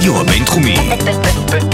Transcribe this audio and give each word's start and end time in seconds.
הרדיו 0.00 0.20
הבינתחומי, 0.20 0.76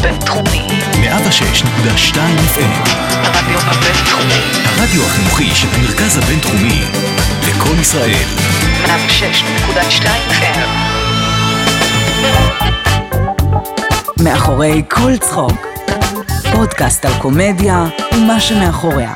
בינתחומי. 0.03 0.67
106.2 0.93 2.17
FM, 2.55 2.89
הרדיו 3.11 3.59
הבינתחומי. 3.61 4.41
הרדיו 4.65 5.03
החינוכי 5.07 5.55
של 5.55 5.69
המרכז 5.75 6.19
הבינתחומי, 6.19 6.83
לקום 7.49 7.81
ישראל, 7.81 8.25
106.2 8.85 10.07
FM. 10.31 10.59
מאחורי 14.25 14.83
כל 14.89 15.17
צחוק. 15.17 15.67
פודקאסט 16.53 17.05
על 17.05 17.13
קומדיה 17.19 17.85
ומה 18.13 18.41
שמאחוריה. 18.41 19.13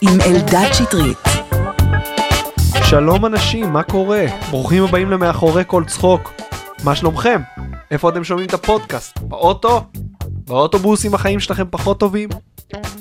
עם 0.00 0.20
אלדד 0.20 0.72
שטרית. 0.72 1.18
שלום 2.82 3.26
אנשים, 3.26 3.72
מה 3.72 3.82
קורה? 3.82 4.24
ברוכים 4.50 4.84
הבאים 4.84 5.10
למאחורי 5.10 5.62
כל 5.66 5.84
צחוק. 5.86 6.32
מה 6.84 6.94
שלומכם? 6.94 7.40
איפה 7.90 8.08
אתם 8.08 8.24
שומעים 8.24 8.48
את 8.48 8.54
הפודקאסט? 8.54 9.18
באוטו? 9.18 9.82
באוטובוס 10.24 11.06
אם 11.06 11.14
החיים 11.14 11.40
שלכם 11.40 11.64
פחות 11.70 12.00
טובים? 12.00 12.28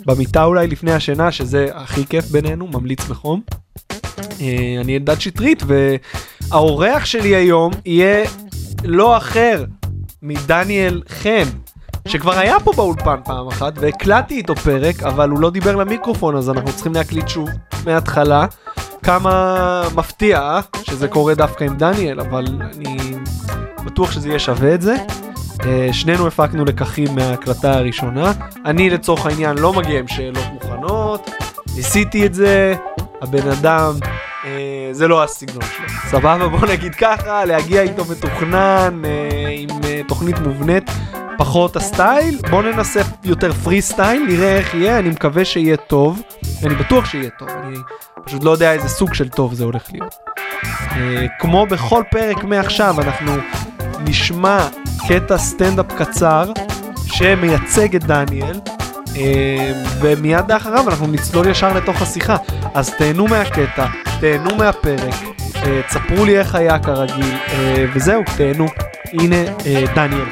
במיטה 0.05 0.43
אולי 0.43 0.67
לפני 0.67 0.93
השינה, 0.93 1.31
שזה 1.31 1.67
הכי 1.73 2.05
כיף 2.05 2.25
בינינו, 2.25 2.67
ממליץ 2.67 3.05
בחום. 3.05 3.41
אה, 4.19 4.81
אני 4.81 4.97
אלדד 4.97 5.19
שטרית, 5.19 5.63
והאורח 5.67 7.05
שלי 7.05 7.35
היום 7.35 7.71
יהיה 7.85 8.25
לא 8.83 9.17
אחר 9.17 9.65
מדניאל 10.21 11.02
חן, 11.09 11.43
שכבר 12.07 12.39
היה 12.39 12.59
פה 12.59 12.71
באולפן 12.75 13.17
פעם 13.25 13.47
אחת, 13.47 13.73
והקלטתי 13.75 14.35
איתו 14.35 14.55
פרק, 14.55 15.03
אבל 15.03 15.29
הוא 15.29 15.39
לא 15.39 15.49
דיבר 15.49 15.75
למיקרופון, 15.75 16.35
אז 16.35 16.49
אנחנו 16.49 16.73
צריכים 16.73 16.93
להקליט 16.93 17.27
שוב 17.27 17.49
מההתחלה. 17.85 18.45
כמה 19.03 19.83
מפתיע? 19.95 20.59
שזה 20.83 21.07
קורה 21.07 21.35
דווקא 21.35 21.63
עם 21.63 21.77
דניאל, 21.77 22.19
אבל 22.19 22.45
אני 22.75 22.97
בטוח 23.85 24.11
שזה 24.11 24.27
יהיה 24.27 24.39
שווה 24.39 24.73
את 24.73 24.81
זה. 24.81 24.95
אה, 25.66 25.89
שנינו 25.91 26.27
הפקנו 26.27 26.66
לקחים 26.66 27.16
מההקלטה 27.16 27.73
הראשונה. 27.73 28.31
אני 28.66 28.89
לצורך 28.89 29.25
העניין 29.25 29.58
לא 29.58 29.73
מגיע 29.73 29.99
עם 29.99 30.08
שאלות 30.08 30.45
מוכנות, 30.53 31.31
ניסיתי 31.75 32.25
את 32.25 32.33
זה, 32.33 32.75
הבן 33.21 33.49
אדם, 33.49 33.93
אה, 34.45 34.89
זה 34.91 35.08
לא 35.08 35.23
הסגנון 35.23 35.61
שלו. 35.77 36.09
סבבה, 36.09 36.47
בוא 36.47 36.67
נגיד 36.67 36.95
ככה, 36.95 37.45
להגיע 37.45 37.81
איתו 37.81 38.03
מתוכנן, 38.11 39.02
אה, 39.05 39.49
עם 39.58 39.69
תוכנית 40.08 40.39
מובנית, 40.39 40.91
פחות 41.38 41.75
הסטייל. 41.75 42.38
בוא 42.49 42.63
ננסה 42.63 43.02
יותר 43.23 43.53
פרי 43.53 43.81
סטייל, 43.81 44.25
נראה 44.27 44.58
איך 44.58 44.73
יהיה, 44.73 44.99
אני 44.99 45.09
מקווה 45.09 45.45
שיהיה 45.45 45.77
טוב. 45.77 46.21
אני 46.63 46.75
בטוח 46.75 47.05
שיהיה 47.05 47.30
טוב, 47.39 47.49
אני 47.49 47.77
פשוט 48.25 48.43
לא 48.43 48.52
יודע 48.52 48.73
איזה 48.73 48.89
סוג 48.89 49.13
של 49.13 49.30
טוב 49.30 49.53
זה 49.53 49.63
הולך 49.63 49.83
להיות. 49.91 50.15
כמו 51.39 51.65
בכל 51.65 52.03
פרק 52.11 52.43
מעכשיו, 52.43 53.02
אנחנו 53.02 53.31
נשמע 54.07 54.67
קטע 55.07 55.37
סטנדאפ 55.37 55.85
קצר 55.97 56.51
שמייצג 57.05 57.95
את 57.95 58.03
דניאל, 58.03 58.59
אה, 59.15 59.73
ומיד 60.01 60.51
לאחריו 60.51 60.89
אנחנו 60.89 61.07
נצלול 61.07 61.47
ישר 61.47 61.77
לתוך 61.77 62.01
השיחה. 62.01 62.37
אז 62.73 62.93
תהנו 62.97 63.27
מהקטע, 63.27 63.85
תהנו 64.21 64.55
מהפרק, 64.55 65.13
אה, 65.55 65.81
תספרו 65.87 66.25
לי 66.25 66.39
איך 66.39 66.55
היה 66.55 66.79
כרגיל, 66.79 67.35
אה, 67.49 67.85
וזהו, 67.95 68.21
תהנו. 68.37 68.65
הנה 69.13 69.35
דניאל. 69.95 70.25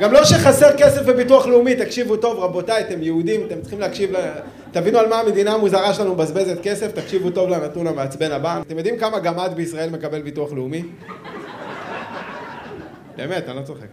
גם 0.00 0.12
לא 0.12 0.24
שחסר 0.24 0.76
כסף 0.76 1.02
בביטוח 1.02 1.46
לאומי, 1.46 1.74
תקשיבו 1.74 2.16
טוב 2.16 2.38
רבותיי, 2.38 2.80
אתם 2.80 3.02
יהודים, 3.02 3.40
אתם 3.46 3.60
צריכים 3.60 3.80
להקשיב, 3.80 4.10
ל... 4.12 4.16
תבינו 4.72 4.98
על 4.98 5.08
מה 5.08 5.20
המדינה 5.20 5.52
המוזרה 5.52 5.94
שלנו 5.94 6.14
מבזבזת 6.14 6.62
כסף, 6.62 6.92
תקשיבו 6.92 7.30
טוב 7.30 7.50
לנתון 7.50 7.86
המעצבן 7.86 8.32
הבא. 8.32 8.60
אתם 8.66 8.76
יודעים 8.78 8.98
כמה 8.98 9.18
גמד 9.18 9.50
בישראל 9.56 9.90
מקבל 9.90 10.22
ביטוח 10.22 10.52
לאומי? 10.52 10.82
באמת, 13.16 13.48
אני 13.48 13.56
לא 13.56 13.62
צוחק. 13.62 13.86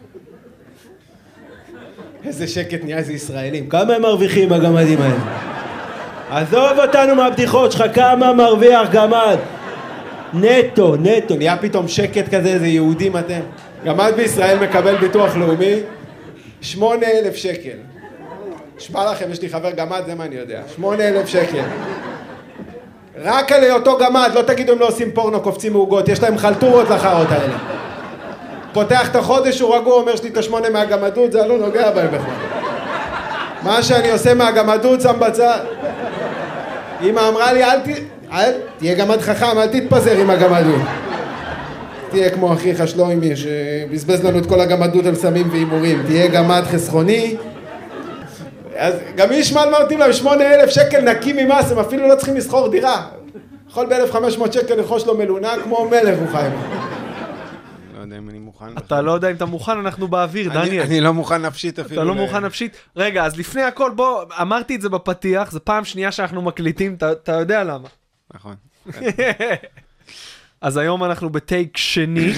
איזה 2.25 2.47
שקט 2.47 2.83
נהיה 2.83 2.97
איזה 2.97 3.13
ישראלים. 3.13 3.69
כמה 3.69 3.93
הם 3.93 4.01
מרוויחים 4.01 4.53
הגמדים 4.53 5.01
האלה? 5.01 5.15
עזוב 6.29 6.79
אותנו 6.79 7.15
מהבדיחות 7.15 7.71
שלך, 7.71 7.83
כמה 7.93 8.33
מרוויח 8.33 8.89
גמד? 8.91 9.37
נטו, 10.33 10.95
נטו, 10.95 11.35
נהיה 11.35 11.57
פתאום 11.57 11.87
שקט 11.87 12.35
כזה, 12.35 12.49
איזה 12.49 12.67
יהודים 12.67 13.17
אתם. 13.17 13.39
גמד 13.85 14.13
בישראל 14.15 14.59
מקבל 14.59 14.95
ביטוח 14.95 15.35
לאומי, 15.35 15.75
שמונה 16.61 17.05
אלף 17.05 17.35
שקל. 17.35 17.77
נשבע 18.77 19.11
לכם, 19.11 19.31
יש 19.31 19.41
לי 19.41 19.49
חבר 19.49 19.71
גמד, 19.71 20.01
זה 20.05 20.15
מה 20.15 20.25
אני 20.25 20.35
יודע. 20.35 20.61
שמונה 20.75 21.07
אלף 21.07 21.27
שקל. 21.27 21.63
רק 23.21 23.51
על 23.51 23.71
אותו 23.71 23.97
גמד, 23.97 24.31
לא 24.33 24.41
תגידו 24.41 24.71
הם 24.71 24.79
לא 24.79 24.87
עושים 24.87 25.11
פורנו, 25.11 25.41
קופצים 25.41 25.73
מעוגות, 25.73 26.09
יש 26.09 26.23
להם 26.23 26.37
חלטורות 26.37 26.89
לחרות 26.89 27.27
האלה. 27.31 27.72
פותח 28.73 29.09
את 29.09 29.15
החודש, 29.15 29.59
הוא 29.59 29.75
רגוע, 29.75 29.93
אומר 29.93 30.15
שלי 30.15 30.29
את 30.29 30.37
השמונה 30.37 30.69
מהגמדות, 30.69 31.31
זה 31.31 31.47
לא 31.47 31.57
נוגע 31.57 31.91
בהם 31.91 32.07
בכלל. 32.07 32.33
מה 33.63 33.83
שאני 33.83 34.11
עושה 34.11 34.33
מהגמדות 34.33 35.01
שם 35.01 35.13
בצד. 35.19 35.59
אמא 37.01 37.29
אמרה 37.29 37.53
לי, 37.53 37.63
אל 37.63 37.79
ת... 37.79 37.87
אל... 38.31 38.51
תהיה 38.77 38.95
גמד 38.95 39.21
חכם, 39.21 39.57
אל 39.57 39.67
תתפזר 39.67 40.17
עם 40.17 40.29
הגמדות. 40.29 40.81
תהיה 42.09 42.29
כמו 42.29 42.53
אחיך 42.53 42.87
שלוימי 42.87 43.35
שבזבז 43.35 44.25
לנו 44.25 44.39
את 44.39 44.45
כל 44.45 44.59
הגמדות 44.59 45.05
על 45.05 45.15
סמים 45.15 45.49
והימורים. 45.51 46.03
תהיה 46.05 46.27
גמד 46.27 46.63
חסכוני. 46.71 47.35
אז 48.77 48.93
גם 49.15 49.29
מי 49.29 49.35
ישמע 49.35 49.65
מה 49.65 49.79
נותנים 49.79 49.99
להם 49.99 50.13
שמונה 50.13 50.53
אלף 50.53 50.69
שקל 50.69 51.01
נקי 51.01 51.33
ממס, 51.33 51.71
הם 51.71 51.79
אפילו 51.79 52.07
לא 52.07 52.15
צריכים 52.15 52.35
לסחור 52.35 52.67
דירה. 52.67 53.01
יכול 53.69 53.85
באלף 53.85 54.11
חמש 54.11 54.37
מאות 54.37 54.53
שקל 54.53 54.75
לרכוש 54.75 55.05
לו 55.05 55.17
מלונה 55.17 55.53
כמו 55.63 55.87
מלך 55.91 56.19
הוא 56.19 56.27
חי. 56.31 56.47
יודע 58.13 58.23
אם 58.23 58.29
אני 58.29 58.39
מוכן. 58.39 58.77
אתה 58.77 59.01
לא 59.01 59.11
יודע 59.11 59.29
אם 59.29 59.35
אתה 59.35 59.45
מוכן, 59.45 59.77
אנחנו 59.77 60.07
באוויר, 60.07 60.53
דניאל. 60.53 60.81
אני 60.81 61.01
לא 61.01 61.13
מוכן 61.13 61.41
נפשית 61.41 61.79
אפילו. 61.79 62.01
אתה 62.01 62.07
לא 62.09 62.15
מוכן 62.15 62.45
נפשית? 62.45 62.77
רגע, 62.95 63.25
אז 63.25 63.37
לפני 63.37 63.61
הכל, 63.61 63.91
בוא, 63.95 64.23
אמרתי 64.41 64.75
את 64.75 64.81
זה 64.81 64.89
בפתיח, 64.89 65.51
זו 65.51 65.59
פעם 65.63 65.85
שנייה 65.85 66.11
שאנחנו 66.11 66.41
מקליטים, 66.41 66.95
אתה, 66.95 67.31
יודע 67.31 67.63
למה. 67.63 67.87
נכון. 68.33 68.55
אז 70.61 70.77
היום 70.77 71.03
אנחנו 71.03 71.29
בטייק 71.29 71.77
שני. 71.77 72.33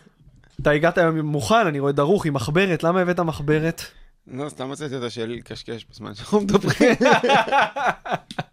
אתה 0.62 0.70
הגעת 0.70 0.98
היום 0.98 1.18
מוכן, 1.18 1.66
אני 1.66 1.80
רואה 1.80 1.92
דרוך 1.92 2.26
עם 2.26 2.34
מחברת, 2.34 2.82
למה 2.82 3.00
הבאת 3.00 3.20
מחברת? 3.20 3.82
לא, 4.26 4.48
סתם 4.48 4.70
מצאתי 4.70 4.94
אותה 4.94 5.10
של 5.10 5.26
לקשקש 5.26 5.86
בזמן 5.90 6.14
שאנחנו 6.14 6.40
מדברים. 6.40 6.94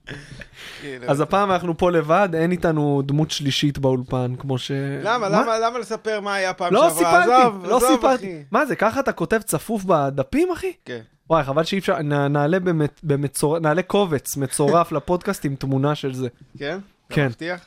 כאילו, 0.81 1.05
אז 1.07 1.21
הפעם 1.21 1.51
אנחנו 1.51 1.77
פה 1.77 1.91
לבד, 1.91 2.29
אין 2.33 2.51
איתנו 2.51 3.01
דמות 3.05 3.31
שלישית 3.31 3.77
באולפן, 3.77 4.35
כמו 4.39 4.57
ש... 4.57 4.71
למה, 5.03 5.29
מה? 5.29 5.41
למה, 5.41 5.59
למה 5.59 5.79
לספר 5.79 6.19
מה 6.21 6.33
היה 6.33 6.53
פעם 6.53 6.73
לא 6.73 6.89
שעברה? 6.89 6.97
סיפרתי, 6.97 7.31
עזוב, 7.41 7.65
לא 7.65 7.79
סיפרתי. 7.95 8.43
מה 8.51 8.65
זה, 8.65 8.75
ככה 8.75 8.99
אתה 8.99 9.11
כותב 9.11 9.41
צפוף 9.45 9.83
בדפים, 9.83 10.51
אחי? 10.51 10.71
כן. 10.85 11.01
וואי, 11.29 11.43
חבל 11.43 11.63
שאי 11.63 11.79
אפשר, 11.79 12.01
נ- 12.01 12.33
נעלה 12.33 12.57
במצ- 12.57 12.99
במצור... 13.03 13.59
נעלה 13.59 13.81
קובץ 13.81 14.37
מצורף 14.37 14.91
לפודקאסט 14.95 15.45
עם 15.45 15.55
תמונה 15.55 15.95
של 15.95 16.13
זה. 16.13 16.27
כן? 16.57 16.79
אתה 17.07 17.15
כן. 17.15 17.25
מבטיח? 17.25 17.65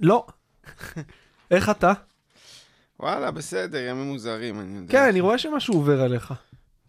לא. 0.00 0.26
איך 1.50 1.70
אתה? 1.70 1.92
וואלה, 3.00 3.30
בסדר, 3.30 3.78
ימים 3.78 4.06
מוזרים, 4.06 4.60
אני 4.60 4.76
יודע. 4.76 4.92
כן, 4.92 5.08
אני 5.08 5.20
רואה 5.20 5.38
שמשהו 5.38 5.74
עובר 5.74 6.00
עליך. 6.02 6.34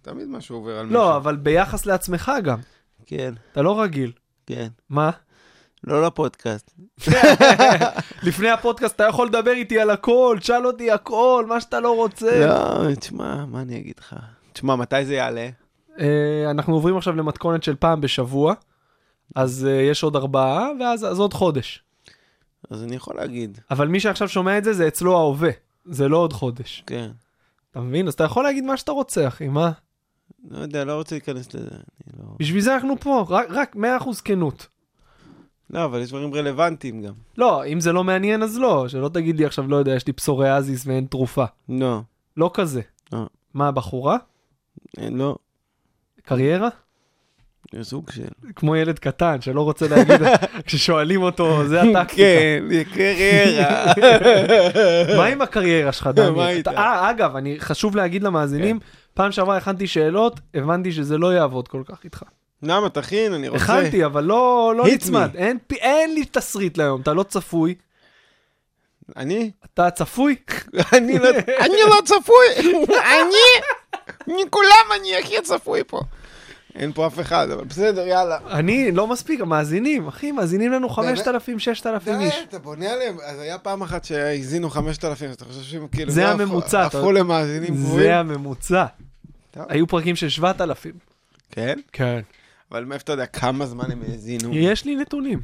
תמיד 0.01 0.27
משהו 0.27 0.55
עובר 0.55 0.77
על 0.79 0.85
מישהו. 0.85 0.99
לא, 1.01 1.17
אבל 1.17 1.35
ביחס 1.35 1.85
לעצמך 1.85 2.31
גם. 2.43 2.59
כן, 3.05 3.33
אתה 3.51 3.61
לא 3.61 3.81
רגיל. 3.81 4.11
כן. 4.47 4.67
מה? 4.89 5.11
לא 5.83 6.01
לפודקאסט. 6.07 6.71
לפני 8.27 8.49
הפודקאסט 8.49 8.95
אתה 8.95 9.03
יכול 9.03 9.27
לדבר 9.27 9.51
איתי 9.51 9.79
על 9.79 9.89
הכל, 9.89 10.37
תשאל 10.39 10.67
אותי 10.67 10.91
הכל, 10.91 11.45
מה 11.49 11.61
שאתה 11.61 11.79
לא 11.79 11.95
רוצה. 11.95 12.45
לא, 12.47 12.95
תשמע, 12.95 13.45
מה 13.45 13.61
אני 13.61 13.77
אגיד 13.77 13.95
לך? 13.99 14.15
תשמע, 14.53 14.75
מתי 14.75 15.05
זה 15.05 15.13
יעלה? 15.13 15.49
אה, 15.99 16.51
אנחנו 16.51 16.73
עוברים 16.73 16.97
עכשיו 16.97 17.15
למתכונת 17.15 17.63
של 17.63 17.75
פעם 17.75 18.01
בשבוע, 18.01 18.53
אז 19.35 19.67
אה, 19.69 19.81
יש 19.81 20.03
עוד 20.03 20.15
ארבעה, 20.15 20.69
ואז 20.79 21.05
אז 21.05 21.19
עוד 21.19 21.33
חודש. 21.33 21.83
אז 22.71 22.83
אני 22.83 22.95
יכול 22.95 23.15
להגיד, 23.15 23.59
אבל 23.71 23.87
מי 23.87 23.99
שעכשיו 23.99 24.29
שומע 24.29 24.57
את 24.57 24.63
זה, 24.63 24.73
זה 24.73 24.87
אצלו 24.87 25.17
ההווה. 25.17 25.49
זה 25.85 26.07
לא 26.07 26.17
עוד 26.17 26.33
חודש. 26.33 26.83
כן. 26.87 27.11
אתה 27.71 27.79
מבין? 27.79 28.07
אז 28.07 28.13
אתה 28.13 28.23
יכול 28.23 28.43
להגיד 28.43 28.63
מה 28.63 28.77
שאתה 28.77 28.91
רוצה, 28.91 29.27
אחי, 29.27 29.47
מה? 29.47 29.71
לא 30.49 30.57
יודע, 30.57 30.85
לא 30.85 30.93
רוצה 30.93 31.15
להיכנס 31.15 31.53
לזה. 31.53 31.69
לא... 32.17 32.25
בשביל 32.39 32.61
זה 32.61 32.75
אנחנו 32.75 32.95
פה, 32.99 33.25
רק, 33.29 33.47
רק 33.49 33.75
100% 33.75 33.79
כנות. 34.23 34.67
לא, 35.69 35.85
אבל 35.85 36.01
יש 36.01 36.09
דברים 36.09 36.33
רלוונטיים 36.33 37.01
גם. 37.01 37.13
לא, 37.37 37.65
אם 37.65 37.79
זה 37.79 37.93
לא 37.93 38.03
מעניין 38.03 38.43
אז 38.43 38.57
לא, 38.57 38.87
שלא 38.87 39.09
תגיד 39.09 39.37
לי 39.37 39.45
עכשיו, 39.45 39.67
לא 39.67 39.75
יודע, 39.75 39.95
יש 39.95 40.07
לי 40.07 40.13
פסוריאזיס 40.13 40.87
ואין 40.87 41.05
תרופה. 41.05 41.45
לא, 41.69 42.01
לא 42.37 42.51
כזה. 42.53 42.81
לא. 43.13 43.27
מה, 43.53 43.71
בחורה? 43.71 44.17
אין, 44.97 45.17
לא. 45.17 45.35
קריירה? 46.21 46.69
סוג 47.81 48.11
של... 48.11 48.21
כמו 48.55 48.75
ילד 48.75 48.99
קטן 48.99 49.41
שלא 49.41 49.61
רוצה 49.61 49.87
להגיד, 49.87 50.21
כששואלים 50.65 51.21
אותו, 51.21 51.67
זה 51.67 51.81
הטקטיקה. 51.81 52.15
כן, 52.15 52.63
קריירה. 52.93 53.85
מה 55.17 55.25
עם 55.25 55.41
הקריירה 55.41 55.91
שלך, 55.91 56.09
דניאל? 56.13 56.31
מה 56.31 56.49
איתה? 56.49 56.71
אתה- 56.71 56.79
אה, 56.79 57.09
אגב, 57.09 57.35
אני, 57.35 57.59
חשוב 57.59 57.95
להגיד 57.95 58.23
למאזינים, 58.23 58.79
פעם 59.13 59.31
שעברה 59.31 59.57
הכנתי 59.57 59.87
שאלות, 59.87 60.39
הבנתי 60.53 60.91
שזה 60.91 61.17
לא 61.17 61.33
יעבוד 61.33 61.67
כל 61.67 61.81
כך 61.85 62.03
איתך. 62.03 62.23
למה, 62.63 62.89
תכין, 62.89 63.33
אני 63.33 63.47
רוצה... 63.47 63.63
הכנתי, 63.63 64.05
אבל 64.05 64.23
לא 64.23 64.73
לא 64.77 64.85
נצמד. 64.87 65.29
אין 65.35 65.57
אין 65.71 66.13
לי 66.13 66.25
תסריט 66.25 66.77
להיום, 66.77 67.01
אתה 67.01 67.13
לא 67.13 67.23
צפוי. 67.23 67.75
אני? 69.17 69.51
אתה 69.73 69.89
צפוי? 69.91 70.35
לא 70.73 70.83
אני 70.93 71.19
לא 71.89 72.01
צפוי! 72.05 72.45
אני? 72.89 73.63
מכולם 74.27 74.87
אני 74.99 75.17
הכי 75.17 75.41
צפוי 75.43 75.81
פה. 75.87 76.01
אין 76.75 76.91
פה 76.93 77.07
אף 77.07 77.19
אחד, 77.19 77.49
אבל 77.51 77.63
בסדר, 77.63 78.07
יאללה. 78.07 78.37
אני 78.51 78.91
לא 78.91 79.07
מספיק, 79.07 79.41
המאזינים, 79.41 80.07
אחי, 80.07 80.31
מאזינים 80.31 80.71
לנו 80.71 80.89
5,000, 80.89 81.59
6,000 81.59 82.19
איש. 82.21 82.35
אתה 82.49 82.59
בונה 82.59 82.91
עליהם. 82.91 83.17
אז 83.25 83.39
היה 83.39 83.57
פעם 83.57 83.81
אחת 83.81 84.03
שהאזינו 84.05 84.69
5,000, 84.69 85.31
אתה 85.31 85.45
חושב 85.45 85.61
שהם 85.61 85.87
כאילו... 85.87 86.11
זה 86.11 86.21
לא 86.23 86.27
הממוצע, 86.27 86.85
הפכו- 86.85 87.11
למאזינים 87.11 87.73
קבועים? 87.73 87.99
זה 88.07 88.15
הממוצע. 88.15 88.85
היו 89.55 89.87
פרקים 89.87 90.15
של 90.15 90.29
7,000. 90.29 90.91
כן? 91.51 91.79
כן. 91.93 92.19
אבל 92.71 92.85
מאיפה 92.85 93.03
אתה 93.03 93.11
יודע 93.13 93.25
כמה 93.25 93.65
זמן 93.65 93.91
הם 93.91 94.01
האזינו? 94.11 94.49
יש 94.55 94.85
לי 94.85 94.95
נתונים. 94.95 95.39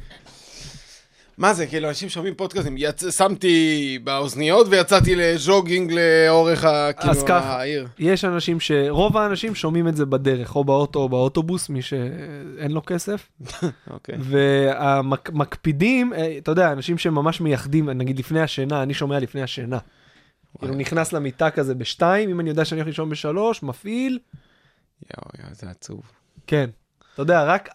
מה 1.38 1.54
זה, 1.54 1.66
כאילו, 1.66 1.88
אנשים 1.88 2.08
שומעים 2.08 2.34
פודקאסטים, 2.34 2.74
יצ... 2.78 3.04
שמתי 3.16 3.98
באוזניות 4.04 4.66
ויצאתי 4.70 5.14
לז'וגינג 5.14 5.92
לאורך 5.92 6.64
ה... 6.64 6.92
כאילו, 6.92 7.12
אז 7.12 7.22
ככה, 7.22 7.60
העיר. 7.60 7.88
יש 7.98 8.24
אנשים 8.24 8.60
ש... 8.60 8.72
רוב 8.88 9.16
האנשים 9.16 9.54
שומעים 9.54 9.88
את 9.88 9.96
זה 9.96 10.06
בדרך, 10.06 10.56
או 10.56 10.64
באוטו 10.64 10.98
או 10.98 11.08
באוטובוס, 11.08 11.68
מי 11.68 11.82
שאין 11.82 12.70
לו 12.70 12.82
כסף. 12.86 13.28
אוקיי. 13.90 14.18
והמקפידים, 14.20 16.12
אתה 16.38 16.50
יודע, 16.50 16.72
אנשים 16.72 16.98
שממש 16.98 17.40
מייחדים, 17.40 17.90
נגיד 17.90 18.18
לפני 18.18 18.40
השינה, 18.40 18.82
אני 18.82 18.94
שומע 18.94 19.18
לפני 19.18 19.42
השינה. 19.42 19.78
כאילו 20.58 20.74
נכנס 20.74 21.12
למיטה 21.12 21.50
כזה 21.50 21.74
בשתיים, 21.74 22.30
אם 22.30 22.40
אני 22.40 22.50
יודע 22.50 22.64
שאני 22.64 22.80
הולך 22.80 22.86
לישון 22.86 23.08
בשלוש, 23.08 23.62
מפעיל, 23.62 24.18
יואו, 25.16 25.30
יואו, 25.38 25.54
זה 25.54 25.70
עצוב. 25.70 26.02
כן. 26.46 26.70
אתה 27.14 27.22
יודע, 27.22 27.44
רק 27.44 27.68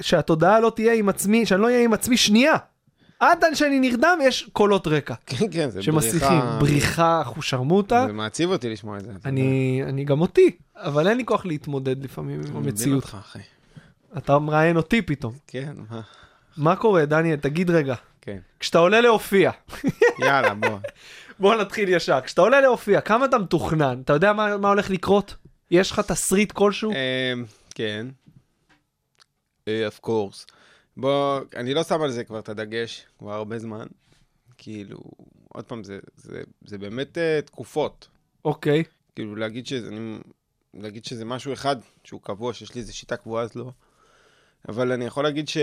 שהתודעה 0.00 0.60
לא 0.60 0.72
תהיה 0.76 0.94
עם 0.94 1.08
עצמי, 1.08 1.46
שאני 1.46 1.60
לא 1.60 1.66
אהיה 1.66 1.84
עם 1.84 1.92
עצמי 1.92 2.16
שנייה. 2.16 2.56
עד 3.20 3.44
שאני 3.54 3.80
נרדם 3.80 4.18
יש 4.22 4.50
קולות 4.52 4.86
רקע 4.86 5.14
כן, 5.26 5.46
כן, 5.50 5.70
זה 5.70 5.82
שמסיחים, 5.82 6.38
בריחה. 6.38 6.58
בריחה, 6.60 7.22
אחושרמוטה. 7.22 8.04
זה 8.06 8.12
מעציב 8.12 8.50
אותי 8.50 8.68
לשמוע 8.68 8.98
את 8.98 9.04
זה. 9.04 9.12
אני, 9.24 9.80
אני 9.86 10.04
גם 10.04 10.20
אותי, 10.20 10.50
אבל 10.76 11.08
אין 11.08 11.16
לי 11.16 11.24
כוח 11.24 11.46
להתמודד 11.46 12.04
לפעמים 12.04 12.34
עם 12.34 12.40
אני 12.40 12.50
מבין 12.50 12.68
המציאות. 12.70 13.04
אותך, 13.04 13.16
אחי. 13.20 13.38
אתה 14.18 14.38
מראיין 14.38 14.76
אותי 14.76 15.02
פתאום. 15.02 15.32
כן, 15.46 15.72
מה? 15.90 16.00
מה 16.56 16.76
קורה, 16.76 17.04
דניאל? 17.04 17.36
תגיד 17.36 17.70
רגע. 17.70 17.94
כן. 18.20 18.38
כשאתה 18.60 18.78
עולה 18.78 19.00
להופיע, 19.00 19.50
יאללה, 20.18 20.54
בוא. 20.54 20.78
בוא 21.40 21.54
נתחיל 21.54 21.88
ישר. 21.88 22.20
כשאתה 22.24 22.40
עולה 22.40 22.60
להופיע, 22.60 23.00
כמה 23.00 23.24
אתה 23.24 23.38
מתוכנן? 23.38 24.00
אתה 24.04 24.12
יודע 24.12 24.32
מה, 24.32 24.56
מה 24.56 24.68
הולך 24.68 24.90
לקרות? 24.90 25.36
יש 25.70 25.90
לך 25.90 26.00
תסריט 26.00 26.52
כלשהו? 26.52 26.90
אמ, 26.90 27.44
כן. 27.74 28.06
אה, 29.68 29.88
of 29.88 30.06
course. 30.06 30.52
בוא, 30.96 31.40
אני 31.56 31.74
לא 31.74 31.82
שם 31.82 32.02
על 32.02 32.10
זה 32.10 32.24
כבר 32.24 32.38
את 32.38 32.48
הדגש, 32.48 33.06
כבר 33.18 33.32
הרבה 33.32 33.58
זמן. 33.58 33.86
כאילו, 34.58 34.98
עוד 35.48 35.64
פעם, 35.64 35.84
זה, 35.84 35.98
זה, 36.16 36.42
זה 36.66 36.78
באמת 36.78 37.18
uh, 37.18 37.46
תקופות. 37.46 38.08
אוקיי. 38.44 38.84
כאילו, 39.14 39.36
להגיד 39.36 39.66
שזה, 39.66 39.88
אני, 39.88 40.18
להגיד 40.74 41.04
שזה 41.04 41.24
משהו 41.24 41.52
אחד 41.52 41.76
שהוא 42.04 42.20
קבוע, 42.20 42.52
שיש 42.54 42.74
לי 42.74 42.80
איזו 42.80 42.96
שיטה 42.96 43.16
קבועה, 43.16 43.44
אז 43.44 43.54
לא. 43.54 43.70
אבל 44.68 44.92
אני 44.92 45.04
יכול 45.04 45.24
להגיד 45.24 45.48
ש... 45.48 45.56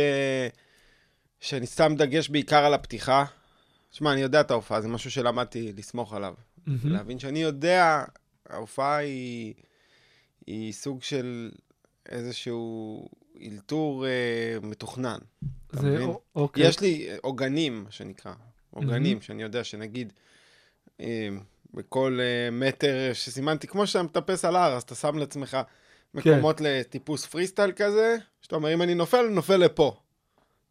שאני 1.39 1.65
שם 1.65 1.95
דגש 1.97 2.29
בעיקר 2.29 2.65
על 2.65 2.73
הפתיחה. 2.73 3.25
שמע, 3.91 4.13
אני 4.13 4.21
יודע 4.21 4.41
את 4.41 4.51
ההופעה, 4.51 4.81
זה 4.81 4.87
משהו 4.87 5.11
שלמדתי 5.11 5.73
לסמוך 5.73 6.13
עליו. 6.13 6.33
מהמם. 6.65 6.91
להבין 6.91 7.19
שאני 7.19 7.39
יודע, 7.39 8.03
ההופעה 8.49 8.97
היא, 8.97 9.53
היא 10.47 10.73
סוג 10.73 11.03
של 11.03 11.51
איזשהו 12.09 13.09
אלתור 13.45 14.05
אה, 14.05 14.11
מתוכנן. 14.61 15.17
זה, 15.71 15.89
מבין? 15.89 16.09
א- 16.09 16.13
אוקיי. 16.35 16.67
יש 16.67 16.79
לי 16.79 17.09
אה, 17.09 17.15
עוגנים, 17.21 17.83
מה 17.83 17.91
שנקרא. 17.91 18.33
עוגנים, 18.71 19.21
שאני 19.21 19.43
יודע 19.43 19.63
שנגיד, 19.63 20.13
אה, 21.01 21.29
בכל 21.73 22.19
אה, 22.21 22.51
מטר 22.51 23.09
שסימנתי, 23.13 23.67
כמו 23.67 23.87
שאתה 23.87 24.03
מטפס 24.03 24.45
על 24.45 24.55
הר, 24.55 24.73
אז 24.73 24.83
אתה 24.83 24.95
שם 24.95 25.17
לעצמך 25.17 25.57
מקומות 26.13 26.61
לטיפוס 26.61 27.25
פרי 27.25 27.47
סטייל 27.47 27.71
כזה, 27.71 28.17
שאתה 28.41 28.55
אומר, 28.55 28.73
אם 28.73 28.81
אני 28.81 28.95
נופל, 28.95 29.27
נופל 29.27 29.57
לפה. 29.57 29.97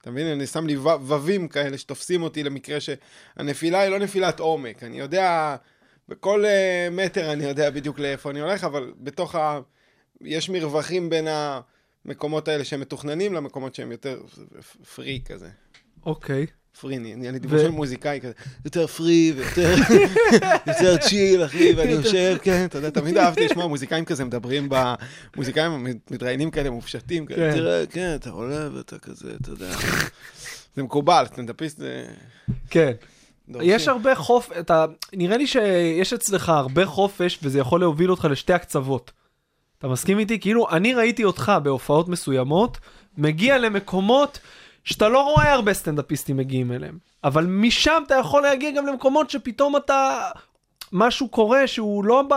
אתה 0.01 0.11
מבין? 0.11 0.27
אני 0.27 0.47
שם 0.47 0.67
לי 0.67 0.77
ווים 0.77 1.49
כאלה 1.49 1.79
שתופסים 1.79 2.23
אותי 2.23 2.43
למקרה 2.43 2.79
שהנפילה 2.81 3.81
היא 3.81 3.91
לא 3.91 3.99
נפילת 3.99 4.41
עומק. 4.41 4.83
אני 4.83 4.99
יודע, 4.99 5.57
בכל 6.09 6.45
uh, 6.45 6.95
מטר 6.95 7.33
אני 7.33 7.45
יודע 7.45 7.71
בדיוק 7.71 7.99
לאיפה 7.99 8.31
אני 8.31 8.41
הולך, 8.41 8.65
אבל 8.65 8.93
בתוך 9.01 9.35
ה... 9.35 9.61
יש 10.21 10.51
מרווחים 10.51 11.11
בין 11.11 11.27
המקומות 12.07 12.49
האלה 12.49 12.65
שהם 12.65 12.81
מתוכננים 12.81 13.33
למקומות 13.33 13.75
שהם 13.75 13.93
יותר 13.93 14.21
פרי 14.95 15.21
כזה. 15.25 15.49
אוקיי. 16.07 16.47
פריני, 16.81 17.15
אני, 17.15 17.29
אני 17.29 17.39
דיבור 17.39 17.59
של 17.59 17.71
מוזיקאי 17.71 18.21
כזה, 18.23 18.33
יותר 18.65 18.87
פרי 18.87 19.33
ויותר 19.37 19.75
יותר 20.69 20.97
צ'יל, 20.97 21.45
אחי, 21.45 21.73
ואני 21.73 21.93
יושב, 21.93 22.37
כן, 22.43 22.65
אתה 22.65 22.79
יודע, 22.79 22.91
תמיד 22.91 23.17
אהבתי 23.17 23.45
לשמוע 23.45 23.67
מוזיקאים 23.67 24.05
כזה 24.05 24.25
מדברים 24.25 24.69
ב... 24.69 24.95
מוזיקאים 25.37 25.87
מתראיינים 26.11 26.51
כאלה 26.51 26.71
מופשטים, 26.71 27.27
כזה, 27.27 27.37
כן. 27.37 27.53
תראה, 27.53 27.87
כן, 27.87 28.15
אתה 28.15 28.31
עולה 28.31 28.69
ואתה 28.77 28.99
כזה, 28.99 29.33
אתה 29.41 29.51
יודע. 29.51 29.77
זה 30.77 30.83
מקובל, 30.83 31.25
סטנדאפיסט 31.27 31.79
זה... 31.79 32.07
כן. 32.71 32.93
יש 33.61 33.89
הרבה 33.89 34.15
חופ... 34.15 34.53
אתה... 34.61 34.87
נראה 35.13 35.37
לי 35.37 35.47
שיש 35.47 36.13
אצלך 36.13 36.49
הרבה 36.49 36.87
חופש, 36.87 37.39
וזה 37.43 37.59
יכול 37.59 37.81
להוביל 37.81 38.11
אותך 38.11 38.29
לשתי 38.31 38.53
הקצוות. 38.53 39.13
אתה 39.79 39.89
מסכים 39.89 40.19
איתי? 40.19 40.41
כאילו, 40.41 40.71
אני 40.71 40.95
ראיתי 40.95 41.25
אותך 41.25 41.53
בהופעות 41.63 42.09
מסוימות, 42.09 42.79
מגיע 43.19 43.59
למקומות 43.59 44.39
שאתה 44.85 45.09
לא 45.09 45.23
רואה 45.23 45.53
הרבה 45.53 45.75
סטנדאפיסטים 45.75 46.37
מגיעים 46.37 46.73
אליהם. 46.73 46.99
אבל 47.25 47.47
משם 47.47 48.03
אתה 48.07 48.15
יכול 48.15 48.43
להגיע 48.43 48.71
גם 48.71 48.87
למקומות 48.87 49.31
שפתאום 49.31 49.77
אתה... 49.77 50.31
משהו 50.93 51.29
קורה 51.29 51.67
שהוא 51.67 52.05
לא 52.05 52.23
ב... 52.23 52.33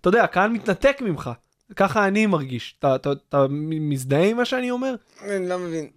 אתה 0.00 0.08
יודע, 0.08 0.24
הקהל 0.24 0.50
מתנתק 0.50 0.98
ממך. 1.00 1.30
ככה 1.76 2.06
אני 2.06 2.26
מרגיש. 2.26 2.76
אתה, 2.78 2.94
אתה, 2.94 3.12
אתה 3.28 3.46
מזדהה 3.50 4.24
עם 4.24 4.36
מה 4.36 4.44
שאני 4.44 4.70
אומר? 4.70 4.94
אני 5.22 5.48
לא 5.48 5.58
מבין. 5.58 5.88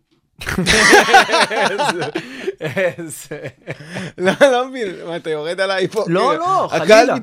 איזה... 2.62 3.38
לא, 4.18 4.32
לא 4.42 4.68
מבין, 4.70 4.88
מה, 5.08 5.16
אתה 5.16 5.30
יורד 5.30 5.60
עליי 5.62 5.88
פה? 5.88 6.04
לא, 6.08 6.36
לא, 6.38 6.68
חלילה. 6.72 7.16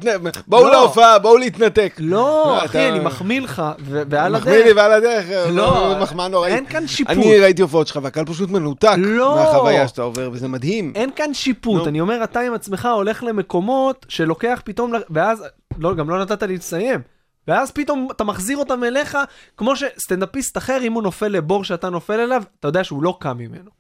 בואו 0.47 0.65
לא. 0.65 0.73
להופעה, 0.73 1.19
בואו 1.19 1.37
להתנתק. 1.37 1.95
לא, 1.99 2.57
אתה- 2.59 2.65
אחי, 2.67 2.89
אני 2.89 3.01
מחמיא 3.01 3.41
לך, 3.41 3.63
ועל 3.79 4.33
מחמיא 4.37 4.55
לי 4.55 4.61
הדרך. 4.63 4.77
ועל 4.77 4.93
הדרך, 4.93 5.27
לא, 5.51 5.95
מחמאה 6.01 6.29
נוראית. 6.29 6.55
אין 6.55 6.67
כאן 6.67 6.87
שיפוט. 6.87 7.13
אני 7.17 7.39
ראיתי 7.39 7.63
הופעות 7.63 7.87
שלך 7.87 7.99
והקהל 8.03 8.25
פשוט 8.25 8.51
מנותק 8.51 8.95
לא. 8.99 9.35
מהחוויה 9.37 9.89
שאתה 9.89 10.03
עובר, 10.03 10.31
וזה 10.33 10.49
מדהים. 10.49 10.93
אין 10.95 11.11
כאן 11.17 11.35
שיפוט. 11.35 11.87
אני 11.87 12.01
אומר, 12.01 12.25
אתה 12.25 12.41
עם 12.41 12.55
עצמך 12.55 12.89
הולך 12.95 13.23
למקומות 13.23 14.07
שלוקח 14.09 14.61
פתאום, 14.65 14.93
ואז, 15.11 15.45
לא, 15.79 15.95
גם 15.95 16.11
לא 16.11 16.19
נתת 16.23 16.43
לי 16.43 16.57
לסיים. 16.57 17.16
ואז 17.49 17.71
פתאום 17.71 18.09
אתה 18.11 18.25
מחזיר 18.25 18.57
אותם 18.59 18.85
אליך, 18.85 19.19
כמו 19.57 19.77
שסטנדאפיסט 19.77 20.57
אחר, 20.59 20.79
אם 20.83 20.93
הוא 20.93 21.03
נופל 21.03 21.29
לבור 21.29 21.65
שאתה 21.65 21.91
נופל 21.91 22.21
אליו, 22.21 22.43
אתה 22.61 22.69
יודע 22.69 22.85
שהוא 22.85 23.03
לא 23.03 23.17
קם 23.21 23.39
ממנו. 23.39 23.71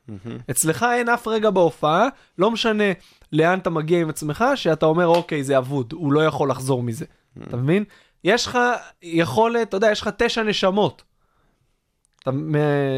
אצלך 0.50 0.87
אין 0.92 1.08
אף 1.08 1.28
רגע 1.28 1.50
בהופעה, 1.50 2.08
לא 2.38 2.50
משנה 2.50 2.85
לאן 3.32 3.58
אתה 3.58 3.70
מגיע 3.70 4.00
עם 4.00 4.08
עצמך, 4.08 4.44
שאתה 4.54 4.87
אומר, 4.87 5.06
אוקיי, 5.06 5.44
זה 5.44 5.58
אבוד, 5.58 5.92
הוא 5.92 6.12
לא 6.12 6.26
יכול 6.26 6.50
לחזור 6.50 6.82
מזה. 6.82 7.04
אתה 7.42 7.56
מבין? 7.56 7.85
יש 8.25 8.46
לך 8.46 8.58
יכולת, 9.02 9.68
אתה 9.68 9.76
יודע, 9.76 9.90
יש 9.90 10.00
לך 10.00 10.11
תשע 10.18 10.42
נשמות. 10.42 11.02
אתה, 12.23 12.30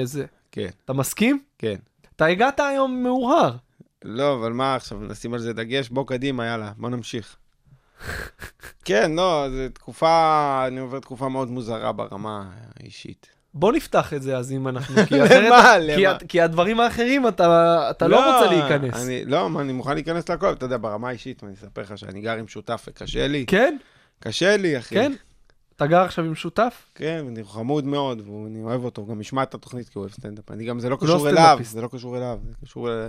זה. 0.04 0.24
כן, 0.52 0.68
אתה 0.84 0.92
מסכים? 0.92 1.42
כן. 1.58 1.76
אתה 2.16 2.26
הגעת 2.26 2.60
היום 2.60 3.02
מאוחר. 3.02 3.50
לא, 4.04 4.34
אבל 4.34 4.52
מה 4.52 4.74
עכשיו, 4.74 4.98
נשים 5.00 5.34
על 5.34 5.40
זה 5.40 5.52
דגש? 5.52 5.88
בוא 5.88 6.06
קדימה, 6.06 6.46
יאללה, 6.46 6.72
בוא 6.76 6.90
נמשיך. 6.90 7.36
כן, 8.84 9.12
לא, 9.16 9.46
זו 9.50 9.68
תקופה, 9.74 10.64
אני 10.66 10.80
עובר 10.80 10.98
תקופה 11.00 11.28
מאוד 11.28 11.50
מוזרה 11.50 11.92
ברמה 11.92 12.44
האישית. 12.80 13.26
בוא 13.54 13.72
נפתח 13.72 14.12
את 14.14 14.22
זה 14.22 14.36
אז 14.36 14.52
אם 14.52 14.68
אנחנו... 14.68 14.94
כי 15.06 15.22
אחרת- 15.24 15.52
למה? 15.52 15.74
כי 15.96 16.04
למה? 16.06 16.18
כי 16.28 16.40
הדברים 16.40 16.80
האחרים 16.80 17.28
אתה 17.28 17.86
אתה 17.90 18.08
לא 18.08 18.16
רוצה 18.34 18.52
להיכנס. 18.54 19.02
אני, 19.02 19.24
לא, 19.24 19.48
אני 19.60 19.72
מוכן 19.72 19.94
להיכנס 19.94 20.28
לכל, 20.30 20.52
אתה 20.52 20.64
יודע, 20.64 20.76
ברמה 20.80 21.08
האישית, 21.08 21.44
אני 21.44 21.52
אספר 21.54 21.82
לך 21.82 21.98
שאני 21.98 22.20
גר 22.20 22.36
עם 22.38 22.48
שותף 22.48 22.86
וקשה 22.88 23.26
לי. 23.28 23.44
כן? 23.46 23.76
קשה 24.20 24.56
לי, 24.56 24.78
אחי. 24.78 24.94
כן? 24.94 25.12
אתה 25.78 25.86
גר 25.86 26.00
עכשיו 26.02 26.24
עם 26.24 26.34
שותף? 26.34 26.90
כן, 26.94 27.24
אני 27.28 27.44
חמוד 27.44 27.84
מאוד, 27.84 28.28
ואני 28.28 28.62
אוהב 28.62 28.84
אותו, 28.84 29.02
הוא 29.02 29.08
גם 29.08 29.20
ישמע 29.20 29.42
את 29.42 29.54
התוכנית 29.54 29.88
כי 29.88 29.98
הוא 29.98 30.02
אוהב 30.02 30.12
סטנדאפ. 30.12 30.50
אני 30.50 30.64
גם, 30.64 30.80
זה 30.80 30.88
לא 30.88 30.96
לא 31.00 31.06
קשור 31.06 31.28
אליו. 31.28 31.58
זה 31.62 31.80
לא 31.82 31.88
קשור 31.92 32.16
אליו, 32.16 32.38
זה 32.48 32.54
קשור 32.62 32.88
אל- 32.90 33.08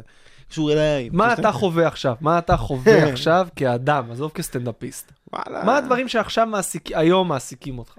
קשור 0.49 0.71
אליי. 0.71 1.09
מה 1.13 1.33
אתה 1.33 1.51
חווה 1.51 1.87
עכשיו? 1.87 2.15
מה 2.21 2.37
אתה 2.39 2.57
חווה 2.57 3.09
עכשיו 3.11 3.47
כאדם? 3.55 4.11
עזוב 4.11 4.31
כסטנדאפיסט. 4.31 5.11
וואלה. 5.33 5.63
מה 5.63 5.77
הדברים 5.77 6.07
שעכשיו 6.07 6.47
מעסיק- 6.47 6.91
היום 6.95 7.27
מעסיקים 7.27 7.79
אותך? 7.79 7.97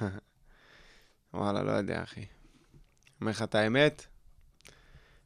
וואלה, 1.34 1.62
לא 1.62 1.70
יודע, 1.70 2.02
אחי. 2.02 2.24
אומר 3.20 3.30
לך 3.30 3.42
את 3.42 3.54
האמת, 3.54 4.06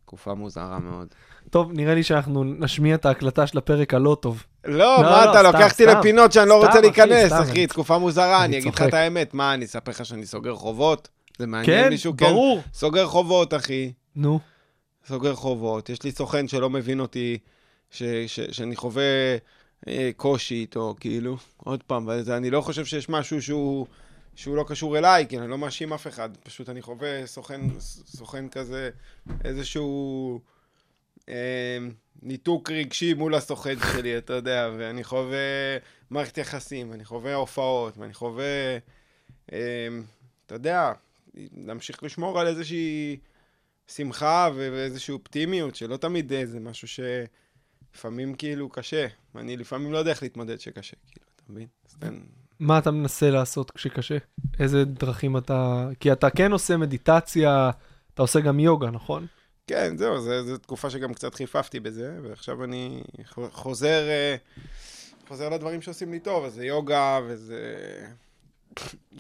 תקופה 0.06 0.34
מוזרה 0.34 0.78
מאוד. 0.78 1.06
טוב, 1.50 1.72
נראה 1.72 1.94
לי 1.94 2.02
שאנחנו 2.02 2.44
נשמיע 2.44 2.94
את 2.94 3.06
ההקלטה 3.06 3.46
של 3.46 3.58
הפרק 3.58 3.94
הלא 3.94 4.16
טוב. 4.20 4.44
לא, 4.64 4.78
לא, 4.78 5.02
מה 5.02 5.24
לא, 5.24 5.30
אתה 5.30 5.38
סתם, 5.38 5.46
לוקח 5.46 5.72
אותי 5.72 5.84
סתם. 5.84 5.98
לפינות 5.98 6.32
שאני 6.32 6.48
לא 6.48 6.54
סתם, 6.58 6.66
רוצה 6.66 6.78
אחי, 6.78 6.86
להיכנס, 6.86 7.32
סתם, 7.32 7.42
אחי, 7.42 7.66
תקופה 7.66 7.98
מוזרה, 7.98 8.38
אני 8.38 8.46
אני 8.46 8.58
אגיד 8.58 8.74
לך. 8.74 8.82
את 8.82 8.94
האמת. 8.94 9.34
מה, 9.34 9.54
אני 9.54 9.64
אספר 9.64 9.90
לך 9.90 10.04
שאני 10.04 10.26
סוגר 10.26 10.54
חובות? 10.54 11.08
זה 11.38 11.46
מעניין 11.46 11.84
כן, 11.84 11.88
מישהו? 11.88 12.12
ברור. 12.12 12.62
סוגר 12.74 13.06
חובות, 13.06 13.54
אחי. 13.54 13.92
נו, 14.16 14.40
סוגר 15.08 15.34
חובות. 15.34 15.88
יש 15.88 16.02
לי 16.02 16.12
סוכן 16.12 16.48
שלא 16.48 16.70
מבין 16.70 17.00
אותי 17.00 17.38
ש, 17.90 18.02
ש, 18.26 18.40
שאני 18.40 18.76
חווה 18.76 19.36
אה, 19.88 20.10
קושי 20.16 20.54
איתו, 20.54 20.94
כאילו, 21.00 21.36
עוד 21.56 21.82
פעם, 21.82 22.08
אני 22.10 22.50
לא 22.50 22.60
חושב 22.60 22.84
שיש 22.84 23.08
משהו 23.08 23.42
שהוא, 23.42 23.86
שהוא 24.36 24.56
לא 24.56 24.64
קשור 24.68 24.98
אליי, 24.98 25.26
כי 25.28 25.38
אני 25.38 25.48
לא 25.48 25.58
מאשים 25.58 25.92
אף 25.92 26.06
אחד, 26.06 26.36
פשוט 26.36 26.68
אני 26.68 26.82
חווה 26.82 27.26
סוכן, 27.26 27.60
סוכן 28.06 28.48
כזה, 28.48 28.90
איזשהו 29.44 30.40
אה, 31.28 31.78
ניתוק 32.22 32.70
רגשי 32.70 33.14
מול 33.14 33.34
הסוכן 33.34 33.74
שלי, 33.92 34.18
אתה 34.18 34.32
יודע, 34.32 34.70
ואני 34.78 35.04
חווה 35.04 35.76
מערכת 36.10 36.38
יחסים, 36.38 36.90
ואני 36.90 37.04
חווה 37.04 37.34
הופעות, 37.34 37.98
ואני 37.98 38.14
חווה, 38.14 38.78
אה, 39.52 39.88
אתה 40.46 40.54
יודע, 40.54 40.92
להמשיך 41.34 42.02
לשמור 42.02 42.40
על 42.40 42.46
איזושהי 42.46 43.16
שמחה 43.86 44.50
ואיזושהי 44.54 45.12
אופטימיות, 45.12 45.74
שלא 45.74 45.96
תמיד 45.96 46.32
אה, 46.32 46.46
זה 46.46 46.60
משהו 46.60 46.88
שלפעמים 46.88 48.34
כאילו 48.34 48.68
קשה. 48.68 49.06
אני 49.34 49.56
לפעמים 49.56 49.92
לא 49.92 49.98
יודע 49.98 50.10
איך 50.10 50.22
להתמודד 50.22 50.60
שקשה, 50.60 50.96
כאילו, 51.10 51.26
אתה 51.36 51.52
מבין? 51.52 51.66
תן... 51.98 52.14
מה 52.60 52.78
אתה 52.78 52.90
מנסה 52.90 53.30
לעשות 53.30 53.70
כשקשה? 53.70 54.16
איזה 54.60 54.84
דרכים 54.84 55.36
אתה... 55.36 55.88
כי 56.00 56.12
אתה 56.12 56.30
כן 56.30 56.52
עושה 56.52 56.76
מדיטציה, 56.76 57.70
אתה 58.14 58.22
עושה 58.22 58.40
גם 58.40 58.60
יוגה, 58.60 58.90
נכון? 58.90 59.26
כן, 59.66 59.96
זהו, 59.96 60.20
זו 60.20 60.58
תקופה 60.58 60.90
שגם 60.90 61.14
קצת 61.14 61.34
חיפפתי 61.34 61.80
בזה, 61.80 62.18
ועכשיו 62.22 62.64
אני 62.64 63.02
חוזר, 63.50 64.08
אה, 64.08 64.36
חוזר 65.28 65.48
לדברים 65.48 65.82
שעושים 65.82 66.12
לי 66.12 66.20
טוב, 66.20 66.44
אז 66.44 66.54
זה 66.54 66.66
יוגה 66.66 67.20
וזה... 67.28 67.64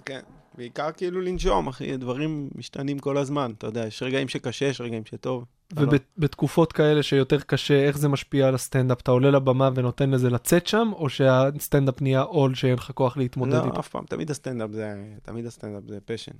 כן, 0.04 0.20
בעיקר 0.54 0.92
כאילו 0.92 1.20
לנשום, 1.20 1.66
אחי, 1.68 1.96
דברים 1.96 2.50
משתנים 2.54 2.98
כל 2.98 3.18
הזמן, 3.18 3.52
אתה 3.58 3.66
יודע, 3.66 3.86
יש 3.86 4.02
רגעים 4.02 4.28
שקשה, 4.28 4.64
יש 4.64 4.80
רגעים 4.80 5.04
שטוב. 5.04 5.44
לא- 5.76 5.92
ובתקופות 6.18 6.72
כאלה 6.72 7.02
שיותר 7.02 7.40
קשה, 7.40 7.86
איך 7.86 7.98
זה 7.98 8.08
משפיע 8.08 8.48
על 8.48 8.54
הסטנדאפ? 8.54 9.00
אתה 9.00 9.10
עולה 9.10 9.30
לבמה 9.30 9.70
ונותן 9.74 10.10
לזה 10.10 10.30
לצאת 10.30 10.66
שם, 10.66 10.90
או 10.92 11.08
שהסטנדאפ 11.08 12.02
נהיה 12.02 12.20
עול 12.20 12.54
שאין 12.54 12.74
לך 12.74 12.90
כוח 12.94 13.16
להתמודד 13.16 13.52
לא, 13.52 13.64
איתו? 13.64 13.80
אף 13.80 13.88
פעם, 13.88 14.04
תמיד 14.06 14.30
הסטנדאפ 14.30 14.70
זה, 14.70 14.94
תמיד 15.22 15.46
הסטנדאפ 15.46 15.82
זה 15.88 15.98
passion. 16.04 16.32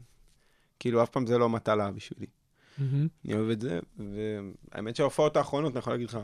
כאילו, 0.79 1.03
אף 1.03 1.11
פעם 1.11 1.27
זה 1.27 1.39
לא 1.39 1.49
מטלה 1.49 1.91
בשבילי. 1.91 2.27
אני 2.79 3.35
אוהב 3.35 3.51
את 3.51 3.61
זה, 3.61 3.81
והאמת 3.99 4.97
שההופעות 4.97 5.37
האחרונות, 5.37 5.73
אני 5.73 5.79
יכול 5.79 5.93
להגיד 5.93 6.09
לך, 6.09 6.19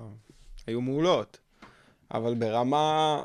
היו 0.66 0.80
מעולות. 0.80 1.38
אבל 2.14 2.34
ברמה... 2.34 3.22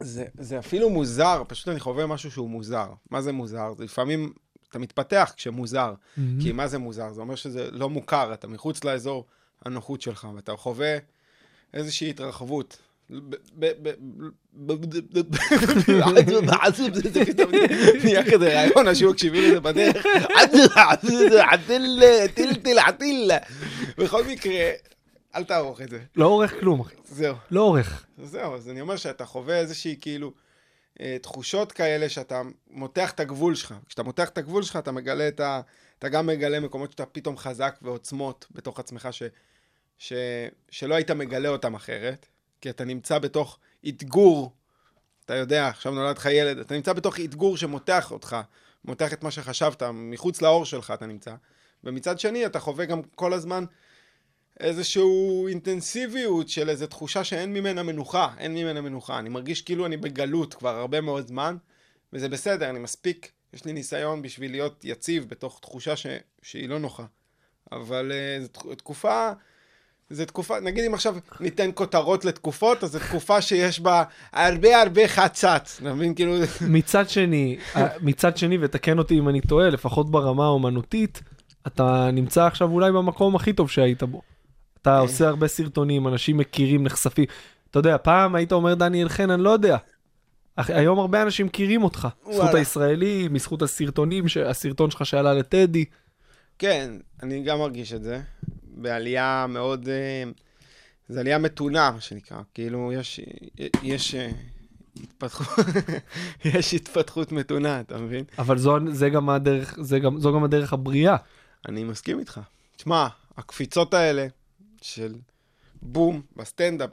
זה, 0.00 0.24
זה 0.38 0.58
אפילו 0.58 0.90
מוזר, 0.90 1.42
פשוט 1.48 1.68
אני 1.68 1.80
חווה 1.80 2.06
משהו 2.06 2.30
שהוא 2.30 2.50
מוזר. 2.50 2.92
מה 3.10 3.22
זה 3.22 3.32
מוזר? 3.32 3.72
זה 3.78 3.84
לפעמים, 3.84 4.32
אתה 4.70 4.78
מתפתח 4.78 5.32
כשמוזר. 5.36 5.94
מהמם. 6.16 6.40
כי 6.42 6.52
מה 6.52 6.68
זה 6.68 6.78
מוזר? 6.78 7.12
זה 7.12 7.20
אומר 7.20 7.34
שזה 7.34 7.70
לא 7.70 7.90
מוכר, 7.90 8.34
אתה 8.34 8.48
מחוץ 8.48 8.84
לאזור 8.84 9.26
הנוחות 9.64 10.00
שלך, 10.00 10.28
ואתה 10.36 10.56
חווה 10.56 10.96
איזושהי 11.74 12.10
התרחבות. 12.10 12.78
נהיה 18.04 18.30
כזה 18.30 18.54
רעיון, 18.54 18.88
אנשים 18.88 19.08
מקשיבים 19.08 19.50
לזה 19.50 19.60
בדרך. 19.60 20.06
בכל 23.98 24.24
מקרה, 24.24 24.70
אל 25.34 25.44
תערוך 25.44 25.80
את 25.80 25.90
זה. 25.90 25.98
לא 26.16 26.26
עורך 26.26 26.54
כלום, 26.60 26.80
אחי. 26.80 26.94
זהו. 27.04 27.34
לא 27.50 27.60
עורך. 27.60 28.06
זהו, 28.22 28.54
אז 28.54 28.68
אני 28.68 28.80
אומר 28.80 28.96
שאתה 28.96 29.24
חווה 29.24 29.58
איזושהי 29.58 29.96
כאילו 30.00 30.32
תחושות 31.22 31.72
כאלה 31.72 32.08
שאתה 32.08 32.42
מותח 32.70 33.10
את 33.10 33.20
הגבול 33.20 33.54
שלך. 33.54 33.74
כשאתה 33.88 34.02
מותח 34.02 34.28
את 34.28 34.38
הגבול 34.38 34.62
שלך, 34.62 34.76
אתה 34.76 34.92
מגלה 34.92 35.28
את 35.28 35.40
ה... 35.40 35.60
אתה 35.98 36.08
גם 36.08 36.26
מגלה 36.26 36.60
מקומות 36.60 36.90
שאתה 36.92 37.06
פתאום 37.06 37.36
חזק 37.36 37.78
ועוצמות 37.82 38.46
בתוך 38.50 38.80
עצמך 38.80 39.08
ש... 39.10 39.22
ש... 39.98 40.12
שלא 40.70 40.94
היית 40.94 41.10
מגלה 41.10 41.48
אותם 41.48 41.74
אחרת, 41.74 42.26
כי 42.60 42.70
אתה 42.70 42.84
נמצא 42.84 43.18
בתוך 43.18 43.58
אתגור, 43.88 44.52
אתה 45.24 45.34
יודע, 45.34 45.68
עכשיו 45.68 45.92
נולד 45.92 46.18
לך 46.18 46.26
ילד, 46.26 46.58
אתה 46.58 46.74
נמצא 46.74 46.92
בתוך 46.92 47.20
אתגור 47.20 47.56
שמותח 47.56 48.10
אותך, 48.10 48.36
מותח 48.84 49.12
את 49.12 49.22
מה 49.22 49.30
שחשבת, 49.30 49.82
מחוץ 49.92 50.42
לאור 50.42 50.64
שלך 50.64 50.90
אתה 50.90 51.06
נמצא. 51.06 51.34
ומצד 51.84 52.18
שני, 52.18 52.46
אתה 52.46 52.60
חווה 52.60 52.84
גם 52.84 53.02
כל 53.02 53.32
הזמן 53.32 53.64
איזושהי 54.60 55.02
אינטנסיביות 55.48 56.48
של 56.48 56.70
איזו 56.70 56.86
תחושה 56.86 57.24
שאין 57.24 57.52
ממנה 57.52 57.82
מנוחה, 57.82 58.28
אין 58.38 58.54
ממנה 58.54 58.80
מנוחה. 58.80 59.18
אני 59.18 59.28
מרגיש 59.28 59.62
כאילו 59.62 59.86
אני 59.86 59.96
בגלות 59.96 60.54
כבר 60.54 60.76
הרבה 60.78 61.00
מאוד 61.00 61.26
זמן, 61.26 61.56
וזה 62.12 62.28
בסדר, 62.28 62.70
אני 62.70 62.78
מספיק, 62.78 63.32
יש 63.54 63.64
לי 63.64 63.72
ניסיון 63.72 64.22
בשביל 64.22 64.50
להיות 64.50 64.84
יציב 64.84 65.28
בתוך 65.28 65.60
תחושה 65.60 65.96
ש... 65.96 66.06
שהיא 66.42 66.68
לא 66.68 66.78
נוחה. 66.78 67.04
אבל 67.72 68.12
uh, 68.12 68.42
זו 68.42 68.48
תק- 68.48 68.74
תקופה, 68.78 69.30
זו 70.10 70.24
תקופה, 70.24 70.60
נגיד 70.60 70.84
אם 70.84 70.94
עכשיו 70.94 71.16
ניתן 71.40 71.70
כותרות 71.74 72.24
לתקופות, 72.24 72.84
אז 72.84 72.92
זו 72.92 72.98
תקופה 72.98 73.42
שיש 73.42 73.80
בה 73.80 74.04
הרבה 74.32 74.82
הרבה 74.82 75.08
חצץ, 75.08 75.78
אתה 75.82 75.94
מבין? 75.94 76.14
כאילו, 76.14 76.36
מצד 76.60 77.08
שני, 77.08 77.58
אה, 77.76 77.88
מצד 78.00 78.36
שני, 78.36 78.58
ותקן 78.60 78.98
אותי 78.98 79.18
אם 79.18 79.28
אני 79.28 79.40
טועה, 79.40 79.70
לפחות 79.70 80.10
ברמה 80.10 80.44
האומנותית, 80.44 81.22
אתה 81.66 82.10
נמצא 82.12 82.46
עכשיו 82.46 82.70
אולי 82.70 82.92
במקום 82.92 83.36
הכי 83.36 83.52
טוב 83.52 83.70
שהיית 83.70 84.02
בו. 84.02 84.22
אתה 84.82 84.98
עושה 84.98 85.28
הרבה 85.28 85.48
סרטונים, 85.48 86.08
אנשים 86.08 86.36
מכירים, 86.36 86.84
נחשפים. 86.84 87.24
אתה 87.70 87.78
יודע, 87.78 87.96
פעם 87.98 88.34
היית 88.34 88.52
אומר 88.52 88.74
דניאל 88.74 89.08
חן, 89.08 89.30
אני 89.30 89.42
לא 89.42 89.50
יודע. 89.50 89.76
היום 90.56 90.98
הרבה 90.98 91.22
אנשים 91.22 91.46
מכירים 91.46 91.84
אותך. 91.84 92.08
זכות 92.22 92.34
וואלה. 92.34 92.58
הישראלי, 92.58 93.28
בזכות 93.28 93.62
הסרטונים, 93.62 94.24
הסרטון 94.46 94.90
שלך 94.90 95.06
שעלה 95.06 95.34
לטדי. 95.34 95.84
כן, 96.58 96.90
אני 97.22 97.42
גם 97.42 97.58
מרגיש 97.58 97.92
את 97.92 98.02
זה, 98.02 98.20
בעלייה 98.64 99.46
מאוד, 99.48 99.88
אה, 99.88 100.30
זו 101.08 101.20
עלייה 101.20 101.38
מתונה, 101.38 101.90
מה 101.90 102.00
שנקרא, 102.00 102.38
כאילו 102.54 102.92
יש, 102.92 103.20
יש 103.82 104.14
אה, 104.14 104.30
התפתחות, 105.02 105.66
יש 106.54 106.74
התפתחות 106.74 107.32
מתונה, 107.32 107.80
אתה 107.80 107.98
מבין? 107.98 108.24
אבל 108.38 108.58
זו, 108.58 108.78
זה 108.92 109.10
גם 109.10 109.30
הדרך, 109.30 109.78
זה 109.80 109.98
גם, 109.98 110.20
זו 110.20 110.32
גם 110.32 110.44
הדרך 110.44 110.72
הבריאה. 110.72 111.16
אני 111.68 111.84
מסכים 111.84 112.18
איתך. 112.18 112.40
תשמע, 112.76 113.06
הקפיצות 113.36 113.94
האלה 113.94 114.26
של 114.82 115.14
בום 115.82 116.22
בסטנדאפ, 116.36 116.90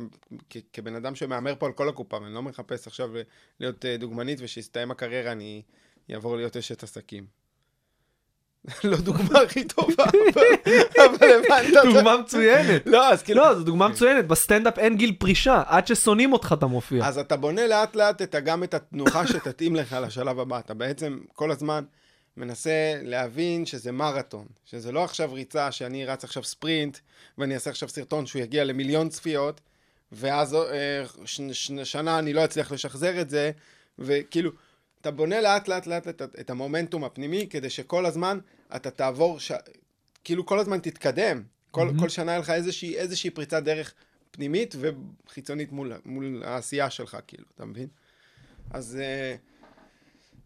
כ- 0.49 0.57
כבן 0.73 0.95
אדם 0.95 1.15
שמהמר 1.15 1.53
פה 1.59 1.65
על 1.65 1.71
כל 1.71 1.89
הקופה, 1.89 2.17
ואני 2.21 2.33
לא 2.33 2.41
מחפש 2.43 2.87
עכשיו 2.87 3.09
להיות 3.59 3.85
אה, 3.85 3.97
דוגמנית, 3.97 4.39
ושיסתיים 4.41 4.91
הקריירה 4.91 5.31
אני 5.31 5.61
אעבור 6.13 6.35
להיות 6.35 6.57
אשת 6.57 6.83
עסקים. 6.83 7.25
לא 8.83 8.97
דוגמה 8.97 9.39
הכי 9.39 9.63
טובה, 9.63 10.03
אבל- 10.03 11.31
הבנת. 11.41 11.83
דוגמה 11.93 12.17
מצוינת. 12.17 12.81
לא, 12.85 13.09
אז 13.13 13.23
כאילו... 13.23 13.41
לא, 13.43 13.55
זו 13.55 13.63
דוגמה 13.63 13.87
מצוינת, 13.87 14.27
בסטנדאפ 14.27 14.79
אין 14.79 14.97
גיל 14.97 15.15
פרישה, 15.19 15.63
עד 15.65 15.87
ששונאים 15.87 16.33
אותך 16.33 16.53
אתה 16.57 16.65
מופיע. 16.65 17.07
אז 17.07 17.17
אתה 17.17 17.37
בונה 17.37 17.67
לאט 17.67 17.95
לאט 17.95 18.21
גם 18.35 18.63
את 18.63 18.73
התנוחה 18.73 19.27
שתתאים 19.27 19.75
לך 19.75 19.97
לשלב 20.01 20.39
הבא. 20.39 20.59
אתה 20.59 20.73
בעצם 20.73 21.19
כל 21.33 21.51
הזמן 21.51 21.83
מנסה 22.37 22.99
להבין 23.01 23.65
שזה 23.65 23.91
מרתון, 23.91 24.45
שזה 24.65 24.91
לא 24.91 25.03
עכשיו 25.03 25.33
ריצה 25.33 25.71
שאני 25.71 26.05
רץ 26.05 26.23
עכשיו 26.23 26.43
ספרינט, 26.43 26.97
ואני 27.37 27.53
אעשה 27.53 27.69
עכשיו 27.69 27.89
סרטון 27.89 28.25
שהוא 28.25 28.41
יגיע 28.41 28.63
למיליון 28.63 29.09
צפיות, 29.09 29.61
ואז 30.11 30.55
אה, 30.55 31.03
ש, 31.25 31.41
ש, 31.51 31.71
שנה 31.71 32.19
אני 32.19 32.33
לא 32.33 32.45
אצליח 32.45 32.71
לשחזר 32.71 33.21
את 33.21 33.29
זה, 33.29 33.51
וכאילו, 33.99 34.51
אתה 35.01 35.11
בונה 35.11 35.41
לאט 35.41 35.67
לאט 35.67 35.87
לאט 35.87 36.07
את, 36.07 36.21
את 36.39 36.49
המומנטום 36.49 37.03
הפנימי, 37.03 37.47
כדי 37.49 37.69
שכל 37.69 38.05
הזמן 38.05 38.39
אתה 38.75 38.91
תעבור, 38.91 39.39
ש... 39.39 39.51
כאילו 40.23 40.45
כל 40.45 40.59
הזמן 40.59 40.79
תתקדם. 40.79 41.43
כל, 41.71 41.85
מהמם. 41.85 41.99
כל 41.99 42.09
שנה 42.09 42.31
יהיה 42.31 42.39
לך 42.39 42.49
איזושהי, 42.49 42.97
איזושהי 42.97 43.29
פריצת 43.29 43.63
דרך 43.63 43.93
פנימית 44.31 44.75
וחיצונית 44.79 45.71
מול, 45.71 45.93
מול 46.05 46.43
העשייה 46.45 46.89
שלך, 46.89 47.17
כאילו, 47.27 47.43
אתה 47.55 47.65
מבין? 47.65 47.87
אז, 48.69 48.99
אה, 49.01 49.35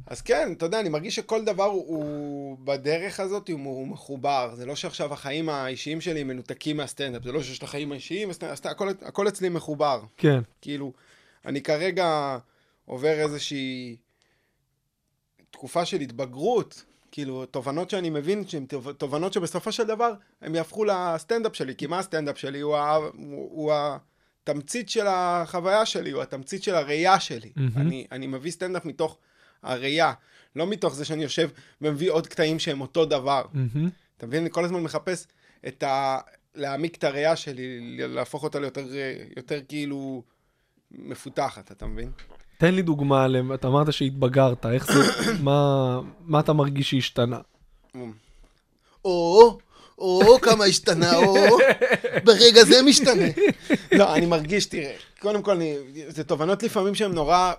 אז 0.10 0.22
כן, 0.22 0.54
אתה 0.58 0.66
יודע, 0.66 0.80
אני 0.80 0.90
מרגיש 0.90 1.16
שכל 1.16 1.46
דבר 1.46 1.64
הוא, 1.64 1.86
הוא 1.88 2.58
בדרך 2.64 3.20
הזאת, 3.20 3.50
הוא, 3.50 3.60
הוא 3.60 3.88
מחובר. 3.88 4.52
זה 4.56 4.66
לא 4.66 4.76
שעכשיו 4.76 5.14
החיים 5.14 5.50
האישיים 5.50 6.02
שלי 6.02 6.24
מנותקים 6.24 6.78
מהסטנדאפ, 6.78 7.24
זה 7.24 7.32
לא 7.32 7.44
שיש 7.44 7.58
את 7.58 7.64
החיים 7.64 7.92
האישיים, 7.92 8.30
הסטנדאפ, 8.30 8.66
הכל, 8.66 8.90
הכל 9.02 9.28
אצלי 9.28 9.50
מחובר. 9.50 10.02
כן. 10.18 10.40
כאילו, 10.62 10.94
אני 11.46 11.62
כרגע 11.62 12.38
עובר 12.86 13.20
איזושהי 13.20 13.96
תקופה 15.52 15.86
של 15.86 16.00
התבגרות, 16.00 16.84
כאילו, 17.12 17.46
תובנות 17.46 17.90
שאני 17.90 18.10
מבין 18.10 18.48
שהן 18.48 18.66
תוב- 18.66 18.92
תובנות 18.92 19.34
שבסופו 19.34 19.72
של 19.72 19.84
דבר 19.84 20.14
הם 20.42 20.56
יהפכו 20.56 20.86
לסטנדאפ 20.86 21.56
שלי, 21.56 21.76
כי 21.76 21.88
מה 21.88 22.00
הסטנדאפ 22.00 22.38
שלי? 22.38 22.60
הוא, 22.60 22.76
ה, 22.76 22.96
הוא, 22.96 23.12
הוא 23.52 23.74
התמצית 24.44 24.90
של 24.90 25.06
החוויה 25.08 25.86
שלי, 25.86 26.12
הוא 26.12 26.22
התמצית 26.22 26.64
של 26.64 26.76
הראייה 26.76 27.20
שלי. 27.20 27.52
מהמם. 27.56 27.72
אני, 27.78 28.08
אני 28.12 28.28
מביא 28.28 28.52
סטנדאפ 28.52 28.86
מתוך 28.86 29.18
הראייה, 29.64 30.14
לא 30.56 30.68
מתוך 30.68 30.96
זה 30.96 31.06
שאני 31.06 31.24
יושב 31.24 31.50
ומביא 31.82 32.12
עוד 32.12 32.28
קטעים 32.28 32.60
שהם 32.60 32.82
אותו 32.82 33.06
דבר. 33.06 33.42
מהמם. 33.54 33.90
אתה 34.18 34.28
מבין? 34.28 34.42
אני 34.42 34.50
כל 34.52 34.66
הזמן 34.66 34.80
מחפש 34.84 35.28
את 35.68 35.84
ה... 35.84 36.18
להעמיק 36.56 36.96
את 36.96 37.04
הראייה 37.04 37.36
שלי, 37.36 37.80
להפוך 38.08 38.44
אותה 38.44 38.60
ליותר 38.60 38.86
יותר 39.38 39.60
כאילו 39.68 40.24
מפותחת, 40.92 41.72
אתה 41.72 41.86
מבין? 41.86 42.12
תן 42.58 42.74
לי 42.76 42.82
דוגמה, 42.82 43.28
למ- 43.28 43.54
אתה 43.54 43.68
אמרת 43.68 43.94
שהתבגרת, 43.94 44.66
איך 44.66 44.94
זה, 44.94 45.00
מה, 45.44 46.00
מה 46.22 46.40
אתה 46.40 46.54
מרגיש 46.54 46.90
שהשתנה? 46.90 47.40
או, 49.06 49.58
או, 49.98 50.40
כמה 50.42 50.66
השתנה, 50.66 51.16
או, 51.18 51.36
ברגע 52.24 52.64
זה 52.64 52.82
משתנה. 52.86 53.26
לא, 53.92 54.16
אני 54.16 54.26
מרגיש, 54.26 54.66
תראה, 54.66 54.96
קודם 55.20 55.42
כל, 55.42 55.52
אני, 55.52 55.76
זה 56.08 56.24
תובנות 56.24 56.64
לפעמים 56.64 56.96
שהן 56.96 57.12
נורא, 57.12 57.54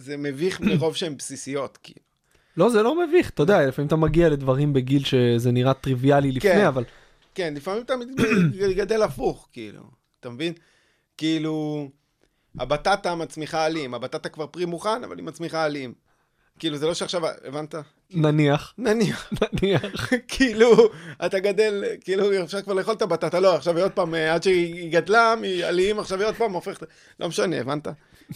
זה 0.00 0.16
מביך 0.16 0.60
מרוב 0.60 0.96
שהן 0.96 1.16
בסיסיות, 1.16 1.78
כאילו. 1.82 2.00
לא, 2.56 2.70
זה 2.70 2.82
לא 2.82 3.06
מביך, 3.06 3.30
אתה 3.30 3.42
יודע, 3.42 3.66
לפעמים 3.66 3.86
אתה 3.86 3.96
מגיע 3.96 4.28
לדברים 4.28 4.72
בגיל 4.72 5.04
שזה 5.04 5.52
נראה 5.52 5.74
טריוויאלי 5.74 6.32
לפני, 6.32 6.50
כן. 6.50 6.66
אבל... 6.66 6.84
כן, 7.34 7.54
לפעמים 7.54 7.82
אתה 7.82 7.94
גדל 8.76 9.02
הפוך, 9.02 9.48
כאילו, 9.52 9.82
אתה 10.20 10.30
מבין? 10.30 10.52
כאילו, 11.16 11.88
הבטטה 12.58 13.14
מצמיחה 13.14 13.64
עלים, 13.64 13.94
הבטטה 13.94 14.28
כבר 14.28 14.46
פרי 14.46 14.64
מוכן, 14.64 15.04
אבל 15.04 15.18
היא 15.18 15.24
מצמיחה 15.24 15.64
עלים. 15.64 15.94
כאילו, 16.58 16.76
זה 16.76 16.86
לא 16.86 16.94
שעכשיו, 16.94 17.22
הבנת? 17.44 17.74
נניח, 18.10 18.74
נניח. 18.78 19.32
נניח. 19.62 20.12
כאילו, 20.28 20.90
אתה 21.26 21.38
גדל, 21.38 21.84
כאילו, 22.00 22.44
אפשר 22.44 22.62
כבר 22.62 22.74
לאכול 22.74 22.94
את 22.94 23.02
הבטטה, 23.02 23.40
לא, 23.40 23.54
עכשיו 23.54 23.76
היא 23.76 23.84
עוד 23.84 23.92
פעם, 23.92 24.14
אה, 24.14 24.34
עד 24.34 24.42
שהיא 24.42 24.92
גדלה 24.92 25.34
מעלים, 25.40 25.98
עכשיו 25.98 26.18
היא 26.18 26.26
עוד 26.26 26.34
פעם 26.34 26.52
הופכת, 26.52 26.86
לא 27.20 27.28
משנה, 27.28 27.60
הבנת? 27.60 27.88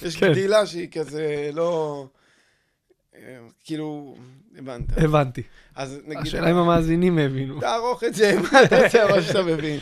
יש 0.03 0.17
כן. 0.17 0.31
גדילה 0.31 0.67
שהיא 0.67 0.89
כזה, 0.93 1.51
לא... 1.53 2.07
אה, 3.15 3.39
כאילו, 3.65 4.17
הבנת. 4.59 4.85
הבנתי. 4.97 5.43
אז 5.75 5.99
נגיד... 6.07 6.23
השאלה 6.23 6.51
אם 6.51 6.57
המאזינים 6.57 7.19
הבינו. 7.19 7.61
תערוך 7.61 8.05
את 8.05 8.15
זה, 8.15 8.35
מה 8.53 8.63
אתה 8.63 8.85
רוצה, 8.85 9.07
מה 9.09 9.23
שאתה 9.23 9.43
מבין. 9.43 9.81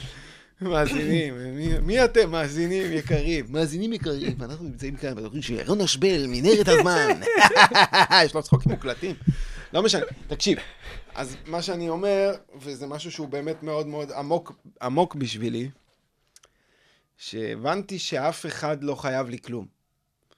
מאזינים, 0.61 1.35
מי, 1.57 1.78
מי 1.78 2.04
אתם 2.04 2.31
מאזינים 2.31 2.92
יקרים? 2.92 3.45
מאזינים 3.49 3.92
יקרים, 3.92 4.37
אנחנו 4.42 4.64
נמצאים 4.64 4.97
כאן 4.97 5.14
בתוכנית 5.14 5.45
של 5.45 5.54
ירון 5.54 5.81
אשבל, 5.81 6.26
מנהרת 6.28 6.69
הזמן. 6.69 7.21
יש 8.25 8.35
לו 8.35 8.42
צחוקים 8.42 8.73
מוקלטים. 8.73 9.14
לא 9.73 9.83
משנה, 9.83 10.04
תקשיב. 10.28 10.59
אז 11.14 11.37
מה 11.47 11.62
שאני 11.62 11.88
אומר, 11.88 12.35
וזה 12.61 12.87
משהו 12.87 13.11
שהוא 13.11 13.28
באמת 13.28 13.62
מאוד 13.62 13.87
מאוד 13.87 14.12
עמוק, 14.12 14.52
עמוק 14.83 15.14
בשבילי, 15.14 15.71
שהבנתי 17.16 17.99
שאף 17.99 18.47
אחד 18.47 18.85
לא 18.85 18.95
חייב 18.95 19.28
לי 19.28 19.38
כלום. 19.38 19.82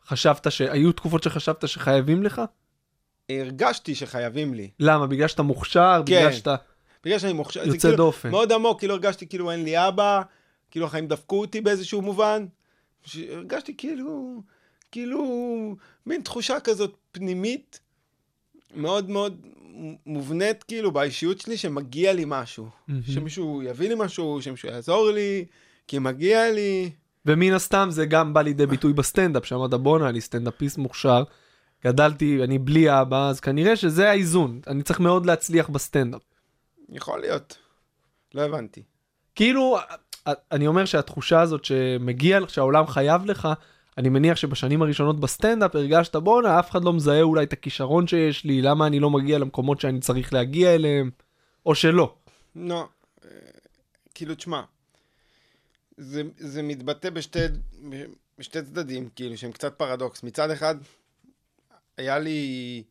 חשבת 0.09 0.53
ש... 0.53 0.61
היו 0.61 0.93
תקופות 0.93 1.23
שחשבת 1.23 1.69
שחייבים 1.69 2.23
לך? 2.23 2.43
הרגשתי 3.29 3.95
שחייבים 3.95 4.55
לי. 4.55 4.71
למה? 4.81 5.07
בגלל 5.07 5.29
שאתה 5.29 5.43
מוכשר? 5.43 6.03
בגלל 6.03 6.31
כן. 6.31 6.37
שאתה 6.37 6.57
בגלל 7.05 7.19
שאני 7.19 7.33
מוכשר, 7.33 7.61
יוצא 7.67 7.79
כאילו 7.79 7.97
דופן? 7.97 8.31
מאוד 8.31 8.53
עמוק, 8.53 8.79
כאילו 8.79 8.95
הרגשתי 8.95 9.27
כאילו 9.27 9.51
אין 9.51 9.65
לי 9.65 9.89
אבא, 9.89 10.23
כאילו 10.71 10.87
החיים 10.87 11.09
דפקו 11.09 11.41
אותי 11.41 11.61
באיזשהו 11.61 12.03
מובן. 12.03 12.47
הרגשתי 13.31 13.77
כאילו, 13.77 14.43
כאילו, 14.93 15.77
מין 16.07 16.23
תחושה 16.23 16.61
כזאת 16.61 16.97
פנימית, 17.13 17.81
מאוד 18.75 19.11
מאוד 19.11 19.47
מובנית 20.07 20.63
כאילו 20.63 20.91
באישיות 20.91 21.41
שלי, 21.41 21.57
שמגיע 21.57 22.13
לי 22.13 22.25
משהו. 22.27 22.69
מהמם. 22.89 23.03
שמישהו 23.03 23.63
יביא 23.63 23.89
לי 23.89 23.95
משהו, 23.99 24.43
שמישהו 24.43 24.69
יעזור 24.69 25.11
לי, 25.11 25.45
כי 25.87 25.99
מגיע 25.99 26.51
לי. 26.51 26.91
ומן 27.27 27.53
הסתם 27.53 27.87
זה 27.91 28.07
גם 28.07 28.35
בא 28.35 28.43
לידי 28.43 28.67
ביטוי 28.67 28.93
בסטנדאפ, 28.93 29.47
שאמרת 29.47 29.75
בואנה, 29.75 30.09
אני 30.09 30.21
סטנדאפיסט 30.21 30.79
מוכשר, 30.79 31.23
גדלתי, 31.85 32.45
אני 32.45 32.59
בלי 32.59 33.01
אבא, 33.01 33.29
אז 33.29 33.41
כנראה 33.41 33.77
שזה 33.77 34.11
האיזון. 34.11 34.61
אני 34.67 34.83
צריך 34.83 35.01
מאוד 35.01 35.27
להצליח 35.27 35.69
בסטנדאפ. 35.69 36.21
יכול 36.89 37.21
להיות. 37.21 37.59
לא 38.35 38.43
הבנתי. 38.43 38.83
כאילו, 39.35 39.79
אני 40.27 40.67
אומר 40.67 40.85
שהתחושה 40.85 41.41
הזאת 41.41 41.65
שמגיע, 41.65 42.41
לך, 42.41 42.51
שהעולם 42.51 42.87
חייב 42.87 43.27
לך, 43.27 43.49
אני 43.99 44.09
מניח 44.09 44.37
שבשנים 44.37 44.83
הראשונות 44.83 45.21
בסטנדאפ 45.21 45.77
הרגשת, 45.77 46.17
בואנה, 46.17 46.59
אף 46.59 46.71
אחד 46.71 46.85
לא 46.85 46.93
מזהה 46.93 47.23
אולי 47.23 47.45
את 47.45 47.53
הכישרון 47.53 48.07
שיש 48.07 48.45
לי, 48.45 48.63
למה 48.63 48.87
אני 48.87 49.01
לא 49.01 49.11
מגיע 49.11 49.39
למקומות 49.39 49.81
שאני 49.81 50.01
צריך 50.01 50.33
להגיע 50.33 50.75
אליהם, 50.75 51.11
או 51.67 51.75
שלא. 51.75 52.15
לא, 52.57 52.89
אה, 53.25 53.31
כאילו, 54.15 54.35
תשמע, 54.35 54.63
זה, 55.97 56.23
זה 56.37 56.63
מתבטא 56.63 57.11
בשתי, 57.11 57.39
בשתי 58.39 58.63
צדדים, 58.63 59.09
כאילו, 59.17 59.37
שהם 59.37 59.53
קצת 59.53 59.75
פרדוקס. 59.79 60.23
מצד 60.23 60.51
אחד, 60.51 60.75
היה 61.97 62.19
לי 62.19 62.83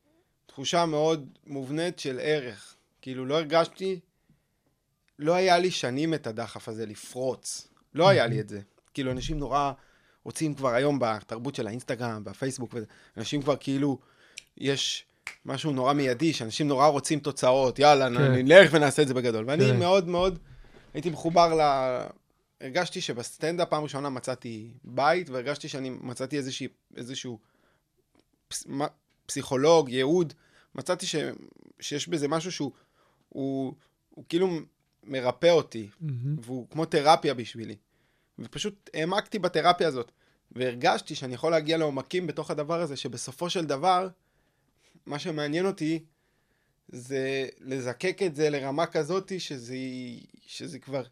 תחושה 0.45 0.85
מאוד 0.85 1.29
מובנית 1.47 1.99
של 1.99 2.19
ערך. 2.21 2.75
כאילו, 3.01 3.25
לא 3.25 3.37
הרגשתי, 3.37 3.99
לא 5.19 5.33
היה 5.33 5.59
לי 5.59 5.71
שנים 5.71 6.13
את 6.13 6.27
הדחף 6.27 6.69
הזה 6.69 6.85
לפרוץ. 6.85 7.67
לא 7.93 8.09
היה 8.09 8.27
לי 8.27 8.39
את 8.39 8.49
זה. 8.49 8.61
כאילו, 8.93 9.11
אנשים 9.11 9.39
נורא 9.39 9.71
רוצים 10.23 10.53
כבר 10.53 10.69
היום 10.69 10.99
בתרבות 11.01 11.55
של 11.55 11.67
האינסטגרם, 11.67 12.23
בפייסבוק, 12.23 12.75
אנשים 13.17 13.41
כבר 13.41 13.55
כאילו, 13.59 13.99
יש 14.57 15.05
משהו 15.45 15.71
נורא 15.71 15.93
מיידי, 15.93 16.33
שאנשים 16.33 16.67
נורא 16.67 16.87
רוצים 16.87 17.19
תוצאות, 17.19 17.79
יאללה, 17.79 18.09
כן. 18.09 18.17
כן. 18.17 18.31
נלך 18.31 18.69
ונעשה 18.73 19.01
את 19.01 19.07
זה 19.07 19.13
בגדול. 19.13 19.45
ואני 19.47 19.65
כן. 19.65 19.79
מאוד 19.79 20.07
מאוד 20.07 20.39
הייתי 20.93 21.09
מחובר 21.09 21.55
ל... 21.55 21.61
הרגשתי 22.63 23.01
שבסטנדאפ 23.01 23.69
פעם 23.69 23.83
ראשונה 23.83 24.09
מצאתי 24.09 24.73
בית, 24.83 25.29
והרגשתי 25.29 25.67
שאני 25.67 25.89
מצאתי 25.89 26.37
איזושהי, 26.37 26.67
איזשהו 26.97 27.39
פס, 28.47 28.65
פסיכולוג, 29.25 29.89
ייעוד, 29.89 30.33
מצאתי 30.75 31.05
ש, 31.05 31.15
שיש 31.79 32.07
בזה 32.07 32.27
משהו 32.27 32.51
שהוא 32.51 32.71
הוא, 33.29 33.73
הוא 34.09 34.25
כאילו 34.29 34.59
מרפא 35.03 35.47
אותי, 35.47 35.89
והוא 36.41 36.67
כמו 36.69 36.85
תרפיה 36.85 37.33
בשבילי. 37.33 37.75
ופשוט 38.39 38.89
העמקתי 38.93 39.39
בתרפיה 39.39 39.87
הזאת, 39.87 40.11
והרגשתי 40.51 41.15
שאני 41.15 41.33
יכול 41.33 41.51
להגיע 41.51 41.77
לעומקים 41.77 42.27
בתוך 42.27 42.51
הדבר 42.51 42.81
הזה, 42.81 42.95
שבסופו 42.95 43.49
של 43.49 43.65
דבר, 43.65 44.07
מה 45.05 45.19
שמעניין 45.19 45.65
אותי 45.65 46.03
זה 46.87 47.47
לזקק 47.59 48.17
את 48.25 48.35
זה 48.35 48.49
לרמה 48.49 48.85
כזאת 48.85 49.39
שזה, 49.39 49.75
שזה 50.41 50.79
כבר 50.79 51.03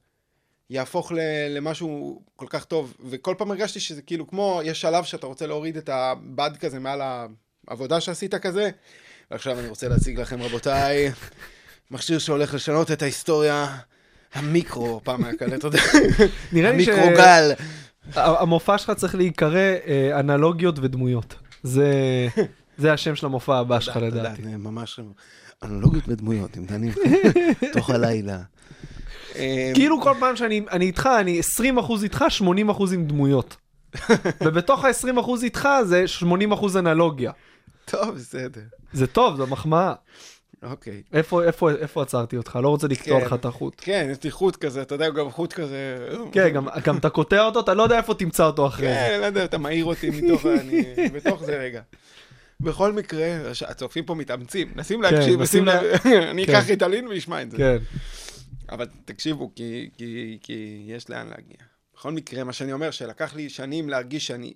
יהפוך 0.72 1.12
ל- 1.12 1.18
למשהו 1.58 2.22
כל 2.36 2.46
כך 2.50 2.66
טוב. 2.66 2.94
וכל 3.10 3.36
פעם 3.38 3.52
הרגשתי 3.52 3.80
שזה 3.80 4.02
כאילו 4.02 4.28
כמו, 4.28 4.62
יש 4.64 4.82
שלב 4.82 5.04
שאתה 5.04 5.28
רוצה 5.28 5.48
להוריד 5.48 5.78
את 5.78 5.90
הבד 5.90 6.52
כזה 6.60 6.80
מעל 6.80 7.02
העבודה 7.68 8.02
שעשית 8.02 8.36
כזה, 8.36 8.70
ועכשיו 9.32 9.60
אני 9.60 9.68
רוצה 9.68 9.88
להציג 9.88 10.20
לכם, 10.20 10.42
רבותיי, 10.42 11.12
מכשיר 11.92 12.20
שהולך 12.20 12.54
לשנות 12.54 12.92
את 12.92 13.02
ההיסטוריה. 13.02 13.78
המיקרו, 14.34 15.02
פעם 15.04 15.24
היה 15.24 15.38
כאלה, 15.38 15.56
אתה 15.56 15.68
יודע, 15.68 15.80
המיקרוגל. 16.70 17.52
המופע 18.14 18.78
שלך 18.78 18.92
צריך 18.92 19.16
להיקרא 19.16 19.60
אה, 19.88 20.20
אנלוגיות 20.20 20.80
ודמויות. 20.80 21.36
זה, 21.64 21.88
זה 22.78 22.94
השם 22.94 23.16
של 23.16 23.26
המופע 23.26 23.58
הבא 23.58 23.80
שלך 23.80 23.98
לדעתי. 23.98 24.42
ממש 24.42 25.00
אנלוגיות 25.64 26.04
ודמויות, 26.08 26.58
הם 26.58 26.66
דנים 26.66 26.94
תוך 27.74 27.90
הלילה. 27.90 28.42
אה, 29.36 29.72
כאילו 29.74 30.02
כל 30.02 30.14
פעם 30.20 30.36
שאני 30.36 30.62
אני 30.72 30.86
איתך, 30.86 31.10
אני 31.20 31.40
20% 31.80 32.04
איתך, 32.04 32.26
80% 32.42 32.44
עם 32.94 33.08
דמויות. 33.08 33.56
ובתוך 34.46 34.86
ה-20% 34.86 35.30
איתך 35.44 35.70
זה 35.84 36.06
80% 36.52 36.80
אנלוגיה. 36.80 37.32
טוב, 37.86 38.16
בסדר. 38.16 38.62
זה 38.94 39.08
טוב, 39.08 39.38
זו 39.38 39.48
מחמאה. 39.48 39.94
אוקיי. 40.64 41.02
איפה, 41.14 41.44
איפה, 41.44 41.72
איפה 41.72 42.02
עצרתי 42.02 42.38
אותך? 42.38 42.60
לא 42.64 42.70
רוצה 42.70 42.88
לקטוע 42.88 43.20
כן. 43.20 43.26
לך 43.26 43.34
את 43.34 43.46
החוט. 43.46 43.74
כן, 43.78 44.08
יש 44.12 44.24
לי 44.24 44.32
חוט 44.32 44.56
כזה, 44.56 44.82
אתה 44.82 44.96
יודע, 44.96 45.10
גם 45.10 45.32
חוט 45.32 45.54
כזה... 45.54 46.08
כן, 46.32 46.50
גם, 46.50 46.68
גם 46.84 46.98
אתה 46.98 47.10
קוטע 47.10 47.46
אותו, 47.46 47.60
אתה 47.60 47.74
לא 47.74 47.84
יודע 47.84 47.98
איפה 47.98 48.14
תמצא 48.14 48.46
אותו 48.46 48.68
אחרי 48.68 48.88
זה. 48.88 48.94
כן, 48.94 49.18
לא 49.22 49.26
יודע, 49.26 49.46
אתה 49.46 49.58
מעיר 49.58 49.86
אותי 49.86 50.10
מתוך, 50.10 50.46
אני 50.46 50.86
בתוך 51.14 51.44
זה 51.44 51.58
רגע. 51.58 51.82
בכל 52.60 52.94
מקרה, 52.94 53.28
הצופים 53.68 54.06
פה 54.06 54.16
מתאמצים, 54.16 54.72
מנסים 54.76 55.02
להקשיב, 55.02 55.34
כן, 55.34 55.40
מנסים 55.40 55.66
מנסים 55.66 56.12
ל... 56.12 56.22
אני 56.30 56.46
כן. 56.46 56.56
אקח 56.56 56.70
ריטלין 56.70 57.08
וישמע 57.08 57.42
את 57.42 57.52
זה. 57.52 57.58
כן. 57.58 57.78
אבל 58.72 58.88
תקשיבו, 59.06 59.52
כי, 59.56 59.90
כי, 59.98 60.38
כי 60.42 60.86
יש 60.88 61.10
לאן 61.10 61.28
להגיע. 61.28 61.58
בכל 61.96 62.12
מקרה, 62.12 62.44
מה 62.44 62.54
שאני 62.54 62.74
אומר, 62.74 62.92
שלקח 62.92 63.36
לי 63.36 63.50
שנים 63.50 63.90
להרגיש 63.90 64.28
שאני, 64.28 64.54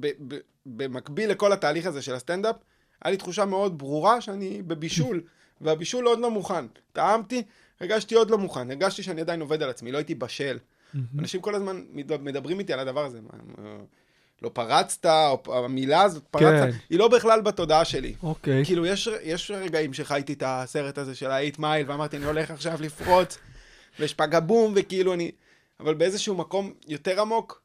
ב, 0.00 0.06
ב, 0.28 0.36
במקביל 0.66 1.30
לכל 1.30 1.52
התהליך 1.52 1.86
הזה 1.86 2.02
של 2.02 2.14
הסטנדאפ, 2.14 2.56
היה 3.02 3.10
לי 3.10 3.16
תחושה 3.16 3.44
מאוד 3.44 3.78
ברורה 3.78 4.20
שאני 4.20 4.62
בבישול, 4.62 5.22
והבישול 5.60 6.06
עוד 6.06 6.18
לא 6.18 6.30
מוכן. 6.30 6.64
טעמתי, 6.92 7.42
הרגשתי 7.80 8.14
עוד 8.14 8.30
לא 8.30 8.38
מוכן, 8.38 8.70
הרגשתי 8.70 9.02
שאני 9.02 9.20
עדיין 9.20 9.40
עובד 9.40 9.62
על 9.62 9.70
עצמי, 9.70 9.92
לא 9.92 9.98
הייתי 9.98 10.14
בשל. 10.14 10.58
אנשים 11.18 11.40
כל 11.40 11.54
הזמן 11.54 11.84
מד- 11.92 12.20
מדברים 12.20 12.58
איתי 12.58 12.72
על 12.72 12.78
הדבר 12.80 13.04
הזה. 13.04 13.20
לא 14.42 14.48
פרצת, 14.48 15.06
או 15.46 15.64
המילה 15.64 16.02
הזאת, 16.02 16.22
פרצת, 16.30 16.72
כן. 16.72 16.78
היא 16.90 16.98
לא 16.98 17.08
בכלל 17.08 17.40
בתודעה 17.40 17.84
שלי. 17.84 18.14
אוקיי. 18.22 18.64
כאילו, 18.64 18.86
יש, 18.86 19.08
יש 19.22 19.50
רגעים 19.50 19.92
שחייתי 19.92 20.32
את 20.32 20.42
הסרט 20.46 20.98
הזה 20.98 21.14
של 21.14 21.30
ה-8 21.30 21.54
מייל, 21.58 21.90
ואמרתי, 21.90 22.16
אני 22.16 22.24
הולך 22.24 22.50
עכשיו 22.50 22.78
לפרוץ, 22.80 23.38
ויש 24.00 24.14
פגה 24.14 24.40
בום, 24.40 24.72
וכאילו 24.76 25.14
אני... 25.14 25.30
אבל 25.80 25.94
באיזשהו 25.94 26.34
מקום 26.34 26.72
יותר 26.88 27.20
עמוק, 27.20 27.62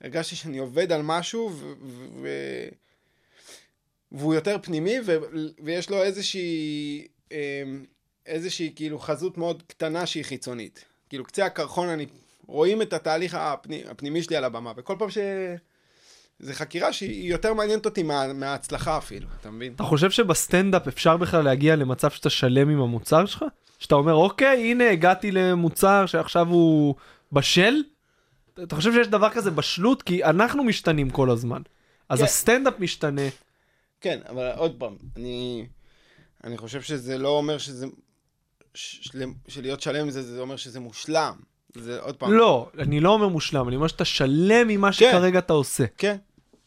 הרגשתי 0.00 0.36
שאני 0.36 0.58
עובד 0.58 0.92
על 0.92 1.02
משהו, 1.02 1.50
ו... 1.52 1.72
ו... 1.82 2.06
ו... 2.22 2.28
והוא 4.12 4.34
יותר 4.34 4.56
פנימי, 4.62 4.96
ו... 5.06 5.16
ויש 5.64 5.90
לו 5.90 6.02
איזושהי... 6.02 7.06
אמ, 7.32 7.84
איזושהי 8.26 8.72
כאילו 8.76 8.98
חזות 8.98 9.38
מאוד 9.38 9.62
קטנה 9.66 10.06
שהיא 10.06 10.24
חיצונית. 10.24 10.84
כאילו, 11.08 11.24
קצה 11.24 11.46
הקרחון, 11.46 11.88
אני... 11.88 12.06
רואים 12.46 12.82
את 12.82 12.92
התהליך 12.92 13.34
הפני... 13.34 13.82
הפנימי 13.88 14.22
שלי 14.22 14.36
על 14.36 14.44
הבמה, 14.44 14.72
וכל 14.76 14.96
פעם 14.98 15.10
ש... 15.10 15.18
זה 16.38 16.54
חקירה 16.54 16.92
שהיא 16.92 17.30
יותר 17.30 17.54
מעניינת 17.54 17.84
אותי 17.86 18.02
מה... 18.02 18.32
מההצלחה 18.32 18.98
אפילו, 18.98 19.28
אתה 19.40 19.50
מבין? 19.50 19.72
אתה 19.72 19.82
חושב 19.84 20.10
שבסטנדאפ 20.10 20.88
אפשר 20.88 21.16
בכלל 21.16 21.44
להגיע 21.44 21.76
למצב 21.76 22.10
שאתה 22.10 22.30
שלם 22.30 22.68
עם 22.68 22.80
המוצר 22.80 23.26
שלך? 23.26 23.44
שאתה 23.78 23.94
אומר, 23.94 24.14
אוקיי, 24.14 24.70
הנה 24.70 24.90
הגעתי 24.90 25.30
למוצר 25.30 26.06
שעכשיו 26.06 26.48
הוא 26.48 26.94
בשל? 27.32 27.74
אתה 28.62 28.76
חושב 28.76 28.92
שיש 28.92 29.08
דבר 29.08 29.30
כזה 29.30 29.50
בשלות? 29.50 30.02
כי 30.02 30.24
אנחנו 30.24 30.64
משתנים 30.64 31.10
כל 31.10 31.30
הזמן. 31.30 31.62
אז 32.08 32.18
כן. 32.18 32.24
הסטנדאפ 32.24 32.74
משתנה. 32.78 33.22
כן, 34.00 34.18
אבל 34.28 34.50
עוד 34.56 34.76
פעם, 34.78 34.96
אני, 35.16 35.66
אני 36.44 36.58
חושב 36.58 36.82
שזה 36.82 37.18
לא 37.18 37.28
אומר 37.28 37.58
שזה... 37.58 37.86
של- 38.74 39.24
שלהיות 39.48 39.80
שלם 39.80 40.10
זה, 40.10 40.22
זה 40.22 40.40
אומר 40.40 40.56
שזה 40.56 40.80
מושלם. 40.80 41.34
זה 41.74 42.00
עוד 42.00 42.16
פעם. 42.16 42.32
לא, 42.32 42.70
אני 42.78 43.00
לא 43.00 43.10
אומר 43.10 43.28
מושלם, 43.28 43.68
אני 43.68 43.76
אומר 43.76 43.86
שאתה 43.86 44.04
שלם 44.04 44.68
ממה 44.68 44.92
שכרגע 44.92 45.38
אתה 45.38 45.52
עושה. 45.52 45.84
כן, 45.98 46.16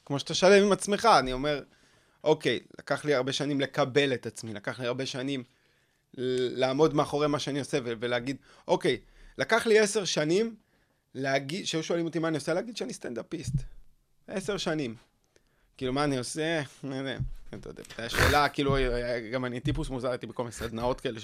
כמו 0.10 0.20
שאתה 0.20 0.34
שלם 0.34 0.64
עם 0.64 0.72
עצמך, 0.72 1.10
אני 1.20 1.34
אומר, 1.34 1.62
אוקיי, 2.24 2.60
לקח 2.80 3.06
לי 3.06 3.14
הרבה 3.14 3.32
שנים 3.32 3.62
לקבל 3.62 4.14
את 4.14 4.26
עצמי, 4.26 4.54
לקח 4.54 4.80
לי 4.80 4.88
הרבה 4.88 5.06
שנים 5.06 5.44
לעמוד 6.14 6.94
מאחורי 6.94 7.28
מה 7.28 7.40
שאני 7.40 7.60
עושה 7.60 7.78
ולהגיד, 7.84 8.38
אוקיי, 8.68 8.98
לקח 9.38 9.68
לי 9.68 9.80
עשר 9.80 10.06
שנים 10.06 10.56
להגיד, 11.16 11.66
שהיו 11.66 11.84
שואלים 11.84 12.06
אותי 12.06 12.20
מה 12.20 12.28
אני 12.28 12.38
עושה, 12.38 12.54
להגיד 12.54 12.78
שאני 12.78 12.94
סטנדאפיסט. 12.94 13.54
עשר 14.28 14.58
שנים. 14.58 14.96
כאילו, 15.78 15.94
מה 15.94 16.04
אני 16.04 16.18
עושה? 16.18 16.62
לא 16.84 16.96
יודע, 16.96 17.18
אתה 17.54 17.70
יודע, 17.70 17.84
השאלה, 17.98 18.50
כאילו, 18.50 18.76
גם 19.34 19.46
אני 19.46 19.60
טיפוס 19.60 19.90
מוזר, 19.90 20.10
הייתי 20.10 20.28
בכל 20.28 20.44
מיני 20.44 20.54
סדנאות 20.54 21.02
כאלה, 21.02 21.20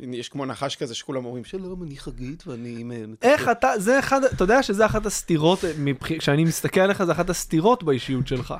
שיש 0.00 0.28
כמו 0.28 0.46
נחש 0.46 0.76
כזה 0.76 0.94
שכולם 0.94 1.24
אומרים, 1.24 1.44
שלום, 1.44 1.82
אני 1.82 1.96
חגית 1.96 2.46
ואני... 2.46 2.84
מטפל." 2.84 3.28
איך 3.28 3.48
אתה, 3.48 3.72
זה 3.78 3.98
אחד, 3.98 4.24
אתה 4.24 4.44
יודע 4.44 4.62
שזה 4.62 4.86
אחת 4.86 5.06
הסתירות, 5.06 5.58
מבח- 5.78 6.18
כשאני 6.18 6.44
מסתכל 6.44 6.80
עליך, 6.80 7.04
זה 7.04 7.12
אחת 7.12 7.30
הסתירות 7.30 7.82
באישיות 7.82 8.26
שלך, 8.28 8.54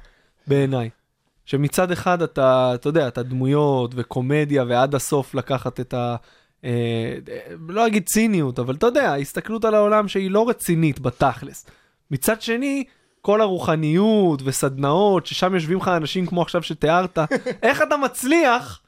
בעיניי. 0.46 0.90
שמצד 1.44 1.90
אחד 1.90 2.22
אתה, 2.22 2.72
אתה 2.74 2.88
יודע, 2.88 3.08
אתה 3.08 3.22
דמויות 3.22 3.92
וקומדיה 3.96 4.64
ועד 4.68 4.94
הסוף 4.94 5.34
לקחת 5.34 5.80
את 5.80 5.94
ה... 5.94 6.16
אה, 6.64 6.70
אה, 7.28 7.54
לא 7.68 7.86
אגיד 7.86 8.06
ציניות, 8.06 8.58
אבל 8.58 8.74
אתה 8.74 8.86
יודע, 8.86 9.14
הסתכלות 9.14 9.64
על 9.64 9.74
העולם 9.74 10.08
שהיא 10.08 10.30
לא 10.30 10.48
רצינית 10.48 11.00
בתכלס. 11.00 11.66
מצד 12.10 12.42
שני, 12.42 12.84
כל 13.22 13.40
הרוחניות 13.40 14.42
וסדנאות, 14.44 15.26
ששם 15.26 15.54
יושבים 15.54 15.78
לך 15.78 15.88
אנשים 15.88 16.26
כמו 16.26 16.42
עכשיו 16.42 16.62
שתיארת, 16.62 17.18
איך 17.62 17.82
אתה 17.82 17.96
מצליח 17.96 18.80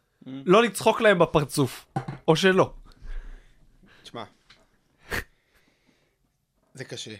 לא 0.47 0.62
לצחוק 0.62 1.01
להם 1.01 1.19
בפרצוף? 1.19 1.87
או 2.29 2.37
שלא. 2.37 2.75
תשמע, 4.03 4.25
זה 6.75 6.85
קשה. 6.85 7.14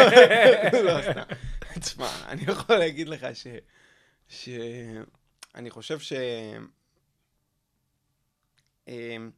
לא, 0.84 1.02
סתם. 1.02 1.34
תשמע, 1.80 2.28
אני 2.28 2.42
יכול 2.42 2.76
להגיד 2.76 3.08
לך 3.08 3.26
ש... 3.34 3.46
ש... 4.28 4.48
אני 5.54 5.70
חושב 5.70 5.98
ש... 5.98 6.12
אמ, 8.88 9.30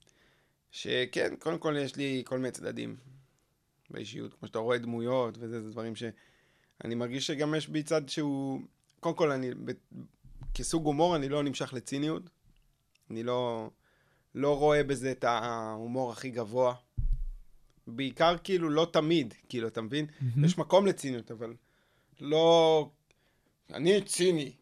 שכן, 0.70 1.37
קודם 1.38 1.59
כל 1.59 1.76
יש 1.79 1.96
לי 1.96 2.22
כל 2.26 2.38
מיני 2.38 2.50
צדדים 2.50 2.96
באישיות. 3.90 4.35
כמו 4.35 4.48
שאתה 4.48 4.59
רואה 4.59 4.79
דמויות 4.79 5.38
וזה, 5.38 5.62
זה 5.62 5.70
דברים 5.70 5.96
ש... 5.96 6.02
אני 6.85 6.94
מרגיש 6.94 7.26
שגם 7.26 7.55
יש 7.55 7.68
בי 7.68 7.83
צד 7.83 8.09
שהוא... 8.09 8.61
קודם 9.00 9.16
כל, 9.16 9.31
אני... 9.31 9.50
כסוג 10.55 10.85
הומור, 10.85 11.16
אני 11.16 11.29
לא 11.29 11.42
נמשך 11.42 11.72
לציניות. 11.72 12.22
אני 13.11 13.23
לא... 13.23 13.71
לא 14.35 14.59
רואה 14.59 14.83
בזה 14.85 15.11
את 15.11 15.25
ההומור 15.25 16.12
הכי 16.12 16.31
גבוה. 16.31 16.75
בעיקר 17.87 18.37
כאילו 18.45 18.71
לא 18.71 18.87
תמיד, 18.92 19.35
כאילו, 19.49 19.69
אתה 19.69 19.81
מבין? 19.81 20.07
יש 20.45 20.59
מקום 20.59 20.87
לציניות, 20.87 21.31
אבל 21.31 21.55
לא... 22.21 22.88
אני 23.75 24.01
ציני. 24.01 24.53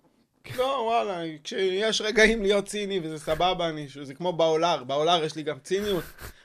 לא, 0.57 0.83
וואלה, 0.87 1.23
כשיש 1.45 2.01
רגעים 2.01 2.43
להיות 2.43 2.67
ציני 2.67 3.01
וזה 3.03 3.19
סבבה, 3.19 3.69
אני, 3.69 3.87
זה 4.03 4.15
כמו 4.15 4.33
בעולר, 4.33 4.85
בעולר 4.85 5.25
יש 5.25 5.37
לי 5.37 5.43
גם 5.43 5.59
ציניות, 5.59 6.05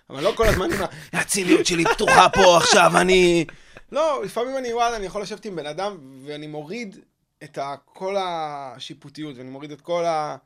אבל 0.10 0.24
לא 0.24 0.34
כל 0.36 0.46
הזמן 0.46 0.74
עם. 0.74 0.80
הציניות 1.14 1.66
שלי 1.66 1.84
פתוחה 1.86 2.30
פה 2.30 2.58
עכשיו, 2.58 2.92
אני... 3.02 3.46
לא, 3.92 4.24
לפעמים 4.24 4.58
אני, 4.58 4.74
וואלה, 4.74 4.96
אני 4.96 5.06
יכול 5.06 5.22
לשבת 5.22 5.46
עם 5.46 5.56
בן 5.56 5.66
אדם 5.66 5.98
ואני 6.26 6.48
מוריד 6.48 7.00
את 7.44 7.58
ה, 7.58 7.76
כל 7.86 8.16
השיפוטיות, 8.20 9.38
ואני 9.38 9.50
מוריד 9.50 9.72
את 9.72 9.82
כל 9.82 10.06
ה... 10.06 10.38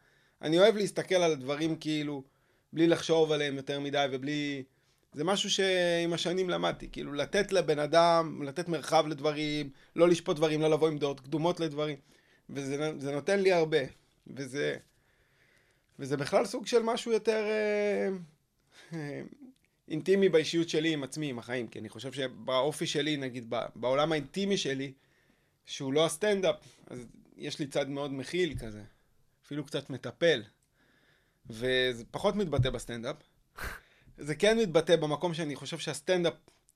אני 0.44 0.60
אוהב 0.60 0.76
להסתכל 0.76 1.16
על 1.16 1.32
הדברים 1.32 1.76
כאילו, 1.76 2.24
בלי 2.74 2.88
לחשוב 2.88 3.32
עליהם 3.32 3.56
יותר 3.56 3.80
מדי 3.80 4.06
ובלי... 4.12 4.64
זה 5.14 5.24
משהו 5.24 5.50
שעם 5.50 6.14
השנים 6.14 6.50
למדתי, 6.50 6.90
כאילו 6.92 7.14
לתת 7.14 7.52
לבן 7.52 7.80
אדם, 7.80 8.44
לתת 8.44 8.68
מרחב 8.68 9.08
לדברים, 9.08 9.70
לא 9.96 10.10
לשפוט 10.10 10.38
דברים, 10.38 10.62
לא 10.62 10.70
לבוא 10.70 10.88
עם 10.88 10.98
דעות 10.98 11.20
קדומות 11.20 11.60
לדברים, 11.60 11.98
וזה 12.50 12.92
זה 13.00 13.12
נותן 13.12 13.40
לי 13.40 13.52
הרבה, 13.52 13.78
וזה, 14.28 14.76
וזה 16.00 16.18
בכלל 16.18 16.46
סוג 16.46 16.68
של 16.68 16.84
משהו 16.84 17.12
יותר 17.12 17.44
אה, 17.44 18.10
אה, 18.94 19.22
אינטימי 19.90 20.30
באישיות 20.30 20.70
שלי 20.70 20.94
עם 20.94 21.04
עצמי, 21.04 21.30
עם 21.30 21.40
החיים, 21.40 21.68
כי 21.68 21.80
אני 21.80 21.90
חושב 21.90 22.14
שבאופי 22.14 22.88
שלי, 22.88 23.18
נגיד, 23.18 23.54
בעולם 23.76 24.12
האינטימי 24.12 24.58
שלי, 24.58 24.94
שהוא 25.66 25.94
לא 25.94 26.06
הסטנדאפ, 26.06 26.56
אז 26.88 27.06
יש 27.38 27.60
לי 27.60 27.68
צד 27.68 27.90
מאוד 27.90 28.14
מכיל 28.14 28.58
כזה, 28.60 28.82
אפילו 29.46 29.64
קצת 29.64 29.90
מטפל, 29.90 30.44
וזה 31.50 32.04
פחות 32.12 32.36
מתבטא 32.36 32.70
בסטנדאפ. 32.70 33.16
זה 34.18 34.36
כן 34.36 34.58
מתבטא 34.60 34.96
במקום 34.96 35.34
שאני 35.34 35.56
חושב 35.56 35.78
שהסטנדאפ 35.78 36.34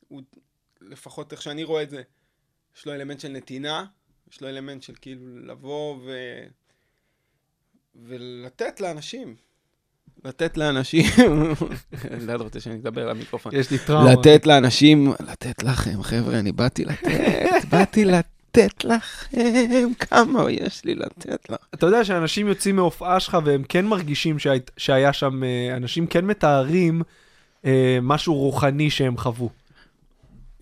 הוא, 0.08 0.22
לפחות 0.82 1.32
איך 1.32 1.42
שאני 1.42 1.64
רואה 1.64 1.84
את 1.84 1.90
זה, 1.90 2.02
יש 2.78 2.86
לו 2.86 2.94
אלמנט 2.94 3.20
של 3.20 3.28
נתינה, 3.28 3.86
יש 4.32 4.42
לו 4.42 4.50
אלמנט 4.50 4.84
של 4.84 4.94
כאילו 5.02 5.38
לבוא 5.38 5.98
ו... 6.06 6.12
ולתת 7.96 8.82
לאנשים. 8.82 9.36
לתת 10.24 10.58
לאנשים, 10.58 11.06
אלדד 12.12 12.42
רוצה 12.42 12.60
שאני 12.60 12.76
אדבר 12.76 13.10
למיקרופון. 13.10 13.56
יש 13.56 13.72
לי 13.72 13.78
טראומה. 13.88 14.14
לתת 14.14 14.46
לאנשים, 14.46 15.14
לתת 15.20 15.64
לכם, 15.64 16.04
חבר'ה, 16.04 16.40
אני 16.40 16.52
באתי 16.52 16.86
לתת, 16.86 17.08
באתי 17.72 18.06
לתת 18.06 18.37
לכם, 18.84 19.94
כמה 20.00 20.52
יש 20.52 20.86
לי 20.86 20.96
לתת 20.96 21.50
לך. 21.50 21.58
אתה 21.74 21.86
יודע 21.86 22.06
שאנשים 22.06 22.48
יוצאים 22.48 22.76
מהופעה 22.76 23.20
שלך 23.20 23.38
והם 23.46 23.64
כן 23.70 23.86
מרגישים 23.86 24.40
שהי, 24.40 24.60
שהיה 24.78 25.14
שם, 25.14 25.44
אה, 25.44 25.78
אנשים 25.78 26.08
כן 26.08 26.26
מתארים 26.26 27.02
אה, 27.66 28.00
משהו 28.02 28.36
רוחני 28.36 28.90
שהם 28.90 29.18
חוו. 29.18 29.50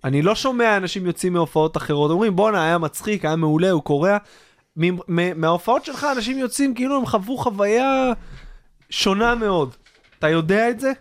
אני 0.04 0.22
לא 0.22 0.36
שומע 0.36 0.78
אנשים 0.78 1.06
יוצאים 1.06 1.34
מהופעות 1.34 1.78
אחרות, 1.78 2.12
אומרים 2.12 2.36
בואנה 2.36 2.64
היה 2.64 2.78
מצחיק, 2.78 3.26
היה 3.26 3.36
מעולה, 3.36 3.72
הוא 3.72 3.84
קורע. 3.84 4.18
מההופעות 5.36 5.86
שלך 5.86 6.08
אנשים 6.16 6.38
יוצאים 6.38 6.74
כאילו 6.74 6.98
הם 6.98 7.06
חוו 7.06 7.38
חוויה 7.38 8.14
שונה 8.90 9.36
מאוד. 9.36 9.76
אתה 10.20 10.30
יודע 10.30 10.70
את 10.70 10.80
זה? 10.80 10.92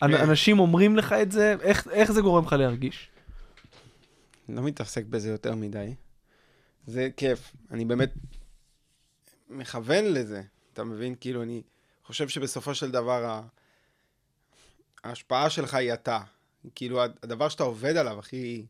כן. 0.00 0.14
אנשים 0.14 0.58
אומרים 0.58 0.96
לך 0.96 1.12
את 1.12 1.32
זה? 1.32 1.54
איך, 1.62 1.88
איך 1.90 2.12
זה 2.12 2.20
גורם 2.20 2.44
לך 2.44 2.52
להרגיש? 2.52 3.08
לא 4.48 4.62
מתעסק 4.62 5.04
בזה 5.04 5.30
יותר 5.30 5.54
מדי. 5.54 5.94
זה 6.86 7.08
כיף. 7.16 7.52
אני 7.70 7.84
באמת 7.84 8.12
מכוון 9.48 10.04
לזה. 10.04 10.42
אתה 10.72 10.84
מבין? 10.84 11.14
כאילו, 11.20 11.42
אני 11.42 11.62
חושב 12.04 12.28
שבסופו 12.28 12.74
של 12.74 12.90
דבר. 12.90 13.42
ההשפעה 15.04 15.50
שלך 15.50 15.74
היא 15.74 15.92
אתה. 15.92 16.20
כאילו, 16.74 17.02
הד- 17.02 17.18
הדבר 17.22 17.48
שאתה 17.48 17.62
עובד 17.62 17.96
עליו 17.96 18.18
הכי... 18.18 18.66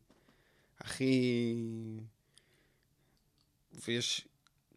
הכי... 0.79 1.55
ויש... 3.87 4.27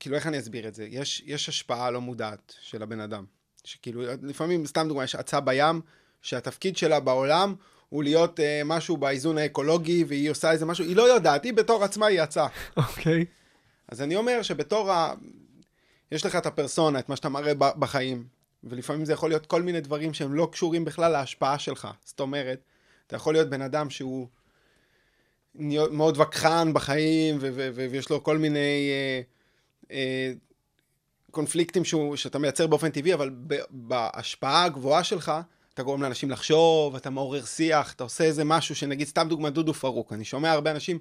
כאילו, 0.00 0.16
איך 0.16 0.26
אני 0.26 0.38
אסביר 0.38 0.68
את 0.68 0.74
זה? 0.74 0.84
יש, 0.84 1.22
יש 1.26 1.48
השפעה 1.48 1.90
לא 1.90 2.00
מודעת 2.00 2.54
של 2.60 2.82
הבן 2.82 3.00
אדם. 3.00 3.24
שכאילו, 3.64 4.02
לפעמים, 4.22 4.66
סתם 4.66 4.88
דוגמא, 4.88 5.02
יש 5.02 5.14
אצה 5.14 5.40
בים, 5.40 5.80
שהתפקיד 6.22 6.76
שלה 6.76 7.00
בעולם 7.00 7.54
הוא 7.92 8.02
להיות 8.02 8.40
אה, 8.40 8.62
משהו 8.64 8.96
באיזון 8.96 9.38
האקולוגי, 9.38 10.04
והיא 10.04 10.30
עושה 10.30 10.50
איזה 10.50 10.66
משהו, 10.66 10.84
היא 10.84 10.96
לא 10.96 11.02
יודעת, 11.02 11.44
היא 11.44 11.52
בתור 11.52 11.84
עצמה 11.84 12.06
היא 12.06 12.22
יצאה. 12.22 12.46
אוקיי. 12.76 13.24
אז 13.88 14.02
אני 14.02 14.16
אומר 14.16 14.42
שבתור 14.42 14.90
ה... 14.90 15.14
יש 16.12 16.26
לך 16.26 16.36
את 16.36 16.46
הפרסונה, 16.46 16.98
את 16.98 17.08
מה 17.08 17.16
שאתה 17.16 17.28
מראה 17.28 17.52
בחיים, 17.54 18.24
ולפעמים 18.64 19.04
זה 19.04 19.12
יכול 19.12 19.30
להיות 19.30 19.46
כל 19.46 19.62
מיני 19.62 19.80
דברים 19.80 20.14
שהם 20.14 20.34
לא 20.34 20.48
קשורים 20.52 20.84
בכלל 20.84 21.12
להשפעה 21.12 21.58
שלך. 21.58 21.88
זאת 22.04 22.20
אומרת, 22.20 22.60
אתה 23.06 23.16
יכול 23.16 23.34
להיות 23.34 23.50
בן 23.50 23.62
אדם 23.62 23.90
שהוא 23.90 24.28
מאוד 25.54 26.20
וכחן 26.20 26.72
בחיים, 26.72 27.36
ו- 27.40 27.50
ו- 27.54 27.70
ו- 27.74 27.86
ויש 27.90 28.10
לו 28.10 28.24
כל 28.24 28.38
מיני 28.38 28.90
אה, 28.90 29.20
אה, 29.90 30.32
קונפליקטים 31.30 31.84
שהוא, 31.84 32.16
שאתה 32.16 32.38
מייצר 32.38 32.66
באופן 32.66 32.90
טבעי, 32.90 33.14
אבל 33.14 33.30
ב- 33.46 33.64
בהשפעה 33.70 34.64
הגבוהה 34.64 35.04
שלך, 35.04 35.32
אתה 35.74 35.82
גורם 35.82 36.02
לאנשים 36.02 36.30
לחשוב, 36.30 36.96
אתה 36.96 37.10
מעורר 37.10 37.44
שיח, 37.44 37.92
אתה 37.92 38.04
עושה 38.04 38.24
איזה 38.24 38.44
משהו 38.44 38.74
שנגיד, 38.74 39.06
סתם 39.06 39.26
דוגמא, 39.28 39.50
דודו 39.50 39.74
פרוק. 39.74 40.12
אני 40.12 40.24
שומע 40.24 40.52
הרבה 40.52 40.70
אנשים 40.70 40.98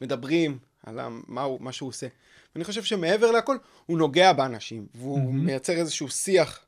מדברים 0.00 0.58
על 0.82 0.98
מה, 1.28 1.42
הוא, 1.42 1.60
מה 1.60 1.72
שהוא 1.72 1.88
עושה. 1.88 2.06
ואני 2.54 2.64
חושב 2.64 2.84
שמעבר 2.84 3.30
לכל, 3.30 3.56
הוא 3.86 3.98
נוגע 3.98 4.32
באנשים, 4.32 4.86
והוא 4.94 5.18
mm-hmm. 5.18 5.32
מייצר 5.32 5.72
איזשהו 5.72 6.08
שיח, 6.08 6.60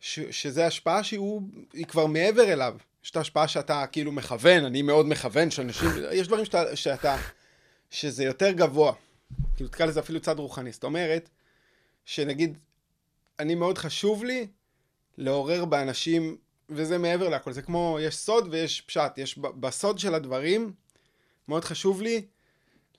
ש, 0.00 0.20
שזה 0.20 0.66
השפעה 0.66 1.04
שהיא 1.04 1.86
כבר 1.88 2.06
מעבר 2.06 2.52
אליו. 2.52 2.76
יש 3.04 3.10
את 3.10 3.16
ההשפעה 3.16 3.48
שאתה 3.48 3.86
כאילו 3.86 4.12
מכוון, 4.12 4.64
אני 4.64 4.82
מאוד 4.82 5.06
מכוון, 5.06 5.50
שאנשים, 5.50 5.88
יש 6.12 6.26
דברים 6.26 6.44
שאתה, 6.44 6.76
שאתה, 6.76 7.16
שזה 7.90 8.24
יותר 8.24 8.50
גבוה. 8.50 8.92
כאילו, 9.56 9.70
תקרא 9.70 9.86
לזה 9.86 10.00
אפילו 10.00 10.20
צד 10.20 10.38
רוחני. 10.38 10.72
זאת 10.72 10.84
אומרת, 10.84 11.30
שנגיד, 12.04 12.58
אני 13.38 13.54
מאוד 13.54 13.78
חשוב 13.78 14.24
לי 14.24 14.46
לעורר 15.18 15.64
באנשים 15.64 16.36
וזה 16.70 16.98
מעבר 16.98 17.28
לכל, 17.28 17.52
זה 17.52 17.62
כמו, 17.62 17.98
יש 18.00 18.16
סוד 18.16 18.48
ויש 18.50 18.80
פשט, 18.80 19.18
יש 19.18 19.38
בסוד 19.38 19.98
של 19.98 20.14
הדברים, 20.14 20.72
מאוד 21.48 21.64
חשוב 21.64 22.02
לי 22.02 22.22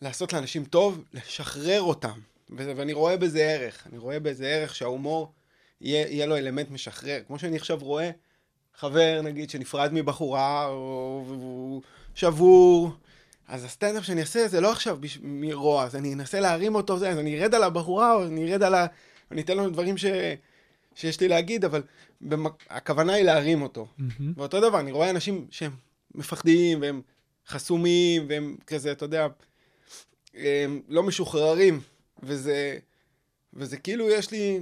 לעשות 0.01 0.33
לאנשים 0.33 0.65
טוב, 0.65 1.03
לשחרר 1.13 1.81
אותם, 1.81 2.19
ואני 2.49 2.93
רואה 2.93 3.17
בזה 3.17 3.39
ערך, 3.39 3.87
אני 3.89 3.97
רואה 3.97 4.19
בזה 4.19 4.47
ערך 4.47 4.75
שההומור 4.75 5.31
יהיה, 5.81 6.07
יהיה 6.07 6.25
לו 6.25 6.37
אלמנט 6.37 6.69
משחרר, 6.69 7.21
כמו 7.27 7.39
שאני 7.39 7.55
עכשיו 7.55 7.77
רואה 7.81 8.11
חבר, 8.75 9.21
נגיד, 9.23 9.49
שנפרד 9.49 9.89
מבחורה, 9.93 10.67
או 10.67 11.23
והוא 11.27 11.81
שבור, 12.15 12.91
אז 13.47 13.63
הסטנדאפ 13.63 14.03
שאני 14.05 14.21
אעשה 14.21 14.47
זה 14.47 14.61
לא 14.61 14.71
עכשיו 14.71 14.97
בש- 14.99 15.19
מרוע, 15.21 15.83
אז 15.83 15.95
אני 15.95 16.13
אנסה 16.13 16.39
להרים 16.39 16.75
אותו, 16.75 16.97
זה, 16.97 17.09
אז 17.09 17.19
אני 17.19 17.43
ארד 17.43 17.55
על 17.55 17.63
הבחורה, 17.63 18.13
או 18.13 18.25
אני 18.25 18.53
ארד 18.53 18.63
על 18.63 18.75
ה... 18.75 18.85
אני 19.31 19.41
אתן 19.41 19.57
לו 19.57 19.69
דברים 19.69 19.97
ש... 19.97 20.05
שיש 20.97 21.19
לי 21.19 21.27
להגיד, 21.27 21.65
אבל 21.65 21.83
במק... 22.21 22.63
הכוונה 22.69 23.13
היא 23.13 23.23
להרים 23.23 23.61
אותו. 23.61 23.87
ואותו 24.35 24.61
דבר, 24.61 24.79
אני 24.79 24.91
רואה 24.91 25.09
אנשים 25.09 25.47
שהם 25.51 25.71
מפחדים, 26.15 26.81
והם 26.81 27.01
חסומים, 27.47 28.25
והם 28.29 28.55
כזה, 28.67 28.91
אתה 28.91 29.05
יודע, 29.05 29.27
הם 30.33 30.81
לא 30.87 31.03
משוחררים, 31.03 31.81
וזה, 32.23 32.77
וזה 33.53 33.77
כאילו 33.77 34.09
יש 34.09 34.31
לי, 34.31 34.59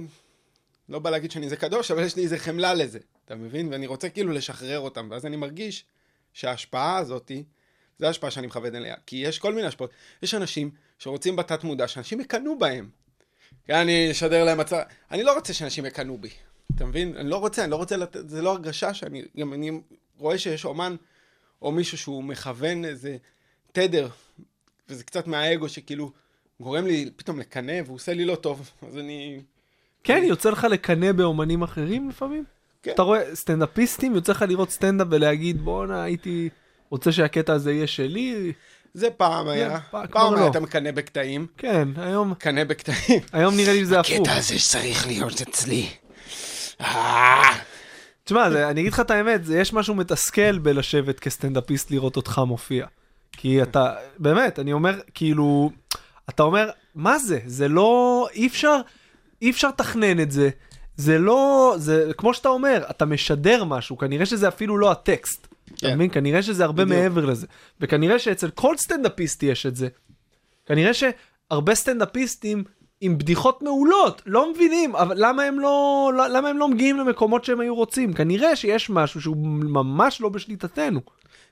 לא 0.88 0.98
בא 0.98 1.10
להגיד 1.10 1.30
שאני 1.30 1.44
איזה 1.44 1.56
קדוש, 1.56 1.90
אבל 1.90 2.02
יש 2.02 2.16
לי 2.16 2.22
איזה 2.22 2.38
חמלה 2.38 2.74
לזה, 2.74 2.98
אתה 3.24 3.34
מבין? 3.34 3.72
ואני 3.72 3.86
רוצה 3.86 4.08
כאילו 4.08 4.32
לשחרר 4.32 4.78
אותם, 4.78 5.08
ואז 5.10 5.26
אני 5.26 5.36
מרגיש 5.36 5.84
שההשפעה 6.32 6.98
הזאתי, 6.98 7.44
זו 7.98 8.06
ההשפעה 8.06 8.30
שאני 8.30 8.46
מכוון 8.46 8.74
אליה. 8.74 8.94
כי 9.06 9.16
יש 9.16 9.38
כל 9.38 9.54
מיני 9.54 9.66
השפעות. 9.66 9.90
יש 10.22 10.34
אנשים 10.34 10.70
שרוצים 10.98 11.36
בתת 11.36 11.64
מודע, 11.64 11.88
שאנשים 11.88 12.20
יקנאו 12.20 12.58
בהם. 12.58 12.90
אני 13.70 14.10
אשדר 14.10 14.44
להם 14.44 14.60
הצעה. 14.60 14.82
אני 15.10 15.22
לא 15.22 15.34
רוצה 15.34 15.52
שאנשים 15.52 15.86
יקנאו 15.86 16.18
בי. 16.18 16.28
אתה 16.74 16.86
מבין? 16.86 17.16
אני 17.16 17.30
לא 17.30 17.36
רוצה, 17.36 17.62
אני 17.64 17.70
לא 17.70 17.76
רוצה 17.76 17.96
לתת, 17.96 18.28
זה 18.28 18.42
לא 18.42 18.50
הרגשה 18.50 18.94
שאני, 18.94 19.22
גם 19.40 19.52
אני 19.52 19.70
רואה 20.18 20.38
שיש 20.38 20.64
אומן 20.64 20.96
או 21.62 21.72
מישהו 21.72 21.98
שהוא 21.98 22.24
מכוון 22.24 22.84
איזה 22.84 23.16
תדר, 23.72 24.08
וזה 24.88 25.04
קצת 25.04 25.26
מהאגו 25.26 25.68
שכאילו 25.68 26.12
גורם 26.60 26.86
לי 26.86 27.10
פתאום 27.16 27.38
לקנא 27.40 27.80
והוא 27.84 27.94
עושה 27.94 28.14
לי 28.14 28.24
לא 28.24 28.34
טוב, 28.34 28.70
אז 28.88 28.98
אני... 28.98 29.40
כן, 30.04 30.22
יוצא 30.26 30.50
לך 30.50 30.64
לקנא 30.64 31.12
באומנים 31.12 31.62
אחרים 31.62 32.08
לפעמים? 32.08 32.44
כן. 32.82 32.90
אתה 32.90 33.02
רואה 33.02 33.34
סטנדאפיסטים, 33.34 34.14
יוצא 34.14 34.32
לך 34.32 34.44
לראות 34.48 34.70
סטנדאפ 34.70 35.08
ולהגיד, 35.10 35.60
בואנה, 35.60 36.02
הייתי 36.02 36.48
רוצה 36.90 37.12
שהקטע 37.12 37.52
הזה 37.52 37.72
יהיה 37.72 37.86
שלי. 37.86 38.52
זה 38.96 39.10
פעם 39.10 39.48
היה, 39.48 39.78
פעם- 39.90 40.06
היה 40.14 40.30
לא. 40.44 40.50
אתה 40.50 40.60
מקנא 40.60 40.90
בקטעים, 40.90 41.46
כן, 41.58 41.88
היום, 41.96 42.34
קנא 42.34 42.64
בקטעים. 42.64 43.20
היום 43.32 43.56
נראה 43.56 43.72
לי 43.72 43.80
שזה 43.80 44.00
הפוך. 44.00 44.28
הזה 44.28 44.58
שצריך 44.58 45.06
להיות 45.06 45.40
אצלי. 45.40 45.86
אה. 46.80 47.42
תשמע, 48.24 48.46
אני 48.70 48.80
אגיד 48.80 48.92
לך 48.92 49.00
את 49.00 49.10
האמת, 49.10 49.40
יש 49.54 49.72
משהו 49.72 49.94
מתסכל 49.94 50.58
בלשבת 50.58 51.20
כסטנדאפיסט 51.20 51.90
לראות 51.90 52.16
אותך 52.16 52.40
מופיע. 52.46 52.86
כי 53.32 53.62
אתה, 53.62 53.94
באמת, 54.18 54.58
אני 54.58 54.72
אומר, 54.72 55.00
כאילו, 55.14 55.70
אתה 56.28 56.42
אומר, 56.42 56.70
מה 56.94 57.18
זה? 57.18 57.38
זה 57.46 57.68
לא, 57.68 58.26
אי 58.34 58.46
אפשר, 58.46 58.76
אי 59.42 59.50
אפשר 59.50 59.68
לתכנן 59.68 60.20
את 60.20 60.30
זה. 60.30 60.48
זה 60.96 61.18
לא, 61.18 61.74
זה 61.78 62.10
כמו 62.16 62.34
שאתה 62.34 62.48
אומר, 62.48 62.84
אתה 62.90 63.04
משדר 63.04 63.64
משהו, 63.64 63.98
כנראה 63.98 64.26
שזה 64.26 64.48
אפילו 64.48 64.78
לא 64.78 64.90
הטקסט. 64.90 65.46
אתה 65.74 65.76
כן. 65.76 65.94
מבין? 65.94 66.10
כנראה 66.10 66.42
שזה 66.42 66.64
הרבה. 66.64 66.84
מעבר 66.84 67.24
לזה. 67.24 67.46
וכנראה 67.80 68.18
שאצל 68.18 68.50
כל 68.50 68.76
סטנדאפיסט 68.76 69.42
יש 69.42 69.66
את 69.66 69.76
זה. 69.76 69.88
כנראה 70.66 70.90
שהרבה 70.94 71.74
סטנדאפיסטים 71.74 72.64
עם 73.00 73.18
בדיחות 73.18 73.62
מעולות, 73.62 74.22
לא 74.26 74.52
מבינים, 74.52 74.96
אבל 74.96 75.14
למה 75.18 75.42
הם 75.42 75.60
לא, 75.60 76.10
לא- 76.16 76.28
למה 76.28 76.48
הם 76.48 76.58
לא 76.58 76.68
מגיעים 76.68 76.96
למקומות 76.96 77.44
שהם 77.44 77.60
היו 77.60 77.74
רוצים? 77.74 78.12
כנראה 78.12 78.56
שיש 78.56 78.90
משהו 78.90 79.20
שהוא 79.20 79.36
ממש 79.46 80.20
לא 80.20 80.28
בשליטתנו. 80.28 81.00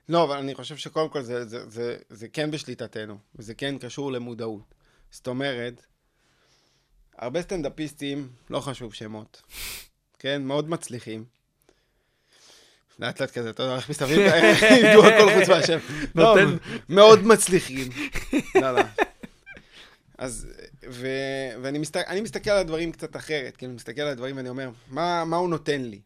לא, 0.08 0.24
אבל 0.24 0.36
אני 0.36 0.54
חושב 0.54 0.76
שקודם 0.76 1.08
כל 1.08 1.22
זה, 1.22 1.44
זה, 1.44 1.68
זה, 1.70 1.96
זה 2.10 2.28
כן 2.28 2.50
בשליטתנו, 2.50 3.18
וזה 3.36 3.54
כן 3.54 3.78
קשור 3.78 4.12
למודעות. 4.12 4.74
זאת 5.10 5.26
אומרת, 5.28 5.86
הרבה 7.18 7.42
סטנדאפיסטים, 7.42 8.28
לא 8.50 8.60
חשוב 8.60 8.94
שמות, 8.94 9.42
כן? 10.18 10.42
מאוד 10.42 10.68
מצליחים. 10.70 11.24
לאט 12.98 13.20
לאט 13.20 13.30
כזה, 13.30 13.50
אתה 13.50 13.62
יודע, 13.62 13.76
איך 13.76 13.90
מסתובבים, 13.90 14.20
ידעו 14.20 15.06
הכל 15.06 15.28
חוץ 15.38 15.48
מהשם. 15.56 15.78
לא, 16.14 16.34
נותן- 16.36 16.56
מאוד 16.88 17.22
מצליחים. 17.26 17.88
לא, 18.62 18.72
לא. 18.72 18.82
אז, 20.18 20.46
ו, 20.90 21.08
ואני 21.62 21.78
מסת, 21.78 21.96
אני 21.96 22.20
מסתכל 22.20 22.50
על 22.50 22.58
הדברים 22.58 22.92
קצת 22.92 23.16
אחרת, 23.16 23.56
כאילו, 23.56 23.72
מסתכל 23.72 24.00
על 24.00 24.08
הדברים 24.08 24.36
ואני 24.36 24.48
אומר, 24.48 24.70
מה, 24.90 25.24
מה 25.24 25.36
הוא 25.36 25.48
נותן 25.48 25.82
לי? 25.82 26.00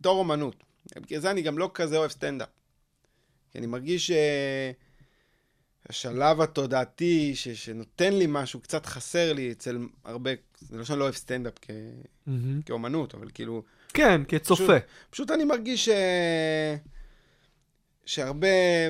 בתור 0.00 0.18
אומנות. 0.18 0.56
בגלל 0.96 1.20
זה 1.20 1.30
אני 1.30 1.42
גם 1.42 1.58
לא 1.58 1.70
כזה 1.74 1.96
אוהב 1.96 2.10
סטנדאפ. 2.10 2.48
כי 3.52 3.58
אני 3.58 3.66
מרגיש 3.66 4.10
שהשלב 5.90 6.40
התודעתי 6.40 7.32
ש, 7.34 7.48
שנותן 7.48 8.12
לי 8.12 8.24
משהו 8.28 8.60
קצת 8.60 8.86
חסר 8.86 9.32
לי 9.32 9.52
אצל 9.52 9.78
הרבה, 10.04 10.30
זה 10.60 10.78
לא 10.78 10.84
שאני 10.84 10.98
לא 10.98 11.04
אוהב 11.04 11.14
סטנדאפ 11.14 11.52
כ, 11.62 11.70
כאומנות, 12.66 13.14
אבל 13.14 13.28
כאילו, 13.34 13.62
כן, 13.94 14.20
כצופה. 14.28 14.80
פשוט, 14.80 15.10
פשוט 15.10 15.30
אני 15.30 15.44
מרגיש 15.44 15.84
ש... 15.84 15.88
שהרבה, 18.06 18.48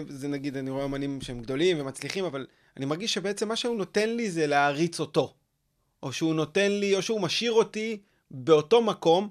זה 0.08 0.28
נגיד, 0.28 0.56
אני 0.56 0.70
רואה 0.70 0.84
אומנים 0.84 1.20
שהם 1.20 1.40
גדולים 1.40 1.80
ומצליחים, 1.80 2.24
אבל 2.24 2.46
אני 2.76 2.86
מרגיש 2.86 3.14
שבעצם 3.14 3.48
מה 3.48 3.56
שהוא 3.56 3.76
נותן 3.76 4.08
לי 4.08 4.30
זה 4.30 4.46
להעריץ 4.46 5.00
אותו. 5.00 5.34
או 6.02 6.12
שהוא 6.12 6.34
נותן 6.34 6.72
לי, 6.72 6.94
או 6.96 7.02
שהוא 7.02 7.20
משאיר 7.20 7.52
אותי 7.52 7.98
באותו 8.30 8.82
מקום, 8.82 9.28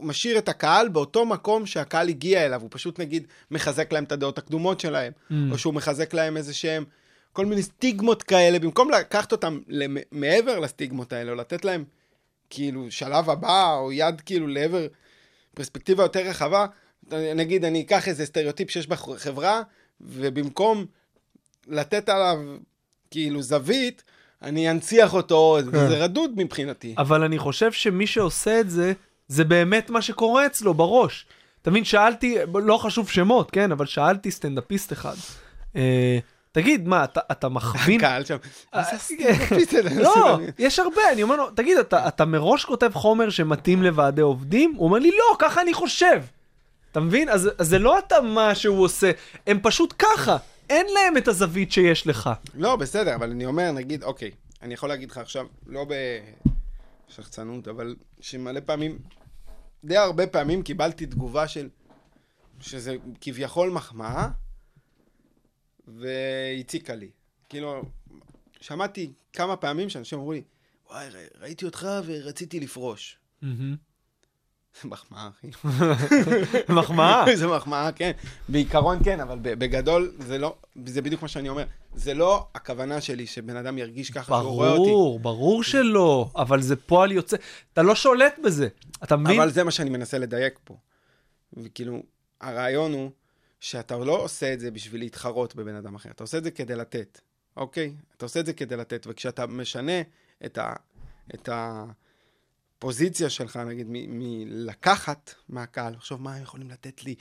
משאיר 0.00 0.38
את 0.38 0.48
הקהל 0.48 0.88
באותו 0.88 1.26
מקום 1.26 1.66
שהקהל 1.66 2.08
הגיע 2.08 2.46
אליו, 2.46 2.60
הוא 2.62 2.68
פשוט 2.72 3.00
נגיד 3.00 3.26
מחזק 3.50 3.92
להם 3.92 4.04
את 4.04 4.12
הדעות 4.12 4.38
הקדומות 4.38 4.80
שלהם, 4.80 5.12
Mm. 5.30 5.34
או 5.50 5.58
שהוא 5.58 5.74
מחזק 5.74 6.14
להם 6.14 6.36
איזה 6.36 6.54
שהם, 6.54 6.84
כל 7.32 7.46
מיני 7.46 7.62
סטיגמות 7.62 8.22
כאלה, 8.22 8.58
במקום 8.58 8.90
לקחת 8.90 9.32
אותם 9.32 9.60
מעבר 10.12 10.58
לסטיגמות 10.58 11.12
האלה, 11.12 11.30
או 11.30 11.36
לתת 11.36 11.64
להם 11.64 11.84
כאילו 12.50 12.90
שלב 12.90 13.30
הבא, 13.30 13.74
או 13.74 13.92
יד 13.92 14.20
כאילו 14.20 14.46
לעבר 14.46 14.86
פרספקטיבה 15.54 16.02
יותר 16.02 16.20
רחבה, 16.20 16.66
נגיד 17.12 17.64
אני 17.64 17.82
אקח 17.82 18.08
איזה 18.08 18.26
סטריאוטיפ 18.26 18.70
שיש 18.70 18.86
בחברה, 18.86 19.62
ובמקום 20.00 20.86
לתת 21.66 22.08
עליו 22.08 22.38
כאילו 23.10 23.42
זווית, 23.42 24.02
אני 24.42 24.70
אנציח 24.70 25.14
אותו 25.14 25.34
עוד, 25.34 25.64
כן. 25.64 25.76
וזה 25.76 26.04
רדוד 26.04 26.30
מבחינתי. 26.36 26.94
אבל 26.98 27.22
אני 27.22 27.38
חושב 27.38 27.72
שמי 27.72 28.06
שעושה 28.06 28.60
את 28.60 28.70
זה, 28.70 28.92
זה 29.28 29.44
באמת 29.44 29.90
מה 29.90 30.02
שקורה 30.02 30.46
אצלו 30.46 30.74
בראש. 30.74 31.26
אתה 31.62 31.70
מבין, 31.70 31.84
שאלתי, 31.84 32.36
לא 32.54 32.76
חשוב 32.76 33.08
שמות, 33.08 33.50
כן, 33.50 33.72
אבל 33.72 33.86
שאלתי 33.86 34.30
סטנדאפיסט 34.30 34.92
אחד. 34.92 35.14
תגיד, 36.54 36.88
מה, 36.88 37.04
אתה, 37.04 37.20
אתה 37.32 37.48
מכווין... 37.48 38.00
הקהל 38.00 38.24
שם, 38.24 38.36
אה, 38.74 38.82
זה? 39.70 39.82
לא, 40.02 40.38
יש 40.58 40.78
הרבה, 40.78 41.02
אני 41.12 41.22
אומר 41.22 41.36
לו, 41.36 41.50
תגיד, 41.50 41.78
אתה, 41.78 42.08
אתה 42.08 42.24
מראש 42.24 42.64
כותב 42.64 42.90
חומר 42.94 43.30
שמתאים 43.30 43.82
לוועדי 43.82 44.20
עובדים? 44.20 44.74
הוא 44.76 44.84
אומר 44.88 44.98
לי, 44.98 45.10
לא, 45.10 45.36
ככה 45.38 45.62
אני 45.62 45.74
חושב. 45.74 46.22
אתה 46.92 47.00
מבין? 47.00 47.28
אז, 47.28 47.50
אז 47.58 47.68
זה 47.68 47.78
לא 47.78 47.98
התאמה 47.98 48.54
שהוא 48.54 48.84
עושה, 48.84 49.10
הם 49.46 49.58
פשוט 49.62 49.94
ככה. 49.98 50.36
אין 50.70 50.86
להם 50.94 51.16
את 51.16 51.28
הזווית 51.28 51.72
שיש 51.72 52.06
לך. 52.06 52.30
לא, 52.54 52.76
בסדר, 52.76 53.14
אבל 53.14 53.30
אני 53.30 53.46
אומר, 53.46 53.72
נגיד, 53.72 54.02
אוקיי, 54.02 54.30
אני 54.62 54.74
יכול 54.74 54.88
להגיד 54.88 55.10
לך 55.10 55.18
עכשיו, 55.18 55.46
לא 55.66 55.86
בשחצנות, 57.08 57.68
אבל 57.68 57.96
שמלא 58.20 58.60
פעמים, 58.60 58.98
די 59.84 59.96
הרבה 59.96 60.26
פעמים 60.26 60.62
קיבלתי 60.62 61.06
תגובה 61.06 61.48
של, 61.48 61.68
שזה 62.60 62.96
כביכול 63.20 63.70
מחמאה, 63.70 64.28
והציקה 65.88 66.94
לי. 66.94 67.10
כאילו, 67.48 67.82
שמעתי 68.60 69.12
כמה 69.32 69.56
פעמים 69.56 69.88
שאנשים 69.88 70.18
אמרו 70.18 70.32
לי, 70.32 70.42
וואי, 70.90 71.08
ראיתי 71.40 71.64
אותך 71.64 71.88
ורציתי 72.06 72.60
לפרוש. 72.60 73.18
זה 74.82 74.88
מחמאה, 74.88 75.28
אחי. 75.28 75.46
מחמאה. 76.76 77.24
זה 77.36 77.46
מחמאה, 77.46 77.92
כן. 77.92 78.10
בעיקרון 78.48 79.04
כן, 79.04 79.20
אבל 79.20 79.38
בגדול 79.42 80.12
זה 80.18 80.38
לא, 80.38 80.56
זה 80.86 81.02
בדיוק 81.02 81.22
מה 81.22 81.28
שאני 81.28 81.48
אומר. 81.48 81.64
זה 81.94 82.14
לא 82.14 82.46
הכוונה 82.54 83.00
שלי 83.00 83.26
שבן 83.26 83.56
אדם 83.56 83.78
ירגיש 83.78 84.10
ככה 84.10 84.24
שהוא 84.26 84.50
רואה 84.50 84.70
אותי. 84.70 84.90
ברור, 84.90 85.20
ברור 85.20 85.62
שלא, 85.62 86.30
אבל 86.36 86.62
זה 86.62 86.76
פועל 86.76 87.12
יוצא, 87.12 87.36
אתה 87.72 87.82
לא 87.82 87.94
שולט 87.94 88.38
בזה, 88.44 88.68
אתה 89.04 89.16
מבין? 89.16 89.40
אבל 89.40 89.50
זה 89.50 89.64
מה 89.64 89.70
שאני 89.70 89.90
מנסה 89.90 90.18
לדייק 90.18 90.58
פה. 90.64 90.76
וכאילו, 91.52 92.02
הרעיון 92.40 92.92
הוא 92.92 93.10
שאתה 93.64 93.96
לא 93.96 94.22
עושה 94.24 94.52
את 94.52 94.60
זה 94.60 94.70
בשביל 94.70 95.00
להתחרות 95.00 95.54
בבן 95.54 95.74
אדם 95.74 95.94
אחר, 95.94 96.10
אתה 96.10 96.24
עושה 96.24 96.38
את 96.38 96.44
זה 96.44 96.50
כדי 96.50 96.74
לתת, 96.74 97.20
אוקיי? 97.56 97.94
אתה 98.16 98.24
עושה 98.24 98.40
את 98.40 98.46
זה 98.46 98.52
כדי 98.52 98.76
לתת, 98.76 99.06
וכשאתה 99.10 99.46
משנה 99.46 100.02
את, 100.44 100.58
ה, 100.58 100.72
את 101.34 101.48
הפוזיציה 102.78 103.30
שלך, 103.30 103.56
נגיד, 103.56 103.86
מ- 103.90 104.18
מלקחת 104.18 105.34
מהקהל, 105.48 105.92
לחשוב 105.92 106.22
מה 106.22 106.34
הם 106.34 106.42
יכולים 106.42 106.70
לתת 106.70 107.04
לי, 107.04 107.14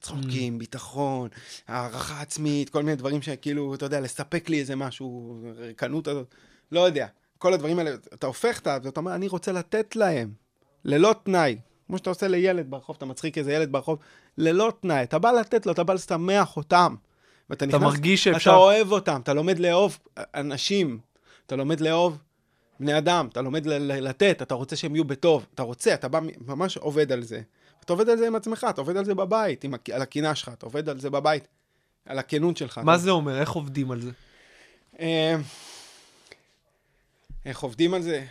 צחוקים, 0.00 0.58
ביטחון, 0.58 1.28
הערכה 1.68 2.20
עצמית, 2.20 2.70
כל 2.70 2.82
מיני 2.82 2.96
דברים 2.96 3.22
שכאילו, 3.22 3.74
אתה 3.74 3.84
יודע, 3.84 4.00
לספק 4.00 4.48
לי 4.48 4.60
איזה 4.60 4.76
משהו, 4.76 5.40
ריקנות 5.56 6.08
הזאת, 6.08 6.34
לא 6.72 6.80
יודע. 6.80 7.06
כל 7.38 7.54
הדברים 7.54 7.78
האלה, 7.78 7.94
אתה 8.14 8.26
הופך 8.26 8.60
את 8.60 8.66
ה... 8.66 8.78
ואתה 8.82 9.00
אומר, 9.00 9.14
אני 9.14 9.28
רוצה 9.28 9.52
לתת 9.52 9.96
להם, 9.96 10.32
ללא 10.84 11.14
תנאי. 11.24 11.58
כמו 11.86 11.98
שאתה 11.98 12.10
עושה 12.10 12.28
לילד 12.28 12.70
ברחוב, 12.70 12.96
אתה 12.96 13.06
מצחיק 13.06 13.38
איזה 13.38 13.52
ילד 13.52 13.72
ברחוב, 13.72 13.98
ללא 14.38 14.72
תנאי, 14.80 15.02
אתה 15.02 15.18
בא 15.18 15.30
לתת 15.32 15.66
לו, 15.66 15.72
אתה 15.72 15.84
בא 15.84 15.94
לשמח 15.94 16.56
אותם. 16.56 16.94
ואתה 17.50 17.66
נכנס, 17.66 17.82
מרגיש 17.82 18.24
שאפשר- 18.24 18.50
אתה 18.50 18.58
אוהב 18.58 18.92
אותם, 18.92 19.20
אתה 19.22 19.34
לומד 19.34 19.58
לאהוב 19.58 19.98
אנשים, 20.34 20.98
אתה 21.46 21.56
לומד 21.56 21.80
לאהוב 21.80 22.18
בני 22.80 22.98
אדם, 22.98 23.28
אתה 23.32 23.42
לומד 23.42 23.66
לתת, 23.66 24.42
אתה 24.42 24.54
רוצה 24.54 24.76
שהם 24.76 24.94
יהיו 24.94 25.04
בטוב, 25.04 25.46
אתה 25.54 25.62
רוצה, 25.62 25.94
אתה 25.94 26.08
בא, 26.08 26.20
ממש 26.46 26.76
עובד 26.76 27.12
על 27.12 27.22
זה. 27.22 27.40
אתה 27.84 27.92
עובד 27.92 28.08
על 28.08 28.18
זה 28.18 28.26
עם 28.26 28.36
עצמך, 28.36 28.66
אתה 28.70 28.80
עובד 28.80 28.96
על 28.96 29.04
זה 29.04 29.14
בבית, 29.14 29.64
עם, 29.64 29.74
על 29.94 30.02
הקינה 30.02 30.34
שלך, 30.34 30.48
אתה 30.48 30.66
עובד 30.66 30.88
על 30.88 31.00
זה 31.00 31.10
בבית, 31.10 31.48
על 32.06 32.18
הכנות 32.18 32.56
שלך. 32.56 32.78
מה 32.78 32.94
אתה- 32.94 33.02
זה 33.02 33.10
אומר? 33.10 33.40
איך 33.40 33.50
עובדים 33.50 33.90
על 33.90 34.00
זה? 34.00 34.10
אה, 35.00 35.36
איך 37.44 37.60
עובדים 37.60 37.94
על 37.94 38.02
זה? 38.02 38.24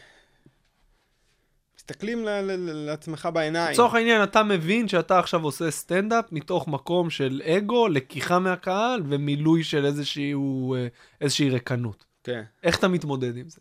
מסתכלים 1.90 2.26
לעצמך 2.58 3.30
בעיניים. 3.34 3.72
לצורך 3.72 3.94
העניין, 3.94 4.24
אתה 4.24 4.44
מבין 4.44 4.88
שאתה 4.88 5.20
עכשיו 5.20 5.44
עושה 5.44 5.72
סטנדאפ 5.72 6.26
מתוך 6.32 6.68
מקום 6.68 7.10
של 7.10 7.42
אגו, 7.46 7.88
לקיחה 7.88 8.40
מהקהל 8.40 9.04
ומילוי 9.10 9.64
של 9.64 9.86
איזשהו, 9.86 10.76
אה, 10.76 10.88
איזושהי 11.22 11.50
ריקנות. 11.50 12.06
כן. 12.24 12.44
איך 12.64 12.80
אתה 12.80 12.88
מתמודד 12.88 13.38
עם 13.38 13.50
זה? 13.50 13.60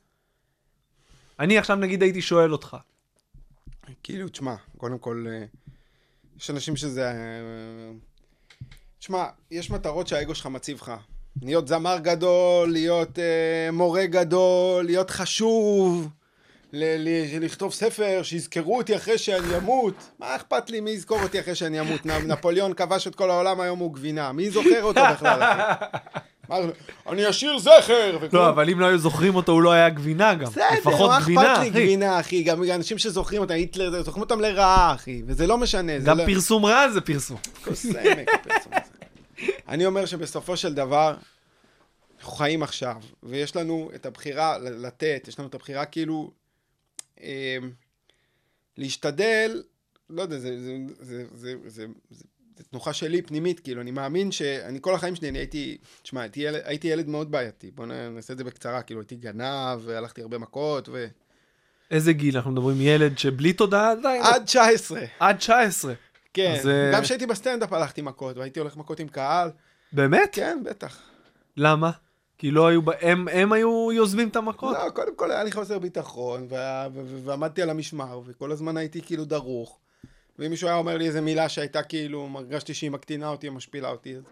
אני 1.41 1.59
עכשיו 1.59 1.77
נגיד 1.77 2.03
הייתי 2.03 2.23
שואל 2.23 2.53
אותך, 2.53 2.77
כאילו, 4.03 4.29
תשמע, 4.29 4.55
קודם 4.77 4.99
כל, 4.99 5.27
אה, 5.29 5.45
יש 6.39 6.51
אנשים 6.51 6.77
שזה... 6.77 7.11
אה, 7.11 7.91
תשמע, 8.99 9.27
יש 9.51 9.71
מטרות 9.71 10.07
שהאגו 10.07 10.35
שלך 10.35 10.47
מציב 10.47 10.79
לך. 10.81 10.93
להיות 11.43 11.69
זמר 11.69 11.99
גדול, 11.99 12.73
להיות 12.73 13.19
אה, 13.19 13.71
מורה 13.73 14.07
גדול, 14.07 14.85
להיות 14.85 15.11
חשוב, 15.11 16.09
לכתוב 17.41 17.73
ספר, 17.73 18.21
שיזכרו 18.23 18.77
אותי 18.77 18.97
אחרי 18.97 19.19
שאני 19.19 19.57
אמות. 19.57 19.95
מה 20.19 20.37
אכפת 20.37 20.71
לי 20.71 20.81
מי 20.81 20.91
יזכור 20.91 21.23
אותי 21.23 21.41
אחרי 21.41 21.55
שאני 21.55 21.81
אמות? 21.81 22.07
נפוליאון 22.07 22.75
כבש 22.75 23.07
את 23.07 23.15
כל 23.15 23.31
העולם, 23.31 23.61
היום 23.61 23.79
הוא 23.79 23.95
גבינה. 23.95 24.33
מי 24.33 24.51
זוכר 24.51 24.83
אותו 24.83 25.01
בכלל, 25.13 25.43
אחי? 25.43 25.85
מה, 26.49 26.57
אני 27.09 27.31
אשאיר 27.31 27.59
זכר! 27.59 28.19
לא, 28.33 28.49
אבל 28.49 28.71
אם 28.71 28.81
לא 28.81 28.87
היו 28.87 28.99
זוכרים 28.99 29.35
אותו, 29.35 29.53
הוא 29.53 29.63
לא 29.63 29.73
היה 29.73 29.89
גבינה 29.89 30.35
גם. 30.35 30.47
בסדר, 30.47 30.65
לפחות 30.79 31.11
מה 31.11 31.21
גבינה, 31.21 31.53
אכפת 31.53 31.63
לי 31.63 31.69
אחי. 31.69 31.71
גבינה, 31.71 32.21
אחי? 32.21 32.43
גם 32.43 32.63
אנשים 32.75 32.99
שזוכרים 32.99 33.41
אותם, 33.41 33.55
היטלר, 33.55 34.03
זוכרים 34.03 34.23
אותם 34.23 34.41
לרעה, 34.41 34.95
אחי. 34.95 35.23
וזה 35.27 35.47
לא 35.47 35.59
משנה. 35.59 35.99
גם 35.99 36.19
לא... 36.19 36.27
פרסום 36.27 36.67
רע 36.67 36.89
זה 36.89 37.01
פרסום. 37.01 37.39
אני 39.69 39.87
אומר 39.87 40.07
שבסופו 40.07 40.57
של 40.57 40.75
דבר, 40.75 41.15
אנחנו 42.19 42.33
חיים 42.33 42.63
עכשיו, 42.63 42.97
ויש 43.23 43.57
לנו 43.57 43.91
את 43.95 44.07
הבחירה 44.07 44.59
לתת, 44.59 45.25
יש 45.29 45.39
לנו 45.39 45.49
את 45.49 45.55
הבחירה 45.55 45.85
כאילו 45.85 46.31
להשתדל, 48.79 49.63
לא 50.11 50.23
יודע, 50.23 50.39
זה, 50.39 50.61
זה, 50.61 50.77
זה, 51.01 51.25
זה, 51.35 51.55
זה, 51.67 51.87
זה, 52.11 52.25
זה 52.57 52.65
תנוחה 52.71 52.93
שלי 52.93 53.23
פנימית, 53.23 53.61
כאילו, 53.61 53.81
אני 53.81 53.91
מאמין 53.91 54.33
שאני 54.33 54.79
כל 54.81 54.95
החיים 54.95 55.15
שלי, 55.17 55.29
אני 55.29 55.39
הייתי, 55.39 55.79
תשמע, 56.03 56.21
הייתי 56.21 56.41
ילד, 56.41 56.61
הייתי 56.65 56.89
ילד 56.89 57.09
מאוד 57.09 57.31
בעייתי, 57.31 57.71
בוא 57.71 57.87
נ- 57.87 58.15
נעשה 58.15 58.33
את 58.33 58.39
זה 58.39 58.45
בקצרה, 58.45 58.83
כאילו, 58.83 59.01
הייתי 59.01 59.17
גנב, 59.17 59.79
והלכתי 59.85 60.23
הרבה 60.23 60.39
מכות, 60.39 60.89
ו... 60.93 61.07
איזה 61.91 62.13
גיל 62.13 62.37
אנחנו 62.37 62.51
מדברים? 62.51 62.81
ילד 62.81 63.19
שבלי 63.19 63.53
תודעה 63.53 63.91
עדיין? 63.91 64.23
עד 64.23 64.45
19, 64.45 65.05
עד 65.21 65.37
19. 65.37 65.95
כן. 66.35 66.55
אז, 66.59 66.69
אה, 66.69 66.91
גם 66.95 67.03
כשהייתי 67.03 67.27
בסטנדאפ 67.27 67.73
הלכתי 67.73 68.03
מכות, 68.03 68.37
והייתי 68.37 68.61
הולך 68.61 68.77
מכות 68.77 69.01
עם 69.01 69.09
קהל. 69.09 69.51
באמת? 69.93 70.29
כן, 70.33 70.59
בטח. 70.65 71.03
למה? 71.57 71.91
כי 72.45 72.51
לא 72.51 72.67
היו, 72.67 72.81
הם, 73.01 73.29
הם 73.29 73.53
היו 73.53 73.93
יוזמים 73.93 74.29
את 74.29 74.37
המכות? 74.37 74.77
לא, 74.77 74.91
קודם 74.91 75.17
כל 75.17 75.31
היה 75.31 75.45
לי 75.45 75.53
חוסר 75.53 75.79
ביטחון, 75.79 76.47
וה- 76.49 76.89
ו- 76.95 77.03
ו- 77.07 77.25
ועמדתי 77.25 77.63
על 77.63 77.71
המשמר, 77.71 78.21
וכל 78.27 78.53
הזמן 78.53 78.77
הייתי 78.77 79.03
כאילו 79.03 79.25
דרוך. 79.25 79.79
ואם 80.39 80.51
מישהו 80.51 80.69
היה 80.69 80.77
אומר 80.77 80.97
לי 80.97 81.07
איזה 81.07 81.21
מילה 81.21 81.49
שהייתה 81.49 81.83
כאילו, 81.83 82.29
הרגשתי 82.35 82.75
שהיא 82.75 82.91
מקטינה 82.91 83.29
אותי, 83.29 83.51
משפילה 83.51 83.89
אותי, 83.89 84.17
אז... 84.17 84.23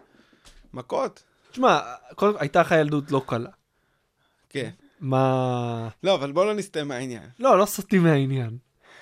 מכות. 0.73 1.23
תשמע, 1.51 1.79
קודם 2.15 2.33
הייתה 2.39 2.61
לך 2.61 2.71
ילדות 2.71 3.11
לא 3.11 3.21
קלה. 3.27 3.49
כן. 4.49 4.69
מה... 4.99 5.89
לא, 6.03 6.15
אבל 6.15 6.31
בוא 6.31 6.45
לא 6.45 6.53
נסטה 6.53 6.83
מהעניין. 6.83 7.29
לא, 7.39 7.57
לא 7.57 7.65
סוטים 7.65 8.03
מהעניין. 8.03 8.57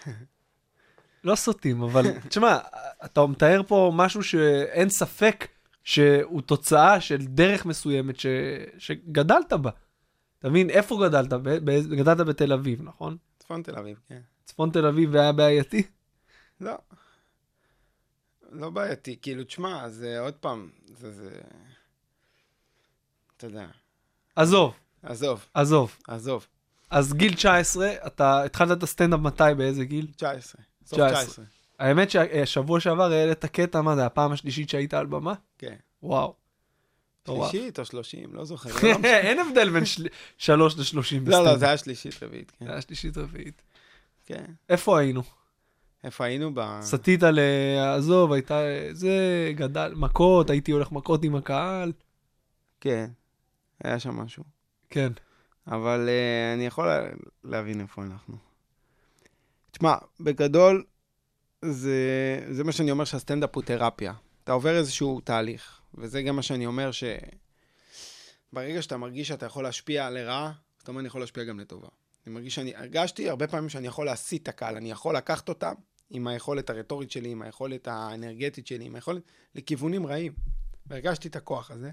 לא 1.23 1.35
סוטים, 1.35 1.83
אבל 1.83 2.19
תשמע, 2.29 2.57
אתה 3.05 3.25
מתאר 3.25 3.61
פה 3.67 3.91
משהו 3.95 4.23
שאין 4.23 4.89
ספק 4.89 5.47
שהוא 5.83 6.41
תוצאה 6.41 7.01
של 7.01 7.17
דרך 7.17 7.65
מסוימת 7.65 8.19
ש... 8.19 8.25
שגדלת 8.77 9.53
בה. 9.53 9.69
אתה 10.39 10.49
מבין, 10.49 10.69
איפה 10.69 10.99
גדלת? 11.07 11.33
ב... 11.33 11.49
באיז- 11.57 11.87
גדלת 11.87 12.17
בתל 12.27 12.53
אביב, 12.53 12.81
נכון? 12.81 13.17
צפון 13.39 13.63
תל 13.63 13.75
אביב, 13.77 13.99
כן. 14.07 14.21
צפון 14.45 14.71
תל 14.71 14.85
אביב 14.85 15.15
היה 15.15 15.31
בעייתי? 15.31 15.83
לא. 16.61 16.73
לא 18.51 18.69
בעייתי, 18.69 19.17
כאילו, 19.21 19.43
תשמע, 19.43 19.89
זה 19.89 20.19
עוד 20.19 20.33
פעם, 20.33 20.69
זה, 20.85 21.11
זה... 21.11 21.41
אתה 23.37 23.47
יודע. 23.47 23.67
עזוב, 24.35 24.73
עזוב, 25.03 25.45
עזוב. 25.53 25.95
עזוב. 26.07 26.47
אז 26.89 27.13
גיל 27.13 27.33
19, 27.33 27.93
אתה 28.07 28.43
התחלת 28.43 28.77
את 28.77 28.83
הסטנדאפ 28.83 29.19
מתי, 29.19 29.43
באיזה 29.57 29.85
גיל? 29.85 30.07
19. 30.15 30.61
סוף 30.85 30.99
19. 30.99 31.23
19. 31.25 31.45
האמת 31.81 32.09
שהשבוע 32.11 32.79
שעבר 32.79 33.11
העלית 33.11 33.45
קטע, 33.45 33.81
מה 33.81 33.95
זה, 33.95 34.05
הפעם 34.05 34.31
השלישית 34.31 34.69
שהיית 34.69 34.93
על 34.93 35.05
במה? 35.05 35.33
כן. 35.57 35.75
וואו. 36.03 36.35
שלישית 37.27 37.79
או 37.79 37.85
שלושים, 37.85 38.33
לא 38.33 38.45
זוכר. 38.45 38.69
לא. 38.83 38.97
אין 39.05 39.39
הבדל 39.39 39.69
בין 39.69 39.85
של- 39.85 40.07
שלוש 40.37 40.77
לשלושים 40.79 41.23
לא, 41.27 41.31
לא, 41.31 41.37
בסטנדאפ. 41.39 41.59
זה 41.59 41.65
היה 41.67 41.77
שלישית 41.77 42.23
רביעית, 42.23 42.51
כן. 42.59 42.65
זה 42.65 42.71
היה 42.71 42.81
שלישית 42.81 43.17
רביעית. 43.17 43.61
כן. 44.25 44.45
איפה 44.69 44.99
היינו? 44.99 45.21
איפה 46.03 46.25
היינו 46.25 46.51
ב... 46.53 46.79
סטית 46.81 47.23
ל... 47.23 47.39
עזוב, 47.97 48.31
הייתה... 48.31 48.59
זה, 48.91 49.11
גדל, 49.55 49.93
מכות, 49.95 50.49
הייתי 50.49 50.71
הולך 50.71 50.91
מכות 50.91 51.23
עם 51.23 51.35
הקהל. 51.35 51.91
כן. 52.81 53.09
היה 53.83 53.99
שם 53.99 54.15
משהו. 54.15 54.43
כן. 54.89 55.11
אבל 55.67 56.09
uh, 56.09 56.55
אני 56.55 56.65
יכול 56.65 56.87
לה- 56.87 57.09
להבין 57.43 57.81
איפה 57.81 58.01
אנחנו. 58.03 58.35
תשמע, 59.71 59.95
בגדול, 60.19 60.83
זה, 61.65 62.39
זה 62.49 62.63
מה 62.63 62.71
שאני 62.71 62.91
אומר 62.91 63.05
שהסטנדאפ 63.05 63.55
הוא 63.55 63.63
תרפיה. 63.63 64.13
אתה 64.43 64.51
עובר 64.51 64.77
איזשהו 64.77 65.21
תהליך, 65.21 65.81
וזה 65.95 66.21
גם 66.21 66.35
מה 66.35 66.41
שאני 66.41 66.65
אומר 66.65 66.91
ש... 66.91 67.03
ברגע 68.53 68.81
שאתה 68.81 68.97
מרגיש 68.97 69.27
שאתה 69.27 69.45
יכול 69.45 69.63
להשפיע 69.63 70.09
לרעה, 70.09 70.51
זאת 70.77 70.87
אומרת, 70.87 70.99
אני 70.99 71.07
יכול 71.07 71.21
להשפיע 71.21 71.43
גם 71.43 71.59
לטובה. 71.59 71.87
אני 72.27 72.33
מרגיש 72.33 72.55
שאני, 72.55 72.75
הרגשתי 72.75 73.29
הרבה 73.29 73.47
פעמים 73.47 73.69
שאני 73.69 73.87
יכול 73.87 74.05
להסיט 74.05 74.43
את 74.43 74.47
הקהל, 74.47 74.75
אני 74.75 74.91
יכול 74.91 75.15
לקחת 75.15 75.49
אותם 75.49 75.73
עם 76.09 76.27
היכולת 76.27 76.69
הרטורית 76.69 77.11
שלי, 77.11 77.29
עם 77.29 77.41
היכולת 77.41 77.87
האנרגטית 77.87 78.67
שלי, 78.67 78.85
עם 78.85 78.95
היכולת 78.95 79.21
לכיוונים 79.55 80.07
רעים. 80.07 80.33
והרגשתי 80.85 81.27
את 81.27 81.35
הכוח 81.35 81.71
הזה. 81.71 81.91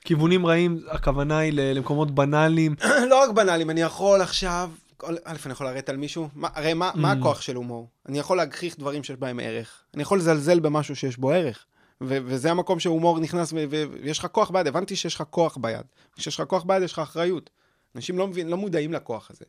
כיוונים 0.00 0.46
רעים, 0.46 0.78
הכוונה 0.90 1.38
היא 1.38 1.52
למקומות 1.52 2.10
בנאליים. 2.10 2.74
לא 3.10 3.22
רק 3.22 3.30
בנאליים, 3.30 3.70
אני 3.70 3.80
יכול 3.80 4.20
עכשיו, 4.20 4.70
א', 5.04 5.16
אני 5.44 5.52
יכול 5.52 5.66
לרדת 5.66 5.88
על 5.88 5.96
מישהו, 5.96 6.28
מה, 6.34 6.48
הרי 6.54 6.74
מה, 6.74 6.90
מה 6.94 7.12
Mm. 7.12 7.16
הכוח 7.16 7.40
של 7.40 7.56
הומור? 7.56 7.88
אני 8.08 8.18
יכול 8.18 8.36
להגחיך 8.36 8.78
דברים 8.78 9.04
שיש 9.04 9.16
בהם 9.16 9.40
ערך. 9.40 9.82
אני 9.94 10.02
יכול 10.02 10.18
לזלזל 10.18 10.60
במשהו 10.60 10.96
שיש 10.96 11.16
בו 11.16 11.30
ערך. 11.30 11.66
ו- 12.00 12.18
וזה 12.24 12.50
המקום 12.50 12.80
שהומור 12.80 13.18
נכנס, 13.20 13.52
ו- 13.52 13.64
ו- 13.70 13.84
ויש 14.02 14.18
לך 14.18 14.26
כוח 14.26 14.50
ביד, 14.50 14.66
הבנתי 14.66 14.96
שיש 14.96 15.14
לך 15.14 15.22
כוח 15.30 15.56
ביד. 15.60 15.86
כשיש 16.16 16.40
לך 16.40 16.46
כוח 16.46 16.64
ביד, 16.64 16.82
יש 16.82 16.92
לך 16.92 16.98
אחריות. 16.98 17.50
אנשים 17.96 18.18
לא, 18.18 18.26
מבין, 18.26 18.48
לא 18.48 18.56
מודעים 18.56 18.92
לכוח 18.92 19.30
הזה. 19.30 19.44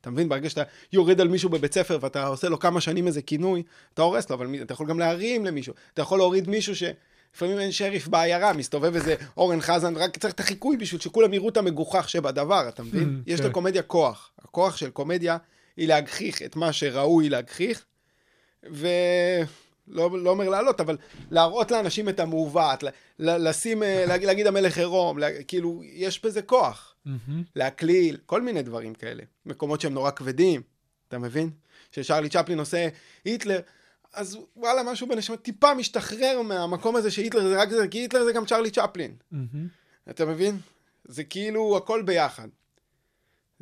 אתה 0.00 0.10
מבין? 0.10 0.28
ברגע 0.28 0.50
שאתה 0.50 0.62
יורד 0.92 1.20
על 1.20 1.28
מישהו 1.28 1.50
בבית 1.50 1.74
ספר 1.74 1.98
ואתה 2.00 2.26
עושה 2.26 2.48
לו 2.48 2.58
כמה 2.58 2.80
שנים 2.80 3.06
איזה 3.06 3.22
כינוי, 3.22 3.62
אתה 3.94 4.02
הורס 4.02 4.30
לו, 4.30 4.36
אבל 4.36 4.54
אתה 4.62 4.72
יכול 4.72 4.86
גם 4.86 4.98
להרים 4.98 5.44
למישהו. 5.44 5.74
אתה 5.94 6.02
יכול 6.02 6.18
להוריד 6.18 6.48
מישהו 6.48 6.76
ש... 6.76 6.82
לפעמים 7.34 7.58
אין 7.58 7.72
שריף 7.72 8.08
בעיירה, 8.08 8.52
מסתובב 8.52 8.94
איזה 8.94 9.14
אורן 9.36 9.60
חזן, 9.60 9.96
רק 9.96 10.18
צריך 10.18 10.34
את 10.34 10.40
החיקוי 10.40 10.76
בשביל 10.76 11.00
שכולם 11.00 11.34
יראו 11.34 11.48
את 11.48 11.56
המגוחך 11.56 12.08
שבדבר, 12.08 12.68
אתה 12.68 12.82
מבין? 12.82 13.22
Mm, 13.26 13.30
יש 13.32 13.40
כן. 13.40 13.46
לקומדיה 13.46 13.82
כוח. 13.82 14.30
הכוח 14.38 14.76
של 14.76 14.90
קומדיה 14.90 15.36
היא 15.76 15.88
להגחיך 15.88 16.42
את 16.42 16.56
מה 16.56 16.72
שראוי 16.72 17.28
להגחיך, 17.28 17.84
ולא 18.62 19.44
לא 20.18 20.30
אומר 20.30 20.48
לעלות, 20.48 20.80
אבל 20.80 20.96
להראות 21.30 21.70
לאנשים 21.70 22.08
את 22.08 22.20
המעוות, 22.20 22.84
לשים, 23.18 23.82
אה, 23.82 24.04
להגיד, 24.06 24.26
להגיד 24.28 24.46
המלך 24.46 24.78
עירום, 24.78 25.18
לה- 25.18 25.42
כאילו, 25.42 25.82
יש 25.84 26.24
בזה 26.24 26.42
כוח. 26.42 26.94
להקליל, 27.56 28.16
כל 28.26 28.42
מיני 28.42 28.62
דברים 28.62 28.94
כאלה. 28.94 29.22
מקומות 29.46 29.80
שהם 29.80 29.94
נורא 29.94 30.10
כבדים, 30.10 30.62
אתה 31.08 31.18
מבין? 31.18 31.50
ששרלי 31.92 32.28
צ'פלין 32.28 32.58
עושה 32.58 32.88
היטלר, 33.24 33.60
אז 34.18 34.38
וואלה, 34.56 34.82
משהו 34.82 35.08
בנשמה 35.08 35.36
טיפה 35.36 35.74
משתחרר 35.74 36.42
מהמקום 36.42 36.96
הזה 36.96 37.10
שהיטלר 37.10 37.48
זה 37.48 37.62
רק 37.62 37.70
זה, 37.70 37.88
כי 37.88 37.98
היטלר 37.98 38.24
זה 38.24 38.32
גם 38.32 38.46
צ'רלי 38.46 38.70
צ'פלין. 38.70 39.16
מהמם. 39.30 39.68
אתה 40.10 40.24
מבין? 40.26 40.58
זה 41.04 41.24
כאילו 41.24 41.76
הכל 41.76 42.02
ביחד. 42.02 42.48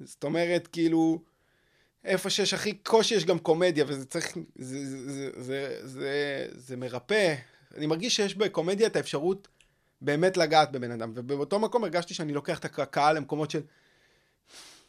זאת 0.05 0.25
אומרת, 0.25 0.67
כאילו, 0.67 1.23
איפה 2.05 2.31
שיש 2.31 2.55
הכי 2.55 2.75
קושי 2.75 3.15
יש 3.15 3.25
גם 3.25 3.39
קומדיה, 3.39 3.85
וזה 3.89 4.07
צריך, 4.07 4.37
זה, 4.57 4.87
זה, 4.87 5.11
זה, 5.13 5.31
זה, 5.37 5.79
זה, 5.83 6.47
זה 6.51 6.77
מרפא. 6.77 7.35
אני 7.77 7.87
מרגיש 7.87 8.17
שיש 8.17 8.35
בקומדיה 8.35 8.87
את 8.87 8.97
האפשרות 8.97 9.49
באמת 10.01 10.37
לגעת 10.37 10.73
בבן 10.73 10.91
אדם, 10.91 11.13
ובאותו 11.15 11.59
מקום 11.59 11.85
הרגשתי 11.85 12.15
שאני 12.15 12.33
לוקח 12.33 12.59
את 12.59 12.65
הקהל 12.65 13.17
למקומות 13.17 13.51
של... 13.51 13.61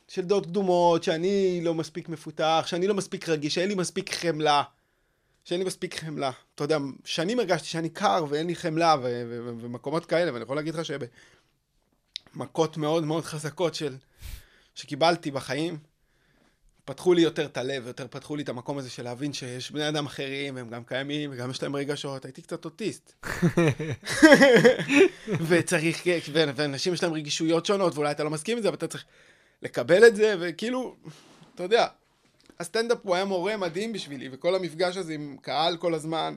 של 0.08 0.22
דעות 0.22 0.46
קדומות, 0.46 1.04
שאני 1.04 1.62
לא 1.64 1.74
מספיק 1.74 2.10
מפותח, 2.10 2.64
שאני 2.68 2.88
לא 2.88 2.94
מספיק 2.94 3.30
רגיש, 3.30 3.54
שאין 3.54 3.70
לי 3.70 3.76
מספיק 3.76 4.14
חמלה, 4.14 4.64
שאין 5.48 5.60
לי 5.60 5.66
מספיק 5.66 6.00
חמלה. 6.00 6.32
אתה 6.56 6.64
יודע, 6.64 6.78
שנים 7.06 7.40
הרגשתי 7.40 7.68
שאני 7.68 7.90
קר 7.90 8.26
ואין 8.30 8.48
לי 8.48 8.56
חמלה 8.56 8.96
ו- 9.02 9.04
ו- 9.04 9.42
ו- 9.46 9.62
ומקומות 9.62 10.06
כאלה, 10.06 10.34
ואני 10.34 10.44
יכול 10.44 10.56
להגיד 10.56 10.76
לך 10.76 10.82
שבמכות 12.36 12.78
מאוד 12.78 13.04
מאוד 13.04 13.26
חזקות 13.26 13.76
של... 13.76 13.96
שקיבלתי 14.76 15.32
בחיים, 15.32 15.78
פתחו 16.86 17.14
לי 17.14 17.22
יותר 17.22 17.46
את 17.46 17.58
הלב, 17.58 17.88
יותר 17.88 18.08
פתחו 18.08 18.36
לי 18.36 18.44
את 18.44 18.50
המקום 18.50 18.78
הזה 18.78 18.90
של 18.90 19.04
להבין 19.04 19.34
שיש 19.34 19.72
בני 19.72 19.90
אדם 19.90 20.06
אחרים, 20.06 20.56
והם 20.56 20.70
גם 20.70 20.84
קיימים, 20.84 21.30
וגם 21.34 21.52
יש 21.52 21.64
להם 21.64 21.76
רגשות. 21.76 22.26
הייתי 22.26 22.42
קצת 22.42 22.66
אוטיסט. 22.66 23.14
וצריך, 25.48 26.08
ואנשים 26.34 26.94
יש 26.94 27.04
להם 27.04 27.14
רגישויות 27.14 27.66
שונות, 27.66 27.96
ואולי 27.96 28.12
אתה 28.12 28.24
לא 28.24 28.30
מסכים 28.30 28.58
עם 28.58 28.64
זה, 28.64 28.68
אבל 28.68 28.78
אתה 28.78 28.88
צריך 28.88 29.06
לקבל 29.62 30.08
את 30.08 30.16
זה, 30.16 30.36
וכאילו, 30.40 30.96
אתה 31.56 31.64
יודע, 31.64 31.88
הסטנדאפ 32.60 32.98
הוא 33.04 33.16
היה 33.16 33.26
מורה 33.26 33.58
מדהים 33.58 33.94
בשבילי, 33.94 34.30
וכל 34.32 34.56
המפגש 34.56 34.98
הזה 34.98 35.14
עם 35.14 35.38
קהל 35.42 35.78
כל 35.78 35.94
הזמן, 35.94 36.36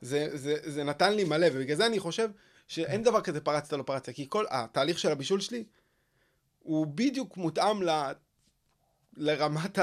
זה, 0.00 0.36
זה, 0.36 0.56
זה 0.62 0.84
נתן 0.84 1.14
לי 1.14 1.24
מלא, 1.24 1.46
ובגלל 1.52 1.76
זה 1.76 1.86
אני 1.86 1.98
חושב 1.98 2.30
שאין 2.68 3.02
דבר 3.02 3.20
כזה 3.20 3.40
פרצת 3.40 3.72
לא 3.72 3.82
פרצת, 3.82 4.10
כי 4.10 4.26
כל 4.28 4.44
התהליך 4.50 4.98
של 4.98 5.12
הבישול 5.12 5.40
שלי, 5.40 5.64
הוא 6.62 6.86
בדיוק 6.86 7.36
מותאם 7.36 7.82
ל, 7.82 7.90
לרמת 9.16 9.78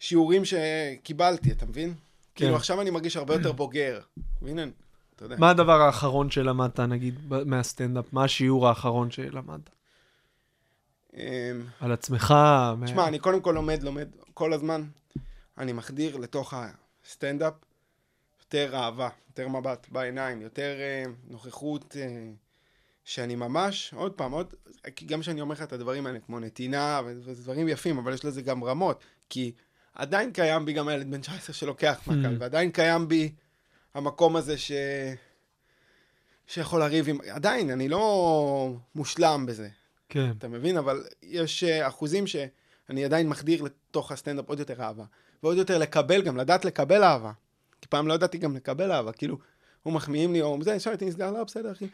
השיעורים 0.00 0.42
שקיבלתי, 0.44 1.52
אתה 1.52 1.66
מבין? 1.66 1.94
כאילו 2.34 2.56
עכשיו 2.56 2.80
אני 2.80 2.90
מרגיש 2.90 3.16
הרבה 3.16 3.34
יותר 3.34 3.52
בוגר. 3.52 4.00
מבין? 4.42 4.72
אתה 5.16 5.24
יודע. 5.24 5.36
מה 5.38 5.50
הדבר 5.50 5.80
האחרון 5.80 6.30
שלמדת, 6.30 6.80
נגיד, 6.80 7.14
מהסטנדאפ? 7.46 8.12
מה 8.12 8.24
השיעור 8.24 8.68
האחרון 8.68 9.10
שלמדת? 9.10 9.70
אמ, 11.14 11.20
על 11.80 11.92
עצמך? 11.92 12.34
תשמע, 12.84 13.08
אני 13.08 13.18
קודם 13.18 13.40
כל 13.40 13.52
לומד, 13.54 13.82
לומד 13.82 14.08
כל 14.34 14.52
הזמן. 14.52 14.84
אני 15.58 15.72
מחדיר 15.72 16.16
לתוך 16.16 16.54
הסטנדאפ 16.56 17.54
יותר 18.40 18.76
אהבה, 18.76 19.08
יותר 19.28 19.48
מבט 19.48 19.86
בעיניים, 19.90 20.42
יותר 20.42 20.76
אה, 20.80 21.04
נוכחות, 21.28 21.96
אה, 22.00 22.30
שאני 23.04 23.34
ממש, 23.34 23.94
עוד 23.96 24.12
פעם, 24.12 24.32
עוד, 24.32 24.54
כי 24.96 25.06
גם 25.06 25.20
כשאני 25.20 25.40
אומר 25.40 25.52
לך 25.52 25.62
את 25.62 25.72
הדברים 25.72 26.06
האלה, 26.06 26.18
כמו 26.26 26.40
נתינה, 26.40 27.00
וזה 27.04 27.42
דברים 27.42 27.68
יפים, 27.68 27.98
אבל 27.98 28.12
יש 28.14 28.24
לזה 28.24 28.42
גם 28.42 28.64
רמות, 28.64 29.04
כי 29.30 29.52
עדיין 29.94 30.32
קיים 30.32 30.64
בי 30.64 30.72
גם 30.72 30.88
הילד 30.88 31.10
בן 31.10 31.20
19 31.20 31.54
שלוקח 31.54 32.00
מהקהל, 32.06 32.36
ועדיין 32.40 32.70
קיים 32.70 33.08
בי 33.08 33.32
המקום 33.94 34.36
הזה 34.36 34.58
ש... 34.58 34.72
שיכול 36.46 36.80
לריב 36.80 37.08
עם... 37.08 37.18
עדיין, 37.30 37.70
אני 37.70 37.88
לא 37.88 38.76
מושלם 38.94 39.46
בזה. 39.46 39.68
כן. 40.08 40.32
אתה 40.38 40.48
מבין? 40.48 40.76
אבל 40.76 41.04
יש 41.22 41.64
אה, 41.64 41.88
אחוזים 41.88 42.26
שאני 42.26 43.04
עדיין 43.04 43.28
מחדיר 43.28 43.62
לתוך 43.62 44.12
הסטנדאפ 44.12 44.48
עוד 44.48 44.58
יותר 44.58 44.82
אהבה. 44.82 45.04
ועוד 45.42 45.56
יותר 45.56 45.78
לקבל 45.78 46.22
גם, 46.22 46.36
לדעת 46.36 46.64
לקבל 46.64 47.02
אהבה. 47.04 47.32
כי 47.80 47.88
פעם 47.88 48.08
לא 48.08 48.14
ידעתי 48.14 48.38
גם 48.38 48.56
לקבל 48.56 48.92
אהבה, 48.92 49.12
כאילו, 49.12 49.38
הוא 49.82 49.92
מחמיאים 49.92 50.32
לי, 50.32 50.42
או 50.42 50.58
זה, 50.62 50.74
ישר 50.74 50.90
הייתי 50.90 51.04
נסגר, 51.06 51.30
לא, 51.30 51.44
בסדר, 51.44 51.72
אחי. 51.72 51.86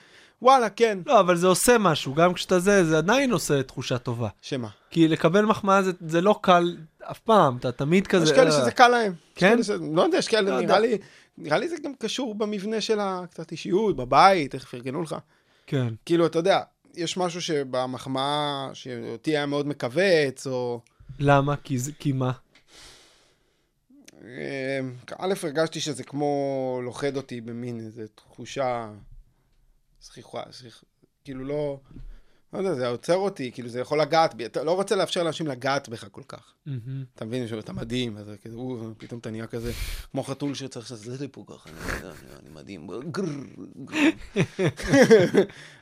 וואלה, 0.42 0.70
כן. 0.70 0.98
לא, 1.06 1.20
אבל 1.20 1.36
זה 1.36 1.46
עושה 1.46 1.78
משהו, 1.78 2.14
גם 2.14 2.34
כשאתה 2.34 2.58
זה, 2.58 2.84
זה 2.84 2.98
עדיין 2.98 3.32
עושה 3.32 3.62
תחושה 3.62 3.98
טובה. 3.98 4.28
שמה? 4.42 4.68
כי 4.90 5.08
לקבל 5.08 5.44
מחמאה 5.44 5.82
זה, 5.82 5.92
זה 6.06 6.20
לא 6.20 6.38
קל 6.42 6.76
אף 7.02 7.18
פעם, 7.18 7.56
אתה 7.56 7.72
תמיד 7.72 8.06
כזה... 8.06 8.24
יש 8.24 8.32
כאלה 8.32 8.50
אה, 8.50 8.60
שזה 8.60 8.70
קל 8.70 8.88
להם. 8.88 9.12
כן? 9.34 9.62
ש- 9.62 9.70
לא 9.94 10.02
יודע, 10.02 10.18
יש 10.18 10.26
לא 10.26 10.30
כאלה, 10.30 10.50
יודע. 10.50 10.66
נראה 10.66 10.80
לי, 10.80 10.98
נראה 11.38 11.58
לי 11.58 11.68
זה 11.68 11.76
גם 11.84 11.92
קשור 11.98 12.34
במבנה 12.34 12.80
של 12.80 12.98
הקצת 13.00 13.52
אישיות, 13.52 13.96
בבית, 13.96 14.54
איך 14.54 14.64
פרגנו 14.64 15.02
לך. 15.02 15.16
כן. 15.66 15.94
כאילו, 16.06 16.26
אתה 16.26 16.38
יודע, 16.38 16.60
יש 16.94 17.16
משהו 17.16 17.42
שבמחמאה, 17.42 18.70
שאותי 18.72 19.30
היה 19.30 19.46
מאוד 19.46 19.66
מכווץ, 19.66 20.46
או... 20.46 20.80
למה? 21.18 21.56
כי, 21.56 21.76
כי 21.98 22.12
מה? 22.12 22.32
אה, 24.24 24.80
א', 25.18 25.34
הרגשתי 25.42 25.80
שזה 25.80 26.04
כמו 26.04 26.80
לוכד 26.84 27.16
אותי 27.16 27.40
במין 27.40 27.80
איזו 27.80 28.02
תחושה 28.14 28.90
זכיחה, 30.02 30.42
זכיח, 30.50 30.84
כאילו 31.24 31.44
לא, 31.44 31.80
לא 32.52 32.58
יודע, 32.58 32.74
זה 32.74 32.88
עוצר 32.88 33.16
אותי, 33.16 33.50
כאילו 33.52 33.68
זה 33.68 33.80
יכול 33.80 34.00
לגעת 34.00 34.34
בי, 34.34 34.46
אתה 34.46 34.64
לא 34.64 34.72
רוצה 34.72 34.96
לאפשר 34.96 35.22
לאנשים 35.22 35.46
לגעת 35.46 35.88
בך 35.88 36.06
כל 36.10 36.22
כך. 36.28 36.54
אתה 37.14 37.24
מבין 37.24 37.48
שאתה 37.48 37.72
מדהים, 37.72 38.16
אז 38.16 38.26
או, 38.54 38.90
פתאום 38.98 39.20
אתה 39.20 39.30
נהיה 39.30 39.46
כזה, 39.46 39.72
כמו 40.10 40.22
חתול 40.22 40.54
שצריך 40.54 40.90
לעשות 40.90 41.20
לי 41.20 41.28
פה 41.32 41.44
ככה, 41.46 41.70
אני 42.40 42.50
מדהים. 42.50 42.88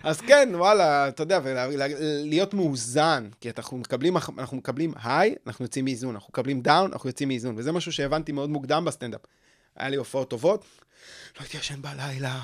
אז 0.03 0.21
כן, 0.21 0.49
וואלה, 0.55 1.09
אתה 1.09 1.23
יודע, 1.23 1.41
ולהיות 1.45 2.55
מאוזן, 2.55 3.29
כי 3.41 3.51
אנחנו 3.57 3.79
מקבלים, 3.79 4.17
אנחנו 4.39 4.57
מקבלים 4.57 4.93
high, 5.03 5.35
אנחנו 5.47 5.65
יוצאים 5.65 5.85
מאיזון, 5.85 6.15
אנחנו 6.15 6.31
מקבלים 6.31 6.61
down, 6.61 6.93
אנחנו 6.93 7.09
יוצאים 7.09 7.29
מאיזון, 7.29 7.55
וזה 7.59 7.73
משהו 7.73 7.93
שהבנתי 7.93 8.33
מאוד 8.33 8.51
מוקדם 8.51 8.85
בסטנדאפ. 8.85 9.21
היה 9.79 9.89
לי 9.89 9.97
הופעות 9.97 10.31
טובות, 10.31 10.65
לא 11.37 11.41
הייתי 11.41 11.57
ישן 11.57 11.83
בלילה, 11.83 12.41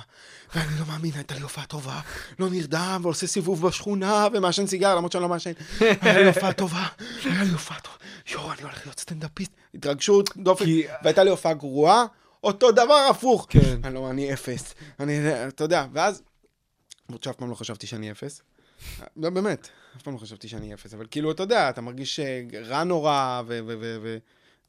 ואני 0.55 0.81
לא 0.81 0.87
מאמין, 0.87 1.11
הייתה 1.15 1.35
לי 1.35 1.41
הופעה 1.41 1.67
טובה, 1.67 2.01
לא 2.39 2.51
נרדם, 2.51 3.01
ועושה 3.03 3.27
סיבוב 3.27 3.67
בשכונה, 3.67 4.29
ומעשן 4.33 4.67
סיגר, 4.67 4.95
למרות 4.97 5.13
שאני 5.13 5.23
לא 5.23 5.29
מעשן. 5.29 5.53
היה 5.81 6.19
לי 6.21 6.27
הופעה 6.27 6.53
טובה, 6.53 6.87
היה 7.25 7.43
לי 7.45 7.51
הופעה 7.51 7.81
טובה. 7.81 7.97
יואו, 8.31 8.53
אני 8.53 8.63
הולך 8.63 8.87
להיות 8.87 8.99
סטנדאפיסט. 9.01 9.53
התרגשות, 9.75 10.37
דופק, 10.37 10.65
כי- 10.65 10.87
והייתה 11.03 11.25
לי 11.25 11.31
הופעה 11.31 11.55
גרועה, 11.55 12.05
אותו 12.45 12.73
דבר 12.73 13.07
הפוך. 13.11 13.47
כן. 13.49 13.81
אני 13.85 13.95
לא, 13.95 14.11
אני 14.11 14.33
אפס. 14.33 14.75
אני, 15.01 15.19
אתה 15.49 15.65
יודע, 15.65 15.87
ואז, 15.93 16.23
למרות 17.09 17.23
שאף 17.23 17.37
פעם 17.37 17.51
לא 17.51 17.55
חשבתי 17.55 17.87
שאני 17.87 18.11
אפס. 18.11 18.43
לא, 19.17 19.31
באמת, 19.31 19.69
אף 19.97 20.03
פעם 20.03 20.15
לא 20.15 20.19
חשבתי 20.19 20.49
שאני 20.49 20.75
אפס, 20.75 20.95
אבל 20.95 21.07
כאילו, 21.11 21.31
אתה 21.31 21.43
יודע, 21.43 21.71
אתה 21.71 21.81
מרגיש 21.81 22.21
אה, 22.21 22.41
רע 22.65 22.85
נורא, 22.85 23.43
ו... 23.47 23.59
ו, 23.67 23.75
ו, 23.81 23.97
ו 24.03 24.19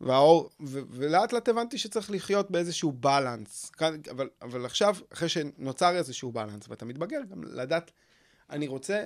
והאור, 0.02 0.50
ו- 0.60 0.80
ולאט 0.90 1.34
לאט 1.34 1.48
הבנתי 1.50 1.78
שצריך 1.78 2.12
לחיות 2.12 2.52
באיזשהו 2.52 2.92
בלנס. 2.92 3.70
כאן- 3.70 4.02
אבל, 4.12 4.30
אבל 4.42 4.66
עכשיו, 4.66 4.96
אחרי 5.14 5.30
שנוצר 5.30 5.96
איזשהו 5.96 6.32
בלנס, 6.32 6.70
ואתה 6.70 6.86
מתבגר, 6.86 7.20
גם 7.32 7.44
לדעת, 7.44 7.92
אני 8.50 8.68
רוצה, 8.68 9.06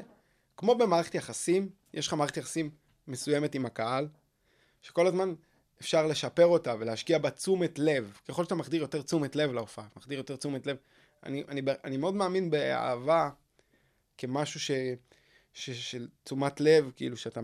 כמו 0.58 0.76
במערכת 0.76 1.16
יחסים, 1.16 1.70
יש 1.94 2.08
לך 2.08 2.14
מערכת 2.14 2.38
יחסים 2.38 2.70
מסוימת 3.08 3.56
עם 3.56 3.66
הקהל, 3.66 4.08
שכל 4.82 5.08
הזמן 5.08 5.34
אפשר 5.82 6.08
לשפר 6.08 6.46
אותה 6.46 6.76
ולהשקיע 6.80 7.18
בה 7.18 7.30
תשומת 7.32 7.80
לב. 7.80 8.18
ככל 8.28 8.44
שאתה 8.44 8.56
מחדיר 8.56 8.82
יותר 8.82 9.02
תשומת 9.02 9.36
לב 9.36 9.52
להופעה, 9.52 9.86
מחדיר 9.98 10.18
יותר 10.18 10.36
תשומת 10.36 10.68
לב. 10.68 10.78
אני, 11.26 11.44
אני, 11.48 11.62
אני 11.84 11.98
מאוד 11.98 12.14
מאמין 12.14 12.50
באהבה 12.50 13.30
כמשהו 14.18 14.60
ש... 14.60 14.72
ש, 15.54 15.70
של 15.70 16.08
תשומת 16.24 16.62
לב, 16.62 16.92
כאילו 16.96 17.18
שאתה 17.18 17.40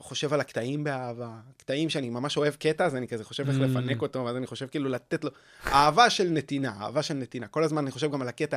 חושב 0.00 0.32
על 0.32 0.40
הקטעים 0.40 0.84
באהבה, 0.84 1.30
קטעים 1.56 1.90
שאני 1.90 2.10
ממש 2.10 2.36
אוהב 2.36 2.54
קטע, 2.54 2.84
אז 2.84 2.96
אני 2.96 3.08
כזה 3.08 3.24
חושב 3.24 3.48
איך 3.48 3.58
Mm. 3.58 3.62
לפנק 3.62 4.02
אותו, 4.02 4.24
ואז 4.24 4.36
אני 4.36 4.46
חושב 4.46 4.66
כאילו 4.66 4.88
לתת 4.90 5.24
לו, 5.24 5.30
אהבה 5.66 6.10
של 6.10 6.28
נתינה, 6.28 6.72
אהבה 6.80 7.02
של 7.02 7.14
נתינה. 7.14 7.46
כל 7.46 7.64
הזמן 7.64 7.82
אני 7.82 7.90
חושב 7.90 8.12
גם 8.12 8.22
על 8.22 8.28
הקטע, 8.28 8.56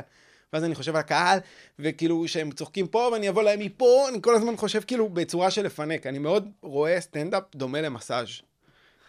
ואז 0.53 0.63
אני 0.63 0.75
חושב 0.75 0.95
על 0.95 0.99
הקהל, 0.99 1.39
וכאילו 1.79 2.27
שהם 2.27 2.51
צוחקים 2.51 2.87
פה, 2.87 3.09
ואני 3.13 3.29
אבוא 3.29 3.43
להם 3.43 3.59
מפה, 3.59 4.05
אני 4.09 4.21
כל 4.21 4.35
הזמן 4.35 4.57
חושב 4.57 4.81
כאילו 4.87 5.09
בצורה 5.09 5.51
של 5.51 5.65
לפנק. 5.65 6.07
אני 6.07 6.19
מאוד 6.19 6.49
רואה 6.61 7.01
סטנדאפ 7.01 7.43
דומה 7.55 7.81
למסאז' 7.81 8.27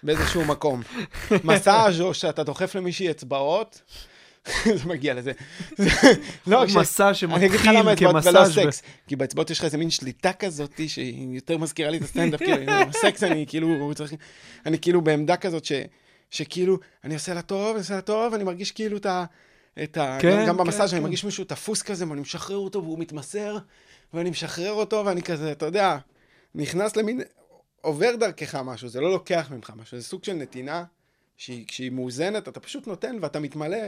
באיזשהו 0.03 0.45
מקום. 0.45 0.82
מסאז' 1.45 2.01
או 2.01 2.14
שאתה 2.14 2.43
דוחף 2.43 2.74
למישהי 2.74 3.11
אצבעות, 3.11 3.82
זה 4.78 4.86
מגיע 4.86 5.14
לזה. 5.14 5.32
לא, 6.47 6.64
כש- 6.66 6.76
מסאז' 6.76 7.14
שמתחיל 7.14 7.95
כמסאז' 7.97 8.55
סקס. 8.55 8.82
כי 9.07 9.16
באצבעות 9.16 9.51
יש 9.51 9.59
לך 9.59 9.64
איזה 9.64 9.78
מין 9.78 9.91
שליטה 9.91 10.32
כזאת 10.32 10.80
שהיא 10.88 11.34
יותר 11.34 11.59
מזכירה 11.59 11.91
לי 11.91 11.97
את 11.97 12.03
הסטנדאפ, 12.03 12.41
כאילו, 12.41 12.57
עם 12.62 12.88
הסקס 12.91 13.22
אני 13.22 13.45
כאילו, 13.49 13.93
צריך, 13.95 14.12
אני 14.66 14.78
כאילו 14.78 15.01
בעמדה 15.01 15.36
כזאת 15.36 15.64
ש, 15.64 15.72
שכאילו, 16.30 16.78
אני 17.05 17.14
עושה 17.14 17.34
לה 17.34 17.43
טוב, 17.43 17.70
אני 17.70 17.78
עושה 17.78 17.95
לה 17.95 18.01
טוב, 18.01 18.34
אני 18.34 18.45
מרגיש 18.45 18.72
כאילו 18.72 18.97
את 18.97 19.07
ה... 19.07 19.24
את 19.82 19.97
ה... 19.97 20.18
כן, 20.20 20.45
גם, 20.47 20.57
כן, 20.57 20.64
במסאז' 20.64 20.93
אני 20.93 20.99
כן. 20.99 21.03
מרגיש 21.03 21.24
מישהו 21.24 21.45
תפוס 21.45 21.82
כזה, 21.82 22.09
ואני 22.09 22.20
משחרר 22.20 22.57
אותו 22.57 22.84
והוא 22.84 22.99
מתמסר, 22.99 23.59
ואני 24.14 24.30
משחרר 24.30 24.72
אותו, 24.72 25.03
ואני 25.07 25.22
כזה, 25.22 25.53
אתה 25.53 25.66
יודע, 25.66 25.99
נכנס 26.55 26.97
למין, 26.97 27.20
עובר 27.80 28.16
דרכך 28.16 28.55
משהו, 28.55 28.88
זה 28.88 29.01
לא 29.01 29.11
לוקח 29.11 29.49
ממך 29.51 29.72
משהו, 29.76 29.99
זה 29.99 30.05
סוג 30.05 30.24
של 30.24 30.32
נתינה, 30.32 30.84
שהיא, 31.36 31.64
כשהיא 31.66 31.91
מאוזנת, 31.91 32.49
אתה 32.49 32.61
פשוט 32.61 32.86
נותן 32.86 33.16
ואתה 33.20 33.41
מתמלא, 33.41 33.78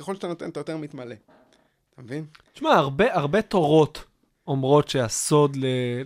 ככל 0.00 0.14
שאתה 0.14 0.28
נותן, 0.28 0.48
אתה 0.48 0.60
יותר 0.60 0.76
מתמלא. 0.76 1.14
אתה 1.94 2.02
מבין? 2.02 2.24
תשמע, 2.52 2.70
הרבה, 2.70 3.14
הרבה 3.14 3.42
תורות 3.42 4.04
אומרות 4.46 4.88
שהסוד 4.88 5.56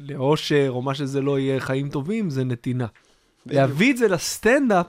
לאושר, 0.00 0.66
או 0.68 0.82
מה 0.82 0.94
שזה 0.94 1.20
לא 1.20 1.38
יהיה, 1.38 1.60
חיים 1.60 1.88
טובים, 1.88 2.30
זה 2.30 2.44
נתינה. 2.44 2.86
בדיוק. 3.46 3.60
להביא 3.60 3.92
את 3.92 3.96
זה 3.96 4.08
לסטנדאפ, 4.08 4.86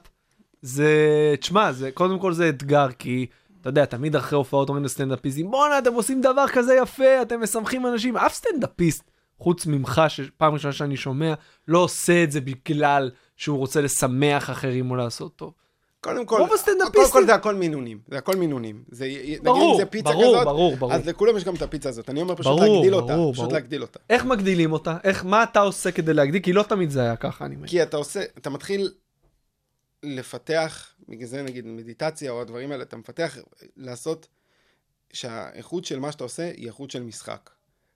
זה, 0.61 0.89
תשמע, 1.39 1.71
זה, 1.71 1.91
קודם 1.91 2.19
כל 2.19 2.33
זה 2.33 2.49
אתגר, 2.49 2.91
כי 2.91 3.25
אתה 3.61 3.69
יודע, 3.69 3.85
תמיד 3.85 4.15
אחרי 4.15 4.37
הופעות 4.37 4.69
אומרים 4.69 4.85
לסטנדאפיסטים, 4.85 5.51
בואנה, 5.51 5.79
אתם 5.79 5.93
עושים 5.93 6.21
דבר 6.21 6.45
כזה 6.47 6.75
יפה, 6.75 7.21
אתם 7.21 7.43
משמחים 7.43 7.87
אנשים. 7.87 8.17
אף 8.17 8.33
סטנדאפיסט, 8.33 9.11
חוץ 9.39 9.65
ממך, 9.65 10.01
שפעם 10.07 10.53
ראשונה 10.53 10.73
שאני 10.73 10.97
שומע, 10.97 11.33
לא 11.67 11.79
עושה 11.79 12.23
את 12.23 12.31
זה 12.31 12.41
בגלל 12.41 13.11
שהוא 13.35 13.57
רוצה 13.57 13.81
לשמח 13.81 14.49
אחרים 14.49 14.91
או 14.91 14.95
לעשות 14.95 15.35
טוב. 15.35 15.53
קודם 16.05 16.25
כל, 16.25 16.39
רוב 16.41 16.53
הסטנדאפיסטים- 16.53 16.91
קודם 17.01 17.11
כל 17.11 17.25
זה 17.25 17.33
הכל 17.35 17.55
מינונים, 17.55 17.99
זה 18.07 18.17
הכל 18.17 18.35
מינונים. 18.35 18.83
זה, 18.91 19.05
נגיד 19.05 19.43
ברור, 19.43 19.73
אם 19.73 19.77
זה 19.79 19.85
פיצה 19.85 20.09
ברור, 20.09 20.35
כזאת, 20.35 20.45
ברור, 20.45 20.75
ברור. 20.75 20.93
אז 20.93 21.07
לכולם 21.07 21.37
יש 21.37 21.43
גם 21.43 21.55
את 21.55 21.61
הפיצה 21.61 21.89
הזאת. 21.89 22.09
אני 22.09 22.21
אומר 22.21 22.35
פשוט 22.35 22.45
ברור, 22.59 22.75
להגדיל 22.75 22.95
אותה, 22.95 23.13
ברור, 23.13 23.33
פשוט 23.33 23.41
ברור. 23.43 23.53
להגדיל 23.53 23.81
אותה. 23.81 23.99
איך 24.09 24.25
מגדילים 24.25 24.71
אותה? 24.73 24.97
איך, 25.03 25.25
מה 25.25 25.43
אתה 25.43 25.59
עושה 25.59 25.91
כדי 25.91 26.13
להגדיל? 26.13 26.41
כי 26.41 26.53
לא 26.53 26.63
תמיד 26.63 26.89
זה 26.89 27.01
היה 27.01 27.15
ככה, 27.15 27.45
אני 27.45 27.55
מבין. 27.55 27.67
כי 27.67 27.83
אתה 27.83 27.97
עושה, 27.97 28.23
אתה 28.37 28.49
מתחיל 28.49 28.91
לפתח, 30.03 30.87
בגלל 31.09 31.27
זה 31.27 31.41
נגיד 31.41 31.65
מדיטציה 31.65 32.31
או 32.31 32.41
הדברים 32.41 32.71
האלה, 32.71 32.83
אתה 32.83 32.97
מפתח 32.97 33.37
לעשות 33.77 34.27
שהאיכות 35.13 35.85
של 35.85 35.99
מה 35.99 36.11
שאתה 36.11 36.23
עושה 36.23 36.51
היא 36.57 36.67
איכות 36.67 36.91
של 36.91 37.03
משחק. 37.03 37.49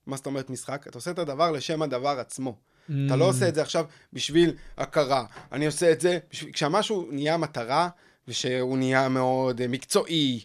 מה 0.05 0.17
זאת 0.17 0.25
אומרת 0.25 0.49
משחק? 0.49 0.87
אתה 0.87 0.97
עושה 0.97 1.11
את 1.11 1.19
הדבר 1.19 1.51
לשם 1.51 1.81
הדבר 1.81 2.19
עצמו. 2.19 2.57
אתה 3.05 3.15
לא 3.15 3.25
עושה 3.25 3.47
את 3.47 3.55
זה 3.55 3.61
עכשיו 3.61 3.85
בשביל 4.13 4.53
הכרה. 4.77 5.25
אני 5.51 5.65
עושה 5.65 5.91
את 5.91 6.01
זה, 6.01 6.19
בשביל... 6.31 6.51
כשמשהו 6.51 7.07
נהיה 7.11 7.37
מטרה, 7.37 7.89
ושהוא 8.27 8.77
נהיה 8.77 9.09
מאוד 9.09 9.61
אה, 9.61 9.67
מקצועי, 9.67 10.39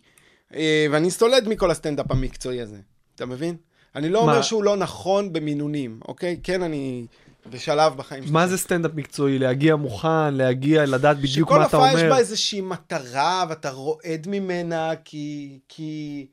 אה, 0.55 0.87
ואני 0.91 1.11
סולד 1.11 1.49
מכל 1.49 1.71
הסטנדאפ 1.71 2.11
המקצועי 2.11 2.61
הזה. 2.61 2.79
אתה 3.15 3.27
מבין? 3.27 3.57
אני 3.97 4.09
לא 4.09 4.27
מה? 4.27 4.33
אומר 4.33 4.43
שהוא 4.43 4.65
לא 4.65 4.77
נכון 4.77 5.33
במינונים, 5.33 6.01
אוקיי? 6.09 6.41
כן, 6.43 6.63
אני 6.63 7.07
בשלב 7.51 7.97
בחיים 7.97 8.23
שלי. 8.23 8.33
מה 8.33 8.47
זה 8.47 8.59
סטנדאפ 8.59 8.91
מקצועי? 8.95 9.39
להגיע 9.39 9.77
מוכן, 9.77 10.35
להגיע, 10.35 10.87
לדעת 10.87 11.17
בדיוק 11.19 11.51
מה 11.53 11.57
אתה 11.57 11.69
שכל 11.69 11.77
הופעה 11.77 11.93
יש 11.93 12.01
אומר. 12.01 12.11
בה 12.11 12.19
איזושהי 12.19 12.61
מטרה, 12.61 13.45
ואתה 13.49 13.71
רועד 13.71 14.27
ממנה, 14.27 14.91
כי, 15.05 15.59
כי, 15.69 16.27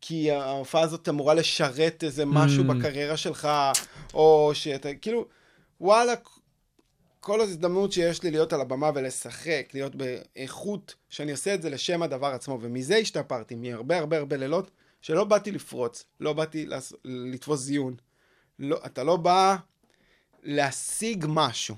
כי 0.00 0.30
ההופעה 0.30 0.82
הזאת 0.82 1.08
אמורה 1.08 1.34
לשרת 1.34 2.04
איזה 2.04 2.24
משהו 2.26 2.64
Mm. 2.64 2.66
בקריירה 2.66 3.16
שלך, 3.16 3.48
או 4.14 4.50
שאתה, 4.54 4.94
כאילו, 4.94 5.26
וואלה, 5.82 6.14
כל 7.20 7.40
הזדמנות 7.40 7.92
שיש 7.92 8.22
לי 8.22 8.30
להיות 8.30 8.52
על 8.52 8.60
הבמה 8.60 8.90
ולשחק, 8.94 9.68
להיות 9.74 9.92
באיכות, 9.94 10.94
שאני 11.08 11.32
עושה 11.32 11.54
את 11.54 11.62
זה 11.62 11.70
לשם 11.70 12.02
הדבר 12.02 12.26
עצמו, 12.26 12.58
ומזה 12.60 12.96
השתפרתי, 12.96 13.54
מהרבה 13.54 13.98
הרבה 13.98 14.18
הרבה 14.18 14.36
לילות, 14.36 14.70
שלא 15.00 15.24
באתי 15.24 15.52
לפרוץ, 15.52 16.04
לא 16.20 16.32
באתי 16.32 16.66
לעש... 16.66 16.92
לתפוס 17.04 17.60
זיון. 17.60 17.94
לא, 18.58 18.80
אתה 18.86 19.04
לא 19.04 19.16
בא 19.16 19.56
להשיג 20.42 21.24
משהו. 21.28 21.74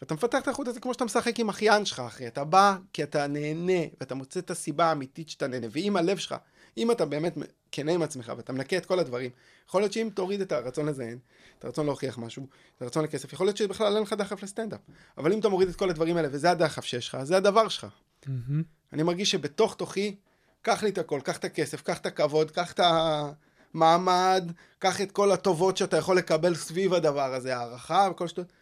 ואתה 0.00 0.14
מפתח 0.14 0.38
את 0.42 0.46
האיכות 0.48 0.68
הזה 0.68 0.80
כמו 0.80 0.94
שאתה 0.94 1.04
משחק 1.04 1.40
עם 1.40 1.48
אחיין 1.48 1.84
שלך, 1.84 2.00
אחי. 2.00 2.26
אתה 2.26 2.44
בא 2.44 2.76
כי 2.92 3.02
אתה 3.02 3.26
נהנה, 3.26 3.82
ואתה 4.00 4.14
מוצא 4.14 4.40
את 4.40 4.50
הסיבה 4.50 4.84
האמיתית 4.84 5.28
שאתה 5.28 5.46
נהנה. 5.46 5.66
ואם 5.70 5.96
הלב 5.96 6.16
שלך, 6.16 6.34
אם 6.76 6.90
אתה 6.90 7.04
באמת 7.04 7.34
כנה 7.72 7.92
עם 7.92 8.02
עצמך, 8.02 8.32
ואתה 8.36 8.52
מנקה 8.52 8.76
את 8.76 8.86
כל 8.86 8.98
הדברים, 8.98 9.30
יכול 9.68 9.82
להיות 9.82 9.92
שאם 9.92 10.08
תוריד 10.14 10.40
את 10.40 10.52
הרצון 10.52 10.86
לזיין, 10.86 11.18
את 11.58 11.64
הרצון 11.64 11.86
להוכיח 11.86 12.18
משהו, 12.18 12.46
את 12.76 12.82
הרצון 12.82 13.04
לכסף, 13.04 13.32
יכול 13.32 13.46
להיות 13.46 13.56
שבכלל 13.56 13.94
אין 13.94 14.02
לך 14.02 14.12
דחף 14.12 14.42
לסטנדאפ. 14.42 14.80
אבל 15.18 15.32
אם 15.32 15.40
אתה 15.40 15.48
מוריד 15.48 15.68
את 15.68 15.76
כל 15.76 15.90
הדברים 15.90 16.16
האלה, 16.16 16.28
וזה 16.32 16.50
הדחף 16.50 16.84
שיש 16.84 17.08
לך, 17.08 17.22
זה 17.22 17.36
הדבר 17.36 17.68
שלך. 17.68 17.86
מהמם. 18.26 18.62
אני 18.92 19.02
מרגיש 19.02 19.30
שבתוך 19.30 19.74
תוכי, 19.74 20.16
קח 20.62 20.82
לי 20.82 20.90
את 20.90 20.98
הכל, 20.98 21.20
קח 21.24 21.36
את 21.36 21.44
הכסף, 21.44 21.82
קח 21.82 21.98
את 21.98 22.06
הכבוד, 22.06 22.50
קח 22.50 22.72
את 22.72 22.80
המעמד, 23.74 24.52
קח 24.78 25.00
את 25.00 25.12
כל 25.12 25.32
הטובות 25.32 25.76
שאתה 25.76 25.96
יכול 25.96 26.16
לקבל 26.16 26.54
סביב 26.54 26.94
הדבר 26.94 27.34
הזה, 27.34 27.56
הערכה 27.56 28.08
וכל 28.10 28.28
שטות. 28.28 28.52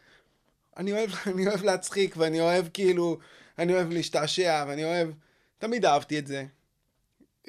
אני 0.76 0.92
אוהב, 0.92 1.10
אני 1.34 1.48
אוהב 1.48 1.64
להצחיק, 1.64 2.14
ואני 2.18 2.40
אוהב 2.40 2.68
כאילו, 2.74 3.18
אני 3.58 3.72
אוהב 3.72 3.92
להשתעשע, 3.92 4.64
ואני 4.68 4.84
אוהב, 4.84 5.08
תמיד 5.58 5.84
אהבתי 5.84 6.18
את 6.18 6.26
זה. 6.26 6.44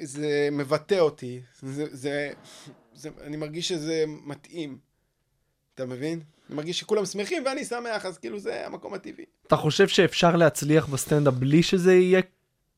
זה 0.02 0.48
מבטא 0.52 0.98
אותי, 0.98 1.40
זה, 1.62 1.86
זה, 1.96 2.32
זה, 2.94 3.10
אני 3.20 3.36
מרגיש 3.36 3.68
שזה 3.68 4.04
מתאים. 4.06 4.78
אתה 5.74 5.86
מבין? 5.86 6.20
אני 6.48 6.56
מרגיש 6.56 6.78
שכולם 6.78 7.06
שמחים 7.06 7.42
ואני 7.46 7.64
שמח, 7.64 8.06
אז 8.06 8.18
כאילו 8.18 8.38
זה 8.38 8.66
המקום 8.66 8.94
הטבעי. 8.94 9.24
אתה 9.46 9.56
חושב 9.56 9.88
שאפשר 9.88 10.36
להצליח 10.36 10.86
בסטנדאפ 10.86 11.34
בלי 11.34 11.62
שזה 11.62 11.94
יהיה 11.94 12.20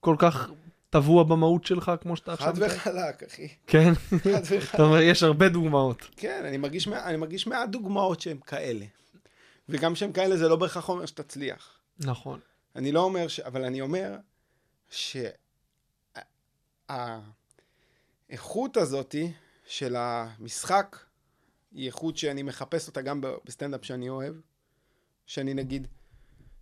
כל 0.01 0.17
כך 0.19 0.51
טבוע 0.91 1.25
במהות 1.25 1.67
שלך 1.67 1.93
כמו 2.01 2.17
שאתה 2.17 2.33
עכשיו... 2.33 2.55
חד? 2.55 2.63
וחלק, 2.63 3.23
אחי. 3.23 3.49
כן? 3.67 3.93
חד 3.95 4.41
וחלק. 4.45 4.75
אתה 4.75 4.83
אומר, 4.83 5.01
יש 5.01 5.23
הרבה 5.23 5.49
דוגמאות. 5.49 6.09
כן, 6.17 6.45
אני 6.45 6.57
מרגיש, 6.57 6.89
אני 6.89 7.17
מרגיש 7.17 7.47
מעט 7.47 7.69
דוגמאות 7.69 8.21
שהן 8.21 8.39
כאלה. 8.47 8.85
וגם 9.69 9.95
שהן 9.95 10.13
כאלה 10.13 10.37
זה 10.37 10.49
לא 10.49 10.57
בהכרח 10.57 10.89
אומר 10.89 11.07
שתצליח. 11.07 11.79
נכון. 11.99 12.41
אני 12.77 12.93
לא 12.93 13.01
אומר 13.01 13.29
ש... 13.29 13.41
אבל 13.41 13.65
אני 13.65 13.81
אומר 13.81 14.17
שהאיכות 18.29 18.77
הזאתי 18.77 19.33
של 19.67 19.97
המשחק 19.99 20.97
היא 21.73 21.87
איכות 21.87 22.17
שאני 22.17 22.43
מחפש 22.43 22.89
אותה 22.89 23.03
גם 23.03 23.21
בסטנדאפ 23.45 23.85
שאני 23.85 24.09
אוהב. 24.09 24.35
שאני 25.27 25.55
נגיד, 25.55 25.87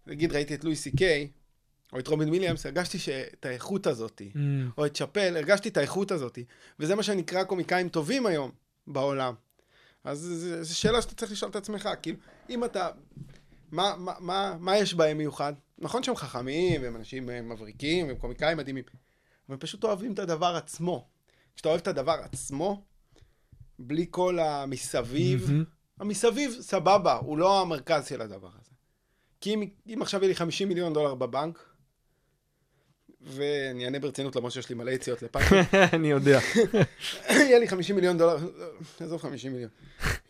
נגיד 0.07 0.33
ראיתי 0.33 0.55
את 0.55 0.65
לואי 0.65 0.77
סי 0.77 0.97
קיי, 0.97 1.31
או 1.93 1.99
את 1.99 2.09
רובין 2.09 2.29
וויליאמס, 2.29 2.67
הרגשתי 2.67 2.99
שאת 2.99 3.47
האיכות 3.47 3.87
הזאתי, 3.87 4.33
או 4.79 4.87
את 4.87 4.97
שאפל, 4.97 5.37
הרגשתי 5.37 5.69
את 5.69 5.77
האיכות 5.77 6.11
הזאתי. 6.11 6.45
וזה 6.79 6.95
מה 6.95 7.03
שנקרא 7.03 7.45
קומיקאים 7.45 7.89
טובים 7.89 8.27
היום 8.27 8.51
בעולם. 8.87 9.35
אז 10.05 10.19
זו- 10.63 10.79
שאלה 10.79 11.03
שאתה 11.03 11.15
צריך 11.15 11.33
לשאול 11.33 11.51
את 11.51 11.57
עצמך, 11.57 11.89
כאילו, 12.03 12.19
אם 12.51 12.65
אתה... 12.65 12.89
מה, 13.71 13.95
מה, 13.99 14.13
מה, 14.19 14.57
מה 14.61 14.77
יש 14.77 14.95
בהם 14.95 15.19
מיוחד? 15.19 15.53
נכון 15.79 16.03
שהם 16.03 16.17
חכמים, 16.17 16.83
והם 16.83 16.97
אנשים 16.97 17.27
מבריקים, 17.49 18.07
והם 18.07 18.17
קומיקאים 18.17 18.57
מדהימים, 18.57 18.85
אבל 19.51 19.55
הם 19.55 19.61
פשוט 19.61 19.85
אוהבים 19.85 20.13
את 20.13 20.19
הדבר 20.19 20.57
עצמו. 20.57 21.09
כשאתה 21.55 21.69
אוהב 21.69 21.81
את 21.81 21.89
הדבר 21.89 22.21
עצמו, 22.23 22.85
בלי 23.79 24.07
כל 24.11 24.39
המסביב, 24.39 25.51
מהמם. 25.51 25.65
המסביב, 26.01 26.57
סבבה, 26.61 27.15
הוא 27.15 27.39
לא 27.39 27.61
המרכז 27.61 28.09
של 28.09 28.23
הדבר 28.23 28.51
הזה. 28.61 28.71
כי 29.41 29.55
אם, 29.55 29.69
אם 29.87 30.03
עכשיו 30.03 30.21
יהיה 30.21 30.29
לי 30.29 30.35
50 30.35 30.69
מיליון 30.69 30.93
דולר 30.93 31.15
בבנק, 31.15 31.65
ואני 33.21 33.85
אענה 33.85 33.99
ברצינות 33.99 34.37
למרות 34.37 34.53
שיש 34.53 34.69
לי 34.69 34.75
מלא 34.75 34.91
יציאות 34.91 35.23
לפאנקים, 35.23 35.59
אני 35.97 36.11
יודע. 36.11 36.39
יהיה 37.31 37.59
לי 37.59 37.69
50 37.69 37.97
מיליון 37.97 38.19
דולר, 38.19 38.37
עזוב 39.01 39.23
50 39.23 39.53
מיליון. 39.53 39.71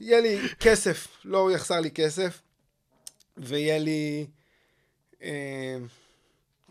יהיה 0.01 0.21
לי 0.21 0.39
כסף, 0.61 1.09
לא 1.25 1.53
יחסר 1.53 1.81
לי 1.81 1.91
כסף, 1.91 2.43
ויהיה 3.37 3.79
לי... 3.79 4.27
אה, 5.23 5.77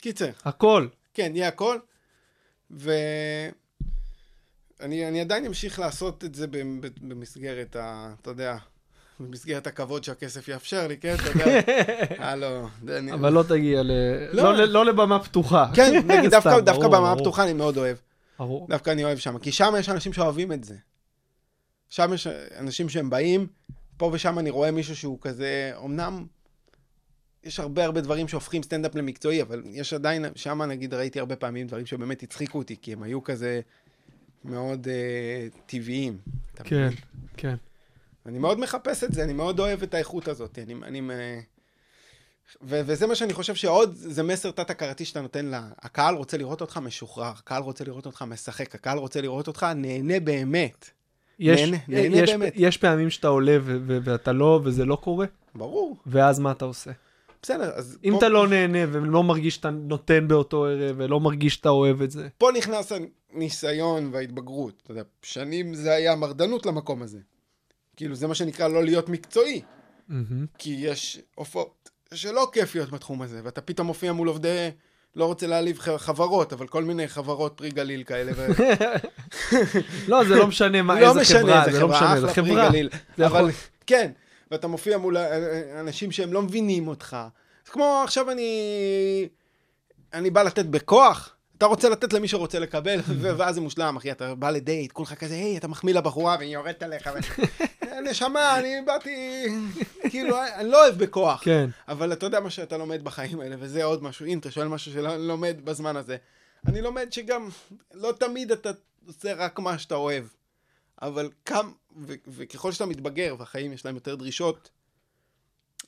קיצר, 0.01 0.29
הכל. 0.45 0.87
כן, 1.13 1.31
יהיה 1.35 1.47
הכל, 1.47 1.79
ואני 2.71 3.51
אני 5.07 5.21
עדיין 5.21 5.45
אמשיך 5.45 5.79
לעשות 5.79 6.23
את 6.23 6.35
זה 6.35 6.47
במ- 6.47 6.81
במסגרת 7.01 7.75
ה... 7.75 8.13
אתה 8.21 8.29
יודע, 8.29 8.57
במסגרת 9.19 9.67
הכבוד 9.67 10.03
שהכסף 10.03 10.47
יאפשר 10.47 10.87
לי, 10.87 10.97
כן? 10.97 11.15
אתה 11.15 11.29
יודע, 11.29 11.61
הלו, 12.29 12.67
דני. 12.83 13.13
אבל 13.13 13.33
לא 13.33 13.43
תגיע 13.47 13.83
ל... 13.83 13.91
לא. 14.31 14.43
לא 14.57 14.65
לא 14.65 14.85
לבמה 14.85 15.23
פתוחה. 15.23 15.65
כן, 15.75 15.91
נגיד 16.17 16.29
דווקא, 16.31 16.59
במה 16.61 16.89
ברור, 16.89 17.07
הפתוחה 17.07 17.43
אני 17.43 17.53
מאוד 17.53 17.77
אוהב. 17.77 17.97
ברור. 18.39 18.67
דווקא 18.69 18.89
אני 18.91 19.03
אוהב 19.03 19.17
שם, 19.17 19.37
כי 19.37 19.51
שם 19.51 19.73
יש 19.79 19.89
אנשים 19.89 20.13
שאוהבים 20.13 20.51
את 20.51 20.63
זה. 20.63 20.75
שם 21.89 22.11
יש 22.13 22.27
אנשים 22.57 22.89
שהם 22.89 23.09
באים, 23.09 23.47
פה 23.97 24.09
ושם 24.13 24.39
אני 24.39 24.49
רואה 24.49 24.71
מישהו 24.71 24.95
שהוא 24.95 25.17
כזה, 25.21 25.71
אמנם 25.85 26.25
יש 27.43 27.59
הרבה 27.59 27.85
הרבה 27.85 28.01
דברים 28.01 28.27
שהופכים 28.27 28.63
סטנדאפ 28.63 28.95
למקצועי, 28.95 29.41
אבל 29.41 29.63
יש 29.65 29.93
עדיין, 29.93 30.25
שם 30.35 30.61
נגיד 30.61 30.93
ראיתי 30.93 31.19
הרבה 31.19 31.35
פעמים 31.35 31.67
דברים 31.67 31.85
שבאמת 31.85 32.23
הצחיקו 32.23 32.57
אותי, 32.57 32.75
כי 32.81 32.93
הם 32.93 33.03
היו 33.03 33.23
כזה 33.23 33.61
מאוד 34.45 34.87
uh, 34.87 35.59
טבעיים. 35.65 36.17
כן? 36.63 36.89
כן. 37.37 37.55
אני 38.25 38.39
מאוד 38.39 38.59
מחפש 38.59 39.03
את 39.03 39.13
זה, 39.13 39.23
אני 39.23 39.33
מאוד 39.33 39.59
אוהב 39.59 39.83
את 39.83 39.93
האיכות 39.93 40.27
הזאת. 40.27 40.59
אני, 40.59 40.75
אני, 40.83 41.01
אה, 41.11 41.39
ו- 42.63 42.81
וזה 42.85 43.07
מה 43.07 43.15
שאני 43.15 43.33
חושב 43.33 43.55
שעוד, 43.55 43.93
זה 43.95 44.23
מסר 44.23 44.51
תת-הכרתי 44.51 45.05
שאתה 45.05 45.21
נותן 45.21 45.45
לה. 45.45 45.69
הקהל 45.81 46.15
רוצה 46.15 46.37
לראות 46.37 46.61
אותך 46.61 46.77
משוחרר, 46.77 47.25
הקהל 47.25 47.63
רוצה 47.63 47.83
לראות 47.83 48.05
אותך 48.05 48.21
משחק, 48.27 48.75
הקהל 48.75 48.97
רוצה 48.97 49.21
לראות 49.21 49.47
אותך 49.47 49.65
נהנה 49.75 50.19
באמת. 50.19 50.89
יש, 51.39 51.61
נהנה, 51.61 51.77
נהנה 51.87 52.17
יש, 52.17 52.29
באמת. 52.29 52.53
יש 52.55 52.77
פעמים 52.77 53.09
שאתה 53.09 53.27
עולה 53.27 53.57
ו- 53.61 53.77
ו- 53.87 53.97
ואתה 54.03 54.31
לא, 54.31 54.61
וזה 54.63 54.85
לא 54.85 54.95
קורה, 54.95 55.25
ברור, 55.55 55.97
ואז 56.05 56.39
מה 56.39 56.51
אתה 56.51 56.65
עושה? 56.65 56.91
בסדר, 57.41 57.71
אז 57.75 57.97
אם 58.03 58.11
פה, 58.11 58.17
אתה 58.17 58.29
לא 58.29 58.47
נהנה 58.47 58.79
ולא 58.91 59.23
מרגיש 59.23 59.55
שאתה 59.55 59.69
נותן 59.69 60.27
באותו 60.27 60.65
ערב, 60.65 60.95
ולא 60.99 61.19
מרגיש 61.19 61.53
שאתה 61.53 61.69
אוהב 61.69 62.01
את 62.01 62.11
זה. 62.11 62.27
פה 62.37 62.49
נכנס 62.57 62.91
הניסיון 63.33 64.09
וההתבגרות. 64.13 64.81
אתה 64.83 64.91
יודע, 64.91 65.01
שנים 65.21 65.73
זה 65.73 65.91
היה 65.91 66.15
מרדנות 66.15 66.65
למקום 66.65 67.01
הזה. 67.01 67.19
כאילו, 67.95 68.15
זה 68.15 68.27
מה 68.27 68.35
שנקרא 68.35 68.67
לא 68.67 68.83
להיות 68.83 69.09
מקצועי. 69.09 69.61
מהמם. 70.07 70.45
כי 70.57 70.75
יש 70.79 71.19
הופעות 71.35 71.89
שלא 72.13 72.49
כיפיות 72.53 72.89
בתחום 72.89 73.21
הזה, 73.21 73.41
ואתה 73.43 73.61
פתאום 73.61 73.87
מופיע 73.87 74.13
מול 74.13 74.27
עובדי, 74.27 74.69
לא 75.15 75.25
רוצה 75.25 75.47
להעליב 75.47 75.79
חברות, 75.97 76.53
אבל 76.53 76.67
כל 76.67 76.83
מיני 76.83 77.07
חברות 77.07 77.53
פרי 77.57 77.69
גליל 77.69 78.03
כאלה. 78.03 78.31
ו... 78.35 78.47
לא, 80.07 80.23
זה 80.23 80.35
לא 80.35 80.47
משנה 80.47 80.81
מה, 80.81 81.01
לא 81.01 81.19
איזה 81.19 81.39
חברה, 81.39 81.63
זה 81.71 81.79
לא 81.79 81.87
חברה, 81.87 81.95
משנה, 81.97 82.21
זה 82.21 82.27
חברה. 82.33 82.69
זה 83.17 83.23
יכול- 83.23 83.37
אבל 83.39 83.51
כן, 83.87 84.11
ואתה 84.51 84.67
מופיע 84.67 84.97
מול 84.97 85.17
ה- 85.17 85.29
אנשים 85.79 86.11
שהם 86.11 86.33
לא 86.33 86.41
מבינים 86.41 86.87
אותך. 86.87 87.17
זה 87.65 87.71
כמו 87.71 88.01
עכשיו 88.03 88.31
אני... 88.31 89.29
אני 90.13 90.29
בא 90.29 90.41
לתת 90.43 90.65
בכוח, 90.65 91.35
אתה 91.57 91.65
רוצה 91.65 91.89
לתת 91.89 92.13
למי 92.13 92.27
שרוצה 92.27 92.59
לקבל, 92.59 92.99
ואז 93.37 93.55
זה 93.55 93.61
מושלם, 93.61 93.95
אחי, 93.97 94.11
אתה 94.11 94.35
בא 94.35 94.49
לדייט, 94.49 94.91
כולך 94.91 95.13
כזה, 95.13 95.33
היי, 95.33 95.57
אתה 95.57 95.67
מחמיא 95.67 95.93
לבחורה, 95.93 96.35
והיא 96.39 96.53
יורדת 96.53 96.83
עליך, 96.83 97.09
ו- 97.13 97.39
נשמה, 98.09 98.59
אני 98.59 98.75
באתי, 98.85 99.45
כאילו, 100.09 100.37
אני 100.55 100.69
לא 100.69 100.83
אוהב 100.83 100.97
בכוח. 100.97 101.41
כן. 101.43 101.69
אבל 101.87 102.13
אתה 102.13 102.25
יודע 102.25 102.39
מה 102.39 102.49
שאתה 102.49 102.77
לומד 102.77 103.03
בחיים 103.03 103.39
האלה, 103.39 103.55
וזה 103.59 103.83
עוד 103.83 104.03
משהו, 104.03 104.25
אם 104.25 104.39
אתה 104.39 104.51
שואל 104.51 104.67
משהו 104.67 104.91
שלא 104.91 105.17
לומד 105.17 105.55
בזמן 105.63 105.95
הזה. 105.95 106.17
אני 106.67 106.81
לומד 106.81 107.13
שגם, 107.13 107.49
לא 107.93 108.11
תמיד 108.19 108.51
אתה 108.51 108.69
עושה 109.07 109.33
רק 109.33 109.59
מה 109.59 109.77
שאתה 109.77 109.95
אוהב, 109.95 110.23
אבל 111.01 111.29
כם, 111.45 111.71
ו- 111.97 112.13
וככל 112.27 112.71
שאתה 112.71 112.85
מתבגר, 112.85 113.35
והחיים 113.39 113.73
יש 113.73 113.85
להם 113.85 113.95
יותר 113.95 114.15
דרישות, 114.15 114.69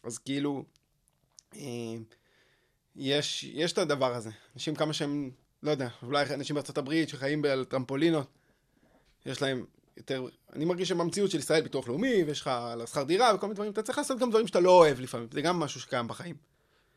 אז 0.04 0.18
כאילו, 0.18 0.64
אה, 1.56 1.62
יש, 2.96 3.44
יש 3.44 3.74
את 3.74 3.78
הדבר 3.78 4.14
הזה. 4.16 4.30
אנשים 4.56 4.76
כמה 4.76 4.94
שהם, 4.94 5.32
לא 5.64 5.72
יודע, 5.72 5.88
אולי 6.04 6.26
אנשים 6.34 6.54
בארצות 6.54 6.78
הברית 6.78 7.10
שחיים 7.10 7.46
על 7.46 7.66
טרמפולינות, 7.66 8.28
יש 9.26 9.42
להם 9.42 9.66
יותר, 9.98 10.26
אני 10.54 10.66
מרגיש 10.66 10.90
שבמציאות 10.90 11.32
של 11.32 11.40
ישראל 11.40 11.62
ביטוח 11.62 11.88
לאומי, 11.88 12.24
ויש 12.24 12.42
לך 12.42 12.48
על 12.48 12.82
השכר 12.82 13.04
דירה 13.04 13.36
וכל 13.36 13.48
מיני 13.48 13.56
דברים, 13.56 13.72
אתה 13.72 13.82
צריך 13.82 13.98
לעשות 13.98 14.20
גם 14.20 14.30
דברים 14.30 14.48
שאתה 14.48 14.60
לא 14.60 14.72
אוהב 14.72 15.00
לפעמים, 15.00 15.28
זה 15.32 15.42
גם 15.42 15.60
משהו 15.60 15.82
שקיים 15.82 16.08
בחיים. 16.08 16.36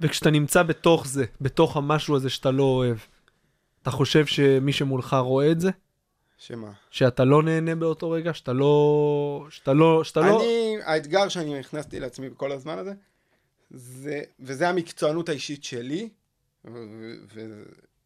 וכשאתה 0.01 0.31
נמצא 0.31 0.63
בתוך 0.63 1.07
זה, 1.07 1.25
בתוך 1.41 1.77
המשהו 1.77 2.17
הזה 2.17 2.31
שאתה 2.31 2.51
לא 2.51 2.63
אוהב, 2.63 2.97
אתה 3.83 3.91
חושב 3.91 4.27
שמי 4.27 4.73
שמולך 4.73 5.15
רואה 5.15 5.51
את 5.51 5.61
זה? 5.61 5.71
שמה? 6.39 6.73
שאתה 6.91 7.25
לא 7.25 7.43
נהנה 7.43 7.75
באותו 7.75 8.11
רגע? 8.11 8.35
שאתה 8.35 8.53
לא... 8.53 9.47
שאתה 9.51 9.73
לא... 9.73 10.05
שאתה 10.05 10.21
לא... 10.21 10.41
אני, 10.41 10.77
האתגר 10.83 11.29
שאני 11.29 11.61
הכנסתי 11.61 12.01
לעצמי 12.01 12.31
בכל 12.31 12.53
הזמן 12.53 12.79
הזה, 12.79 12.93
זה, 13.71 14.23
וזה 14.41 14.69
המקצוענות 14.69 15.29
האישית 15.29 15.65
שלי, 15.65 16.09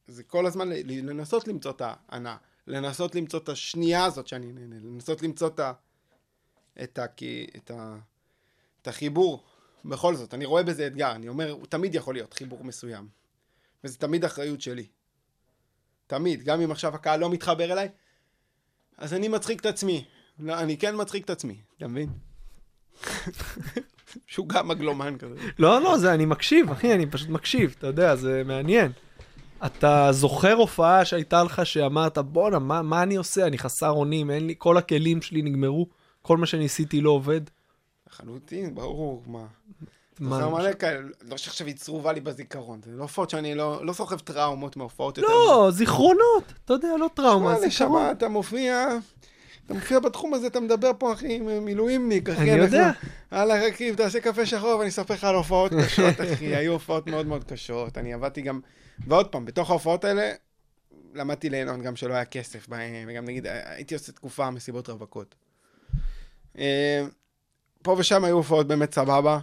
וזה 0.09 0.23
כל 0.23 0.47
הזמן 0.47 0.69
ל- 0.69 1.11
לנסות 1.11 1.49
למצוא 1.49 1.71
את 1.71 1.83
ההנאה, 1.85 2.37
לנסות 2.67 3.15
למצוא 3.15 3.39
את 3.39 3.49
השנייה 3.49 4.05
הזאת 4.05 4.27
שאני 4.27 4.53
נהנה, 4.53 4.77
לנסות 4.83 5.23
למצוא 5.23 5.49
את, 5.49 5.61
ה, 5.61 5.73
את, 6.83 6.99
ה, 6.99 7.05
את, 7.57 7.71
ה, 7.71 7.97
את 8.83 8.89
החיבור. 8.89 9.45
בכל 9.85 10.15
זאת, 10.15 10.35
אני 10.35 10.45
רואה 10.45 10.63
בזה 10.63 10.87
אתגר, 10.87 11.13
אני 11.13 11.29
אומר, 11.29 11.51
הוא 11.51 11.67
תמיד 11.67 11.95
יכול 11.95 12.15
להיות 12.15 12.35
חיבור 12.35 12.65
מסוים. 12.65 13.09
וזה 13.85 13.99
תמיד 13.99 14.25
אחריות 14.25 14.61
שלי. 14.61 14.87
תמיד, 16.07 16.43
גם 16.43 16.61
אם 16.61 16.71
עכשיו 16.71 16.95
הקהל 16.95 17.21
לא 17.21 17.31
מתחבר 17.31 17.73
אליי, 17.73 17.89
אז 18.99 19.15
אני 19.15 19.29
מצחיק 19.29 19.61
את 19.61 19.67
עצמי. 19.67 20.05
לא, 20.39 20.59
אני 20.59 20.77
כן 20.77 20.95
מצחיק 21.01 21.25
את 21.25 21.31
עצמי, 21.31 21.57
אתה 21.77 21.89
מבין? 21.89 22.09
שהוא 24.27 24.49
גם 24.49 24.69
מגלומן 24.69 25.19
כזה. 25.19 25.35
לא, 25.59 25.83
לא, 25.83 25.99
זה 25.99 26.15
אני 26.15 26.27
מקשיב, 26.27 26.71
אחי, 26.71 26.95
אני 26.95 27.07
פשוט 27.07 27.29
מקשיב, 27.29 27.75
אתה 27.79 27.87
יודע, 27.87 28.17
זה 28.17 28.43
מעניין. 28.47 28.93
אתה 29.67 30.09
זוכר 30.13 30.53
הופעה 30.53 31.05
שהייתה 31.05 31.43
לך 31.43 31.67
שאמרת, 31.67 32.19
בואנה, 32.19 32.59
מה, 32.59 32.83
מה 32.83 33.03
אני 33.03 33.17
עושה? 33.17 33.47
אני 33.47 33.59
חסר 33.59 33.91
אונים, 33.91 34.31
אין 34.31 34.47
לי, 34.47 34.55
כל 34.59 34.77
הכלים 34.77 35.23
שלי 35.23 35.43
נגמרו, 35.43 35.89
כל 36.23 36.37
מה 36.37 36.47
שניסיתי 36.47 37.01
לא 37.01 37.11
עובד. 37.11 37.41
לחלוטין, 38.11 38.75
ברור, 38.75 39.23
מה. 39.27 39.47
מה, 40.21 40.37
זוכר 40.37 40.49
מלא 40.49 40.73
כאלה, 40.73 41.01
לא 41.23 41.37
שעכשיו 41.37 41.67
היא 41.67 41.77
צרובה 41.77 42.13
לי 42.13 42.21
בזיכרון, 42.21 42.81
זה 42.85 42.91
לא 42.93 43.03
הופעות 43.03 43.31
שאני 43.31 43.55
לא, 43.55 43.87
לא 43.87 43.93
סוחב 43.93 44.19
טראומות 44.19 44.77
מהופעות 44.77 45.19
יותר. 45.19 45.29
לא, 45.29 45.69
זיכרונות, 45.73 46.53
אתה 46.65 46.73
יודע, 46.73 46.89
לא 47.01 47.11
טראומה, 47.15 47.61
זיכרון. 47.61 48.11
אתה 48.11 48.29
מופיע, 48.29 48.89
אתה 49.67 49.75
מופיע 49.75 49.99
בתחום 49.99 50.35
הזה, 50.35 50.47
אתה 50.47 50.61
מדבר 50.61 50.91
פה, 50.99 51.13
אחי, 51.13 51.35
עם 51.35 51.65
מילואימניק, 51.65 52.29
אחי. 52.29 52.53
אני 52.53 52.61
יודע. 52.61 52.91
הלאה, 53.31 53.67
רקיב, 53.67 53.97
תעשה 53.97 54.21
קפה 54.21 54.47
שחור 54.47 54.79
ואני 54.79 54.89
אספר 54.89 55.15
לך 55.15 55.25
על 55.25 55.35
הופעות 55.35 55.73
קשות, 55.85 56.15
אחי. 56.21 56.47
היו 56.57 56.73
הופעות 56.73 57.07
מאוד 57.07 57.27
מאוד 57.27 57.45
קשות. 57.45 57.99
אני 57.99 58.15
עבדתי 58.15 58.41
גם, 58.41 58.61
ועוד 59.07 59.27
פעם, 59.27 59.45
בתוך 59.45 59.71
ההופעות 59.71 60.05
האלה, 60.05 60.33
למדתי 61.15 61.51
ליהנות 61.51 61.83
גם 61.83 61.97
שלא 61.97 62.15
היה 62.15 62.25
כסף 62.25 62.69
בהם, 62.69 63.09
וגם 63.09 63.25
נגיד, 63.25 63.47
הייתי 63.47 63.95
עושה 63.95 64.13
תקופה 64.13 64.51
מסיבות 64.51 64.89
רווקות. 64.89 65.35
אה, 66.59 67.05
פה 67.83 67.95
ושם 67.99 68.25
היו 68.25 68.37
הופעות 68.37 68.67
באמת 68.67 68.95
סבבה. 68.95 69.39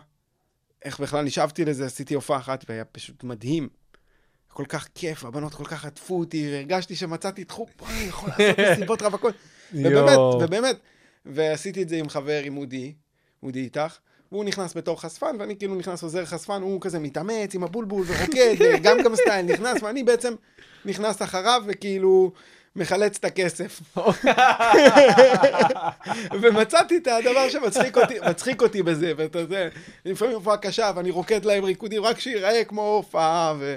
איך 0.85 0.99
בכלל 0.99 1.25
נשאבתי 1.25 1.65
לזה, 1.65 1.85
עשיתי 1.85 2.13
הופעה 2.13 2.37
אחת 2.37 2.65
והיה 2.69 2.85
פשוט 2.85 3.23
מדהים. 3.23 3.69
כל 4.47 4.65
כך 4.69 4.87
כיף, 4.95 5.25
הבנות 5.25 5.53
כל 5.53 5.65
כך 5.65 5.85
עטפו 5.85 6.19
אותי, 6.19 6.49
והרגשתי 6.51 6.95
שמצאתי 6.95 7.43
תחום, 7.43 7.67
פה 7.75 7.85
אני 7.87 8.03
יכול 8.03 8.29
לעשות 8.29 8.59
מסיבות 8.71 9.01
רווקות. 9.01 9.35
ובאמת. 9.73 10.17
ובאמת, 10.17 10.79
ועשיתי 11.25 11.81
את 11.81 11.89
זה 11.89 11.95
עם 11.95 12.09
חבר, 12.09 12.41
עם 12.43 12.57
אודי, 12.57 12.93
אודי 13.43 13.59
איתך, 13.59 13.97
והוא 14.31 14.45
נכנס 14.45 14.77
בתור 14.77 15.01
חשפן, 15.01 15.35
ואני 15.39 15.57
כאילו 15.57 15.75
נכנס 15.75 16.03
עוזר 16.03 16.25
חשפן, 16.25 16.61
הוא 16.61 16.81
כזה 16.81 16.99
מתאמץ 16.99 17.55
עם 17.55 17.63
הבולבול 17.63 18.03
ורוקד, 18.07 18.55
גם 18.83 18.97
גם 19.03 19.15
סטייל 19.15 19.45
נכנס, 19.45 19.83
ואני 19.83 20.03
בעצם 20.03 20.33
נכנס 20.85 21.21
אחריו, 21.21 21.63
וכאילו 21.67 22.31
מחלץ 22.75 23.17
את 23.17 23.25
הכסף. 23.25 23.81
ומצאתי 26.41 26.97
את 26.97 27.07
הדבר 27.07 27.49
שמצחיק 27.49 27.97
אותי, 27.97 28.19
מצחיק 28.29 28.61
אותי 28.61 28.83
בזה, 28.83 29.13
ואתה 29.17 29.39
יודע, 29.39 29.67
לפעמים 30.05 30.35
הופעה 30.35 30.57
קשה, 30.57 30.91
ואני 30.95 31.11
רוקד 31.11 31.45
להם 31.45 31.63
ריקודים, 31.63 32.03
רק 32.03 32.19
שיראה 32.19 32.63
כמו 32.63 32.81
הופעה, 32.81 33.53
ו... 33.59 33.75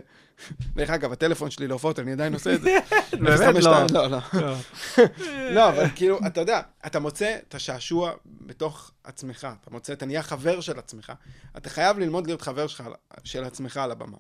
דרך 0.76 0.90
אגב, 0.90 1.12
הטלפון 1.12 1.50
שלי 1.50 1.66
להופעות, 1.66 1.98
אני 1.98 2.12
עדיין 2.12 2.34
עושה 2.34 2.54
את 2.54 2.60
זה. 2.60 2.78
באמת? 3.12 3.40
052, 3.40 3.86
לא. 3.92 4.06
לא, 4.06 4.20
לא. 4.34 4.54
לא, 5.54 5.68
אבל 5.68 5.84
כאילו, 5.94 6.18
אתה 6.26 6.40
יודע, 6.40 6.60
אתה 6.86 7.00
מוצא 7.00 7.36
את 7.48 7.54
השעשוע 7.54 8.12
בתוך 8.26 8.90
עצמך, 9.04 9.48
אתה 9.62 9.70
מוצא, 9.70 9.92
אתה 9.92 10.06
נהיה 10.06 10.22
חבר 10.22 10.60
של 10.60 10.78
עצמך. 10.78 11.12
אתה 11.56 11.70
חייב 11.70 11.98
ללמוד 11.98 12.26
להיות 12.26 12.42
חבר 12.42 12.66
שלך, 12.66 12.82
של 13.24 13.44
עצמך 13.44 13.76
על 13.76 13.90
הבמה. 13.90 14.16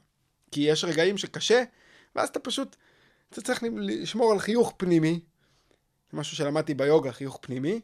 כי 0.50 0.60
יש 0.60 0.84
רגעים 0.84 1.18
שקשה, 1.18 1.62
ואז 2.16 2.28
אתה 2.28 2.38
פשוט, 2.38 2.76
אתה 3.32 3.40
צריך 3.40 3.64
לשמור 3.76 4.32
על 4.32 4.38
חיוך 4.38 4.74
פנימי, 4.76 5.20
משהו 6.12 6.36
שלמדתי 6.36 6.74
ביוגה, 6.74 7.12
חיוך 7.12 7.38
פנימי, 7.42 7.80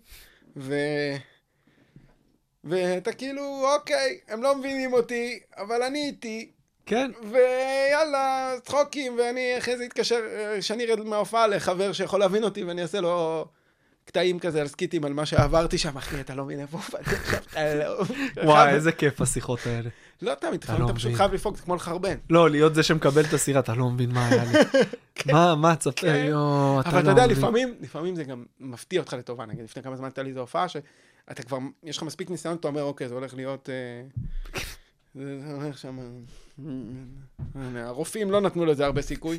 ו... 0.57 0.75
ואתה 2.65 3.13
כאילו, 3.13 3.75
אוקיי, 3.75 4.19
הם 4.29 4.43
לא 4.43 4.57
מבינים 4.59 4.93
אותי, 4.93 5.41
אבל 5.57 5.83
אני 5.83 6.07
איתי, 6.07 6.51
כן, 6.87 7.11
ויאללה, 7.31 8.55
צחוקים, 8.65 9.19
ואני 9.19 9.59
אחרי 9.59 9.77
זה 9.77 9.85
אתקשר, 9.85 10.21
שאני 10.61 10.85
ארד 10.85 11.01
מההופעה 11.01 11.47
לחבר 11.47 11.93
שיכול 11.93 12.21
להבין 12.21 12.45
אותי, 12.45 12.65
ואני 12.65 12.83
אעשה 12.83 13.01
לו 13.01 13.47
קטעים 14.05 14.39
כזה 14.39 14.61
על 14.61 14.69
סקיטים 14.69 15.05
על 15.05 15.13
מה 15.13 15.27
שעברתי 15.27 15.79
שם, 15.79 15.97
אחי, 15.97 16.21
אתה 16.21 16.35
לא 16.35 16.45
מבין 16.45 16.61
איפה 16.61 16.77
הופעתי 16.77 17.11
עכשיו, 17.11 17.39
אתה 17.53 17.75
לא... 17.75 18.05
וואי, 18.45 18.75
איזה 18.75 18.93
כיף 18.93 19.21
השיחות 19.21 19.61
האלה. 19.67 19.91
לא 20.25 20.35
תמיד, 20.35 20.65
לפעמים 20.65 20.81
לא 20.83 20.87
אתה 20.87 20.95
פשוט 20.95 21.07
מבין. 21.07 21.17
חייב 21.17 21.35
לפרוק, 21.35 21.57
זה 21.57 21.63
כמו 21.63 21.77
לחרבן. 21.77 22.15
לא, 22.31 22.51
להיות 22.51 22.75
זה 22.75 22.83
שמקבל 22.83 23.25
את 23.25 23.33
הסירה, 23.33 23.61
אתה 23.61 23.75
לא 23.75 23.91
מבין 23.91 24.11
מה 24.13 24.27
היה 24.29 24.45
לי. 24.45 24.59
מה, 25.33 25.55
מה, 25.55 25.77
תספר, 25.77 25.93
כן. 25.97 26.25
יואו, 26.29 26.81
אתה 26.81 26.91
לא 26.91 26.95
אבל 26.95 27.01
אתה 27.03 27.11
יודע, 27.11 27.25
מבין. 27.25 27.37
לפעמים, 27.37 27.75
לפעמים 27.81 28.17
זה 28.17 28.25
גם 28.25 28.45
מפתיע 28.61 29.01
אותך 29.01 29.13
לטובה, 29.13 29.47
נגיד, 29.47 29.65
לפני 29.65 29.83
כמה 29.83 29.97
זמן 29.97 30.07
הייתה 30.07 30.23
לי 30.23 30.29
איזו 30.29 30.41
הופעה, 30.41 30.69
שאתה 30.69 31.43
כבר, 31.43 31.59
יש 31.83 31.97
לך 31.97 32.03
מספיק 32.03 32.31
ניסיון, 32.31 32.57
אתה 32.57 32.69
אומר, 32.69 32.83
אוקיי, 32.83 33.09
זה 33.09 33.15
הולך 33.15 33.35
להיות... 33.35 33.69
אה, 33.71 34.61
זה 35.15 35.41
זה 35.41 35.53
הולך 35.53 35.79
שם... 35.79 35.99
הנה, 37.55 37.87
הרופאים 37.87 38.31
לא 38.31 38.41
נתנו 38.41 38.67
לזה 38.67 38.85
הרבה 38.85 39.03
סיכוי. 39.03 39.39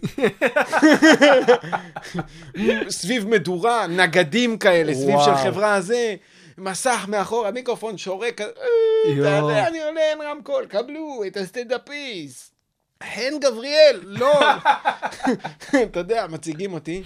סביב 2.90 3.28
מדורה, 3.28 3.88
נגדים 3.88 4.58
כאלה, 4.58 4.94
סביב 4.94 5.16
של. 5.26 5.36
חברה 5.36 5.76
הזה, 5.76 6.16
מסך 6.58 7.06
מאחור, 7.08 7.48
המיקרופון 7.48 7.98
שורק, 7.98 8.42
אה, 8.42 9.68
אני 9.68 9.84
עולה 9.84 10.02
אין 10.02 10.22
רמקול, 10.22 10.66
קבלו 10.66 11.24
את 11.28 11.38
הסטנדאפיסט. 11.38 12.56
חן 13.04 13.40
גבריאל, 13.42 14.00
לא. 14.04 14.40
אתה 15.84 16.00
יודע, 16.00 16.28
מציגים 16.28 16.74
אותי. 16.74 17.04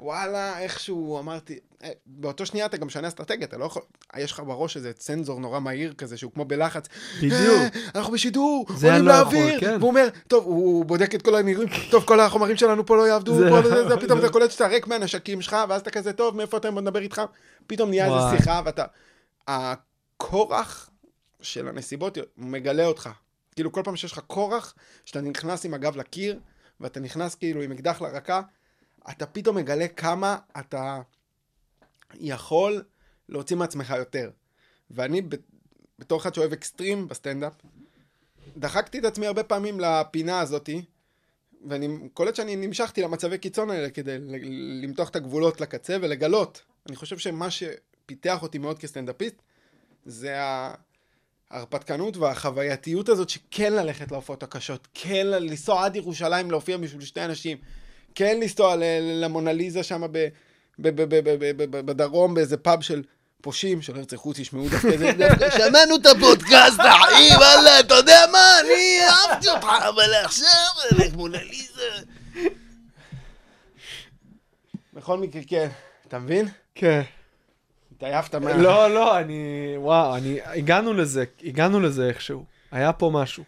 וואלה, 0.00 0.58
איכשהו 0.58 1.18
אמרתי, 1.18 1.58
אה, 1.84 1.90
באותו 2.06 2.46
שנייה 2.46 2.66
אתה 2.66 2.76
גם 2.76 2.86
משנה 2.86 3.08
אסטרטגיה, 3.08 3.46
אתה 3.46 3.56
לא 3.58 3.64
יכול, 3.64 3.82
יש 4.16 4.32
לך 4.32 4.40
בראש 4.40 4.76
איזה 4.76 4.92
צנזור 4.92 5.40
נורא 5.40 5.60
מהיר 5.60 5.92
כזה, 5.92 6.16
שהוא 6.16 6.32
כמו 6.32 6.44
בלחץ. 6.44 6.88
בדיוק. 7.16 7.34
"אה, 7.34 7.68
אנחנו 7.94 8.12
בשידור, 8.12 8.66
עולים 8.68 9.02
לא 9.06 9.12
לאוויר. 9.12 9.60
כן. 9.60 9.76
והוא 9.78 9.88
אומר, 9.88 10.08
טוב, 10.28 10.44
הוא 10.44 10.84
בודק 10.84 11.14
את 11.14 11.22
כל 11.22 11.34
הנראים, 11.34 11.68
טוב, 11.90 12.04
כל 12.04 12.20
החומרים 12.20 12.56
שלנו 12.56 12.86
פה 12.86 12.96
לא 12.96 13.08
יעבדו, 13.08 13.34
זה, 13.38 13.96
פתאום 14.00 14.18
אתה 14.18 14.28
קולט 14.28 14.50
שאתה 14.50 14.66
ריק 14.66 14.86
מהנשקים 14.86 15.42
שלך, 15.42 15.56
ואז 15.68 15.80
אתה 15.80 15.90
כזה, 15.90 16.12
טוב, 16.12 16.36
מאיפה 16.36 16.56
אתה 16.56 16.70
נדבר 16.70 17.00
איתך? 17.00 17.22
פתאום 17.66 17.90
נהיה. 17.90 18.06
איזה 18.06 18.38
שיחה, 18.38 18.62
ואתה... 18.64 18.84
הכורח 19.48 20.90
של 21.40 21.68
הנסיבות 21.68 22.18
מגלה 22.36 22.86
אותך. 22.86 23.10
כאילו, 23.54 23.72
כל 23.72 23.80
פעם 23.84 23.96
שיש 23.96 24.12
לך 24.12 24.20
כורח, 24.26 24.74
שאתה 25.04 25.20
נכנס 25.20 25.64
עם 25.64 25.74
הגב 25.74 25.96
לקיר, 25.96 26.40
ואתה 26.80 27.00
נכנס 27.00 27.34
כאילו 27.34 27.62
עם 27.62 27.72
אקדח 27.72 28.02
לרקה, 28.02 28.40
אתה 29.10 29.26
פתאום 29.26 29.56
מגלה 29.56 29.88
כמה 29.88 30.36
אתה 30.58 31.00
יכול 32.14 32.84
להוציא 33.28 33.56
מעצמך 33.56 33.94
יותר. 33.98 34.30
ואני, 34.90 35.22
בתור 35.98 36.20
אחד 36.20 36.34
שאוהב 36.34 36.52
אקסטרים 36.52 37.08
בסטנדאפ, 37.08 37.52
דחקתי 38.56 38.98
את 38.98 39.04
עצמי 39.04 39.26
הרבה 39.26 39.42
פעמים 39.42 39.80
לפינה 39.80 40.40
הזאתי, 40.40 40.82
ואני 41.68 42.08
קולט 42.14 42.34
שאני 42.34 42.56
נמשכתי 42.56 43.02
למצבי 43.02 43.38
קיצון 43.38 43.70
האלה 43.70 43.90
כדי 43.90 44.18
למתוח 44.82 45.08
את 45.08 45.16
הגבולות 45.16 45.60
לקצה 45.60 45.96
ולגלות. 46.00 46.62
אני 46.88 46.96
חושב 46.96 47.18
שמה 47.18 47.48
שפיתח 47.50 48.42
אותי 48.42 48.58
מאוד 48.58 48.78
כסטנדאפיסט, 48.78 49.42
זה 50.04 50.36
ההרפתקנות 51.50 52.16
והחווייתיות 52.16 53.08
הזאת 53.08 53.28
שכן 53.28 53.72
ללכת 53.72 54.12
להופעות 54.12 54.42
הקשות, 54.42 54.88
כן 54.94 55.26
לנסוע 55.26 55.84
עד 55.84 55.96
ירושלים 55.96 56.50
להופיע 56.50 56.76
בשביל 56.76 57.04
שתי 57.04 57.24
אנשים, 57.24 57.58
כן 58.18 58.40
לנסוע 58.40 58.76
למונליזה 59.00 59.82
שם 59.82 60.02
בדרום 61.58 62.34
באיזה 62.34 62.56
פאב 62.56 62.80
של 62.80 63.02
פושעים 63.40 63.82
שלא 63.82 63.98
ירצחו 63.98 64.32
תשמעו 64.32 64.68
דווקא 64.68 64.86
איזה... 64.88 65.12
דווקא 65.12 65.50
שמענו 65.58 65.96
את 65.96 66.06
הפודקאסט 66.06 66.80
אחי 66.80 67.28
וואלה 67.36 67.80
אתה 67.80 67.94
יודע 67.94 68.20
מה 68.32 68.60
אני 68.60 68.98
אהבתי 69.08 69.48
אותך 69.48 69.66
אבל 69.88 70.14
עכשיו 70.24 70.50
מונליזה. 71.16 71.82
בכל 74.94 75.18
מקרה 75.18 75.42
כן, 75.46 75.68
אתה 76.08 76.18
מבין? 76.18 76.48
כן. 76.74 77.02
התעייפת 77.96 78.34
מה... 78.34 78.56
לא, 78.56 78.94
לא, 78.94 79.18
אני... 79.18 79.74
וואו, 79.76 80.16
אני... 80.16 80.38
הגענו 80.44 80.94
לזה, 80.94 81.24
הגענו 81.44 81.80
לזה 81.80 82.08
איכשהו. 82.08 82.44
היה 82.70 82.92
פה 82.92 83.10
משהו. 83.14 83.44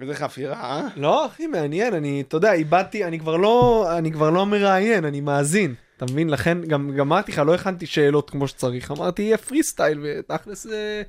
איזה 0.00 0.14
חפירה, 0.14 0.54
אה? 0.54 0.88
לא, 0.96 1.24
הכי 1.24 1.46
מעניין, 1.46 1.94
אני, 1.94 2.20
אתה 2.28 2.36
יודע, 2.36 2.52
איבדתי, 2.52 3.04
אני 3.04 3.18
כבר 3.18 3.36
לא, 3.36 3.86
אני 3.98 4.12
כבר 4.12 4.30
לא 4.30 4.46
מראיין, 4.46 5.04
אני 5.04 5.20
מאזין. 5.20 5.74
אתה 5.96 6.04
מבין? 6.04 6.30
לכן 6.30 6.62
גם 6.62 6.90
גם 6.96 7.12
אמרתי 7.12 7.32
לך, 7.32 7.38
לא 7.38 7.54
הכנתי 7.54 7.86
שאלות 7.86 8.30
כמו 8.30 8.48
שצריך, 8.48 8.90
אמרתי, 8.90 9.22
יהיה 9.22 9.38
פרי 9.38 9.62
סטייל, 9.62 10.00
ותכלס 10.04 10.66
אה, 10.66 11.02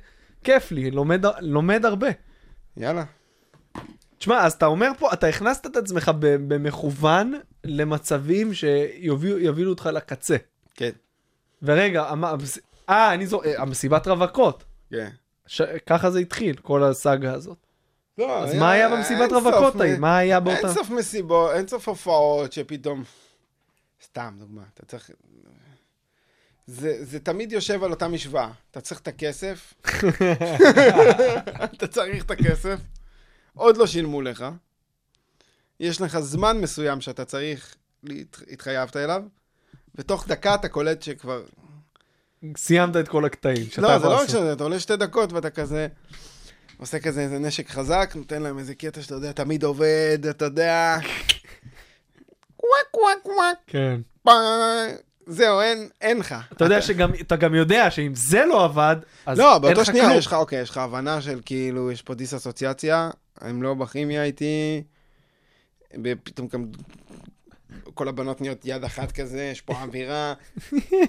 כיף 0.44 0.72
לי, 0.72 0.90
לומד, 0.90 1.24
לומד 1.40 1.84
הרבה. 1.84 2.08
יאללה. 2.76 3.04
תשמע, 4.18 4.44
אז 4.44 4.52
אתה 4.52 4.66
אומר 4.66 4.90
פה, 4.98 5.12
אתה 5.12 5.28
הכנסת 5.28 5.66
את 5.66 5.76
עצמך 5.76 6.10
במכוון 6.20 7.34
למצבים 7.64 8.54
שיובילו 8.54 9.70
אותך 9.70 9.86
לקצה. 9.92 10.36
כן. 10.74 10.90
ורגע, 11.62 12.12
אה, 12.88 13.14
אני 13.14 13.26
זו... 13.26 13.42
אה, 13.42 13.62
המסיבת 13.62 14.08
רווקות. 14.08 14.64
כן. 14.90 15.08
ש... 15.46 15.62
ככה 15.86 16.10
זה 16.10 16.18
התחיל, 16.18 16.56
כל 16.56 16.84
הסאגה 16.84 17.32
הזאת. 17.32 17.67
לא, 18.18 18.42
אז 18.44 18.54
מה 18.54 18.70
היה 18.70 18.88
במסיבת 18.88 19.32
רווקות 19.32 19.74
מ- 19.74 19.80
ההיא? 19.80 19.98
מה 19.98 20.18
היה 20.18 20.40
באותה... 20.40 20.66
אין 20.66 20.74
סוף 20.74 20.90
מסיבות, 20.90 21.50
אין 21.54 21.68
סוף 21.68 21.88
הופעות 21.88 22.52
שפתאום... 22.52 23.04
סתם, 24.04 24.34
דוגמה, 24.38 24.62
אתה 24.74 24.86
צריך... 24.86 25.10
זה, 26.66 27.04
זה 27.04 27.20
תמיד 27.20 27.52
יושב 27.52 27.84
על 27.84 27.90
אותה 27.90 28.08
משוואה. 28.08 28.50
אתה 28.70 28.80
צריך 28.80 29.00
את 29.00 29.08
הכסף, 29.08 29.74
אתה 31.74 31.86
צריך 31.86 32.24
את 32.24 32.30
הכסף, 32.30 32.78
עוד 33.54 33.76
לא 33.76 33.86
שילמו 33.86 34.22
לך, 34.22 34.44
יש 35.80 36.00
לך 36.00 36.18
זמן 36.18 36.60
מסוים 36.60 37.00
שאתה 37.00 37.24
צריך, 37.24 37.74
התחייבת 38.50 38.96
אליו, 38.96 39.22
ותוך 39.94 40.28
דקה 40.28 40.54
אתה 40.54 40.68
קולט 40.68 41.02
שכבר... 41.02 41.42
סיימת 42.56 42.96
את 42.96 43.08
כל 43.08 43.24
הקטעים 43.24 43.66
לא, 43.78 43.98
זה 43.98 44.06
לא 44.06 44.20
רק. 44.20 44.28
שזה, 44.28 44.52
אתה 44.52 44.64
עולה 44.64 44.80
שתי 44.80 44.96
דקות 44.96 45.32
ואתה 45.32 45.50
כזה... 45.50 45.88
עושה 46.78 46.98
כזה 46.98 47.20
איזה 47.20 47.38
נשק 47.38 47.68
חזק, 47.70 48.12
נותן 48.14 48.42
להם 48.42 48.58
איזה 48.58 48.74
קטע 48.74 49.02
שאתה 49.02 49.14
יודע, 49.14 49.32
תמיד 49.32 49.64
עובד, 49.64 50.18
אתה 50.30 50.44
יודע... 50.44 50.96
קוואק 52.56 52.86
קוואק 52.90 53.18
קוואק, 53.22 53.56
כן. 53.66 54.00
פא- 54.22 54.30
זהו, 55.26 55.60
אין, 55.60 55.88
אין 56.00 56.18
לך. 56.18 56.34
אתה 56.52 56.64
יודע 56.64 56.82
שגם, 56.82 57.10
אתה 57.20 57.36
גם 57.36 57.54
יודע 57.54 57.90
שאם 57.90 58.12
זה 58.14 58.44
לא 58.44 58.64
עבד, 58.64 58.96
אז 59.26 59.38
לא, 59.38 59.52
אין 59.52 59.62
באותו 59.62 59.80
לך 59.80 59.86
שנייה 59.86 60.04
כלום. 60.04 60.18
יש 60.18 60.26
לך, 60.26 60.32
אוקיי, 60.32 60.60
יש 60.62 60.70
לך 60.70 60.76
הבנה 60.76 61.20
של 61.20 61.40
כאילו, 61.44 61.92
יש 61.92 62.02
פה 62.02 62.14
דיס-אסוציאציה, 62.14 63.10
הם 63.40 63.62
לא 63.62 63.74
בכימיה 63.74 64.24
איתי, 64.24 64.82
ופתאום 66.04 66.48
גם 66.52 66.64
כל 67.98 68.08
הבנות 68.08 68.40
נהיות 68.40 68.58
יד 68.64 68.84
אחת 68.84 69.12
כזה, 69.12 69.42
יש 69.52 69.60
פה 69.60 69.72
אווירה, 69.82 70.34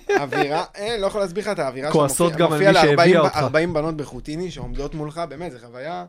אווירה, 0.10 0.66
אין, 0.76 1.02
לא 1.02 1.08
יכול 1.08 1.22
להסביר 1.22 1.44
לך 1.44 1.50
את 1.50 1.60
האווירה 1.60 1.92
כועסות 1.92 2.34
גם 2.34 2.54
על 2.54 2.60
מי 2.60 2.74
שהביא 2.74 3.18
ל-40 3.18 3.20
אותך. 3.20 3.38
40 3.38 3.74
בנות 3.74 3.98
בחוטיני 3.98 4.52
שעומדות 4.52 4.96
מולך, 4.96 5.22
באמת, 5.30 5.52
זו 5.52 5.58
חוויה, 5.60 6.06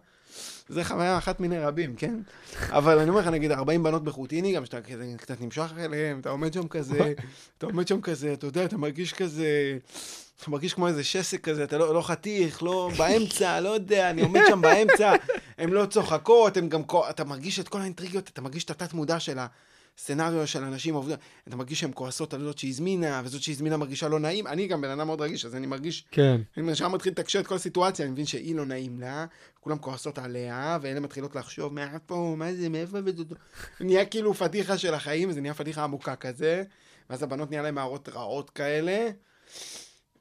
זו 0.68 0.84
חוויה 0.84 1.18
אחת 1.18 1.40
מיני 1.40 1.58
רבים, 1.58 1.96
כן? 1.96 2.14
אבל 2.68 2.98
אני 2.98 3.08
אומר 3.08 3.20
לך, 3.20 3.26
נגיד 3.26 3.52
40 3.52 3.82
בנות 3.82 4.04
בחוטיני, 4.04 4.54
גם 4.54 4.64
שאתה 4.64 4.80
כזה 4.80 5.04
קצת 5.16 5.40
נמשך 5.40 5.72
אליהם, 5.78 6.20
אתה 6.20 6.30
עומד 6.30 6.52
שם 6.52 6.68
כזה, 6.68 7.12
אתה 7.58 7.66
עומד 7.66 7.88
שם 7.88 8.00
כזה, 8.00 8.32
אתה 8.32 8.46
יודע, 8.46 8.64
אתה 8.64 8.76
מרגיש 8.76 9.12
כזה, 9.12 9.78
אתה 10.40 10.50
מרגיש 10.50 10.74
כמו 10.74 10.88
איזה 10.88 11.04
שסק 11.04 11.40
כזה, 11.40 11.64
אתה 11.64 11.78
לא, 11.78 11.94
לא 11.94 12.02
חתיך, 12.02 12.62
לא 12.62 12.90
באמצע, 12.98 13.60
לא 13.60 13.68
יודע, 13.68 14.10
אני 14.10 14.22
עומד 14.22 14.40
שם 14.48 14.60
באמצע, 14.60 15.12
הן 15.58 15.70
לא 15.70 15.86
צוחקות, 15.86 16.56
הן 16.56 16.68
גם, 16.68 16.82
אתה 17.10 17.24
מרגיש 17.24 17.60
את 17.60 17.68
כל 17.68 17.80
האינטריגיות, 17.80 18.28
אתה 18.28 18.40
מרגיש 18.40 18.64
את 18.64 18.70
התת-מודע 18.70 19.20
של 19.20 19.38
הסצנריו 19.98 20.46
של 20.46 20.64
אנשים 20.64 20.94
עובדים, 20.94 21.16
אתה 21.48 21.56
מרגיש 21.56 21.80
שהן 21.80 21.90
כועסות 21.94 22.34
על 22.34 22.40
זאת 22.40 22.58
שהזמינה, 22.58 23.22
וזאת 23.24 23.42
שהזמינה 23.42 23.76
מרגישה 23.76 24.08
לא 24.08 24.20
נעים, 24.20 24.46
אני 24.46 24.66
גם 24.66 24.80
בן 24.80 24.90
אדם 24.90 25.06
מאוד 25.06 25.20
רגיש, 25.20 25.44
אז 25.44 25.56
אני 25.56 25.66
מרגיש 25.66 26.04
כן. 26.10 26.40
אני 26.56 26.72
ישר 26.72 26.88
מתחיל 26.88 27.12
לתקשר 27.12 27.40
את 27.40 27.46
כל 27.46 27.54
הסיטואציה, 27.54 28.04
אני 28.04 28.12
מבין 28.12 28.26
שהיא 28.26 28.56
לא 28.56 28.66
נעים 28.66 29.00
לה, 29.00 29.26
כולם 29.60 29.78
כועסות 29.78 30.18
עליה, 30.18 30.78
ואלה 30.82 31.00
מתחילות 31.00 31.36
לחשוב, 31.36 31.74
מה 31.74 31.98
פה, 32.06 32.34
מה 32.36 32.54
זה, 32.54 32.68
מאיפה 32.68 32.98
וזה, 33.04 33.22
נהיה 33.80 34.04
כאילו 34.04 34.34
פדיחה 34.34 34.78
של 34.78 34.94
החיים, 34.94 35.32
זה 35.32 35.40
נהיה 35.40 35.54
פדיחה 35.54 35.84
עמוקה 35.84 36.16
כזה, 36.16 36.62
ואז 37.10 37.22
הבנות 37.22 37.50
נהיה 37.50 37.62
להם 37.62 37.78
הערות 37.78 38.08
רעות 38.08 38.50
כאלה, 38.50 39.08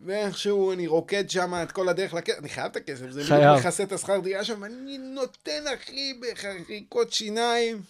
ואיכשהו 0.01 0.73
אני 0.73 0.87
רוקד 0.87 1.29
שם 1.29 1.53
את 1.63 1.71
כל 1.71 1.89
הדרך 1.89 2.13
לכסף, 2.13 2.39
אני 2.39 2.49
חייב 2.49 2.71
את 2.71 2.75
הכסף, 2.75 3.09
זה 3.09 3.23
מכסה 3.57 3.83
את 3.83 3.91
השכר 3.91 4.19
דירה 4.19 4.43
שם, 4.43 4.63
אני 4.63 4.97
נותן 4.97 5.63
אחי 5.75 6.13
בחריקות 6.13 7.13
שיניים. 7.13 7.81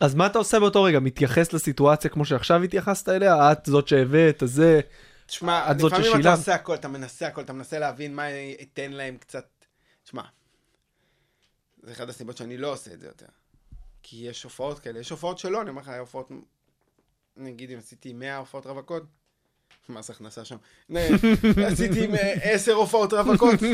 אז 0.00 0.14
מה 0.14 0.26
אתה 0.26 0.38
עושה 0.38 0.60
באותו 0.60 0.82
רגע? 0.82 1.00
מתייחס 1.00 1.52
לסיטואציה 1.52 2.10
כמו 2.10 2.24
שעכשיו 2.24 2.62
התייחסת 2.62 3.08
אליה? 3.08 3.52
את 3.52 3.58
זאת 3.66 3.88
שהבאת, 3.88 4.42
זה... 4.46 4.80
תשמע, 5.26 5.70
את 5.70 5.78
זאת 5.78 5.92
לפעמים 5.92 6.10
אתה 6.10 6.18
ששילמת. 6.18 6.38
עושה 6.38 6.54
הכל, 6.54 6.74
אתה 6.74 6.88
מנסה 6.88 7.26
הכל, 7.26 7.42
אתה 7.42 7.52
מנסה 7.52 7.78
להבין 7.78 8.14
מה 8.14 8.28
ייתן 8.28 8.92
להם 8.92 9.16
קצת... 9.16 9.46
תשמע, 10.04 10.22
זה 11.82 11.92
אחת 11.92 12.08
הסיבות 12.08 12.36
שאני 12.36 12.56
לא 12.56 12.72
עושה 12.72 12.92
את 12.92 13.00
זה 13.00 13.06
יותר. 13.06 13.26
כי 14.02 14.16
יש 14.16 14.42
הופעות 14.42 14.78
כאלה, 14.78 14.98
יש 14.98 15.10
הופעות 15.10 15.38
שלא, 15.38 15.62
אני 15.62 15.70
אומר 15.70 15.82
לך, 15.82 15.92
הופעות... 15.98 16.28
נגיד 17.36 17.70
אם 17.70 17.78
עשיתי 17.78 18.12
100 18.12 18.36
הופעות 18.36 18.66
רווקות, 18.66 19.02
מס 19.88 20.10
הכנסה 20.10 20.44
שם. 20.44 20.56
עשיתי 21.66 22.04
עם, 22.04 22.14
אה, 22.14 22.52
10 22.54 22.72
הופעות 22.72 23.12
רווקות. 23.12 23.60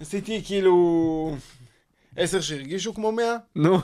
עשיתי 0.00 0.42
כאילו... 0.44 1.36
10 2.18 2.40
שהרגישו 2.40 2.94
כמו 2.94 3.12
100, 3.12 3.36
נו. 3.54 3.78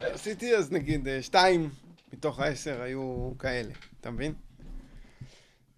עשיתי 0.00 0.56
אז 0.56 0.72
נגיד 0.72 1.08
אה, 1.08 1.22
שתיים 1.22 1.70
מתוך 2.12 2.40
העשר 2.40 2.82
היו 2.82 3.32
כאלה, 3.38 3.72
אתה 4.00 4.10
מבין? 4.10 4.34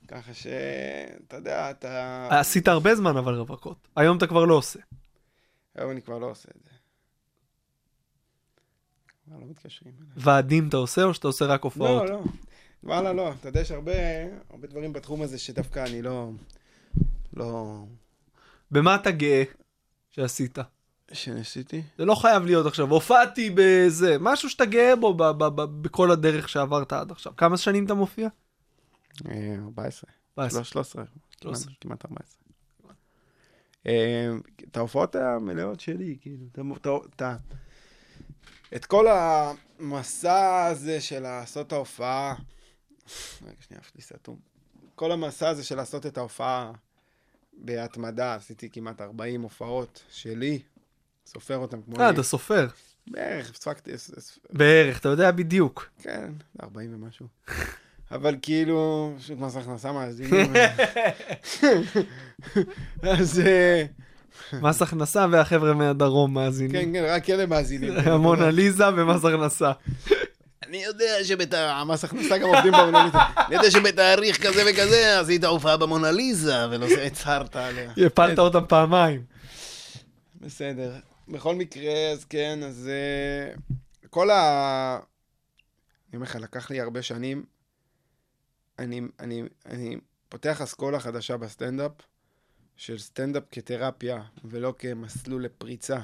ככה 0.09 0.35
ש... 0.35 0.47
אתה 1.27 1.37
יודע, 1.37 1.71
אתה... 1.71 2.29
עשית 2.31 2.69
הרבה 2.69 2.95
זמן 2.95 3.17
אבל 3.17 3.35
רווקות. 3.35 3.89
היום 3.97 4.17
אתה 4.17 4.27
כבר 4.27 4.45
לא 4.45 4.55
עושה. 4.55 4.79
היום 5.75 5.91
אני 5.91 6.03
כבר 6.03 6.19
לא 6.19 6.31
עושה 6.31 6.49
את 6.57 6.65
זה. 6.65 6.71
לא 9.31 9.47
מתקשרים. 9.51 9.93
ועדים 10.17 10.69
אתה 10.69 10.77
עושה 10.77 11.03
או 11.03 11.15
שאתה 11.15 11.27
עושה 11.27 11.45
רק 11.45 11.63
הופעות? 11.63 12.09
לא, 12.09 12.17
לא. 12.17 12.23
וואלה, 12.83 13.13
לא. 13.13 13.33
אתה 13.41 13.49
יודע, 13.49 13.61
יש 13.61 13.71
הרבה, 13.71 13.93
הרבה 14.51 14.67
דברים 14.67 14.93
בתחום 14.93 15.23
הזה 15.23 15.39
שדווקא 15.39 15.85
אני 15.85 16.03
לא... 16.03 16.31
לא... 17.33 17.83
במה 18.71 18.95
אתה 18.95 19.11
גאה 19.11 19.43
שעשית? 20.11 20.59
שניסיתי? 21.13 21.83
זה 21.99 22.05
לא 22.05 22.15
חייב 22.15 22.45
להיות 22.45 22.67
עכשיו, 22.67 22.91
הופעתי 22.91 23.51
בזה, 23.55 24.17
משהו 24.21 24.51
שאתה 24.51 24.65
גאה 24.65 24.97
בו 24.97 25.15
ב- 25.15 25.23
ב- 25.23 25.45
ב- 25.45 25.83
בכל 25.83 26.11
הדרך 26.11 26.49
שעברת 26.49 26.93
עד 26.93 27.11
עכשיו. 27.11 27.37
כמה 27.37 27.57
שנים 27.57 27.85
אתה 27.85 27.95
מופיע? 27.95 28.29
אה, 29.29 29.55
14. 29.65 30.11
14. 30.39 30.59
לא, 30.61 30.65
13. 30.65 31.05
13. 31.41 31.73
כמעט 31.81 32.05
14. 32.05 32.39
אה, 33.87 34.29
את 34.71 34.77
ההופעות 34.77 35.17
המלאות 35.17 35.81
שלי, 35.81 36.17
כאילו, 36.21 36.47
אתה-. 37.15 37.37
את 38.77 38.85
כל 38.85 39.07
המסע 39.09 40.67
הזה 40.67 41.01
של 41.01 41.21
לעשות 41.21 41.67
את 41.67 41.73
ההופעה... 41.73 42.35
רגע, 43.43 43.53
שנייה, 43.61 43.81
יש 43.85 43.93
לי 43.97 44.03
סתום. 44.03 44.39
כל 44.95 45.13
המסע 45.13 45.49
הזה 45.49 45.65
של 45.65 45.77
לעשות 45.77 46.07
את 46.07 46.19
ההופעה 46.19 46.73
בהתמדה, 47.59 48.35
עשיתי 48.35 48.69
כמעט 48.73 49.01
40 49.01 49.43
הופעות 49.43 50.03
שלי, 50.11 50.59
סופר 51.27 51.57
אותם 51.57 51.83
כמו... 51.83 52.01
אה. 52.01 52.11
אתה 52.11 52.23
סופר. 52.23 52.67
בערך, 53.11 53.51
הספקתי, 53.51 53.93
הס- 53.95 54.11
הס- 54.17 54.39
בערך, 54.53 54.99
אתה 55.01 55.09
יודע 55.09 55.31
בדיוק. 55.31 55.89
כן, 56.03 56.33
40 56.63 56.95
ומשהו. 56.95 57.27
אבל 58.11 58.37
כאילו, 58.43 59.13
פשוט 59.19 59.39
מס 59.39 59.57
הכנסה 59.57 59.93
מאזינים. 59.93 60.53
אז 63.03 63.41
אה, 63.47 63.85
מס 64.63 64.83
הכנסה 64.83 65.27
והחבר'ה 65.31 65.75
מהדרום 65.75 66.35
מאזינים. 66.35 66.73
כן, 66.73 66.93
כן, 66.93 67.05
רק 67.09 67.31
אלה 67.31 67.47
מאזינים. 67.47 67.93
המונליזה 67.97 68.85
ומס 68.97 69.25
הכנסה. 69.25 69.73
אני 70.67 70.85
יודע 70.85 71.25
שבמס 71.25 72.05
הכנסה 72.05 72.39
גם 72.39 72.49
עובדים 72.49 72.73
במונליזה. 72.73 73.19
אני 73.47 73.55
יודע 73.55 73.71
שבתאריך 73.71 74.47
כזה 74.47 74.63
וכזה 74.71 75.21
עשית 75.21 75.45
הופעה 75.45 75.77
במונליזה, 75.77 76.69
ולא 76.71 76.87
הצהרת 76.87 77.57
עליה. 77.57 77.93
הפלת 78.07 78.39
אותם 78.39 78.65
פעמיים. 78.69 79.25
בסדר. 80.41 80.93
בכל 81.29 81.55
מקרה, 81.55 82.11
אז 82.13 82.25
כן, 82.25 82.61
אז 82.63 82.89
אה, 82.89 83.55
כל 84.11 84.31
ה... 84.31 84.99
אני 86.09 86.17
אומר 86.17 86.27
לך, 86.27 86.37
לקח 86.37 86.71
לי 86.71 86.81
הרבה 86.81 87.03
שנים. 87.03 87.45
אני, 88.79 89.01
אני, 89.21 89.43
אני 89.67 89.97
פותח 90.29 90.61
אסכולה 90.61 91.01
חדשה 91.01 91.37
בסטנדאפ, 91.37 91.93
של 92.77 92.99
סטנדאפ 92.99 93.43
כתרפיה, 93.51 94.23
ולא 94.45 94.75
כמסלול 94.79 95.45
לפריצה, 95.45 95.99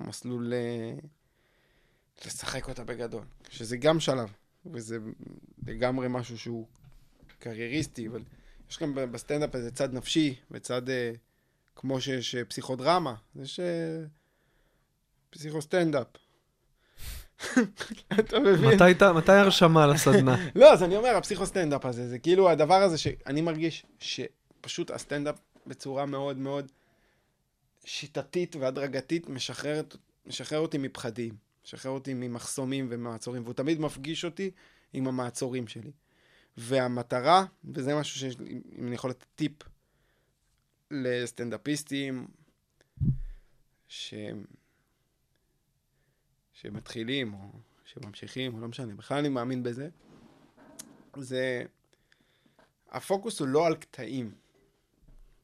מסלול 0.00 0.46
ל... 0.46 0.54
לשחק 2.24 2.68
אותה 2.68 2.84
בגדול. 2.84 3.22
שזה 3.50 3.76
גם 3.76 4.00
שלב, 4.00 4.32
וזה 4.72 4.98
לגמרי 5.66 6.06
משהו 6.10 6.38
שהוא 6.38 6.66
קרייריסטי, 7.38 8.08
אבל 8.08 8.22
יש 8.70 8.78
גם 8.78 8.94
בסטנדאפ 8.94 9.54
איזה 9.54 9.70
צד 9.70 9.94
נפשי, 9.94 10.34
וצד... 10.50 10.90
אה, 10.90 11.12
כמו 11.76 12.00
שיש 12.00 12.34
אה, 12.34 12.44
פסיכודרמה, 12.44 13.14
יש 13.36 13.60
אה, 13.60 14.04
פסיכוסטנדאפ. 15.30 16.06
אתה 18.20 18.38
מבין? 18.40 18.70
מתי 18.70 19.04
מתי 19.14 19.32
הרשמה 19.32 19.86
לסדנה? 19.86 20.36
לא, 20.54 20.72
אז 20.72 20.82
אני 20.82 20.96
אומר, 20.96 21.16
הפסיכוסטנדאפ 21.16 21.84
הזה, 21.84 22.08
זה 22.08 22.18
כאילו 22.18 22.50
הדבר 22.50 22.82
הזה 22.82 22.98
שאני 22.98 23.40
מרגיש 23.40 23.86
שפשוט 23.98 24.90
הסטנדאפ 24.90 25.38
בצורה 25.66 26.06
מאוד 26.06 26.38
מאוד 26.38 26.72
שיטתית 27.84 28.56
והדרגתית 28.56 29.28
משחרר 29.28 30.58
אותי 30.58 30.78
מפחדים, 30.78 31.34
משחרר 31.66 31.92
אותי 31.92 32.14
ממחסומים 32.14 32.86
ומעצורים, 32.90 33.42
והוא 33.42 33.54
תמיד 33.54 33.80
מפגיש 33.80 34.24
אותי 34.24 34.50
עם 34.92 35.06
המעצורים 35.06 35.68
שלי. 35.68 35.92
והמטרה, 36.56 37.44
וזה 37.64 37.94
משהו 37.94 38.20
שיש 38.20 38.38
לי, 38.38 38.60
אם 38.78 38.86
אני 38.86 38.94
יכול 38.94 39.10
לתת 39.10 39.26
טיפ 39.34 39.52
לסטנדאפיסטים, 40.90 42.28
שהם, 43.88 44.44
שמתחילים 46.52 47.34
או 47.34 47.50
שממשיכים, 47.84 48.54
או 48.54 48.60
לא 48.60 48.68
משנה, 48.68 48.94
בכלל 48.94 49.18
אני 49.18 49.28
מאמין 49.28 49.62
בזה, 49.62 49.88
זה... 51.16 51.64
הפוקוס 52.90 53.40
הוא 53.40 53.48
לא 53.48 53.66
על 53.66 53.76
קטעים. 53.76 54.34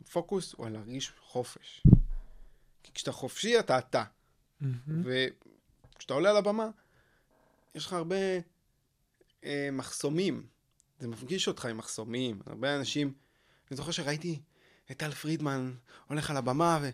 הפוקוס 0.01 0.55
הוא 0.55 0.66
על 0.66 0.73
להרגיש 0.73 1.12
חופש. 1.20 1.83
כי 2.83 2.93
כשאתה 2.95 3.12
חופשי, 3.12 3.59
אתה 3.59 3.79
אתה. 3.79 4.05
וכשאתה 6.03 6.14
עולה 6.14 6.30
על 6.30 6.36
הבמה, 6.36 6.68
יש 7.74 7.86
לך 7.86 7.92
הרבה 7.92 8.16
אה, 9.44 9.68
מחסומים. 9.72 10.46
זה 10.98 11.09
מפגיש 11.09 11.48
אותך 11.48 11.64
עם 11.64 11.76
מחסומים. 11.76 12.40
הרבה 12.46 12.76
אנשים... 12.76 13.12
אני 13.70 13.76
זוכר 13.76 13.90
שראיתי 13.90 14.40
את 14.90 14.96
טל 14.96 15.11
פרידמן 15.11 15.72
הולך 16.09 16.30
על 16.30 16.36
הבמה, 16.36 16.78
ו... 16.82 16.90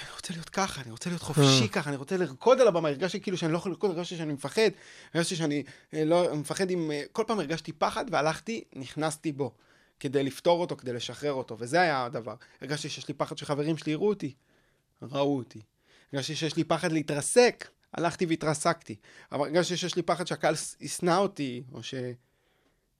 אני 0.00 0.10
רוצה 0.16 0.32
להיות 0.32 0.48
ככה, 0.48 0.82
אני 0.82 0.90
רוצה 0.90 1.10
להיות 1.10 1.22
חופשי 1.22 1.68
ככה, 1.68 1.90
אני 1.90 1.96
רוצה 1.96 2.16
לרקוד 2.16 2.60
על 2.60 2.68
הבמה, 2.68 2.88
הרגשתי 2.88 3.20
כאילו 3.20 3.36
שאני 3.36 3.52
לא 3.52 3.58
יכול 3.58 3.72
לרקוד, 3.72 3.90
הרגשתי 3.90 4.16
שאני 4.16 4.32
מפחד, 4.32 4.70
הרגשתי 5.14 5.36
שאני 5.36 5.62
אה, 5.94 6.04
לא 6.04 6.34
מפחד 6.34 6.70
עם... 6.70 6.90
אה, 6.90 7.02
כל 7.12 7.24
פעם 7.26 7.38
הרגשתי 7.38 7.72
פחד 7.72 8.04
והלכתי, 8.10 8.64
נכנסתי 8.72 9.32
בו, 9.32 9.54
כדי 10.00 10.22
לפתור 10.22 10.60
אותו, 10.60 10.76
כדי 10.76 10.92
לשחרר 10.92 11.32
אותו, 11.32 11.56
וזה 11.58 11.80
היה 11.80 12.04
הדבר. 12.04 12.34
הרגשתי 12.60 12.88
שיש 12.88 13.08
לי 13.08 13.14
פחד 13.14 13.38
שחברים 13.38 13.76
שלי 13.76 13.92
יראו 13.92 14.08
אותי, 14.08 14.34
ראו 15.02 15.36
אותי. 15.36 15.60
הרגשתי 16.12 16.36
שיש 16.36 16.56
לי 16.56 16.64
פחד 16.64 16.92
להתרסק, 16.92 17.68
הלכתי 17.96 18.26
והתרסקתי. 18.26 18.96
אבל 19.32 19.40
הרגשתי 19.40 19.76
שיש 19.76 19.96
לי 19.96 20.02
פחד 20.02 20.26
שהקהל 20.26 20.54
ישנא 20.80 21.16
אותי, 21.16 21.62
או 21.72 21.82
ש... 21.82 21.94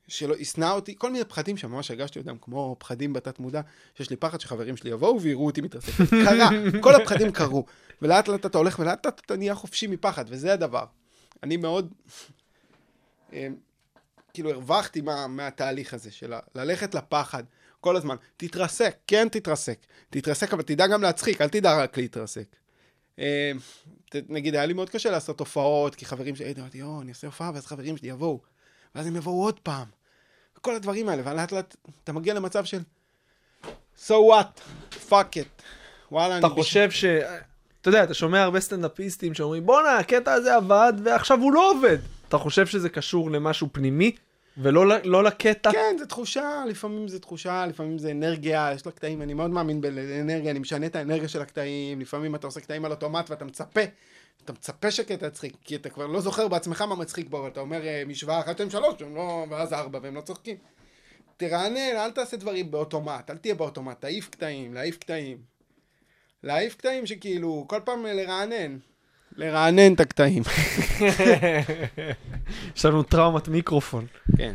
שלא 0.08 0.34
ישנא 0.34 0.70
אותי, 0.70 0.94
כל 0.98 1.12
מיני 1.12 1.24
פחדים 1.24 1.56
שממש 1.56 1.90
הרגשתי 1.90 2.18
אותם, 2.18 2.36
כמו 2.40 2.76
פחדים 2.78 3.12
בתת 3.12 3.38
מודע, 3.38 3.60
שיש 3.94 4.10
לי 4.10 4.16
פחד 4.16 4.40
שחברים 4.40 4.76
שלי 4.76 4.90
יבואו 4.90 5.20
ויראו 5.20 5.46
אותי 5.46 5.60
מתרסק. 5.60 5.92
קרה, 6.26 6.48
כל 6.80 6.94
הפחדים 6.94 7.32
קרו. 7.32 7.66
ולאט 8.02 8.28
לאט 8.28 8.46
אתה 8.46 8.58
הולך 8.58 8.78
ולאט 8.78 9.06
לאט 9.06 9.20
אתה 9.26 9.36
נהיה 9.36 9.54
חופשי 9.54 9.86
מפחד, 9.86 10.24
וזה 10.28 10.52
הדבר. 10.52 10.84
אני 11.42 11.56
מאוד, 11.56 11.92
אה, 13.32 13.48
כאילו 14.34 14.50
הרווחתי 14.50 15.00
מה, 15.00 15.26
מהתהליך 15.26 15.94
הזה 15.94 16.10
של 16.10 16.32
ללכת 16.54 16.94
לפחד 16.94 17.44
כל 17.80 17.96
הזמן. 17.96 18.16
תתרסק, 18.36 18.96
כן 19.06 19.28
תתרסק. 19.28 19.78
תתרסק, 20.10 20.52
אבל 20.52 20.62
תדע 20.62 20.86
גם 20.86 21.02
להצחיק, 21.02 21.40
אל 21.40 21.48
תדע 21.48 21.82
רק 21.82 21.96
להתרסק. 21.98 22.56
אה, 23.18 23.52
נגיד, 24.28 24.54
היה 24.54 24.66
לי 24.66 24.72
מאוד 24.72 24.90
קשה 24.90 25.10
לעשות 25.10 25.40
הופעות, 25.40 25.94
כי 25.94 26.04
חברים 26.04 26.36
שלי, 26.36 26.54
אמרתי, 26.58 26.78
יואו, 26.78 27.02
אני 27.02 27.10
אעשה 27.10 27.26
הופעה, 27.26 27.50
ואז 27.54 27.66
חברים 27.66 27.96
שלי 27.96 28.08
יבואו. 28.08 28.40
ואז 28.94 29.06
הם 29.06 29.16
יבואו 29.16 29.44
עוד 29.44 29.60
פעם. 29.60 29.86
כל 30.60 30.74
הדברים 30.74 31.08
האלה, 31.08 31.22
ולאט 31.24 31.52
לאט 31.52 31.76
אתה 32.04 32.12
מגיע 32.12 32.34
למצב 32.34 32.64
של 32.64 32.80
so 34.06 34.12
what, 34.12 34.60
fuck 35.08 35.34
it. 35.34 35.62
וואלה, 36.12 36.38
אתה 36.38 36.46
אני... 36.46 36.54
חושב 36.54 36.90
ש... 36.90 37.04
אתה 37.80 37.88
יודע, 37.88 38.04
אתה 38.04 38.14
שומע 38.14 38.42
הרבה 38.42 38.60
סטנדאפיסטים 38.60 39.34
שאומרים, 39.34 39.66
בואנה, 39.66 39.98
הקטע 39.98 40.32
הזה 40.32 40.54
עבד 40.56 40.92
ועכשיו 41.04 41.38
הוא 41.38 41.52
לא 41.52 41.70
עובד. 41.70 41.98
אתה 42.28 42.38
חושב 42.38 42.66
שזה 42.66 42.88
קשור 42.88 43.30
למשהו 43.30 43.68
פנימי 43.72 44.16
ולא 44.58 44.86
לא 45.04 45.24
לקטע? 45.24 45.72
כן, 45.72 45.96
זה 45.98 46.06
תחושה, 46.06 46.64
לפעמים 46.68 47.08
זה 47.08 47.20
תחושה, 47.20 47.66
לפעמים 47.66 47.98
זה 47.98 48.10
אנרגיה, 48.10 48.70
יש 48.74 48.86
לה 48.86 48.92
קטעים, 48.92 49.22
אני 49.22 49.34
מאוד 49.34 49.50
מאמין 49.50 49.80
באנרגיה, 49.80 50.50
אני 50.50 50.58
משנה 50.58 50.86
את 50.86 50.96
האנרגיה 50.96 51.28
של 51.28 51.42
הקטעים, 51.42 52.00
לפעמים 52.00 52.34
אתה 52.34 52.46
עושה 52.46 52.60
קטעים 52.60 52.84
על 52.84 52.90
אוטומט 52.90 53.30
ואתה 53.30 53.44
מצפה, 53.44 53.80
אתה 54.44 54.52
מצפה 54.52 54.90
שקטע 54.90 55.26
יצחיק, 55.26 55.56
כי 55.64 55.76
אתה 55.76 55.90
כבר 55.90 56.06
לא 56.06 56.20
זוכר 56.20 56.48
בעצמך 56.48 56.82
מה 56.82 56.94
מצחיק 56.94 57.28
בו, 57.28 57.46
אתה 57.46 57.60
אומר 57.60 57.86
אה, 57.86 58.02
משוואה 58.06 58.40
אחת, 58.40 58.54
שתיים, 58.54 58.70
שלוש, 58.70 58.94
והם 59.02 59.14
לא, 59.14 59.46
ואז 59.50 59.72
ארבע, 59.72 59.98
והם 60.02 60.14
לא 60.14 60.20
צוחקים. 60.20 60.56
תרענן, 61.36 61.96
אל 61.96 62.10
תעשה 62.10 62.36
דברים 62.36 62.70
באוטומט, 62.70 63.30
אל 63.30 63.36
תהיה 63.36 63.54
באוטומט, 63.54 64.00
תעיף 64.00 64.28
קטעים, 64.28 64.74
להעיף 64.74 64.98
קטעים. 64.98 65.38
להעיף 66.42 66.74
קטעים 66.74 67.06
שכאילו, 67.06 67.64
כל 67.68 67.80
פעם 67.84 68.06
לרענן. 68.06 68.76
לרענן 69.36 69.94
את 69.94 70.00
הקטעים. 70.00 70.42
יש 72.76 72.84
לנו 72.84 73.02
טראומת 73.02 73.48
מיקרופון. 73.48 74.06
כן. 74.36 74.54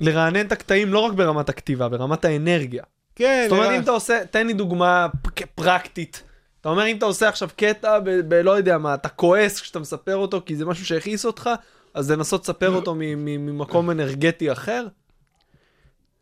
לרענן 0.00 0.46
את 0.46 0.52
הקטעים 0.52 0.92
לא 0.92 0.98
רק 0.98 1.12
ברמת 1.12 1.48
הכתיבה, 1.48 1.88
ברמת 1.88 2.24
האנרגיה. 2.24 2.84
כן, 3.14 3.46
זאת 3.50 3.58
אומרת, 3.58 3.70
אם 3.78 3.82
אתה 3.82 3.90
עושה, 3.90 4.26
תן 4.30 4.46
לי 4.46 4.52
דוגמה 4.52 5.06
פרקטית. 5.54 6.22
אתה 6.60 6.68
אומר, 6.68 6.86
אם 6.86 6.96
אתה 6.96 7.06
עושה 7.06 7.28
עכשיו 7.28 7.48
קטע 7.56 7.98
בלא 8.28 8.50
יודע 8.56 8.78
מה, 8.78 8.94
אתה 8.94 9.08
כועס 9.08 9.60
כשאתה 9.60 9.78
מספר 9.78 10.16
אותו 10.16 10.42
כי 10.46 10.56
זה 10.56 10.64
משהו 10.66 10.86
שהכעיס 10.86 11.24
אותך, 11.24 11.50
אז 11.94 12.10
לנסות 12.10 12.42
לספר 12.42 12.70
אותו 12.70 12.94
מ- 12.94 12.98
מ- 12.98 13.46
ממקום 13.46 13.90
אנרגטי 13.90 14.52
אחר? 14.52 14.86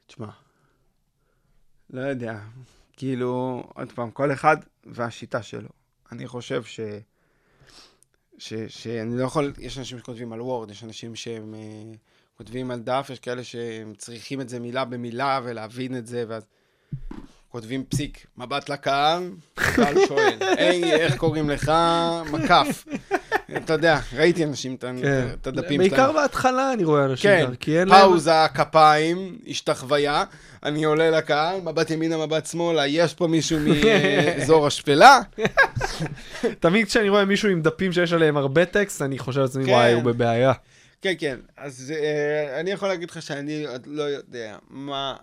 תשמע, 0.06 0.26
לא 1.90 2.00
יודע, 2.00 2.38
כאילו, 2.96 3.62
עוד 3.74 3.92
פעם, 3.92 4.10
כל 4.10 4.32
אחד 4.32 4.56
והשיטה 4.86 5.42
שלו. 5.42 5.68
אני 6.12 6.26
חושב 6.26 6.64
ש... 6.64 6.80
ש... 8.38 8.54
שאני 8.68 9.18
לא 9.18 9.24
יכול, 9.24 9.52
יש 9.58 9.78
אנשים 9.78 9.98
שכותבים 9.98 10.32
על 10.32 10.40
וורד, 10.40 10.70
יש 10.70 10.84
אנשים 10.84 11.14
שהם 11.14 11.54
uh, 11.54 11.96
כותבים 12.36 12.70
על 12.70 12.80
דף, 12.80 13.08
יש 13.12 13.18
כאלה 13.18 13.44
שהם 13.44 13.94
צריכים 13.98 14.40
את 14.40 14.48
זה 14.48 14.60
מילה 14.60 14.84
במילה 14.84 15.40
ולהבין 15.44 15.96
את 15.96 16.06
זה, 16.06 16.24
ואז 16.28 16.46
כותבים 17.48 17.84
פסיק, 17.84 18.26
מבט 18.36 18.68
לקהל, 18.68 19.30
קהל 19.54 19.94
שואל, 20.08 20.38
היי, 20.58 20.92
איך 20.92 21.16
קוראים 21.16 21.50
לך? 21.50 21.72
מקף. 22.32 22.84
אתה 23.56 23.72
יודע, 23.72 23.98
ראיתי 24.16 24.44
אנשים, 24.44 24.74
את 24.74 24.84
את 25.40 25.46
הדפים 25.46 25.80
שלהם. 25.80 25.90
כן. 25.90 25.96
בעיקר 25.96 26.12
בהתחלה 26.12 26.72
אני 26.72 26.84
רואה 26.84 27.04
אנשים 27.04 27.30
כן. 27.60 27.88
פאוזה, 27.88 28.48
כפיים, 28.54 29.38
השתחוויה, 29.46 30.24
אני 30.62 30.84
עולה 30.84 31.10
לקהל, 31.10 31.60
מבט 31.60 31.90
ימינה, 31.90 32.26
מבט 32.26 32.46
שמאלה, 32.46 32.86
יש 32.86 33.14
פה 33.14 33.26
מישהו 33.26 33.58
מאזור 33.58 34.66
השפלה? 34.66 35.20
תמיד 36.60 36.86
כשאני 36.86 37.08
רואה 37.08 37.24
מישהו 37.24 37.48
עם 37.48 37.62
דפים 37.62 37.92
שיש 37.92 38.12
עליהם 38.12 38.36
הרבה 38.36 38.64
טקסט, 38.64 39.02
אני 39.02 39.18
חושב 39.18 39.40
לעצמי, 39.40 39.64
כן. 39.64 39.70
וואי, 39.70 39.92
הוא 39.92 40.02
בבעיה. 40.02 40.52
כן, 41.02 41.12
כן, 41.18 41.36
אז 41.56 41.94
אה, 41.96 42.60
אני 42.60 42.70
יכול 42.70 42.88
להגיד 42.88 43.10
לך 43.10 43.22
שאני 43.22 43.66
לא 43.86 44.02
יודע 44.02 44.56
מה... 44.70 45.16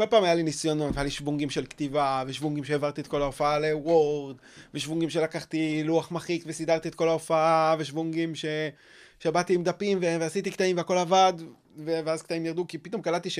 כל 0.00 0.06
פעם 0.10 0.24
היה 0.24 0.34
לי 0.34 0.42
ניסיונות, 0.42 0.96
היה 0.96 1.04
לי 1.04 1.10
שוונגים 1.10 1.50
של 1.50 1.66
כתיבה, 1.66 2.24
ושוונגים 2.26 2.64
שהעברתי 2.64 3.00
את 3.00 3.06
כל 3.06 3.22
ההופעה 3.22 3.58
לוורד, 3.58 4.36
ושוונגים 4.74 5.10
שלקחתי 5.10 5.82
לוח 5.84 6.10
מחיק 6.10 6.44
וסידרתי 6.46 6.88
את 6.88 6.94
כל 6.94 7.08
ההופעה, 7.08 7.76
ושוונגים 7.78 8.34
ש... 8.34 8.44
שבאתי 9.18 9.54
עם 9.54 9.62
דפים 9.62 9.98
ו... 9.98 10.02
ועשיתי 10.20 10.50
קטעים 10.50 10.76
והכל 10.76 10.98
עבד, 10.98 11.32
ו... 11.76 12.00
ואז 12.04 12.22
קטעים 12.22 12.46
ירדו, 12.46 12.66
כי 12.68 12.78
פתאום 12.78 13.02
קלטתי 13.02 13.30
ש... 13.30 13.38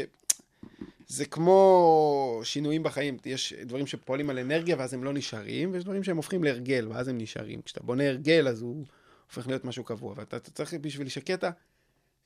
זה 1.06 1.24
כמו 1.24 2.40
שינויים 2.44 2.82
בחיים, 2.82 3.16
יש 3.24 3.52
דברים 3.52 3.86
שפועלים 3.86 4.30
על 4.30 4.38
אנרגיה 4.38 4.76
ואז 4.78 4.94
הם 4.94 5.04
לא 5.04 5.12
נשארים, 5.12 5.72
ויש 5.72 5.84
דברים 5.84 6.04
שהם 6.04 6.16
הופכים 6.16 6.44
להרגל 6.44 6.88
ואז 6.90 7.08
הם 7.08 7.18
נשארים. 7.18 7.62
כשאתה 7.62 7.80
בונה 7.82 8.08
הרגל 8.08 8.48
אז 8.48 8.62
הוא 8.62 8.84
הופך 9.26 9.46
להיות 9.46 9.64
משהו 9.64 9.84
קבוע, 9.84 10.14
ואתה 10.16 10.36
אתה 10.36 10.50
צריך 10.50 10.74
בשביל 10.74 11.08
שקטע 11.08 11.50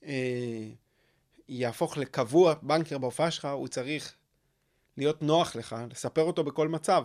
אה, 0.04 0.68
יהפוך 1.48 1.96
לקבוע, 1.96 2.54
בנקר 2.62 2.98
בהופעה 2.98 3.30
שלך, 3.30 3.44
הוא 3.44 3.68
צריך 3.68 4.14
להיות 4.96 5.22
נוח 5.22 5.56
לך, 5.56 5.76
לספר 5.90 6.22
אותו 6.22 6.44
בכל 6.44 6.68
מצב. 6.68 7.04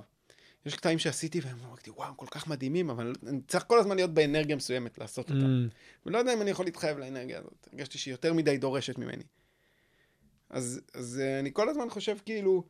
יש 0.66 0.76
קטעים 0.76 1.00
שעשיתי 1.00 1.40
והם 1.40 1.58
אמרתי, 1.68 1.90
וואו, 1.90 2.18
כל 2.18 2.26
כך 2.32 2.48
מדהימים, 2.48 2.90
אבל 2.90 3.14
אני 3.28 3.40
צריך 3.48 3.64
כל 3.68 3.80
הזמן 3.80 3.96
להיות 3.96 4.14
באנרגיה 4.14 4.56
מסוימת 4.56 4.98
לעשות 4.98 5.30
אותם. 5.30 5.68
mm, 5.70 6.06
ולא 6.06 6.18
יודע 6.18 6.34
אם 6.34 6.42
אני 6.42 6.50
יכול 6.50 6.66
להתחייב 6.66 6.98
לאנרגיה 6.98 7.40
הזאת. 7.40 7.68
הרגשתי 7.72 7.98
שהיא 7.98 8.14
יותר 8.14 8.34
מדי 8.34 8.58
דורשת 8.58 8.98
ממני. 8.98 9.24
אז, 10.50 10.82
אז 10.94 11.22
אה, 11.24 11.40
אני 11.40 11.50
כל 11.54 11.70
הזמן 11.70 11.90
חושב 11.90 12.18
כאילו 12.26 12.64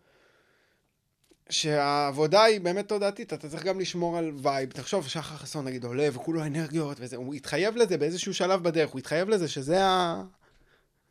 שהעבודה 1.50 2.44
היא 2.44 2.62
באמת 2.62 2.88
תודעתית, 2.88 3.34
אתה 3.34 3.50
צריך 3.50 3.64
גם 3.64 3.80
לשמור 3.80 4.18
על 4.18 4.32
vibe. 4.38 4.72
תחשוב, 4.72 5.08
שחר 5.08 5.38
חסון 5.38 5.66
נגיד 5.66 5.84
עולה 5.84 6.08
וכולו 6.14 6.44
אנרגיות 6.44 6.98
וזה, 7.00 7.16
הוא 7.16 7.34
התחייב 7.34 7.76
לזה 7.76 7.98
באיזשהו 7.98 8.34
שלב 8.34 8.64
בדרך, 8.64 8.90
הוא 8.90 9.00
התחייב 9.00 9.30
לזה 9.30 9.48
שזה 9.48 9.86
ה... 9.86 10.24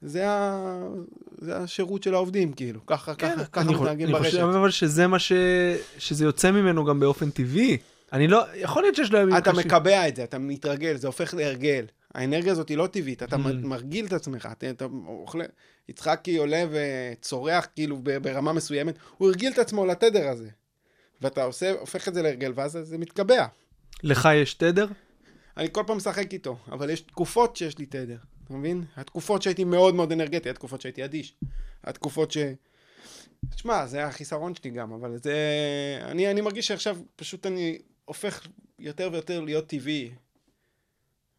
זה, 0.03 0.29
ה... 0.31 0.79
זה 1.39 1.57
השירות 1.57 2.03
של 2.03 2.15
העובדים, 2.15 2.53
כאילו. 2.53 2.87
ככה, 2.87 3.15
כן, 3.15 3.35
ככה, 3.37 3.45
ככה 3.45 3.61
אני 3.61 3.75
מתנהגים 3.75 4.07
אני 4.07 4.13
ברשת. 4.13 4.31
חושב 4.31 4.43
אבל 4.45 4.71
שזה 4.71 5.07
מה 5.07 5.19
ש... 5.19 5.33
שזה 5.99 6.25
יוצא 6.25 6.51
ממנו 6.51 6.85
גם 6.85 7.01
באופן 7.01 7.31
טבעי. 7.31 7.77
אני 8.13 8.29
לא... 8.29 8.45
יכול 8.55 8.83
להיות 8.83 8.97
שיש 8.97 9.13
לו 9.13 9.19
ימים 9.19 9.37
אתה. 9.37 9.53
מקבע 9.53 10.09
את 10.09 10.17
זה, 10.17 10.25
אתה 10.25 10.39
מתרגל, 10.39 10.97
זה 10.97 11.07
הופך 11.07 11.35
להרגל. 11.35 11.85
האנרגיה 12.15 12.53
הזאת 12.53 12.69
היא 12.69 12.77
לא 12.77 12.87
טבעית, 12.87 13.23
אתה 13.23 13.37
Mm. 13.37 13.39
מרגיל 13.63 14.07
את 14.07 14.13
עצמך, 14.13 14.49
אתה, 14.53 14.71
אתה 14.71 14.85
אוכל... 15.07 15.41
יצחקי 15.89 16.37
עולה 16.37 16.65
וצורח 16.71 17.67
כאילו 17.75 17.99
ברמה 18.23 18.53
מסוימת, 18.53 18.95
הוא 19.19 19.29
הרגיל 19.29 19.53
את 19.53 19.59
עצמו 19.59 19.87
לתדר 19.87 20.29
הזה. 20.29 20.49
ואתה 21.23 21.45
עושה, 21.45 21.71
הופך 21.81 22.09
את 22.09 22.15
זה 22.15 22.23
להרגל, 22.23 22.53
ואז 22.55 22.79
זה 22.83 22.99
מתקבע. 22.99 23.47
לך 24.03 24.29
יש 24.35 24.55
תדר? 24.55 24.87
אני 25.57 25.69
כל 25.73 25.83
פעם 25.87 25.97
משחק 25.97 26.33
איתו, 26.33 26.57
אבל 26.73 26.91
יש 26.91 27.01
תקופות 27.01 27.57
שיש 27.57 27.79
לי 27.79 27.87
תדר, 27.87 28.17
אתה 28.49 28.57
מבין? 28.57 28.85
התקופות 28.97 29.43
שהייתי 29.43 29.65
מאוד 29.65 29.95
מאוד 29.95 30.13
אנרגטי, 30.13 30.51
התקופות 30.51 30.81
שהייתי 30.81 31.05
אדיש. 31.05 31.35
התקופות 31.85 32.31
ש... 32.31 32.39
תשמע, 33.55 33.87
זה 33.87 34.07
החיסרון 34.07 34.55
שלי 34.55 34.71
גם, 34.71 34.93
אבל 34.93 35.17
זה... 35.17 35.35
אני, 36.03 36.31
אני 36.31 36.41
מרגיש 36.41 36.67
שעכשיו 36.67 36.97
פשוט 37.17 37.47
אני 37.47 37.79
הופך 38.05 38.47
יותר 38.79 39.09
ויותר 39.13 39.41
להיות 39.41 39.67
טבעי. 39.67 40.11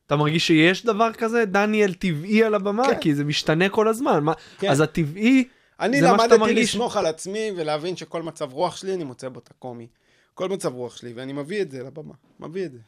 אתה 0.06 0.16
מרגיש 0.16 0.48
שיש 0.48 0.86
דבר 0.86 1.14
כזה, 1.14 1.46
דניאל 1.46 1.94
טבעי 1.94 2.44
על 2.44 2.56
הבמה? 2.56 2.84
כן. 2.88 3.00
כי 3.00 3.16
זה 3.16 3.24
משתנה 3.24 3.70
כל 3.70 3.88
הזמן. 3.88 4.24
מה? 4.24 4.34
כן. 4.60 4.70
אז 4.70 4.82
הטבעי, 4.82 5.48
אני 5.80 6.02
זה 6.02 6.12
מה 6.12 6.18
שאתה 6.18 6.24
למדתי 6.24 6.40
מרגיש? 6.40 6.70
לסמוך 6.70 6.98
על 6.98 7.06
עצמי 7.06 7.52
ולהבין 7.58 7.96
שכל 7.96 8.24
מצב 8.24 8.54
רוח 8.54 8.76
שלי, 8.76 8.94
אני 8.94 9.04
מוצא 9.04 9.30
בו 9.30 9.40
את 9.40 9.50
הקומי. 9.52 9.88
כל 10.34 10.50
מצב 10.50 10.74
רוח 10.74 10.98
שלי, 10.98 11.14
ואני 11.14 11.34
מביא 11.34 11.62
את 11.62 11.72
זה 11.72 11.84
לבמה. 11.84 12.14
מביא 12.40 12.66
את 12.66 12.72
זה. 12.72 12.80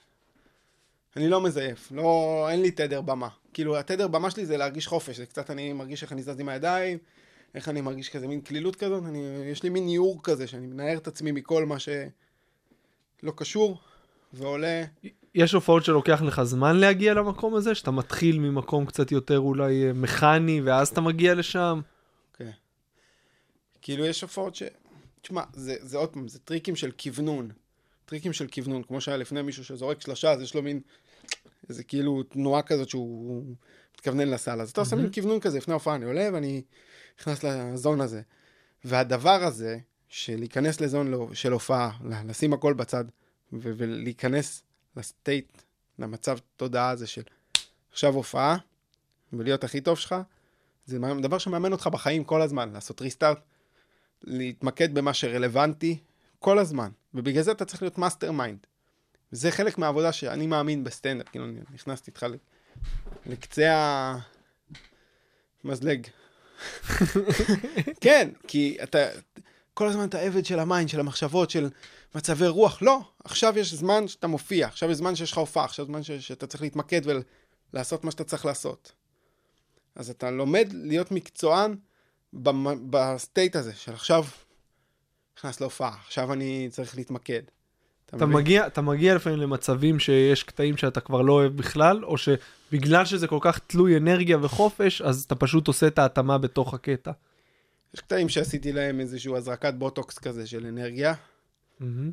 אני 1.15 1.29
לא 1.29 1.41
מזייף, 1.41 1.91
לא, 1.91 2.47
אין 2.51 2.61
לי 2.61 2.71
תדר 2.71 3.01
במה. 3.01 3.27
כאילו, 3.53 3.77
התדר 3.77 4.07
במה 4.07 4.31
שלי 4.31 4.45
זה 4.45 4.57
להרגיש 4.57 4.87
חופש, 4.87 5.17
זה 5.17 5.25
קצת 5.25 5.49
אני 5.49 5.73
מרגיש 5.73 6.03
איך 6.03 6.11
אני 6.11 6.23
זז 6.23 6.39
עם 6.39 6.49
הידיים, 6.49 6.97
איך 7.55 7.69
אני 7.69 7.81
מרגיש 7.81 8.09
כזה 8.09 8.27
מין 8.27 8.41
קלילות 8.41 8.75
כזאת, 8.75 9.03
אני, 9.05 9.25
יש 9.51 9.63
לי 9.63 9.69
מין 9.69 9.85
ניעור 9.85 10.23
כזה, 10.23 10.47
שאני 10.47 10.67
מנער 10.67 10.97
את 10.97 11.07
עצמי 11.07 11.31
מכל 11.31 11.65
מה 11.65 11.79
שלא 11.79 13.31
קשור, 13.35 13.77
ועולה. 14.33 14.83
יש 15.35 15.53
הופעות 15.53 15.85
שלוקח 15.85 16.21
לך 16.21 16.43
זמן 16.43 16.75
להגיע 16.75 17.13
למקום 17.13 17.55
הזה, 17.55 17.75
שאתה 17.75 17.91
מתחיל 17.91 18.39
ממקום 18.39 18.85
קצת 18.85 19.11
יותר 19.11 19.39
אולי 19.39 19.87
אה, 19.87 19.93
מכני, 19.93 20.61
ואז 20.61 20.87
אתה 20.87 21.01
מגיע 21.01 21.35
לשם. 21.35 21.81
כן. 22.33 22.51
כאילו, 23.81 24.05
יש 24.05 24.21
הופעות 24.21 24.55
ש... 24.55 24.63
תשמע, 25.21 25.43
זה, 25.53 25.75
זה 25.79 25.97
עוד 25.97 26.09
פעם, 26.09 26.27
זה 26.27 26.39
טריקים 26.39 26.75
של 26.75 26.91
כוונון. 26.91 27.51
טריקים 28.05 28.33
של 28.33 28.47
כוונון, 28.47 28.83
כמו 28.83 29.01
שהיה 29.01 29.17
לפני 29.17 29.41
מישהו 29.41 29.65
שזורק 29.65 30.01
שלושה, 30.01 30.31
אז 30.31 30.41
יש 30.41 30.55
לו 30.55 30.61
מין, 30.61 30.81
איזה 31.69 31.83
כאילו 31.83 32.23
תנועה 32.23 32.61
כזאת 32.61 32.89
שהוא 32.89 33.43
מתכוונן 33.95 34.27
לסל. 34.27 34.61
אז 34.61 34.69
אתה 34.69 34.81
עושה 34.81 34.95
מין 34.95 35.13
כוונון 35.13 35.39
כזה 35.39 35.57
לפני 35.57 35.71
ההופעה, 35.71 35.95
אני 35.95 36.05
עולה 36.05 36.29
ואני 36.33 36.61
נכנס 37.19 37.43
לזון 37.43 38.01
הזה. 38.01 38.21
והדבר 38.83 39.43
הזה, 39.43 39.77
של 40.07 40.35
להיכנס 40.39 40.81
לזון 40.81 41.11
לא- 41.11 41.29
של 41.33 41.51
הופעה, 41.51 41.91
לשים 42.25 42.53
הכל 42.53 42.73
בצד, 42.73 43.05
ולהיכנס 43.53 44.63
לסטייט, 44.97 45.61
למצב 45.99 46.37
תודעה 46.57 46.89
הזה 46.89 47.07
של 47.07 47.21
עכשיו 47.91 48.13
הופעה, 48.13 48.57
ולהיות 49.33 49.63
הכי 49.63 49.81
טוב 49.81 49.97
שלך, 49.97 50.15
זה 50.85 50.97
דבר 51.21 51.37
שמאמן 51.37 51.71
אותך 51.71 51.87
בחיים 51.87 52.23
כל 52.23 52.41
הזמן, 52.41 52.73
לעשות 52.73 53.01
restart, 53.01 53.39
להתמקד 54.23 54.93
במה 54.93 55.13
שרלוונטי 55.13 55.97
כל 56.39 56.59
הזמן, 56.59 56.89
ובגלל 57.13 57.43
זה 57.43 57.51
אתה 57.51 57.65
צריך 57.65 57.81
להיות 57.81 57.97
mastermind. 57.97 58.67
זה 59.31 59.51
חלק 59.51 59.77
מהעבודה 59.77 60.11
שאני 60.11 60.47
מאמין 60.47 60.83
בסטנדאפ, 60.83 61.29
כאילו 61.29 61.45
אני 61.45 61.59
נכנסתי 61.73 62.11
איתך 62.11 62.25
לקצה 63.25 64.15
המזלג. 65.63 66.07
כן, 68.01 68.29
כי 68.47 68.77
אתה, 68.83 68.99
כל 69.73 69.87
הזמן 69.87 70.07
אתה 70.09 70.19
עבד 70.19 70.45
של 70.45 70.59
ה 70.59 70.64
mind, 70.64 70.89
של 70.89 70.99
המחשבות, 70.99 71.49
של 71.49 71.69
מצבי 72.15 72.47
רוח. 72.47 72.81
לא, 72.81 72.99
עכשיו 73.23 73.59
יש 73.59 73.73
זמן 73.73 74.07
שאתה 74.07 74.27
מופיע, 74.27 74.67
עכשיו 74.67 74.91
יש 74.91 74.97
זמן 74.97 75.15
שיש 75.15 75.31
לך 75.31 75.37
הופעה, 75.37 75.65
עכשיו 75.65 75.85
זמן 75.85 76.03
ש- 76.03 76.11
שאתה 76.11 76.47
צריך 76.47 76.61
להתמקד 76.61 77.01
ולעשות 77.73 78.03
מה 78.03 78.11
שאתה 78.11 78.23
צריך 78.23 78.45
לעשות. 78.45 78.91
אז 79.95 80.09
אתה 80.09 80.31
לומד 80.31 80.69
להיות 80.73 81.11
מקצוען 81.11 81.75
במ- 82.33 82.91
ב 82.91 83.02
state 83.02 83.55
הזה, 83.55 83.73
של 83.75 83.93
עכשיו 83.93 84.23
נכנס 85.37 85.61
להופעה, 85.61 85.95
עכשיו 86.05 86.33
אני 86.33 86.67
צריך 86.71 86.95
להתמקד. 86.97 87.41
אתה? 88.15 88.25
מגיע, 88.25 88.67
אתה 88.67 88.81
מגיע 88.81 89.15
לפעמים 89.15 89.39
למצבים 89.39 89.99
שיש 89.99 90.43
קטעים 90.43 90.77
שאתה 90.77 91.01
כבר 91.01 91.21
לא 91.21 91.33
אוהב 91.33 91.57
בכלל, 91.57 92.05
או 92.05 92.15
שבגלל 92.17 93.05
שזה 93.05 93.27
כל 93.27 93.39
כך 93.41 93.59
תלוי 93.59 93.97
אנרגיה 93.97 94.37
וחופש, 94.41 95.01
אז 95.01 95.23
אתה 95.23 95.35
פשוט 95.35 95.67
עושה 95.67 95.87
את 95.87 95.99
ההתאמה 95.99 96.37
בתוך 96.37 96.73
הקטע. 96.73 97.11
יש 97.93 97.99
קטעים 97.99 98.29
שעשיתי 98.29 98.71
להם 98.71 98.99
איזשהו 98.99 99.37
הזרקת 99.37 99.73
בוטוקס 99.73 100.19
כזה 100.19 100.47
של 100.47 100.65
אנרגיה. 100.65 101.13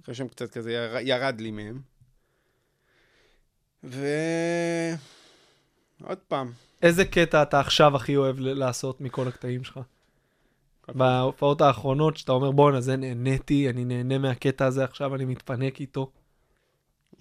אחרי 0.03 0.15
שהם 0.15 0.29
קצת 0.29 0.51
כזה 0.51 0.73
יר, 0.73 0.97
ירד 1.01 1.41
לי 1.41 1.51
מהם. 1.51 1.81
ו... 3.85 4.07
עוד 6.03 6.19
פעם, 6.19 6.53
איזה 6.83 7.05
קטע 7.05 7.43
אתה 7.43 7.61
עכשיו 7.61 7.97
הכי 7.97 8.17
אוהב 8.17 8.37
לעשות 8.39 9.01
מכל 9.01 9.29
הקטעים 9.29 9.65
שלך? 9.65 9.81
בהופעות 10.95 11.61
האחרונות, 11.61 12.17
שאתה 12.17 12.33
אומר, 12.33 12.51
בואנה, 12.51 12.81
זה 12.81 12.97
נהניתי, 12.97 13.69
אני 13.71 13.85
נהנה 13.85 14.19
מהקטע 14.19 14.67
הזה 14.67 14.85
עכשיו, 14.85 15.15
אני 15.15 15.25
מתפנק 15.25 15.81
איתו. 15.81 16.11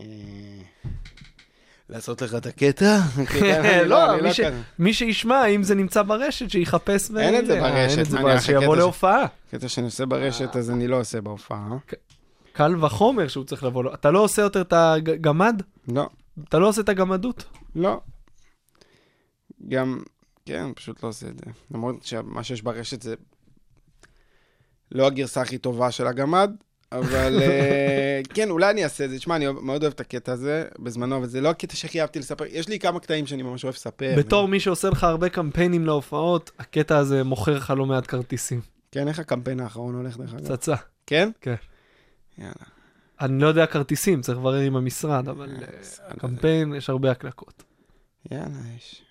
אה, 0.02 0.06
לעשות 1.90 2.22
לך 2.22 2.36
את 2.36 2.46
הקטע? 2.46 2.98
אני 3.18 3.90
לא, 3.90 4.22
מי 4.22 4.34
ש- 4.34 4.40
כזה. 4.40 4.62
מי 4.80 4.94
שישמע, 4.94 5.46
אם 5.46 5.64
זה 5.64 5.76
נמצא 5.76 6.02
ברשת, 6.04 6.50
שיחפש. 6.50 7.10
ו- 7.12 7.20
אין 7.20 7.40
את 7.40 7.46
זה 7.46 7.64
אה, 7.64 7.72
ברשת, 8.24 8.46
שיבוא. 8.46 8.76
להופעה. 8.76 9.26
קטע 9.52 9.68
שאני 9.70 9.86
עושה 9.86 10.06
ברשת, 10.06 10.56
אז 10.56 10.70
אני 10.72 10.88
לא 10.88 11.00
עושה 11.00 11.22
בהופעה. 11.22 11.68
קל 12.54 12.86
וחומר 12.86 13.28
שהוא 13.28 13.46
צריך 13.46 13.64
לבוא 13.64 13.84
לו. 13.84 13.94
אתה 13.94 14.12
לא 14.12 14.20
עושה 14.20 14.42
יותר 14.42 14.62
את 14.62 14.74
הגמד? 14.74 15.62
לא, 15.88 16.10
אתה 16.50 16.60
לא 16.60 16.68
עושה 16.68 16.82
את 16.82 16.90
הגמדות? 16.90 17.44
לא. 17.76 18.02
גם, 19.70 20.00
כן, 20.46 20.74
פשוט 20.76 21.04
לא 21.04 21.10
עושה 21.10 21.28
את 21.28 21.38
זה. 21.38 21.46
למרות 21.72 22.04
שמה 22.04 22.44
שיש 22.44 22.62
ברשת 22.62 23.02
זה 23.02 23.16
לא 24.92 25.08
הגרסה 25.08 25.42
הכי 25.42 25.58
טובה 25.58 25.92
של 25.92 26.08
הגמד, 26.08 26.52
אבל 26.92 27.42
אה, 27.42 28.22
כן, 28.36 28.50
אולי 28.50 28.70
אני 28.70 28.84
אעשה 28.84 29.06
את 29.06 29.10
זה. 29.10 29.18
תשמע, 29.18 29.36
אני 29.36 29.46
מאוד 29.62 29.84
אוהב 29.84 29.94
את 29.94 30.00
הקטע 30.00 30.32
הזה 30.32 30.66
בזמנו, 30.80 31.18
אבל 31.18 31.28
זה 31.28 31.42
לא 31.42 31.50
הקטע 31.50 31.76
שהכי 31.76 32.02
אהבתי 32.02 32.20
לספר. 32.20 32.46
יש 32.50 32.68
לי 32.68 32.80
כמה 32.80 33.00
קטעים 33.00 33.28
שאני 33.28 33.44
ממש 33.44 33.64
אוהב 33.64 33.76
לספר. 33.76 34.16
בתור 34.18 34.48
מי 34.48 34.60
שעושה 34.60 34.90
לך 34.90 35.04
הרבה 35.04 35.30
קמפיינים 35.30 35.86
להופעות, 35.86 36.52
הקטע 36.60 36.98
הזה 36.98 37.24
מוכר 37.24 37.58
לך 37.58 37.74
לא 37.78 37.86
מעט 37.86 38.08
כרטיסים. 38.08 38.62
כן, 38.92 39.08
איך 39.08 39.20
הקמפיין 39.20 39.60
האחרון 39.60 39.96
הולך 39.96 40.18
דרך 40.18 40.34
אגב? 40.34 40.56
פצצה. 40.56 40.76
כן? 41.08 41.30
כן. 41.42 41.56
יאללה. 42.38 42.54
אני 43.22 43.42
לא 43.42 43.48
יודע 43.48 43.66
כרטיסים, 43.66 44.22
צריך 44.22 44.38
לברר 44.38 44.60
עם 44.60 44.76
המשרד, 44.76 45.30
אבל 45.30 45.50
אה, 45.62 46.16
קמפיין, 46.20 46.76
יש 46.76 46.90
הרבה 46.90 47.12
הקלקות. 47.12 47.64
יאללה, 48.32 48.46
יש. 48.78 49.02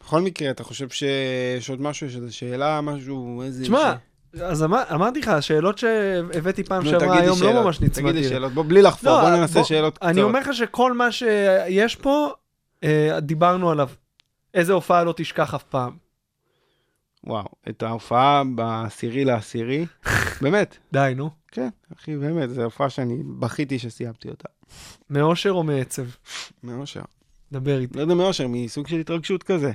בכל 0.00 0.20
מקרה, 0.20 0.50
אתה 0.50 0.64
חושב 0.64 0.88
שיש 0.88 1.70
עוד 1.70 1.80
משהו, 1.80 2.06
יש 2.06 2.16
איזו 2.16 2.36
שאלה, 2.36 2.80
משהו, 2.80 3.42
איזה... 3.42 3.62
תשמע, 3.62 3.94
אז 4.42 4.62
אמר- 4.62 4.82
אמרתי 4.94 5.20
לך, 5.20 5.28
השאלות 5.28 5.78
שהבאתי 5.78 6.64
פעם 6.64 6.84
שעברה 6.84 7.18
היום 7.20 7.38
לא 7.42 7.62
ממש 7.64 7.76
תגיד 7.76 7.88
נצמדתי. 7.90 8.12
לי 8.12 8.18
אליהן. 8.18 8.32
שאלות, 8.32 8.52
בוא, 8.52 8.64
בלי 8.64 8.82
לחפור, 8.82 9.12
לא, 9.12 9.20
בוא 9.20 9.30
ננסה 9.30 9.54
בוא- 9.58 9.62
שאלות 9.68 9.94
קצרות. 9.98 10.10
אני 10.10 10.22
אומר 10.22 10.40
לך 10.40 10.54
שכל 10.54 10.92
מה 10.92 11.12
שיש 11.12 11.96
פה, 11.96 12.28
אה, 12.84 13.20
דיברנו 13.20 13.70
עליו. 13.70 13.88
איזה 14.54 14.72
הופעה 14.72 15.04
לא 15.04 15.14
תשכח 15.16 15.54
אף 15.54 15.62
פעם. 15.62 15.96
וואו, 17.24 17.44
את 17.68 17.82
ההופעה 17.82 18.42
בעשירי 18.54 19.24
לעשירי, 19.24 19.86
באמת, 20.42 20.76
די, 20.92 21.12
נו. 21.16 21.30
כן, 21.52 21.68
אחי, 21.96 22.16
באמת, 22.16 22.50
זו 22.50 22.62
הופעה 22.62 22.90
שאני 22.90 23.22
בכיתי 23.38 23.78
שסיימתי 23.78 24.28
אותה. 24.28 24.48
מאושר 25.10 25.50
או 25.50 25.62
מעצב? 25.62 26.02
מאושר. 26.64 27.00
דבר 27.52 27.78
איתי. 27.78 27.96
לא 27.96 28.02
יודע 28.02 28.14
מאושר, 28.14 28.46
מסוג 28.48 28.86
של 28.88 28.96
התרגשות 28.96 29.42
כזה. 29.42 29.72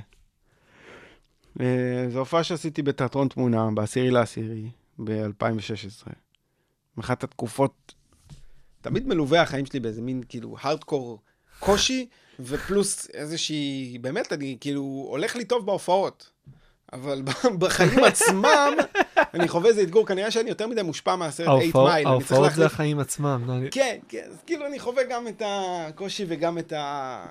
אה, 1.60 1.66
זו 2.10 2.18
הופעה 2.18 2.44
שעשיתי 2.44 2.82
בתיאטרון 2.82 3.28
תמונה, 3.28 3.68
בעשירי 3.74 4.10
לעשירי, 4.10 4.70
ב-2016. 5.04 6.10
אחת 7.00 7.24
התקופות, 7.24 7.94
תמיד 8.80 9.08
מלווה 9.08 9.42
החיים 9.42 9.66
שלי 9.66 9.80
באיזה 9.80 10.02
מין, 10.02 10.22
כאילו, 10.28 10.56
הארדקור 10.60 11.18
קושי, 11.58 12.06
ופלוס 12.40 13.10
איזושהי, 13.14 13.98
באמת, 14.00 14.32
אני 14.32 14.56
כאילו, 14.60 15.06
הולך 15.10 15.36
לי 15.36 15.44
טוב 15.44 15.66
בהופעות. 15.66 16.30
אבל 16.92 17.22
בחיים 17.58 18.04
עצמם, 18.04 18.72
אני 19.34 19.48
חווה 19.48 19.68
איזה 19.68 19.82
אתגור, 19.82 20.06
כנראה 20.06 20.30
שאני 20.30 20.48
יותר 20.48 20.66
מדי 20.66 20.82
מושפע 20.82 21.16
מהסרט 21.16 21.46
8 21.46 21.60
ההופעות- 21.62 21.90
מייל. 21.90 22.06
ההופעות 22.06 22.52
זה 22.54 22.66
החיים 22.66 22.98
עצמם. 22.98 23.44
לא, 23.46 23.54
כן, 23.70 23.98
כן, 24.08 24.28
אז 24.30 24.42
כאילו 24.46 24.66
אני 24.66 24.78
חווה 24.78 25.02
גם 25.10 25.28
את 25.28 25.42
הקושי 25.46 26.24
וגם 26.28 26.58
את 26.58 26.72
ה... 26.72 27.26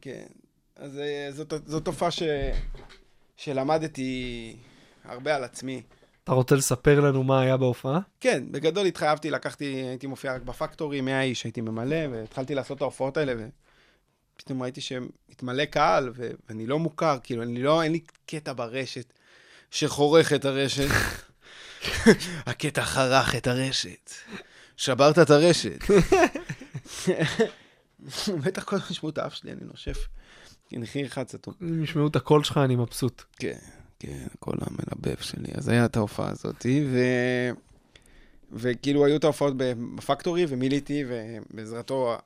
כן, 0.00 0.26
אז 0.78 0.98
אה, 0.98 1.28
זאת, 1.32 1.52
זאת 1.66 1.84
תופעה 1.84 2.10
ש... 2.10 2.22
שלמדתי 3.36 4.56
הרבה 5.04 5.36
על 5.36 5.44
עצמי. 5.44 5.82
אתה 6.24 6.32
רוצה 6.32 6.54
לספר 6.54 7.00
לנו 7.00 7.22
מה 7.22 7.40
היה 7.40 7.56
בהופעה? 7.56 8.00
כן, 8.20 8.44
בגדול 8.50 8.86
התחייבתי, 8.86 9.30
לקחתי, 9.30 9.64
הייתי 9.64 10.06
מופיע 10.06 10.34
רק 10.34 10.42
בפקטורי, 10.42 11.00
100 11.00 11.22
איש 11.22 11.44
הייתי 11.44 11.60
ממלא, 11.60 11.96
והתחלתי 12.10 12.54
לעשות 12.54 12.76
את 12.76 12.82
ההופעות 12.82 13.16
האלה, 13.16 13.32
ופתאום 14.36 14.62
ראיתי 14.62 14.80
שהתמלא 14.80 15.64
קהל, 15.64 16.10
ו- 16.14 16.30
ואני 16.48 16.66
לא 16.66 16.78
מוכר, 16.78 17.18
כאילו, 17.22 17.42
אני 17.42 17.62
לא, 17.62 17.82
אין 17.82 17.92
לי 17.92 18.00
קטע 18.26 18.52
ברשת 18.52 19.12
שחורך 19.70 20.32
את 20.32 20.44
הרשת. 20.44 20.88
הקטע 22.46 22.84
חרך 22.84 23.34
את 23.34 23.46
הרשת. 23.46 24.10
שברת 24.76 25.18
את 25.18 25.30
הרשת. 25.30 25.78
בטח 28.44 28.64
כל 28.64 28.76
הזמן 28.76 28.88
ישמעו 28.90 29.10
את 29.10 29.18
האף 29.18 29.34
שלי, 29.34 29.52
אני 29.52 29.64
נושף. 29.64 30.08
נחי 30.72 31.06
אחד 31.06 31.28
סתום. 31.28 31.54
אם 31.62 31.84
ישמעו 31.84 32.06
את 32.06 32.16
הקול 32.16 32.44
שלך, 32.44 32.58
אני 32.64 32.76
מבסוט. 32.76 33.22
כן, 33.38 33.58
כן, 33.98 34.26
הכל 34.34 34.54
המלבב 34.60 35.20
שלי. 35.20 35.48
אז 35.54 35.68
היה 35.68 35.84
את 35.84 35.96
ההופעה 35.96 36.30
הזאת, 36.30 36.66
ו... 36.86 36.98
וכאילו 38.52 39.04
היו 39.04 39.16
את 39.16 39.24
ההופעות 39.24 39.54
בפקטורי, 39.56 40.44
ומילאתי, 40.48 41.04
ובעזרתו 41.08 42.16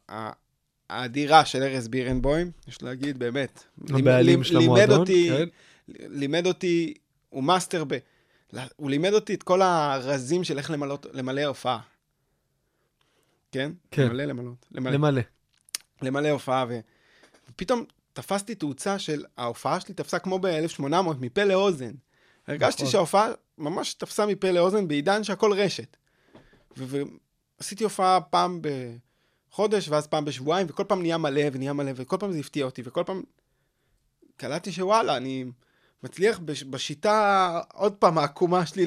האדירה 0.91 1.45
של 1.45 1.63
ארז 1.63 1.89
בירנבוים, 1.89 2.51
יש 2.69 2.83
להגיד, 2.83 3.19
באמת. 3.19 3.65
הבעלים 3.89 4.45
של 4.45 4.57
המועדון. 4.57 5.07
כן. 5.07 5.49
לימד 5.89 6.47
אותי, 6.47 6.95
הוא 7.29 7.45
master 7.45 7.85
ב... 7.89 7.99
הוא 8.77 8.91
לימד 8.91 9.13
אותי 9.13 9.35
את 9.35 9.43
כל 9.43 9.63
הרזים 9.63 10.45
של 10.45 10.59
איך 10.59 10.71
למלא, 10.71 10.99
למלא 11.13 11.45
הופעה. 11.45 11.81
כן? 13.53 13.73
כן. 13.91 14.03
למלא, 14.03 14.25
למלות. 14.25 14.67
למלא. 14.73 14.93
למלא. 14.93 15.21
למלא 16.03 16.29
הופעה, 16.29 16.67
ו... 16.69 16.81
ופתאום 17.51 17.85
תפסתי 18.13 18.55
תאוצה 18.55 18.99
של 18.99 19.25
ההופעה 19.37 19.81
שלי 19.81 19.95
תפסה 19.95 20.19
כמו 20.19 20.39
ב-1800, 20.39 20.85
מפה 21.21 21.45
לאוזן. 21.45 21.93
הרגשתי 22.49 22.83
נכון. 22.83 22.93
שההופעה 22.93 23.29
ממש 23.59 23.95
תפסה 23.95 24.27
מפה 24.27 24.51
לאוזן 24.51 24.89
בעידן 24.89 25.25
שהכל 25.25 25.53
רשת. 25.53 25.97
ועשיתי 26.77 27.85
הופעה 27.85 28.21
פעם 28.21 28.61
בחודש, 29.51 29.89
ואז 29.89 30.07
פעם 30.07 30.25
בשבועיים, 30.25 30.67
וכל 30.71 30.85
פעם 30.89 31.03
נהיה 31.03 31.19
מלא 31.19 31.43
ונהיה 31.53 31.73
מלא, 31.73 31.93
וכל 31.97 32.17
פעם 32.21 32.33
זה 32.33 32.39
הפתיע 32.39 32.65
אותי, 32.65 32.83
וכל 32.85 33.03
פעם 33.07 33.23
קלטתי 34.37 34.73
שוואלה, 34.73 35.17
אני 35.17 35.45
מצליח 36.03 36.39
בש- 36.39 36.63
בשיטה, 36.63 37.61
עוד 37.75 37.93
פעם, 37.93 38.19
העקומה 38.19 38.67
שלי, 38.67 38.87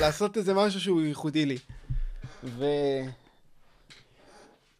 לעשות 0.00 0.36
איזה 0.36 0.54
משהו 0.54 0.80
שהוא 0.80 1.00
ייחודי 1.02 1.46
לי. 1.46 1.58
ו... 2.44 2.64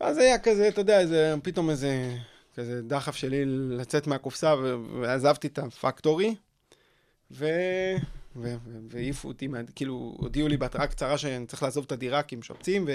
אז 0.01 0.19
היה 0.19 0.39
כזה, 0.39 0.69
אתה 0.69 0.81
יודע, 0.81 1.01
איזה, 1.01 1.35
פתאום 1.43 1.71
איזה, 1.71 2.17
כזה 2.59 2.83
דחף 2.83 3.17
שלי 3.17 3.45
לצאת 3.45 4.07
מהקופסה, 4.07 4.55
ועזבתי 5.01 5.47
את 5.47 5.59
הפקטורי, 5.59 6.35
ו... 7.31 7.47
והעיפו 8.89 9.29
אותי, 9.29 9.49
כאילו, 9.75 10.17
הודיעו 10.19 10.49
לי 10.49 10.57
בהתראה 10.57 10.87
קצרה 10.87 11.19
שאני 11.19 11.47
צריך 11.47 11.63
לעזוב 11.63 11.85
את 11.85 11.93
הדירה 11.93 12.23
כי 12.23 12.37
משפצים, 12.37 12.89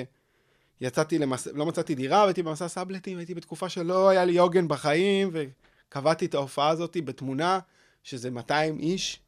ויצאתי 0.82 1.20
למס... 1.20 1.47
לא 1.47 1.66
מצאתי 1.66 1.95
דירה, 1.95 2.22
והייתי 2.22 2.43
במסע 2.43 2.68
סאבלטים, 2.68 3.18
הייתי 3.18 3.34
בתקופה 3.34 3.70
שלא 3.70 4.09
היה 4.09 4.26
לי 4.26 4.38
עוגן 4.38 4.68
בחיים, 4.68 5.32
וקבעתי 5.34 6.26
את 6.26 6.34
ההופעה 6.34 6.70
הזאת 6.70 6.97
בתמונה, 7.05 7.59
שזה 8.03 8.32
200 8.32 8.80
איש. 8.80 9.20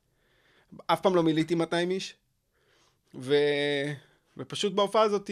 אף 0.88 1.01
פעם 1.01 1.15
לא 1.15 1.23
מילאתי 1.23 1.55
200 1.55 1.91
איש. 1.91 2.15
ו... 3.15 3.36
ופשוט 4.38 4.73
בהופעה 4.73 5.01
הזאת, 5.01 5.31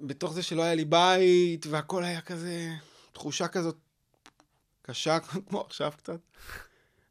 בתוך 0.00 0.32
זה 0.32 0.42
שלא 0.42 0.62
היה 0.62 0.74
לי 0.74 0.84
בית, 0.84 1.66
והכל 1.66 2.04
היה 2.04 2.20
כזה, 2.20 2.70
תחושה 3.12 3.48
כזאת 3.48 3.76
קשה, 4.82 5.18
כמו 5.48 5.60
עכשיו 5.60 5.92
קצת. 5.96 6.20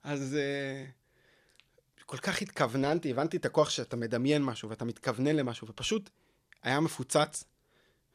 אז 0.03 0.37
uh, 0.37 2.05
כל 2.05 2.17
כך 2.17 2.41
התכווננתי, 2.41 3.11
הבנתי 3.11 3.37
את 3.37 3.45
הכוח 3.45 3.69
שאתה 3.69 3.95
מדמיין 3.95 4.43
משהו, 4.43 4.69
ואתה 4.69 4.85
מתכוונן 4.85 5.35
למשהו, 5.35 5.67
ופשוט 5.67 6.09
היה 6.63 6.79
מפוצץ. 6.79 7.43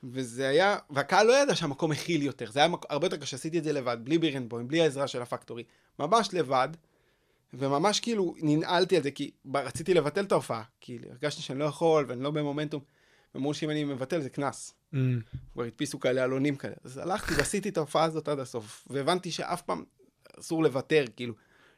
וזה 0.02 0.48
היה, 0.48 0.76
והקהל 0.90 1.26
לא 1.26 1.42
ידע 1.42 1.54
שהמקום 1.54 1.90
מכיל 1.90 2.22
יותר, 2.22 2.50
זה 2.50 2.60
היה 2.60 2.68
מק... 2.68 2.86
הרבה 2.88 3.06
יותר 3.06 3.16
קשה, 3.16 3.36
עשיתי 3.36 3.58
את 3.58 3.64
זה 3.64 3.72
לבד, 3.72 3.96
בלי 4.04 4.18
בירנבוים, 4.18 4.68
בלי 4.68 4.80
העזרה 4.80 5.08
של 5.08 5.22
הפקטורי, 5.22 5.64
ממש 5.98 6.28
לבד, 6.32 6.68
וממש 7.54 8.00
כאילו 8.00 8.34
ננעלתי 8.38 8.96
על 8.96 9.02
זה, 9.02 9.10
כי 9.10 9.30
רציתי 9.54 9.94
לבטל 9.94 10.24
את 10.24 10.32
ההופעה, 10.32 10.62
כי 10.80 10.98
הרגשתי 11.10 11.42
שאני 11.42 11.58
לא 11.58 11.64
יכול, 11.64 12.04
ואני 12.08 12.22
לא 12.22 12.30
במומנטום, 12.30 12.82
ואמרו 13.34 13.54
שאם 13.54 13.70
אני 13.70 13.84
מבטל 13.84 14.20
זה 14.20 14.30
קנס. 14.30 14.74
Mm. 14.94 14.96
כבר 15.52 15.62
הדפיסו 15.64 16.00
כאלה 16.00 16.24
עלונים 16.24 16.56
כאלה. 16.56 16.74
אז 16.84 16.98
הלכתי 16.98 17.34
ועשיתי 17.34 17.68
את 17.68 17.76
ההופעה 17.76 18.04
הזאת 18.04 18.28
עד 18.28 18.38
הסוף, 18.38 18.84
והבנתי 18.90 19.30
שאף 19.30 19.62
פעם 19.62 19.84
אסור 20.40 20.62
לוותר, 20.62 21.04
כאילו, 21.16 21.34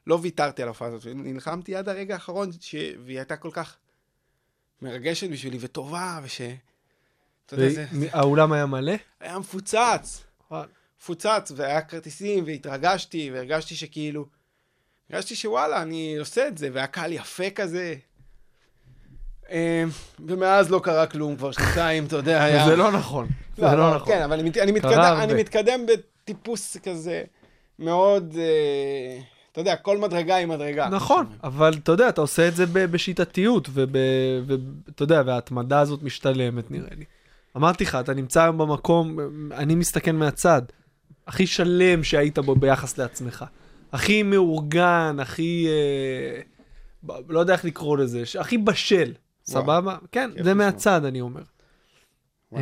לא 0.07 0.19
ויתרתי 0.23 0.63
על 0.63 0.69
ההופעה 0.69 0.89
הזאת, 0.89 1.05
ונלחמתי 1.05 1.77
עד 1.77 1.89
הרגע 1.89 2.15
האחרון, 2.15 2.51
ש... 2.61 2.75
והיא 3.05 3.19
הייתה 3.19 3.37
כל 3.37 3.51
כך 3.53 3.77
מרגשת 4.83 5.31
בשבילי, 5.31 5.59
וטובה, 5.61 6.21
וש... 6.23 6.41
אתה 7.47 7.55
יודע, 7.55 7.69
זה 7.69 7.87
האולם 8.13 8.53
היה 8.53 8.67
מלא? 8.67 8.95
היה 9.21 9.39
מפוצץ, 9.39 10.25
מפוצץ, 11.01 11.53
והיה 11.57 11.83
כרטיסים, 11.83 12.45
והתרגשתי, 12.47 13.31
והרגשתי 13.33 13.75
שכאילו, 13.77 14.27
הרגשתי 15.11 15.35
שוואלה, 15.35 15.83
אני 15.83 16.17
עושה 16.19 16.49
את 16.49 16.59
זה, 16.59 16.69
והיה 16.73 16.87
קהל 16.87 17.13
יפה 17.13 17.51
כזה. 17.51 17.95
אה, 19.51 19.84
ומאז 20.26 20.70
לא 20.70 20.80
קרה 20.84 21.07
כלום, 21.07 21.36
כבר 21.36 21.51
שנתיים, 21.51 22.05
אתה 22.05 22.16
יודע, 22.16 22.44
היה... 22.44 22.66
זה 22.66 22.76
לא 22.76 22.92
נכון. 22.92 23.26
זה 23.57 23.76
לא 23.76 23.94
נכון. 23.94 24.09
כן, 24.09 24.22
אבל 24.22 24.38
אני, 24.38 25.34
מתקדם, 25.34 25.86
בטיפוס 25.86 26.76
כזה 26.76 27.22
מאוד, 27.78 28.34
אה, 28.38 29.20
אתה 29.53 29.61
יודע, 29.61 29.76
כל 29.76 29.99
מדרגה 29.99 30.34
היא 30.36 30.46
מדרגה. 30.46 30.88
נכון, 30.88 31.26
אבל 31.44 31.74
אתה 31.82 31.92
יודע, 31.92 32.09
אתה 32.09 32.20
עושה 32.20 32.49
את 32.49 32.57
זה 32.57 32.66
בשיטתיות, 32.66 33.68
ואתה 33.72 35.03
יודע, 35.03 35.22
וההתמדה 35.26 35.80
הזאת 35.80 36.03
משתלמת, 36.03 36.70
נראה 36.70 36.94
לי. 36.99 37.05
אמרתי 37.57 37.84
לך, 37.84 37.94
אתה 37.94 38.14
נמצא 38.14 38.42
היום 38.42 38.59
במקום, 38.59 39.18
אני 39.53 39.74
מסתכל 39.74 40.12
מהצד, 40.12 40.62
הכי 41.26 41.46
שלם 41.46 42.05
שהיית 42.05 42.38
בו 42.38 42.57
ביחס 42.57 42.99
לעצמך. 42.99 43.44
הכי 43.92 44.22
מאורגן, 44.22 45.16
הכי... 45.20 45.66
אה, 45.68 46.40
לא 47.28 47.40
יודע 47.40 47.53
איך 47.53 47.64
לקרוא 47.64 47.99
לזה, 47.99 48.22
הכי 48.40 48.59
בשל, 48.59 49.12
סבבה? 49.49 49.96
כן, 50.12 50.30
זה. 50.44 50.55
מהצד, 50.55 51.05
אני 51.05 51.20
אומר. 51.20 51.42
אה. 52.57 52.61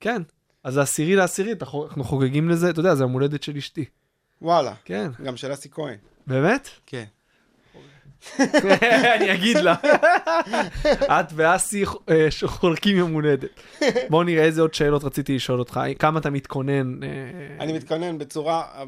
כן, 0.00 0.22
אז 0.64 0.76
העשירי 0.76 1.16
לעשירי, 1.16 1.52
אתה 1.52 1.64
חו- 1.64 1.86
אנחנו 1.86 2.04
חוגגים 2.04 2.48
לזה, 2.48 2.70
אתה 2.70 2.80
יודע, 2.80 2.94
זה 2.94 3.02
יום 3.02 3.12
הולדת 3.12 3.42
של 3.42 3.56
אשתי. 3.56 3.84
וואלה, 4.42 4.74
כן. 4.84 5.10
גם 5.24 5.36
של 5.36 5.52
אסי 5.52 5.70
כהן. 5.70 5.96
באמת? 6.26 6.68
כן. 6.86 7.04
אני 9.16 9.32
אגיד 9.34 9.56
לה. 9.56 9.74
את 11.20 11.26
ואסי 11.34 11.84
אה, 12.08 12.28
חולקים 12.46 12.96
יום 12.96 13.12
הולדת. 13.12 13.50
בוא 14.10 14.24
נראה 14.24 14.44
איזה 14.44 14.60
עוד 14.60 14.74
שאלות 14.74 15.04
רציתי 15.04 15.34
לשאול 15.36 15.58
אותך. 15.58 15.80
כמה 15.98 16.18
אתה 16.20 16.30
מתכונן? 16.30 17.02
אה, 17.02 17.08
אני 17.60 17.72
מתכונן 17.72 18.18
בצורה, 18.18 18.84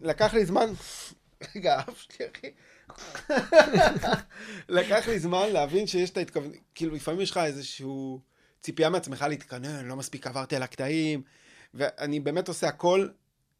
לקח 0.00 0.34
לי 0.34 0.46
זמן, 0.46 0.66
רגע, 1.56 1.78
אף 1.80 2.00
שלי, 2.00 2.26
אחי. 2.36 2.50
לקח 4.68 5.08
לי 5.08 5.18
זמן 5.18 5.48
להבין 5.52 5.86
שיש 5.86 6.10
את 6.10 6.16
ההתכווננות, 6.16 6.56
כאילו 6.74 6.94
לפעמים 6.94 7.20
יש 7.20 7.30
לך 7.30 7.36
איזשהו 7.36 8.20
ציפייה 8.60 8.90
מעצמך 8.90 9.24
להתכונן, 9.28 9.86
לא 9.86 9.96
מספיק 9.96 10.26
עברתי 10.26 10.56
על 10.56 10.62
הקטעים, 10.62 11.22
ואני 11.74 12.20
באמת 12.20 12.48
עושה 12.48 12.68
הכל, 12.68 13.08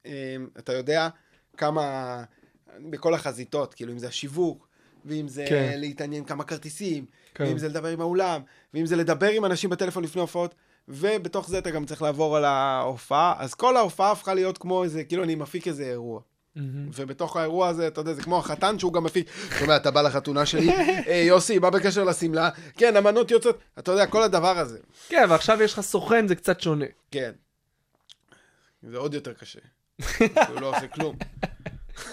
אה, 0.07 0.37
אתה 0.59 0.73
יודע, 0.73 1.09
כמה, 1.57 2.25
בכל 2.91 3.15
החזיתות, 3.15 3.75
כאילו 3.75 3.93
אם 3.93 3.99
זה 3.99 4.09
השיווק, 4.09 4.69
ואם 5.05 5.29
זה 5.29 5.45
כן. 5.49 5.73
להתעניין 5.77 6.25
כמה 6.25 6.45
כרטיסים, 6.45 7.07
כן. 7.35 7.45
ואם 7.45 7.59
זה 7.59 7.69
לדבר 7.69 7.89
עם 7.89 8.01
האולם, 8.01 8.43
ואם 8.75 8.87
זה 8.87 8.97
לדבר 8.97 9.29
עם 9.29 9.45
אנשים 9.45 9.71
בטלפון 9.71 10.05
לפני 10.05 10.21
הופעות, 10.21 10.55
ובתוך 10.89 11.49
זה 11.49 11.59
אתה 11.59 11.71
גם 11.71 11.87
צריך 11.87 12.03
לעבור 12.03 12.37
על 12.37 12.45
ההופעה, 12.45 13.35
אז 13.39 13.55
כל 13.55 13.77
ההופעה 13.77 14.13
הפכה 14.13 14.35
להיות 14.35 14.59
כמו 14.59 14.85
איזה, 14.85 15.05
כאילו 15.05 15.25
אני 15.25 15.35
מפיק 15.35 15.69
איזה 15.69 15.85
אירוע. 15.85 16.21
מהמם. 16.57 16.91
ובתוך 16.95 17.37
האירוע 17.37 17.69
הזה, 17.69 17.87
אתה 17.87 18.01
יודע, 18.01 18.13
זה 18.13 18.23
כמו 18.23 18.39
החתן 18.39 18.79
שהוא 18.79 18.93
גם 18.93 19.05
מפיק, 19.05 19.27
שומע, 19.59 19.77
אתה 19.77 19.91
בא 19.91 20.03
לחתונה 20.03 20.47
שלי, 20.47 20.71
"אה, 21.09 21.15
יוסי, 21.27 21.59
מה 21.59 21.71
בקשר 21.71 22.05
לשמלה? 22.05 22.51
כן, 22.77 22.97
המנות 22.97 23.31
יוצאות, 23.31 23.59
אתה 23.79 23.93
יודע, 23.93 24.07
כל 24.07 24.23
הדבר 24.23 24.59
הזה. 24.59 24.79
כן, 25.09 25.27
ועכשיו 25.31 25.63
יש 25.63 25.73
לך 25.73 25.81
סוכן, 25.81 26.29
זה 26.29 26.35
קצת 26.35 26.61
שונה. 26.61 26.87
כן. 27.11 27.33
זה 28.83 28.97
עוד 28.99 29.15
יותר 29.15 29.33
קשה. 29.33 29.59
הוא 30.49 30.61
לא 30.61 30.77
עושה 30.77 30.87
כלום. 30.89 31.17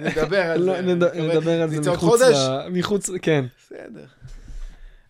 נדבר 0.00 0.42
על 0.42 0.60
לא, 0.60 0.74
זה. 0.74 0.82
נדבר 1.22 1.62
על 1.62 1.70
זה 1.70 1.90
מחוץ? 1.90 2.20
ל... 2.20 2.68
מחוץ, 2.70 3.10
כן. 3.22 3.44
בסדר. 3.58 4.06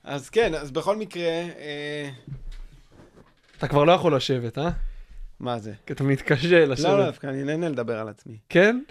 אז 0.04 0.28
כן, 0.30 0.54
אז 0.54 0.70
בכל 0.70 0.96
מקרה, 0.96 1.22
אה, 1.28 2.08
אתה 3.58 3.68
כבר 3.68 3.84
לא 3.84 3.92
יכול 3.92 4.16
לשבת, 4.16 4.58
אה? 4.58 4.70
מה 5.40 5.58
זה? 5.58 5.72
כי 5.86 5.92
אתה 5.92 6.04
מתקשה 6.04 6.66
לשבת. 6.66 6.84
לא, 6.84 6.98
לא, 6.98 7.06
דווקא 7.06 7.26
אני 7.26 7.44
נהנה 7.44 7.68
לדבר 7.68 7.98
על 7.98 8.08
עצמי. 8.08 8.38
כן? 8.48 8.82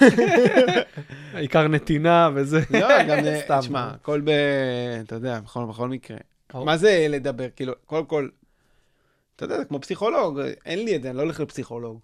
העיקר 1.34 1.68
נתינה 1.68 2.30
וזה. 2.34 2.60
לא, 2.70 2.88
גם, 3.08 3.18
סתם. 3.44 3.58
תשמע, 3.60 3.90
הכל 3.90 4.20
ב... 4.20 4.30
אתה 5.00 5.14
יודע, 5.14 5.40
בכל, 5.40 5.64
בכל 5.68 5.88
מקרה. 5.88 6.16
מה 6.54 6.76
זה 6.76 7.06
לדבר? 7.08 7.46
כאילו, 7.56 7.72
קודם 7.86 8.06
כל, 8.06 8.28
אתה 9.36 9.44
יודע, 9.44 9.58
זה 9.58 9.64
כמו 9.64 9.80
פסיכולוג, 9.80 10.40
אין 10.66 10.84
לי 10.84 10.96
את 10.96 11.02
זה, 11.02 11.10
אני 11.10 11.16
לא 11.16 11.22
הולך 11.22 11.40
לפסיכולוג. 11.40 12.00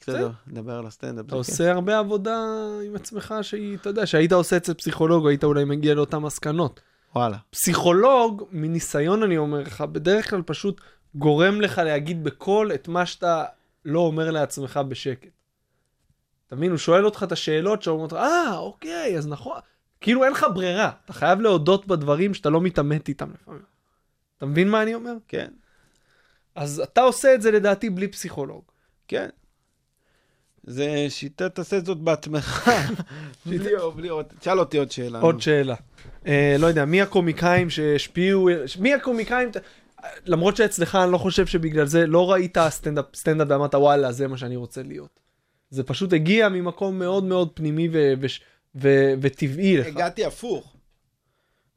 בסדר, 0.00 0.30
לדבר 0.46 0.72
על 0.72 0.86
הסטנדאפ. 0.86 1.26
אתה 1.26 1.30
זה. 1.30 1.36
עושה 1.36 1.72
הרבה 1.72 1.98
עבודה 1.98 2.46
עם 2.86 2.96
עצמך 2.96 3.34
שהיא, 3.42 3.76
אתה 3.76 3.88
יודע, 3.88 4.06
שהיית 4.06 4.32
עושה 4.32 4.56
אצל 4.56 4.74
פסיכולוג, 4.74 5.28
היית 5.28 5.44
אולי 5.44 5.64
מגיע 5.64 5.94
לאותן 5.94 6.18
מסקנות. 6.18 6.80
וואלה. 7.14 7.36
פסיכולוג, 7.50 8.44
מניסיון 8.50 9.22
אני 9.22 9.36
אומר 9.36 9.60
לך, 9.60 9.80
בדרך 9.80 10.30
כלל 10.30 10.42
פשוט 10.42 10.80
גורם 11.14 11.60
לך 11.60 11.78
להגיד 11.78 12.24
בקול 12.24 12.72
את 12.72 12.88
מה 12.88 13.06
שאתה 13.06 13.44
לא 13.84 14.00
אומר 14.00 14.30
לעצמך 14.30 14.80
בשקט. 14.88 15.28
אתה 16.46 16.56
מבין? 16.56 16.70
הוא 16.70 16.78
שואל 16.78 17.04
אותך 17.04 17.22
את 17.22 17.32
השאלות 17.32 17.82
שאומרות 17.82 18.12
לך, 18.12 18.18
אה, 18.18 18.56
אוקיי, 18.56 19.18
אז 19.18 19.28
נכון. 19.28 19.60
כאילו 20.00 20.24
אין 20.24 20.32
לך 20.32 20.46
ברירה, 20.54 20.90
אתה 21.04 21.12
חייב 21.12 21.40
להודות 21.40 21.86
בדברים 21.86 22.34
שאתה 22.34 22.50
לא 22.50 22.60
מתעמת 22.60 23.08
איתם 23.08 23.30
לפעמים. 23.34 23.62
אתה 24.36 24.46
מבין 24.46 24.68
מה 24.68 24.82
אני 24.82 24.94
אומר? 24.94 25.14
כן, 25.28 25.48
אז 26.54 26.80
אתה 26.80 27.00
עושה 27.00 27.34
את 27.34 27.42
זה 27.42 27.50
לדעתי 27.50 27.90
בלי 27.90 28.08
פסיכולוג. 28.08 28.62
כן. 29.08 29.28
זה 30.66 31.06
שיטה, 31.08 31.48
תעשה 31.48 31.80
זאת 31.80 31.98
בעצמך. 31.98 32.70
בלי, 33.46 33.58
בלי 33.96 34.08
עוד, 34.08 34.26
תשאל 34.38 34.58
אותי 34.58 34.78
עוד 34.78 34.90
שאלה. 34.90 35.20
עוד. 35.20 35.40
שאלה. 35.40 35.74
אה, 36.26 36.56
לא 36.58 36.66
יודע, 36.66 36.84
מי 36.84 37.02
הקומיקאים 37.02 37.70
שהשפיעו, 37.70 38.48
מי 38.80 38.94
הקומיקאים, 38.94 39.48
למרות 40.24 40.56
שאצלך 40.56 40.94
אני 41.04 41.12
לא 41.12 41.18
חושב 41.18 41.46
שבגלל 41.46 41.86
זה 41.86 42.06
לא 42.06 42.32
ראית 42.32 42.58
סטנדאפ, 42.68 43.04
סטנדאפ 43.14 43.46
ואמרת 43.50 43.74
וואלה, 43.74 44.12
זה 44.12 44.28
מה 44.28 44.36
שאני 44.36 44.56
רוצה 44.56 44.82
להיות. 44.82 45.20
זה 45.70 45.84
פשוט 45.84 46.12
הגיע 46.12 46.48
ממקום 46.48 46.98
מאוד 46.98 47.24
מאוד 47.24 47.50
פנימי 47.54 47.88
ו- 47.92 48.12
וש- 48.20 48.40
ו- 48.74 49.12
וטבעי 49.20 49.76
לך. 49.76 49.86
הגעתי 49.86 50.24
הפוך. 50.24 50.76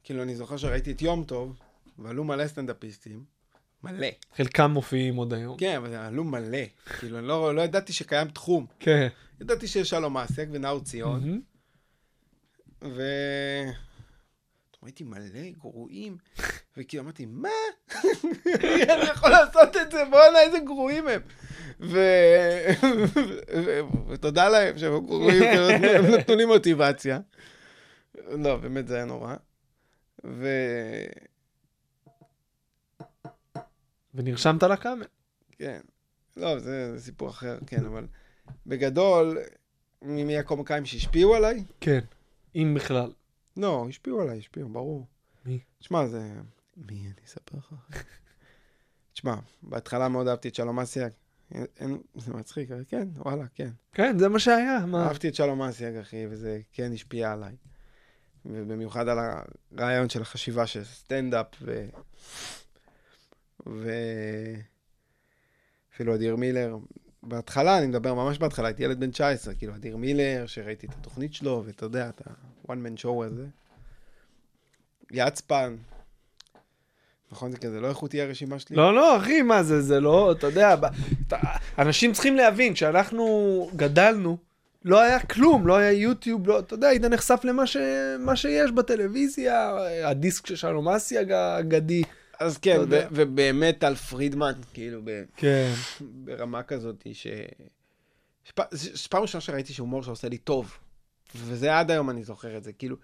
כאילו, 0.02 0.22
אני 0.22 0.36
זוכר 0.36 0.56
שראיתי 0.56 0.92
את 0.92 1.02
יום 1.02 1.24
טוב, 1.24 1.58
ועלו 1.98 2.24
מלא 2.24 2.46
סטנדאפיסטים. 2.48 3.24
מלא. 3.84 4.06
חלקם 4.36 4.70
מופיעים 4.70 5.16
עוד 5.16 5.34
היום. 5.34 5.56
כן, 5.56 5.76
אבל 5.76 5.94
עלו 5.94 6.24
מלא. 6.24 6.58
כאילו, 7.00 7.18
אני 7.18 7.26
לא, 7.26 7.54
לא 7.54 7.62
ידעתי 7.62 7.92
שקיים 7.92 8.28
תחום. 8.28 8.66
כן. 8.80 9.08
ידעתי 9.40 9.66
שיש 9.66 9.90
שלום 9.90 10.12
מעסק 10.12 10.46
ונאור 10.52 10.80
ציון, 10.80 11.20
מהמם. 11.20 11.40
ראיתי 14.88 15.04
מלא 15.04 15.50
גרועים, 15.50 16.16
וכאילו 16.76 17.02
אמרתי, 17.02 17.26
מה? 17.26 17.48
אני 18.94 19.10
יכול 19.10 19.30
לעשות 19.30 19.76
את 19.76 19.92
זה? 19.92 20.04
בואנה, 20.10 20.40
איזה 20.40 20.58
גרועים 20.58 21.04
הם. 21.08 21.20
ותודה 24.08 24.48
להם 24.48 24.78
שהם 24.78 25.06
גרועים, 25.06 25.42
הם 25.96 26.04
נתנו 26.14 26.36
לי 26.36 26.44
מוטיבציה. 26.44 27.18
לא, 28.28 28.56
באמת 28.56 28.88
זה 28.88 28.96
היה 28.96 29.04
נורא. 29.04 29.34
ו... 30.26 30.48
ונרשמת 34.14 34.62
לקאמל. 34.62 35.06
כן. 35.58 35.80
לא, 36.36 36.58
זה, 36.58 36.96
זה 36.96 37.04
סיפור 37.04 37.28
אחר, 37.28 37.58
כן, 37.66 37.84
אבל 37.84 38.06
בגדול, 38.66 39.38
מי 40.02 40.24
מי 40.24 40.38
הקומיקאים 40.38 40.86
שהשפיעו 40.86 41.34
עליי? 41.34 41.64
כן. 41.80 42.00
אם 42.54 42.74
בכלל. 42.76 43.10
לא, 43.58 43.86
השפיעו 43.88 44.20
עליי, 44.20 44.38
השפיעו, 44.38 44.68
ברור. 44.68 45.06
מי? 45.44 45.60
תשמע, 45.78 46.06
זה... 46.06 46.32
מי? 46.76 46.94
אני 47.00 47.26
אספר 47.26 47.58
לך. 47.58 47.74
תשמע, 49.12 49.34
בהתחלה 49.62 50.08
מאוד 50.08 50.28
אהבתי 50.28 50.48
את 50.48 50.54
שלום 50.54 50.80
אסיאג. 50.80 51.12
אין- 51.76 52.02
זה 52.14 52.32
מצחיק, 52.34 52.70
אבל 52.70 52.84
כן, 52.88 53.08
וואלה, 53.16 53.44
כן. 53.54 53.70
כן, 53.92 54.18
זה 54.18 54.28
מה 54.28 54.38
שהיה. 54.38 54.86
מה? 54.86 55.04
אהבתי 55.08 55.28
את 55.28 55.34
שלום 55.34 55.62
אסיאג, 55.62 55.96
אחי, 55.96 56.26
וזה 56.30 56.60
כן 56.72 56.92
השפיע 56.92 57.32
עליי. 57.32 57.56
ובמיוחד 58.44 59.08
על 59.08 59.18
הרעיון 59.78 60.08
של 60.08 60.22
החשיבה 60.22 60.66
של 60.66 60.84
סטנדאפ, 60.84 61.46
ו... 61.62 61.88
ו... 63.66 63.90
אפילו 65.94 66.14
אדיר 66.14 66.36
מילר. 66.36 66.76
בהתחלה, 67.22 67.78
אני 67.78 67.86
מדבר 67.86 68.14
ממש 68.14 68.38
בהתחלה, 68.38 68.68
הייתי 68.68 68.82
ילד 68.82 69.00
בן 69.00 69.10
19, 69.10 69.54
כאילו 69.54 69.74
אדיר 69.74 69.96
מילר, 69.96 70.44
שראיתי 70.46 70.86
את 70.86 70.92
התוכנית 71.00 71.34
שלו, 71.34 71.62
ואתה 71.66 71.84
יודע, 71.84 72.08
את 72.08 72.22
ה-one 72.26 72.68
man 72.68 73.02
show 73.02 73.24
הזה. 73.24 73.46
יצפן. 75.10 75.76
נכון, 77.32 77.50
זה 77.50 77.58
כזה, 77.58 77.80
לא 77.80 77.88
איכותי 77.88 78.22
הרשימה 78.22 78.58
שלי? 78.58 78.76
לא, 78.76 78.94
לא, 78.94 79.16
אחי, 79.16 79.42
מה 79.42 79.62
זה, 79.62 79.82
זה 79.82 80.00
לא, 80.00 80.32
אתה 80.32 80.46
יודע, 80.46 80.74
אנשים 81.78 82.12
צריכים 82.12 82.36
להבין, 82.36 82.74
כשאנחנו 82.74 83.70
גדלנו, 83.76 84.36
לא 84.84 85.00
היה 85.00 85.20
כלום, 85.20 85.66
לא 85.66 85.76
היה 85.76 85.92
יוטיוב, 85.92 86.48
לא, 86.48 86.58
אתה 86.58 86.74
יודע, 86.74 86.88
היית 86.88 87.04
נחשף 87.04 87.40
למה 87.44 87.66
ש, 87.66 87.76
שיש 88.34 88.70
בטלוויזיה, 88.70 89.70
הדיסק 90.04 90.46
של 90.46 90.56
שלום 90.56 90.88
אסיאג 90.88 91.32
האגדי. 91.32 92.02
אז 92.40 92.58
כן. 92.58 92.80
ו- 92.90 93.06
ובאמת 93.10 93.78
טל 93.80 93.94
פרידמן, 93.94 94.52
כאילו, 94.72 95.00
ב- 95.04 95.22
כן. 95.36 95.72
ברמה 96.00 96.62
כזאת 96.62 97.06
ש... 97.12 97.26
שפ- 98.44 98.68
זה 98.70 99.08
פעם 99.10 99.22
ראשונה 99.22 99.40
שראיתי 99.40 99.72
שהומור 99.72 100.02
שעושה 100.02 100.28
לי 100.28 100.38
טוב. 100.38 100.78
וזה 101.36 101.78
עד 101.78 101.90
היום 101.90 102.10
אני 102.10 102.24
זוכר 102.24 102.56
את 102.56 102.64
זה. 102.64 102.72
כאילו, 102.72 102.96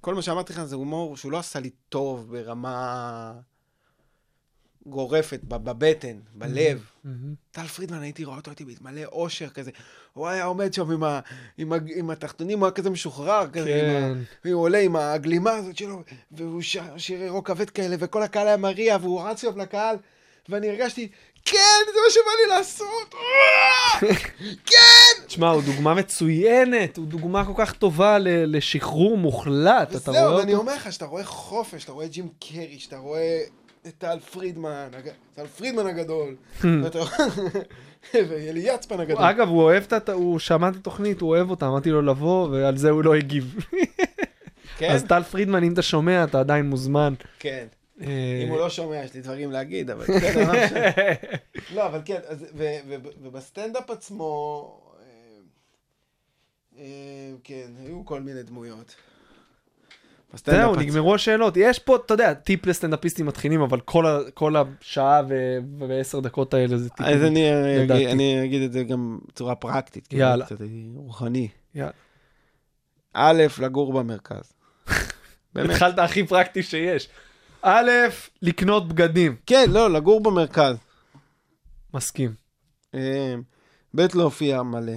כל 0.00 0.14
מה 0.14 0.22
שאמרתי 0.22 0.52
לך 0.52 0.64
זה 0.64 0.76
הומור 0.76 1.16
שהוא 1.16 1.32
לא 1.32 1.38
עשה 1.38 1.60
לי 1.60 1.70
טוב 1.88 2.30
ברמה 2.32 3.32
גורפת, 4.86 5.40
בבטן, 5.44 6.16
בלב. 6.34 6.84
טל 7.50 7.66
פרידמן, 7.66 8.02
הייתי 8.02 8.24
רואה 8.24 8.36
אותו, 8.36 8.50
הייתי 8.50 8.64
מלא 8.80 9.04
אושר 9.04 9.48
כזה. 9.48 9.70
הוא 10.12 10.28
היה 10.28 10.44
עומד 10.44 10.74
שם 10.74 10.90
עם, 10.90 11.04
ה, 11.04 11.20
עם, 11.58 11.72
ה, 11.72 11.76
עם 11.96 12.10
התחתונים, 12.10 12.58
הוא 12.58 12.66
היה 12.66 12.72
כזה 12.72 12.90
משוחרר, 12.90 13.46
כזה, 13.52 13.74
עם 13.82 14.04
ה, 14.04 14.14
כן. 14.42 14.50
הוא 14.52 14.62
עולה 14.62 14.78
עם 14.78 14.96
הגלימה 14.96 15.50
הזאת 15.50 15.76
שלו, 15.76 16.02
והוא 16.32 16.62
שר 16.62 16.98
שירי 16.98 17.28
רוק 17.28 17.46
כבד 17.46 17.70
כאלה, 17.70 17.96
וכל 17.98 18.22
הקהל 18.22 18.46
היה 18.46 18.56
מריע, 18.56 18.96
והוא 19.00 19.22
רץ 19.22 19.40
שם 19.42 19.60
לקהל, 19.60 19.96
ואני 20.48 20.68
הרגשתי, 20.70 21.08
כן, 21.44 21.58
זה 21.86 22.00
מה 22.06 22.10
שבא 22.10 22.30
לי 22.42 22.56
לעשות! 22.56 23.14
כן! 24.70 25.26
תשמע, 25.26 25.50
הוא 25.50 25.62
דוגמה 25.62 25.94
מצוינת, 25.94 26.96
הוא 26.96 27.06
דוגמה 27.06 27.44
כל 27.44 27.52
כך 27.56 27.72
טובה 27.72 28.18
ל- 28.18 28.56
לשחרור 28.56 29.18
מוחלט, 29.18 29.96
אתה 29.96 30.10
רואה 30.10 30.22
וזהו, 30.26 30.36
ואני 30.38 30.52
אותו? 30.52 30.62
אומר 30.62 30.74
לך, 30.76 30.92
שאתה 30.92 31.04
רואה 31.06 31.24
חופש, 31.24 31.84
אתה 31.84 31.92
רואה 31.92 32.06
ג'ים 32.06 32.28
קרי, 32.40 32.78
שאתה 32.78 32.96
רואה 32.96 33.40
את 33.86 33.98
טל 33.98 34.18
פרידמן, 34.20 34.88
טל 35.34 35.46
פרידמן 35.46 35.86
הגדול, 35.86 36.36
ואתה- 36.82 36.98
ואלי 38.28 38.60
יצפן 38.60 39.00
הגדול. 39.00 39.22
אגב, 39.24 39.48
הוא 39.48 39.62
אוהב 39.62 39.82
את, 39.92 40.08
ה- 40.08 40.12
הוא 40.12 40.38
שמע 40.38 40.68
את 40.68 40.76
התוכנית, 40.76 41.20
הוא 41.20 41.30
אוהב 41.30 41.50
אותה, 41.50 41.66
אמרתי 41.66 41.90
לו 41.90 42.02
לבוא, 42.02 42.48
ועל 42.48 42.76
זה 42.76 42.90
הוא 42.90 43.04
לא 43.04 43.14
הגיב. 43.14 43.54
כן? 44.78 44.90
אז 44.90 45.04
טל 45.04 45.22
פרידמן, 45.22 45.62
אם 45.64 45.72
אתה 45.72 45.82
שומע, 45.82 46.24
אתה 46.24 46.40
עדיין 46.40 46.66
מוזמן. 46.66 47.14
כן. 47.38 47.66
אה, 48.00 48.06
אם 48.44 48.48
הוא 48.48 48.58
לא 48.58 48.70
שומע, 48.70 48.96
יש 49.04 49.14
לי 49.14 49.20
דברים 49.20 49.50
להגיד, 49.52 49.90
אבל 49.90 50.04
בסדר, 50.16 50.52
לא 50.52 50.64
משנה. 50.64 50.80
לא, 51.74 51.86
אבל 51.86 52.00
כן, 52.04 52.18
ובסטנדאפ 53.22 53.90
עצמו, 53.90 54.80
אה, 55.00 55.06
אה, 56.78 56.84
כן, 57.44 57.66
היו 57.86 58.04
כל 58.04 58.20
מיני 58.20 58.42
דמויות. 58.42 58.94
בסטנדאפ 60.34 60.60
זהו. 60.60 60.76
נגמרו 60.76 61.14
השאלות. 61.14 61.54
יש 61.56 61.78
פה, 61.78 61.96
אתה 61.96 62.14
יודע, 62.14 62.34
טיפ 62.34 62.66
לסטנדאפיסטים 62.66 63.26
מתחילים, 63.26 63.60
אבל 63.60 63.80
כל 63.80 64.06
ה- 64.06 64.30
כל 64.34 64.54
השעה 64.56 65.22
ו- 65.28 65.58
ועשר 65.88 66.20
דקות 66.20 66.54
האלה 66.54 66.76
זה 66.78 66.90
טיפים. 66.90 67.06
אז 67.06 67.22
אני 67.22 67.50
אני 68.12 68.44
אגיד 68.44 68.62
את 68.62 68.72
זה 68.72 68.84
גם 68.84 69.18
בצורה 69.28 69.54
פרקטית, 69.54 70.06
כאילו, 70.06 70.22
יאללה. 70.22 70.46
קצת 70.46 70.56
רוחני. 70.94 71.48
יאללה. 71.74 71.90
א', 73.14 73.42
לגור 73.62 73.92
במרכז. 73.92 74.52
באמת. 75.54 75.70
התחלת 75.70 75.98
הכי 75.98 76.26
פרקטי 76.26 76.62
שיש. 76.62 77.08
א', 77.62 77.90
לקנות 78.42 78.88
בגדים. 78.88 79.36
כן, 79.46 79.66
לא, 79.70 79.90
לגור 79.90 80.22
במרכז. 80.22 80.76
מסכים. 81.94 82.34
אה, 82.94 83.34
ב', 83.94 84.06
להופיע 84.14 84.62
מלא. 84.62 84.92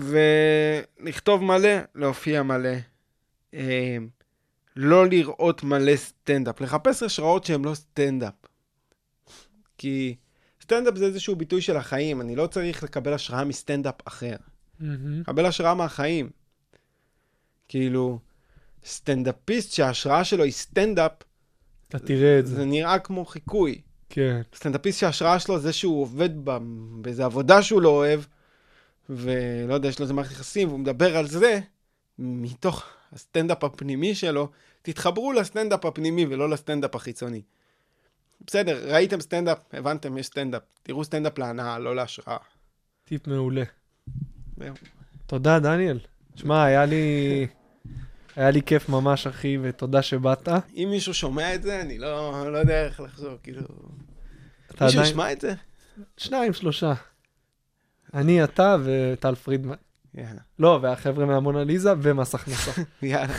ולכתוב 0.00 1.42
מלא, 1.42 1.68
להופיע 1.94 2.42
מלא. 2.42 2.74
אה, 3.54 3.96
לא 4.76 5.06
לראות 5.06 5.62
מלא 5.62 5.96
סטנדאפ, 5.96 6.60
לחפש 6.60 7.02
השראות 7.02 7.44
שהן 7.44 7.64
לא 7.64 7.74
סטנדאפ. 7.74 8.34
כי 9.78 10.16
סטנדאפ 10.62 10.96
זה 10.96 11.06
איזשהו 11.06 11.36
ביטוי 11.36 11.60
של 11.60 11.76
החיים, 11.76 12.20
אני 12.20 12.36
לא 12.36 12.46
צריך 12.46 12.82
לקבל 12.82 13.12
השראה 13.12 13.44
מסטנדאפ 13.44 13.94
אחר. 14.04 14.36
לקבל 15.20 15.46
השראה 15.46 15.74
מהחיים. 15.74 16.30
כאילו, 17.68 18.18
סטנדאפיסט 18.86 19.72
שההשראה 19.72 20.24
שלו 20.24 20.44
היא 20.44 20.52
סטנדאפ, 20.52 21.12
אתה 21.88 21.98
תראה 21.98 22.38
את 22.38 22.46
זה. 22.46 22.54
זה 22.54 22.64
נראה 22.64 22.98
כמו 22.98 23.24
חיקוי. 23.24 23.80
כן. 24.08 24.40
סטנדאפיסט 24.54 24.98
שההשראה 25.00 25.38
שלו 25.38 25.58
זה 25.58 25.72
שהוא 25.72 26.02
עובד 26.02 26.30
ב- 26.44 26.58
באיזה 27.00 27.24
עבודה 27.24 27.62
שהוא 27.62 27.82
לא 27.82 27.88
אוהב, 27.88 28.20
ולא 29.10 29.74
יודע, 29.74 29.88
יש 29.88 29.98
לו 29.98 30.02
איזה 30.02 30.14
מערכת 30.14 30.32
יחסים, 30.32 30.68
והוא 30.68 30.80
מדבר 30.80 31.16
על 31.16 31.26
זה, 31.26 31.60
מתוך 32.18 32.84
הסטנדאפ 33.12 33.64
הפנימי 33.64 34.14
שלו, 34.14 34.50
תתחברו 34.82 35.32
לסטנדאפ 35.32 35.84
הפנימי 35.84 36.26
ולא 36.26 36.50
לסטנדאפ 36.50 36.94
החיצוני. 36.94 37.42
בסדר, 38.46 38.92
ראיתם 38.92 39.20
סטנדאפ, 39.20 39.58
הבנתם, 39.72 40.18
יש 40.18 40.26
סטנדאפ. 40.26 40.62
תראו 40.82 41.04
סטנדאפ 41.04 41.38
להנאה, 41.38 41.78
לא 41.78 41.96
להשראה. 41.96 42.36
טיפ 43.04 43.26
מעולה. 43.26 43.62
תודה, 45.26 45.58
דניאל. 45.58 45.98
שמע, 46.36 46.64
היה 46.64 46.84
לי... 46.84 47.46
היה 48.36 48.50
לי 48.50 48.62
כיף 48.62 48.88
ממש, 48.88 49.26
אחי, 49.26 49.58
ותודה 49.62 50.02
שבאת. 50.02 50.48
אם 50.74 50.88
מישהו 50.90 51.14
שומע 51.14 51.54
את 51.54 51.62
זה, 51.62 51.80
אני 51.80 51.98
לא, 51.98 52.44
לא 52.52 52.58
יודע 52.58 52.84
איך 52.84 53.00
לחשוב, 53.00 53.38
כאילו... 53.42 53.60
מישהו 54.70 54.86
עדיין... 54.86 55.02
ישמע 55.02 55.32
את 55.32 55.40
זה? 55.40 55.54
שניים, 56.16 56.52
שלושה. 56.52 56.92
אני, 58.16 58.44
אתה 58.44 58.76
וטל 58.84 59.34
פרידמן. 59.34 59.74
יאללה, 60.14 60.40
לא, 60.58 60.78
והחבר'ה 60.82 61.26
מהמונליזה 61.26 61.92
ומס 62.02 62.34
הכנסה. 62.34 62.82
יאללה. 63.02 63.34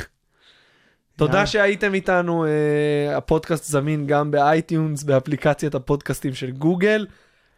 תודה. 1.16 1.46
שהייתם 1.46 1.94
איתנו, 1.94 2.46
אה, 2.46 3.18
הפודקאסט 3.18 3.64
זמין 3.64 4.08
גם 4.08 4.32
ב 4.32 4.41
iTunes, 4.41 5.04
באפליקציית 5.04 5.76
הפודקאסטים 5.76 6.34
של 6.34 6.52
גוגל. 6.52 7.08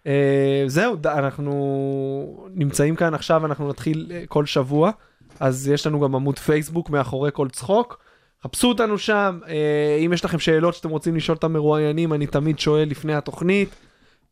אה, 0.08 0.64
זהו, 0.68 0.98
אנחנו 1.06 2.50
נמצאים 2.54 2.96
כאן 2.96 3.14
עכשיו, 3.14 3.46
אנחנו 3.46 3.70
נתחיל 3.70 4.12
אה, 4.12 4.24
כל 4.28 4.46
שבוע, 4.46 4.92
אז 5.40 5.68
יש 5.68 5.88
לנו 5.88 6.00
גם 6.00 6.16
עמוד 6.16 6.40
פייסבוק 6.40 6.90
מאחורי 6.90 7.30
כל 7.34 7.50
צחוק. 7.50 8.00
חפשו 8.44 8.68
אותנו 8.68 8.98
שם, 8.98 9.40
אה, 9.48 9.98
אם 10.06 10.14
יש 10.14 10.26
לכם 10.26 10.40
שאלות 10.40 10.74
שאתם 10.74 10.90
רוצים 10.90 11.16
לשאול 11.16 11.38
את 11.38 11.44
המרואיינים, 11.44 12.14
אני 12.14 12.28
תמיד 12.28 12.60
שואל 12.60 12.90
לפני 12.90 13.16
התוכנית. 13.16 13.76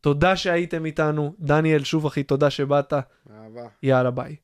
תודה 0.00 0.36
שהייתם 0.36 0.84
איתנו, 0.84 1.34
דניאל, 1.40 1.84
שוב 1.84 2.06
אחי, 2.06 2.22
תודה 2.22 2.50
שבאת, 2.50 2.92
אהבה. 2.92 3.68
יאללה 3.82 4.10
ביי. 4.10 4.36